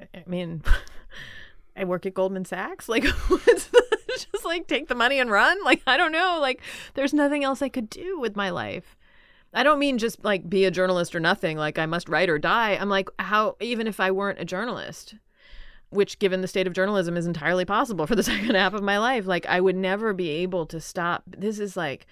I, 0.00 0.18
I 0.18 0.22
mean, 0.26 0.62
I 1.76 1.84
work 1.84 2.06
at 2.06 2.14
Goldman 2.14 2.44
Sachs. 2.44 2.88
Like, 2.92 3.04
just 3.04 4.44
like 4.44 4.66
take 4.66 4.88
the 4.88 4.94
money 4.94 5.18
and 5.18 5.30
run? 5.30 5.62
Like, 5.64 5.82
I 5.86 5.96
don't 5.96 6.12
know. 6.12 6.38
Like, 6.40 6.60
there's 6.94 7.14
nothing 7.14 7.44
else 7.44 7.62
I 7.62 7.70
could 7.70 7.88
do 7.88 8.20
with 8.20 8.36
my 8.36 8.50
life. 8.50 8.96
I 9.54 9.62
don't 9.62 9.78
mean 9.78 9.98
just 9.98 10.22
like 10.22 10.48
be 10.48 10.64
a 10.64 10.70
journalist 10.70 11.14
or 11.14 11.20
nothing. 11.20 11.56
Like, 11.56 11.78
I 11.78 11.86
must 11.86 12.08
write 12.08 12.28
or 12.28 12.38
die. 12.38 12.72
I'm 12.72 12.90
like, 12.90 13.08
how, 13.18 13.56
even 13.60 13.86
if 13.86 14.00
I 14.00 14.10
weren't 14.10 14.38
a 14.38 14.44
journalist, 14.44 15.14
which 15.88 16.18
given 16.18 16.42
the 16.42 16.48
state 16.48 16.66
of 16.66 16.74
journalism 16.74 17.16
is 17.16 17.26
entirely 17.26 17.64
possible 17.64 18.06
for 18.06 18.14
the 18.14 18.22
second 18.32 18.54
half 18.54 18.74
of 18.74 18.82
my 18.82 18.98
life, 18.98 19.26
like, 19.26 19.46
I 19.46 19.60
would 19.60 19.76
never 19.76 20.12
be 20.12 20.28
able 20.28 20.66
to 20.66 20.80
stop. 20.80 21.22
This 21.26 21.58
is 21.58 21.76
like, 21.76 22.06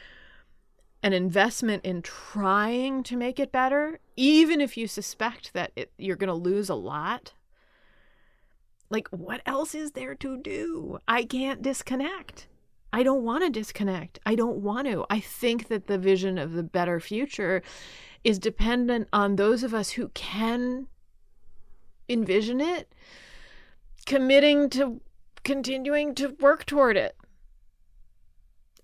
an 1.02 1.12
investment 1.12 1.84
in 1.84 2.02
trying 2.02 3.02
to 3.04 3.16
make 3.16 3.40
it 3.40 3.52
better, 3.52 3.98
even 4.16 4.60
if 4.60 4.76
you 4.76 4.86
suspect 4.86 5.52
that 5.54 5.72
it, 5.74 5.92
you're 5.96 6.16
going 6.16 6.28
to 6.28 6.34
lose 6.34 6.68
a 6.68 6.74
lot 6.74 7.32
like, 8.90 9.08
what 9.10 9.40
else 9.46 9.74
is 9.74 9.92
there 9.92 10.14
to 10.16 10.36
do? 10.36 10.98
I 11.06 11.24
can't 11.24 11.62
disconnect. 11.62 12.48
I 12.92 13.04
don't 13.04 13.22
want 13.22 13.44
to 13.44 13.50
disconnect. 13.50 14.18
I 14.26 14.34
don't 14.34 14.58
want 14.58 14.88
to. 14.88 15.06
I 15.08 15.20
think 15.20 15.68
that 15.68 15.86
the 15.86 15.96
vision 15.96 16.38
of 16.38 16.52
the 16.52 16.64
better 16.64 16.98
future 16.98 17.62
is 18.24 18.38
dependent 18.38 19.08
on 19.12 19.36
those 19.36 19.62
of 19.62 19.72
us 19.72 19.90
who 19.90 20.08
can 20.08 20.88
envision 22.08 22.60
it, 22.60 22.92
committing 24.06 24.68
to 24.70 25.00
continuing 25.44 26.14
to 26.16 26.36
work 26.40 26.66
toward 26.66 26.96
it. 26.96 27.16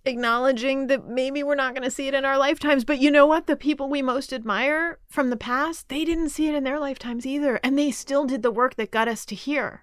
Acknowledging 0.04 0.86
that 0.86 1.08
maybe 1.08 1.42
we're 1.42 1.56
not 1.56 1.74
going 1.74 1.82
to 1.82 1.90
see 1.90 2.06
it 2.06 2.14
in 2.14 2.24
our 2.24 2.38
lifetimes, 2.38 2.84
but 2.84 3.00
you 3.00 3.10
know 3.10 3.26
what? 3.26 3.48
The 3.48 3.56
people 3.56 3.88
we 3.88 4.02
most 4.02 4.32
admire 4.32 5.00
from 5.08 5.30
the 5.30 5.36
past, 5.36 5.88
they 5.88 6.04
didn't 6.04 6.28
see 6.28 6.46
it 6.46 6.54
in 6.54 6.62
their 6.62 6.78
lifetimes 6.78 7.26
either, 7.26 7.58
and 7.64 7.76
they 7.76 7.90
still 7.90 8.24
did 8.24 8.42
the 8.42 8.52
work 8.52 8.76
that 8.76 8.92
got 8.92 9.08
us 9.08 9.26
to 9.26 9.34
here. 9.34 9.82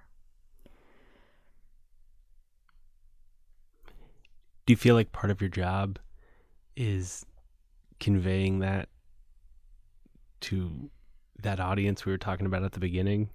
Do 4.65 4.73
you 4.73 4.77
feel 4.77 4.95
like 4.95 5.11
part 5.11 5.31
of 5.31 5.41
your 5.41 5.49
job 5.49 5.99
is 6.76 7.26
conveying 7.99 8.60
that 8.60 8.90
to 10.41 10.90
that 11.41 11.60
audience 11.60 12.06
we 12.06 12.11
were 12.11 12.18
talking 12.18 12.45
about 12.45 12.64
at 12.64 12.72
the 12.72 12.80
beginning 12.80 13.30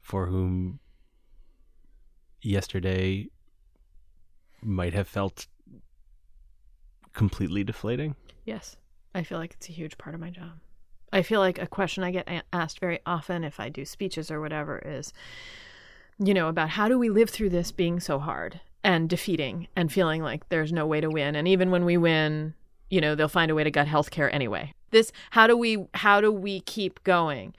for 0.00 0.26
whom 0.26 0.78
yesterday 2.42 3.28
might 4.62 4.94
have 4.94 5.08
felt 5.08 5.46
completely 7.12 7.64
deflating? 7.64 8.14
Yes. 8.44 8.76
I 9.14 9.22
feel 9.22 9.38
like 9.38 9.54
it's 9.54 9.68
a 9.68 9.72
huge 9.72 9.96
part 9.96 10.14
of 10.14 10.20
my 10.20 10.30
job. 10.30 10.58
I 11.12 11.22
feel 11.22 11.40
like 11.40 11.58
a 11.58 11.66
question 11.66 12.02
I 12.02 12.10
get 12.10 12.28
asked 12.52 12.80
very 12.80 12.98
often 13.06 13.44
if 13.44 13.60
I 13.60 13.68
do 13.68 13.84
speeches 13.84 14.30
or 14.30 14.40
whatever 14.40 14.82
is, 14.84 15.12
you 16.18 16.34
know, 16.34 16.48
about 16.48 16.70
how 16.70 16.88
do 16.88 16.98
we 16.98 17.08
live 17.08 17.30
through 17.30 17.50
this 17.50 17.70
being 17.70 18.00
so 18.00 18.18
hard? 18.18 18.60
And 18.84 19.08
defeating 19.08 19.66
and 19.74 19.90
feeling 19.90 20.22
like 20.22 20.48
there's 20.50 20.72
no 20.72 20.86
way 20.86 21.00
to 21.00 21.08
win. 21.08 21.34
And 21.34 21.48
even 21.48 21.70
when 21.70 21.86
we 21.86 21.96
win, 21.96 22.54
you 22.90 23.00
know, 23.00 23.14
they'll 23.14 23.28
find 23.28 23.50
a 23.50 23.54
way 23.54 23.64
to 23.64 23.70
gut 23.70 23.88
healthcare 23.88 24.32
anyway. 24.32 24.74
This 24.90 25.10
how 25.30 25.46
do 25.46 25.56
we 25.56 25.86
how 25.94 26.20
do 26.20 26.30
we 26.30 26.60
keep 26.60 27.02
going? 27.02 27.54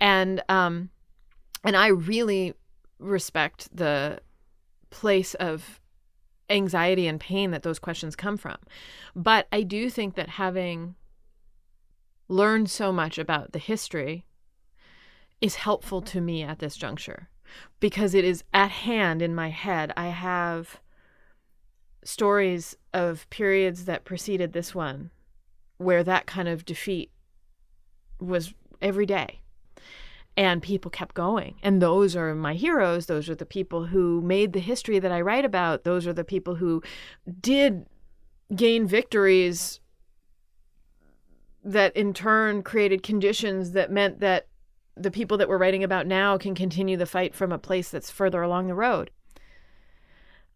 And 0.00 0.42
um 0.48 0.90
and 1.62 1.76
I 1.76 1.86
really 1.86 2.54
respect 2.98 3.74
the 3.74 4.20
place 4.90 5.34
of 5.34 5.80
anxiety 6.50 7.06
and 7.06 7.18
pain 7.18 7.52
that 7.52 7.62
those 7.62 7.78
questions 7.78 8.16
come 8.16 8.36
from. 8.36 8.56
But 9.14 9.46
I 9.50 9.62
do 9.62 9.88
think 9.88 10.16
that 10.16 10.28
having 10.30 10.96
learned 12.28 12.68
so 12.68 12.92
much 12.92 13.16
about 13.16 13.52
the 13.52 13.58
history 13.58 14.26
is 15.40 15.56
helpful 15.56 16.02
to 16.02 16.20
me 16.20 16.42
at 16.42 16.58
this 16.58 16.76
juncture 16.76 17.28
because 17.80 18.14
it 18.14 18.24
is 18.24 18.44
at 18.52 18.70
hand 18.70 19.22
in 19.22 19.34
my 19.34 19.50
head. 19.50 19.92
I 19.96 20.08
have 20.08 20.80
stories 22.04 22.76
of 22.92 23.28
periods 23.30 23.86
that 23.86 24.04
preceded 24.04 24.52
this 24.52 24.74
one 24.74 25.10
where 25.78 26.04
that 26.04 26.26
kind 26.26 26.48
of 26.48 26.64
defeat 26.64 27.10
was 28.20 28.54
every 28.80 29.06
day. 29.06 29.40
And 30.36 30.62
people 30.62 30.90
kept 30.90 31.14
going. 31.14 31.56
And 31.62 31.80
those 31.80 32.16
are 32.16 32.34
my 32.34 32.54
heroes. 32.54 33.06
Those 33.06 33.28
are 33.28 33.36
the 33.36 33.46
people 33.46 33.86
who 33.86 34.20
made 34.20 34.52
the 34.52 34.60
history 34.60 34.98
that 34.98 35.12
I 35.12 35.20
write 35.20 35.44
about. 35.44 35.84
Those 35.84 36.08
are 36.08 36.12
the 36.12 36.24
people 36.24 36.56
who 36.56 36.82
did 37.40 37.86
gain 38.54 38.86
victories 38.86 39.80
that 41.62 41.96
in 41.96 42.12
turn 42.12 42.62
created 42.62 43.02
conditions 43.02 43.72
that 43.72 43.90
meant 43.90 44.20
that 44.20 44.48
the 44.96 45.10
people 45.10 45.36
that 45.38 45.48
we're 45.48 45.58
writing 45.58 45.84
about 45.84 46.06
now 46.06 46.38
can 46.38 46.54
continue 46.54 46.96
the 46.96 47.06
fight 47.06 47.34
from 47.34 47.52
a 47.52 47.58
place 47.58 47.90
that's 47.90 48.10
further 48.10 48.42
along 48.42 48.66
the 48.66 48.74
road. 48.74 49.10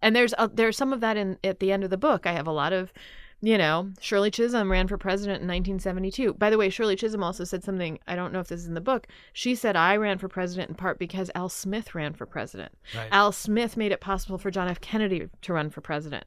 And 0.00 0.14
there's 0.14 0.34
a, 0.38 0.48
there's 0.48 0.76
some 0.76 0.92
of 0.92 1.00
that 1.00 1.16
in 1.16 1.38
at 1.42 1.60
the 1.60 1.72
end 1.72 1.84
of 1.84 1.90
the 1.90 1.96
book. 1.96 2.26
I 2.26 2.32
have 2.32 2.46
a 2.46 2.52
lot 2.52 2.72
of, 2.72 2.92
you 3.40 3.58
know, 3.58 3.90
Shirley 4.00 4.30
Chisholm 4.30 4.70
ran 4.70 4.86
for 4.86 4.96
president 4.96 5.42
in 5.42 5.48
1972. 5.48 6.34
By 6.34 6.50
the 6.50 6.58
way, 6.58 6.70
Shirley 6.70 6.94
Chisholm 6.94 7.24
also 7.24 7.42
said 7.42 7.64
something. 7.64 7.98
I 8.06 8.14
don't 8.14 8.32
know 8.32 8.40
if 8.40 8.48
this 8.48 8.60
is 8.60 8.68
in 8.68 8.74
the 8.74 8.80
book. 8.80 9.08
She 9.32 9.56
said 9.56 9.74
I 9.74 9.96
ran 9.96 10.18
for 10.18 10.28
president 10.28 10.70
in 10.70 10.76
part 10.76 10.98
because 11.00 11.30
Al 11.34 11.48
Smith 11.48 11.94
ran 11.94 12.14
for 12.14 12.26
president. 12.26 12.72
Right. 12.94 13.08
Al 13.10 13.32
Smith 13.32 13.76
made 13.76 13.92
it 13.92 14.00
possible 14.00 14.38
for 14.38 14.52
John 14.52 14.68
F. 14.68 14.80
Kennedy 14.80 15.28
to 15.42 15.52
run 15.52 15.70
for 15.70 15.80
president. 15.80 16.24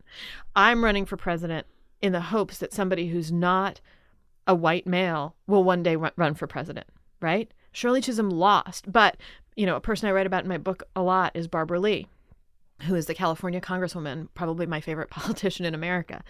I'm 0.56 0.84
running 0.84 1.06
for 1.06 1.16
president 1.18 1.66
in 2.02 2.12
the 2.12 2.22
hopes 2.22 2.58
that 2.58 2.74
somebody 2.74 3.08
who's 3.08 3.32
not 3.32 3.80
a 4.48 4.56
white 4.56 4.88
male 4.88 5.36
will 5.48 5.64
one 5.64 5.84
day 5.84 5.96
run 5.96 6.34
for 6.34 6.48
president. 6.48 6.88
Right? 7.22 7.54
Shirley 7.72 8.02
Chisholm 8.02 8.30
lost. 8.30 8.92
But, 8.92 9.18
you 9.56 9.66
know, 9.66 9.76
a 9.76 9.82
person 9.82 10.10
I 10.10 10.12
write 10.12 10.28
about 10.28 10.44
in 10.44 10.50
my 10.50 10.58
book 10.58 10.84
a 10.96 11.02
lot 11.02 11.32
is 11.36 11.48
Barbara 11.48 11.80
Lee, 11.80 12.08
who 12.84 12.96
is 12.96 13.06
the 13.06 13.16
California 13.16 13.62
congresswoman, 13.62 14.28
probably 14.34 14.66
my 14.66 14.82
favorite 14.82 15.10
politician 15.12 15.66
in 15.66 15.74
America. 15.74 16.24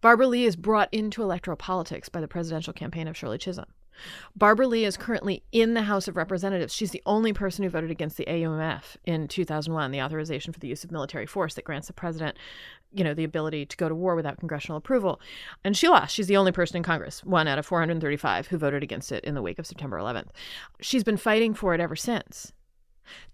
Barbara 0.00 0.28
Lee 0.28 0.44
is 0.44 0.56
brought 0.56 0.92
into 0.92 1.22
electoral 1.22 1.56
politics 1.56 2.08
by 2.08 2.20
the 2.20 2.28
presidential 2.28 2.72
campaign 2.72 3.08
of 3.08 3.16
Shirley 3.16 3.38
Chisholm. 3.38 3.66
Barbara 4.36 4.66
Lee 4.66 4.84
is 4.84 4.96
currently 4.96 5.42
in 5.52 5.74
the 5.74 5.82
House 5.82 6.08
of 6.08 6.16
Representatives. 6.16 6.74
She's 6.74 6.90
the 6.90 7.02
only 7.06 7.32
person 7.32 7.64
who 7.64 7.70
voted 7.70 7.90
against 7.90 8.16
the 8.16 8.24
AUMF 8.26 8.96
in 9.04 9.28
2001, 9.28 9.90
the 9.90 10.02
authorization 10.02 10.52
for 10.52 10.60
the 10.60 10.68
use 10.68 10.84
of 10.84 10.92
military 10.92 11.26
force 11.26 11.54
that 11.54 11.64
grants 11.64 11.86
the 11.86 11.92
president 11.92 12.36
you 12.92 13.04
know, 13.04 13.14
the 13.14 13.24
ability 13.24 13.66
to 13.66 13.76
go 13.76 13.88
to 13.88 13.94
war 13.94 14.14
without 14.14 14.38
congressional 14.38 14.78
approval. 14.78 15.20
And 15.64 15.76
she 15.76 15.88
lost. 15.88 16.14
She's 16.14 16.26
the 16.26 16.36
only 16.36 16.52
person 16.52 16.76
in 16.76 16.82
Congress, 16.82 17.22
one 17.24 17.48
out 17.48 17.58
of 17.58 17.66
435, 17.66 18.48
who 18.48 18.58
voted 18.58 18.82
against 18.82 19.12
it 19.12 19.24
in 19.24 19.34
the 19.34 19.42
wake 19.42 19.58
of 19.58 19.66
September 19.66 19.98
11th. 19.98 20.28
She's 20.80 21.04
been 21.04 21.16
fighting 21.16 21.54
for 21.54 21.74
it 21.74 21.80
ever 21.80 21.96
since. 21.96 22.52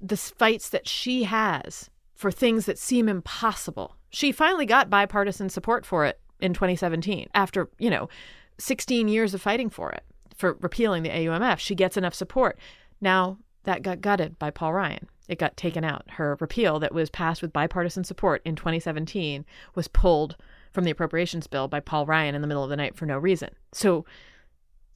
The 0.01 0.17
fights 0.17 0.69
that 0.71 0.89
she 0.89 1.25
has 1.25 1.91
for 2.15 2.31
things 2.31 2.67
that 2.67 2.79
seem 2.79 3.09
impossible. 3.09 3.97
She 4.11 4.33
finally 4.33 4.67
got 4.67 4.91
bipartisan 4.91 5.49
support 5.49 5.85
for 5.85 6.05
it 6.05 6.21
in 6.41 6.55
2017 6.55 7.29
after, 7.35 7.69
you 7.79 7.91
know, 7.91 8.09
16 8.59 9.09
years 9.09 9.35
of 9.35 9.43
fighting 9.43 9.69
for 9.69 9.91
it, 9.91 10.05
for 10.35 10.55
repealing 10.61 11.03
the 11.03 11.11
AUMF. 11.11 11.59
She 11.59 11.75
gets 11.75 11.97
enough 11.97 12.15
support. 12.15 12.59
Now 13.01 13.39
that 13.65 13.83
got 13.83 14.01
gutted 14.01 14.39
by 14.39 14.51
Paul 14.51 14.73
Ryan 14.73 15.09
it 15.29 15.39
got 15.39 15.57
taken 15.57 15.85
out. 15.85 16.05
Her 16.13 16.37
repeal 16.41 16.79
that 16.81 16.95
was 16.95 17.11
passed 17.11 17.41
with 17.41 17.53
bipartisan 17.53 18.05
support 18.05 18.43
in 18.45 18.57
2017 18.57 19.45
was 19.75 19.89
pulled 19.89 20.37
from 20.73 20.85
the 20.85 20.91
appropriations 20.91 21.47
bill 21.47 21.69
by 21.69 21.81
Paul 21.81 22.07
Ryan 22.07 22.35
in 22.35 22.43
the 22.43 22.47
middle 22.47 22.65
of 22.65 22.71
the 22.71 22.77
night 22.77 22.97
for 22.97 23.07
no 23.07 23.19
reason. 23.19 23.51
So 23.73 24.05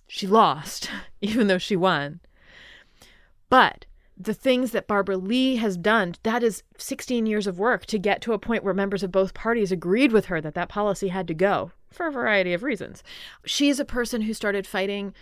she 0.06 0.27
lost, 0.27 0.90
even 1.20 1.47
though 1.47 1.59
she 1.59 1.77
won. 1.77 2.20
But 3.48 3.86
the 4.19 4.35
things 4.35 4.73
that 4.73 4.89
Barbara 4.89 5.16
Lee 5.16 5.57
has 5.57 5.77
done, 5.77 6.15
that 6.24 6.43
is 6.43 6.62
16 6.77 7.27
years 7.27 7.47
of 7.47 7.59
work 7.59 7.86
to 7.86 7.99
get 7.99 8.20
to 8.23 8.32
a 8.32 8.39
point 8.39 8.65
where 8.65 8.74
members 8.74 9.03
of 9.03 9.12
both 9.12 9.32
parties 9.32 9.70
agreed 9.70 10.12
with 10.12 10.27
her 10.27 10.40
that 10.40 10.55
that 10.55 10.69
policy 10.69 11.09
had 11.09 11.28
to 11.28 11.35
go 11.35 11.70
for 11.90 12.07
a 12.07 12.12
variety 12.12 12.53
of 12.53 12.62
reasons. 12.62 13.03
She's 13.45 13.78
a 13.78 13.85
person 13.85 14.23
who 14.23 14.35
started 14.35 14.66
fighting 14.66 15.15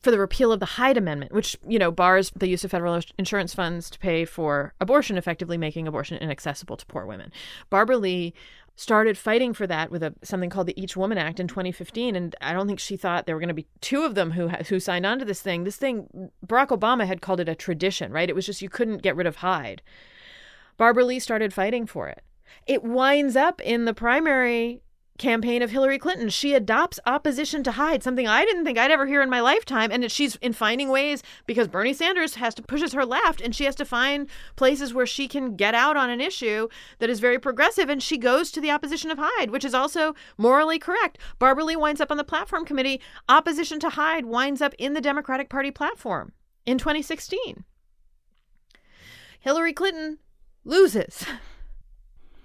for 0.00 0.10
the 0.10 0.18
repeal 0.18 0.50
of 0.50 0.60
the 0.60 0.66
Hyde 0.66 0.96
Amendment, 0.96 1.32
which, 1.32 1.58
you 1.66 1.78
know, 1.78 1.90
bars 1.90 2.32
the 2.34 2.48
use 2.48 2.64
of 2.64 2.70
federal 2.70 3.00
insurance 3.18 3.52
funds 3.52 3.90
to 3.90 3.98
pay 3.98 4.24
for 4.24 4.72
abortion, 4.80 5.18
effectively 5.18 5.58
making 5.58 5.86
abortion 5.86 6.16
inaccessible 6.16 6.78
to 6.78 6.86
poor 6.86 7.04
women. 7.04 7.30
Barbara 7.68 7.98
Lee 7.98 8.32
started 8.80 9.18
fighting 9.18 9.52
for 9.52 9.66
that 9.66 9.90
with 9.90 10.02
a 10.02 10.14
something 10.22 10.48
called 10.48 10.66
the 10.66 10.80
Each 10.80 10.96
Woman 10.96 11.18
Act 11.18 11.38
in 11.38 11.46
2015 11.46 12.16
and 12.16 12.34
I 12.40 12.54
don't 12.54 12.66
think 12.66 12.80
she 12.80 12.96
thought 12.96 13.26
there 13.26 13.36
were 13.36 13.40
going 13.40 13.48
to 13.48 13.54
be 13.54 13.66
two 13.82 14.04
of 14.04 14.14
them 14.14 14.30
who 14.30 14.48
who 14.48 14.80
signed 14.80 15.04
on 15.04 15.18
to 15.18 15.24
this 15.26 15.42
thing. 15.42 15.64
This 15.64 15.76
thing 15.76 16.30
Barack 16.46 16.68
Obama 16.68 17.06
had 17.06 17.20
called 17.20 17.40
it 17.40 17.48
a 17.48 17.54
tradition, 17.54 18.10
right? 18.10 18.28
It 18.28 18.34
was 18.34 18.46
just 18.46 18.62
you 18.62 18.70
couldn't 18.70 19.02
get 19.02 19.16
rid 19.16 19.26
of 19.26 19.36
Hyde. 19.36 19.82
Barbara 20.78 21.04
Lee 21.04 21.18
started 21.18 21.52
fighting 21.52 21.84
for 21.84 22.08
it. 22.08 22.24
It 22.66 22.82
winds 22.82 23.36
up 23.36 23.60
in 23.60 23.84
the 23.84 23.92
primary 23.92 24.80
campaign 25.20 25.62
of 25.62 25.70
Hillary 25.70 25.98
Clinton. 25.98 26.28
She 26.30 26.54
adopts 26.54 26.98
opposition 27.06 27.62
to 27.62 27.72
Hyde, 27.72 28.02
something 28.02 28.26
I 28.26 28.44
didn't 28.44 28.64
think 28.64 28.78
I'd 28.78 28.90
ever 28.90 29.06
hear 29.06 29.22
in 29.22 29.30
my 29.30 29.40
lifetime. 29.40 29.92
And 29.92 30.10
she's 30.10 30.34
in 30.36 30.52
finding 30.52 30.88
ways 30.88 31.22
because 31.46 31.68
Bernie 31.68 31.92
Sanders 31.92 32.34
has 32.34 32.54
to 32.56 32.62
pushes 32.62 32.92
her 32.94 33.04
left, 33.04 33.40
and 33.40 33.54
she 33.54 33.64
has 33.64 33.76
to 33.76 33.84
find 33.84 34.28
places 34.56 34.92
where 34.92 35.06
she 35.06 35.28
can 35.28 35.54
get 35.54 35.74
out 35.74 35.96
on 35.96 36.10
an 36.10 36.20
issue 36.20 36.68
that 36.98 37.10
is 37.10 37.20
very 37.20 37.38
progressive. 37.38 37.88
And 37.88 38.02
she 38.02 38.18
goes 38.18 38.50
to 38.50 38.60
the 38.60 38.72
opposition 38.72 39.12
of 39.12 39.18
Hyde, 39.20 39.50
which 39.50 39.64
is 39.64 39.74
also 39.74 40.14
morally 40.36 40.78
correct. 40.78 41.18
Barbara 41.38 41.64
Lee 41.64 41.76
winds 41.76 42.00
up 42.00 42.10
on 42.10 42.16
the 42.16 42.24
platform 42.24 42.64
committee. 42.64 43.00
Opposition 43.28 43.78
to 43.80 43.90
Hyde 43.90 44.24
winds 44.24 44.60
up 44.60 44.74
in 44.78 44.94
the 44.94 45.00
Democratic 45.00 45.48
Party 45.48 45.70
platform 45.70 46.32
in 46.66 46.78
2016. 46.78 47.64
Hillary 49.38 49.72
Clinton 49.72 50.18
loses. 50.64 51.24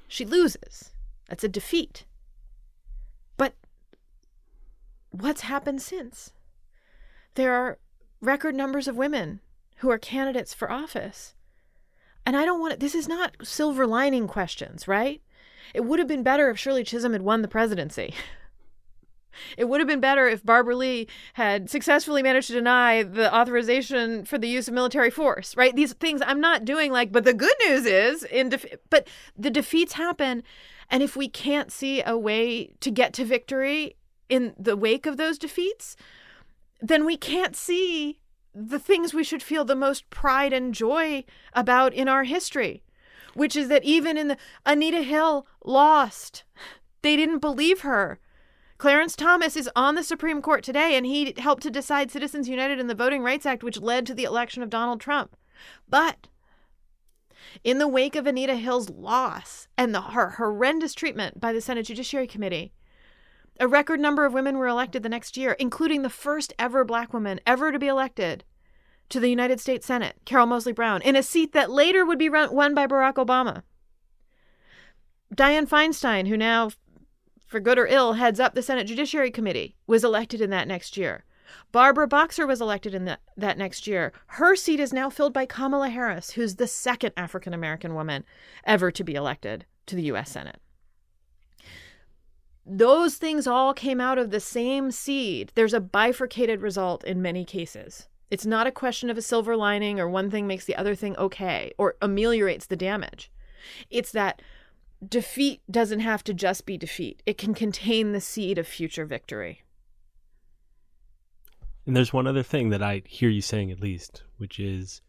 She 0.08 0.24
loses. 0.24 0.92
That's 1.28 1.44
a 1.44 1.50
defeat 1.50 2.06
what's 5.22 5.42
happened 5.42 5.82
since? 5.82 6.32
There 7.36 7.54
are 7.54 7.78
record 8.22 8.56
numbers 8.56 8.88
of 8.88 8.96
women 8.96 9.42
who 9.78 9.92
are 9.92 9.98
candidates 9.98 10.54
for 10.54 10.72
office. 10.72 11.36
And 12.26 12.36
I 12.36 12.46
don't 12.46 12.60
want 12.60 12.74
it, 12.74 12.80
this 12.80 12.96
is 12.96 13.08
not 13.08 13.36
silver 13.44 13.86
lining 13.86 14.28
questions, 14.28 14.88
right? 14.88 15.22
It 15.74 15.82
would 15.82 16.00
have 16.00 16.08
been 16.08 16.24
better 16.24 16.50
if 16.50 16.58
Shirley 16.58 16.84
Chisholm 16.84 17.14
had 17.14 17.22
won 17.22 17.42
the 17.42 17.48
presidency. 17.48 18.14
It 19.58 19.66
would 19.66 19.82
have 19.82 19.88
been 19.88 20.00
better 20.00 20.30
if 20.30 20.46
Barbara 20.46 20.78
Lee 20.78 21.08
had 21.34 21.70
successfully 21.70 22.24
managed 22.24 22.48
to 22.48 22.54
deny 22.54 23.04
the 23.04 23.36
authorization 23.36 24.24
for 24.24 24.38
the 24.38 24.48
use 24.48 24.70
of 24.70 24.74
military 24.74 25.10
force, 25.10 25.58
right? 25.58 25.76
These 25.76 25.92
things 25.92 26.22
I'm 26.26 26.40
not 26.40 26.64
doing 26.64 26.90
like, 26.90 27.12
but 27.12 27.26
the 27.26 27.34
good 27.34 27.56
news 27.68 27.86
is 27.86 28.24
in 28.24 28.48
def- 28.48 28.78
but 28.90 29.10
the 29.38 29.50
defeats 29.50 29.92
happen 29.92 30.42
and 30.90 31.02
if 31.04 31.16
we 31.16 31.28
can't 31.28 31.72
see 31.72 32.02
a 32.06 32.18
way 32.18 32.68
to 32.80 32.92
get 32.92 33.14
to 33.14 33.26
victory 33.26 33.96
in 34.30 34.54
the 34.58 34.76
wake 34.76 35.06
of 35.06 35.18
those 35.18 35.38
defeats, 35.38 35.96
then 36.82 37.06
we 37.06 37.18
can't 37.18 37.56
see 37.56 38.20
the 38.54 38.80
things 38.80 39.14
we 39.14 39.24
should 39.24 39.44
feel 39.44 39.66
the 39.66 39.76
most 39.76 40.10
pride 40.10 40.54
and 40.54 40.74
joy 40.74 41.26
about 41.54 41.94
in 41.94 42.08
our 42.08 42.24
history, 42.24 42.84
which 43.34 43.56
is 43.56 43.68
that 43.68 43.84
even 43.84 44.18
in 44.18 44.30
the 44.30 44.38
Anita 44.66 45.02
Hill 45.02 45.46
lost. 45.64 46.44
They 47.02 47.16
didn't 47.16 47.40
believe 47.40 47.82
her. 47.82 48.20
Clarence 48.78 49.16
Thomas 49.16 49.56
is 49.56 49.70
on 49.76 49.96
the 49.96 50.04
Supreme 50.04 50.42
Court 50.42 50.64
today, 50.64 50.98
and 50.98 51.06
he 51.06 51.34
helped 51.38 51.64
to 51.64 51.72
decide 51.72 52.12
Citizens 52.12 52.50
United 52.50 52.80
and 52.80 52.90
the 52.90 52.96
Voting 52.96 53.22
Rights 53.22 53.46
Act, 53.46 53.64
which 53.64 53.80
led 53.80 54.06
to 54.06 54.14
the 54.14 54.24
election 54.24 54.64
of 54.64 54.70
Donald 54.70 55.00
Trump. 55.00 55.36
But 55.88 56.28
in 57.64 57.78
the 57.78 57.88
wake 57.88 58.16
of 58.16 58.28
Anita 58.28 58.56
Hill's 58.56 58.90
loss 58.90 59.68
and 59.78 59.94
the, 59.94 60.02
her 60.02 60.32
horrendous 60.32 60.94
treatment 60.94 61.40
by 61.40 61.54
the 61.54 61.62
Senate 61.62 61.86
Judiciary 61.86 62.28
Committee, 62.28 62.74
a 63.60 63.68
record 63.68 64.00
number 64.00 64.26
of 64.26 64.34
women 64.34 64.58
were 64.58 64.68
elected 64.68 65.04
the 65.04 65.10
next 65.10 65.38
year, 65.38 65.54
including 65.54 66.02
the 66.02 66.10
first 66.10 66.54
ever 66.60 66.84
black 66.84 67.14
woman 67.14 67.40
ever 67.46 67.72
to 67.72 67.80
be 67.80 67.88
elected 67.88 68.44
to 69.10 69.20
the 69.20 69.30
United 69.30 69.60
States 69.60 69.86
Senate, 69.86 70.16
Carol 70.26 70.48
Moseley 70.48 70.74
Braun, 70.74 71.02
in 71.02 71.16
a 71.16 71.24
seat 71.24 71.54
that 71.54 71.72
later 71.72 72.06
would 72.06 72.20
be 72.20 72.30
won 72.30 72.74
by 72.74 72.88
Barack 72.88 73.14
Obama. 73.14 73.64
Dianne 75.34 75.70
Feinstein, 75.70 76.28
who 76.28 76.38
now, 76.38 76.72
for 77.46 77.60
good 77.60 77.78
or 77.78 77.88
ill, 77.88 78.14
heads 78.14 78.40
up 78.40 78.56
the 78.56 78.62
Senate 78.62 78.88
Judiciary 78.88 79.32
Committee, 79.32 79.76
was 79.88 80.04
elected 80.04 80.42
in 80.42 80.50
that 80.50 80.68
next 80.68 80.98
year. 80.98 81.24
Barbara 81.72 82.08
Boxer 82.08 82.48
was 82.48 82.60
elected 82.60 82.96
in 82.96 83.06
that, 83.06 83.20
that 83.38 83.58
next 83.58 83.86
year. 83.86 84.12
Her 84.28 84.56
seat 84.56 84.80
is 84.80 84.92
now 84.92 85.10
filled 85.10 85.34
by 85.34 85.46
Kamala 85.46 85.90
Harris, 85.90 86.32
who's 86.32 86.56
the 86.56 86.68
second 86.68 87.14
African 87.16 87.54
American 87.54 87.94
woman 87.94 88.26
ever 88.66 88.92
to 88.92 89.04
be 89.04 89.14
elected 89.14 89.66
to 89.86 89.96
the 89.96 90.04
U.S. 90.04 90.32
Senate 90.32 90.60
those 92.66 93.16
things 93.16 93.46
all 93.46 93.74
came 93.74 94.02
out 94.02 94.18
of 94.18 94.32
the 94.32 94.40
same 94.40 94.92
seed. 94.92 95.52
There's 95.56 95.74
a 95.74 95.80
bifurcated 95.80 96.62
result 96.62 97.04
in 97.04 97.22
many 97.22 97.46
cases. 97.46 98.08
It's 98.32 98.46
not 98.46 98.66
a 98.66 98.72
question 98.72 99.10
of 99.10 99.18
a 99.18 99.22
silver 99.22 99.56
lining 99.56 100.00
or 100.00 100.10
one 100.10 100.32
thing 100.32 100.48
makes 100.48 100.66
the 100.66 100.76
other 100.76 100.96
thing 100.96 101.16
okay 101.18 101.74
or 101.78 101.96
ameliorates 102.02 102.66
the 102.66 102.76
damage. 102.76 103.32
It's 103.90 104.12
that 104.14 104.42
defeat 105.08 105.62
doesn't 105.70 106.00
have 106.00 106.24
to 106.24 106.34
just 106.34 106.66
be 106.66 106.78
defeat, 106.78 107.22
it 107.26 107.38
can 107.38 107.54
contain 107.54 108.12
the 108.12 108.22
seed 108.22 108.58
of 108.58 108.68
future 108.68 109.06
victory. 109.06 109.62
And 111.86 111.96
there's 111.96 112.14
one 112.14 112.26
other 112.26 112.42
thing 112.42 112.70
that 112.70 112.82
I 112.82 113.04
hear 113.06 113.30
you 113.30 113.42
saying, 113.42 113.70
at 113.70 113.80
least, 113.80 114.24
which 114.38 114.60
is 114.60 115.02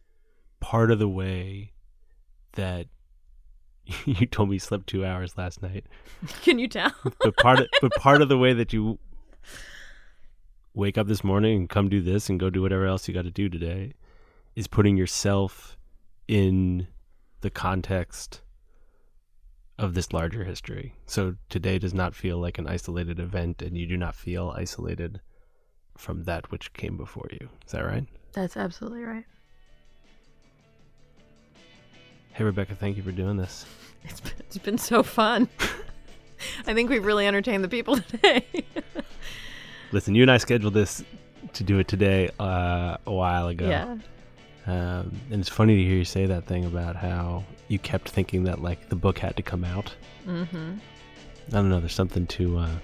part 0.60 0.90
of 0.90 0.98
the 0.98 1.08
way 1.08 1.72
that 2.52 2.88
you 4.04 4.26
told 4.26 4.48
me 4.48 4.56
you 4.56 4.60
slept 4.60 4.86
two 4.86 5.04
hours 5.04 5.36
last 5.36 5.62
night. 5.62 5.84
Can 6.42 6.58
you 6.58 6.68
tell? 6.68 6.92
but 7.20 7.36
part 7.36 7.60
of 7.60 7.66
but 7.80 7.92
part 7.96 8.22
of 8.22 8.28
the 8.28 8.38
way 8.38 8.52
that 8.52 8.72
you 8.72 8.98
wake 10.74 10.98
up 10.98 11.06
this 11.06 11.24
morning 11.24 11.56
and 11.56 11.68
come 11.70 11.88
do 11.88 12.00
this 12.00 12.28
and 12.28 12.38
go 12.38 12.50
do 12.50 12.62
whatever 12.62 12.86
else 12.86 13.08
you 13.08 13.14
got 13.14 13.22
to 13.22 13.30
do 13.30 13.48
today 13.48 13.92
is 14.54 14.66
putting 14.66 14.96
yourself 14.96 15.76
in 16.28 16.86
the 17.40 17.50
context 17.50 18.42
of 19.78 19.94
this 19.94 20.12
larger 20.12 20.44
history. 20.44 20.94
So 21.06 21.36
today 21.48 21.78
does 21.78 21.94
not 21.94 22.14
feel 22.14 22.38
like 22.38 22.58
an 22.58 22.66
isolated 22.66 23.20
event 23.20 23.62
and 23.62 23.76
you 23.76 23.86
do 23.86 23.96
not 23.96 24.14
feel 24.14 24.54
isolated 24.56 25.20
from 25.96 26.24
that 26.24 26.50
which 26.50 26.72
came 26.72 26.96
before 26.96 27.28
you. 27.30 27.48
Is 27.66 27.72
that 27.72 27.84
right? 27.84 28.06
That's 28.32 28.56
absolutely 28.56 29.02
right. 29.02 29.24
Hey, 32.36 32.44
Rebecca, 32.44 32.74
thank 32.74 32.98
you 32.98 33.02
for 33.02 33.12
doing 33.12 33.38
this. 33.38 33.64
It's 34.04 34.20
been, 34.20 34.32
it's 34.40 34.58
been 34.58 34.76
so 34.76 35.02
fun. 35.02 35.48
I 36.66 36.74
think 36.74 36.90
we've 36.90 37.02
really 37.04 37.26
entertained 37.26 37.64
the 37.64 37.68
people 37.68 37.96
today. 38.10 38.44
Listen, 39.90 40.14
you 40.14 40.20
and 40.20 40.30
I 40.30 40.36
scheduled 40.36 40.74
this 40.74 41.02
to 41.54 41.64
do 41.64 41.78
it 41.78 41.88
today 41.88 42.28
uh, 42.38 42.98
a 43.06 43.10
while 43.10 43.48
ago. 43.48 43.66
Yeah. 43.66 43.96
Um, 44.66 45.18
and 45.30 45.40
it's 45.40 45.48
funny 45.48 45.76
to 45.76 45.82
hear 45.82 45.96
you 45.96 46.04
say 46.04 46.26
that 46.26 46.44
thing 46.44 46.66
about 46.66 46.94
how 46.94 47.42
you 47.68 47.78
kept 47.78 48.10
thinking 48.10 48.44
that 48.44 48.60
like 48.60 48.90
the 48.90 48.96
book 48.96 49.16
had 49.16 49.34
to 49.38 49.42
come 49.42 49.64
out. 49.64 49.94
Mm-hmm. 50.26 50.74
I 51.48 51.50
don't 51.50 51.70
know. 51.70 51.80
There's 51.80 51.94
something 51.94 52.26
to 52.26 52.58
uh, 52.58 52.76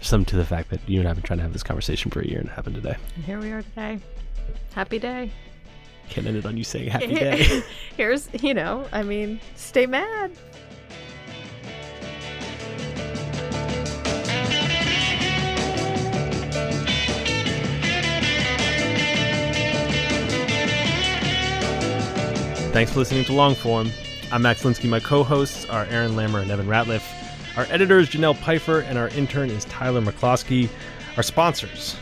something 0.00 0.26
to 0.30 0.36
the 0.36 0.44
fact 0.44 0.70
that 0.70 0.80
you 0.88 0.98
and 0.98 1.06
I 1.06 1.10
have 1.10 1.18
been 1.18 1.22
trying 1.22 1.38
to 1.38 1.44
have 1.44 1.52
this 1.52 1.62
conversation 1.62 2.10
for 2.10 2.22
a 2.22 2.26
year 2.26 2.40
and 2.40 2.48
it 2.48 2.52
happened 2.54 2.74
today. 2.74 2.96
And 3.14 3.24
here 3.24 3.38
we 3.38 3.52
are 3.52 3.62
today. 3.62 4.00
Happy 4.72 4.98
day. 4.98 5.30
Can't 6.08 6.26
end 6.26 6.36
it 6.36 6.46
on 6.46 6.56
you 6.56 6.64
saying 6.64 6.88
happy 6.88 7.14
day. 7.14 7.62
Here's, 7.96 8.28
you 8.42 8.54
know, 8.54 8.86
I 8.92 9.02
mean, 9.02 9.40
stay 9.56 9.86
mad. 9.86 10.32
Thanks 22.72 22.92
for 22.92 23.00
listening 23.00 23.24
to 23.24 23.32
Longform. 23.32 23.90
I'm 24.30 24.42
Max 24.42 24.62
Linsky. 24.62 24.88
My 24.88 25.00
co-hosts 25.00 25.64
are 25.68 25.84
Aaron 25.86 26.12
Lammer 26.12 26.42
and 26.42 26.50
Evan 26.50 26.66
Ratliff. 26.66 27.02
Our 27.56 27.64
editor 27.70 27.98
is 27.98 28.08
Jenelle 28.08 28.40
Pifer, 28.40 28.80
and 28.80 28.96
our 28.96 29.08
intern 29.08 29.50
is 29.50 29.64
Tyler 29.64 30.00
McCloskey. 30.00 30.68
Our 31.16 31.24
sponsors 31.24 31.96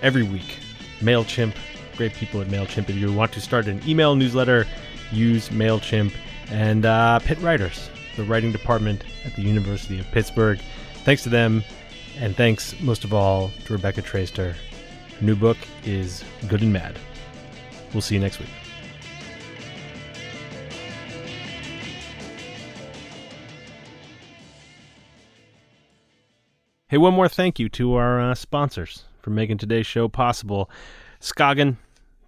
every 0.00 0.22
week, 0.22 0.56
MailChimp, 1.00 1.54
great 1.96 2.14
people 2.14 2.40
at 2.40 2.48
MailChimp. 2.48 2.88
If 2.88 2.96
you 2.96 3.12
want 3.12 3.32
to 3.32 3.40
start 3.40 3.66
an 3.66 3.80
email 3.86 4.14
newsletter, 4.14 4.66
use 5.10 5.48
MailChimp. 5.50 6.12
And 6.50 6.84
uh, 6.84 7.18
Pitt 7.20 7.38
Writers, 7.38 7.88
the 8.16 8.24
writing 8.24 8.52
department 8.52 9.04
at 9.24 9.34
the 9.36 9.42
University 9.42 9.98
of 9.98 10.06
Pittsburgh. 10.10 10.60
Thanks 11.04 11.22
to 11.22 11.28
them, 11.28 11.64
and 12.18 12.36
thanks 12.36 12.78
most 12.80 13.04
of 13.04 13.14
all 13.14 13.50
to 13.64 13.72
Rebecca 13.72 14.02
Traister. 14.02 14.52
Her 14.52 15.24
new 15.24 15.36
book 15.36 15.56
is 15.84 16.22
Good 16.48 16.62
and 16.62 16.72
Mad. 16.72 16.98
We'll 17.92 18.02
see 18.02 18.14
you 18.14 18.20
next 18.20 18.38
week. 18.38 18.48
Hey, 26.88 26.98
one 26.98 27.14
more 27.14 27.28
thank 27.28 27.58
you 27.58 27.70
to 27.70 27.94
our 27.94 28.20
uh, 28.20 28.34
sponsors 28.34 29.04
for 29.22 29.30
making 29.30 29.56
today's 29.56 29.86
show 29.86 30.08
possible. 30.08 30.68
Skagen, 31.22 31.76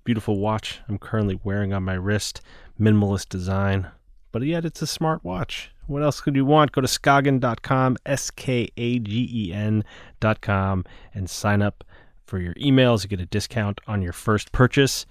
beautiful 0.04 0.38
watch 0.38 0.78
I'm 0.88 0.98
currently 0.98 1.40
wearing 1.42 1.72
on 1.72 1.82
my 1.82 1.94
wrist, 1.94 2.40
minimalist 2.80 3.28
design, 3.28 3.88
but 4.30 4.42
yet 4.42 4.64
it's 4.64 4.82
a 4.82 4.86
smart 4.86 5.24
watch. 5.24 5.72
What 5.88 6.04
else 6.04 6.20
could 6.20 6.36
you 6.36 6.44
want? 6.44 6.70
Go 6.70 6.80
to 6.80 6.86
skagen.com, 6.86 7.96
S 8.06 8.30
K 8.30 8.70
A 8.76 9.00
G 9.00 9.28
E 9.32 9.52
N.com, 9.52 10.84
and 11.12 11.28
sign 11.28 11.60
up 11.60 11.82
for 12.24 12.38
your 12.38 12.54
emails. 12.54 13.02
You 13.02 13.08
get 13.08 13.20
a 13.20 13.26
discount 13.26 13.80
on 13.88 14.00
your 14.00 14.12
first 14.12 14.52
purchase. 14.52 15.06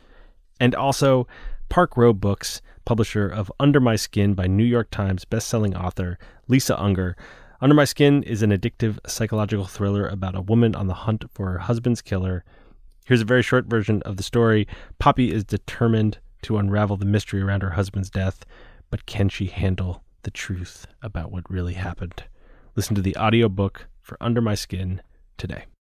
And 0.62 0.74
also, 0.76 1.28
Park 1.68 1.98
Row 1.98 2.14
Books, 2.14 2.62
publisher 2.86 3.28
of 3.28 3.52
Under 3.60 3.82
My 3.82 3.98
Skin 3.98 4.34
by 4.34 4.48
New 4.48 4.64
York 4.64 4.92
Times 4.92 5.26
bestselling 5.26 5.78
author 5.78 6.18
Lisa 6.48 6.82
Unger. 6.82 7.18
Under 7.60 7.76
My 7.76 7.84
Skin 7.84 8.24
is 8.24 8.42
an 8.44 8.52
addictive 8.52 8.98
psychological 9.06 9.66
thriller 9.66 10.08
about 10.08 10.36
a 10.36 10.42
woman 10.42 10.74
on 10.74 10.88
the 10.88 10.94
hunt 10.94 11.26
for 11.34 11.52
her 11.52 11.60
husband's 11.60 12.02
killer. 12.02 12.46
Here's 13.06 13.22
a 13.22 13.26
very 13.26 13.44
short 13.44 13.66
version 13.66 14.02
of 14.04 14.18
the 14.18 14.24
story. 14.24 14.68
Poppy 14.98 15.32
is 15.32 15.44
determined 15.44 16.20
to 16.44 16.58
unravel 16.58 16.98
the 16.98 17.06
mystery 17.06 17.42
around 17.42 17.62
her 17.62 17.72
husband's 17.72 18.10
death, 18.10 18.46
but 18.90 19.06
can 19.06 19.28
she 19.28 19.48
handle 19.48 20.04
the 20.22 20.32
truth 20.32 20.88
about 21.02 21.32
what 21.32 21.50
really 21.50 21.74
happened? 21.74 22.24
Listen 22.76 22.96
to 22.96 23.02
the 23.02 23.16
audiobook 23.18 23.88
for 24.02 24.18
Under 24.22 24.42
My 24.42 24.56
Skin 24.56 25.02
today. 25.38 25.66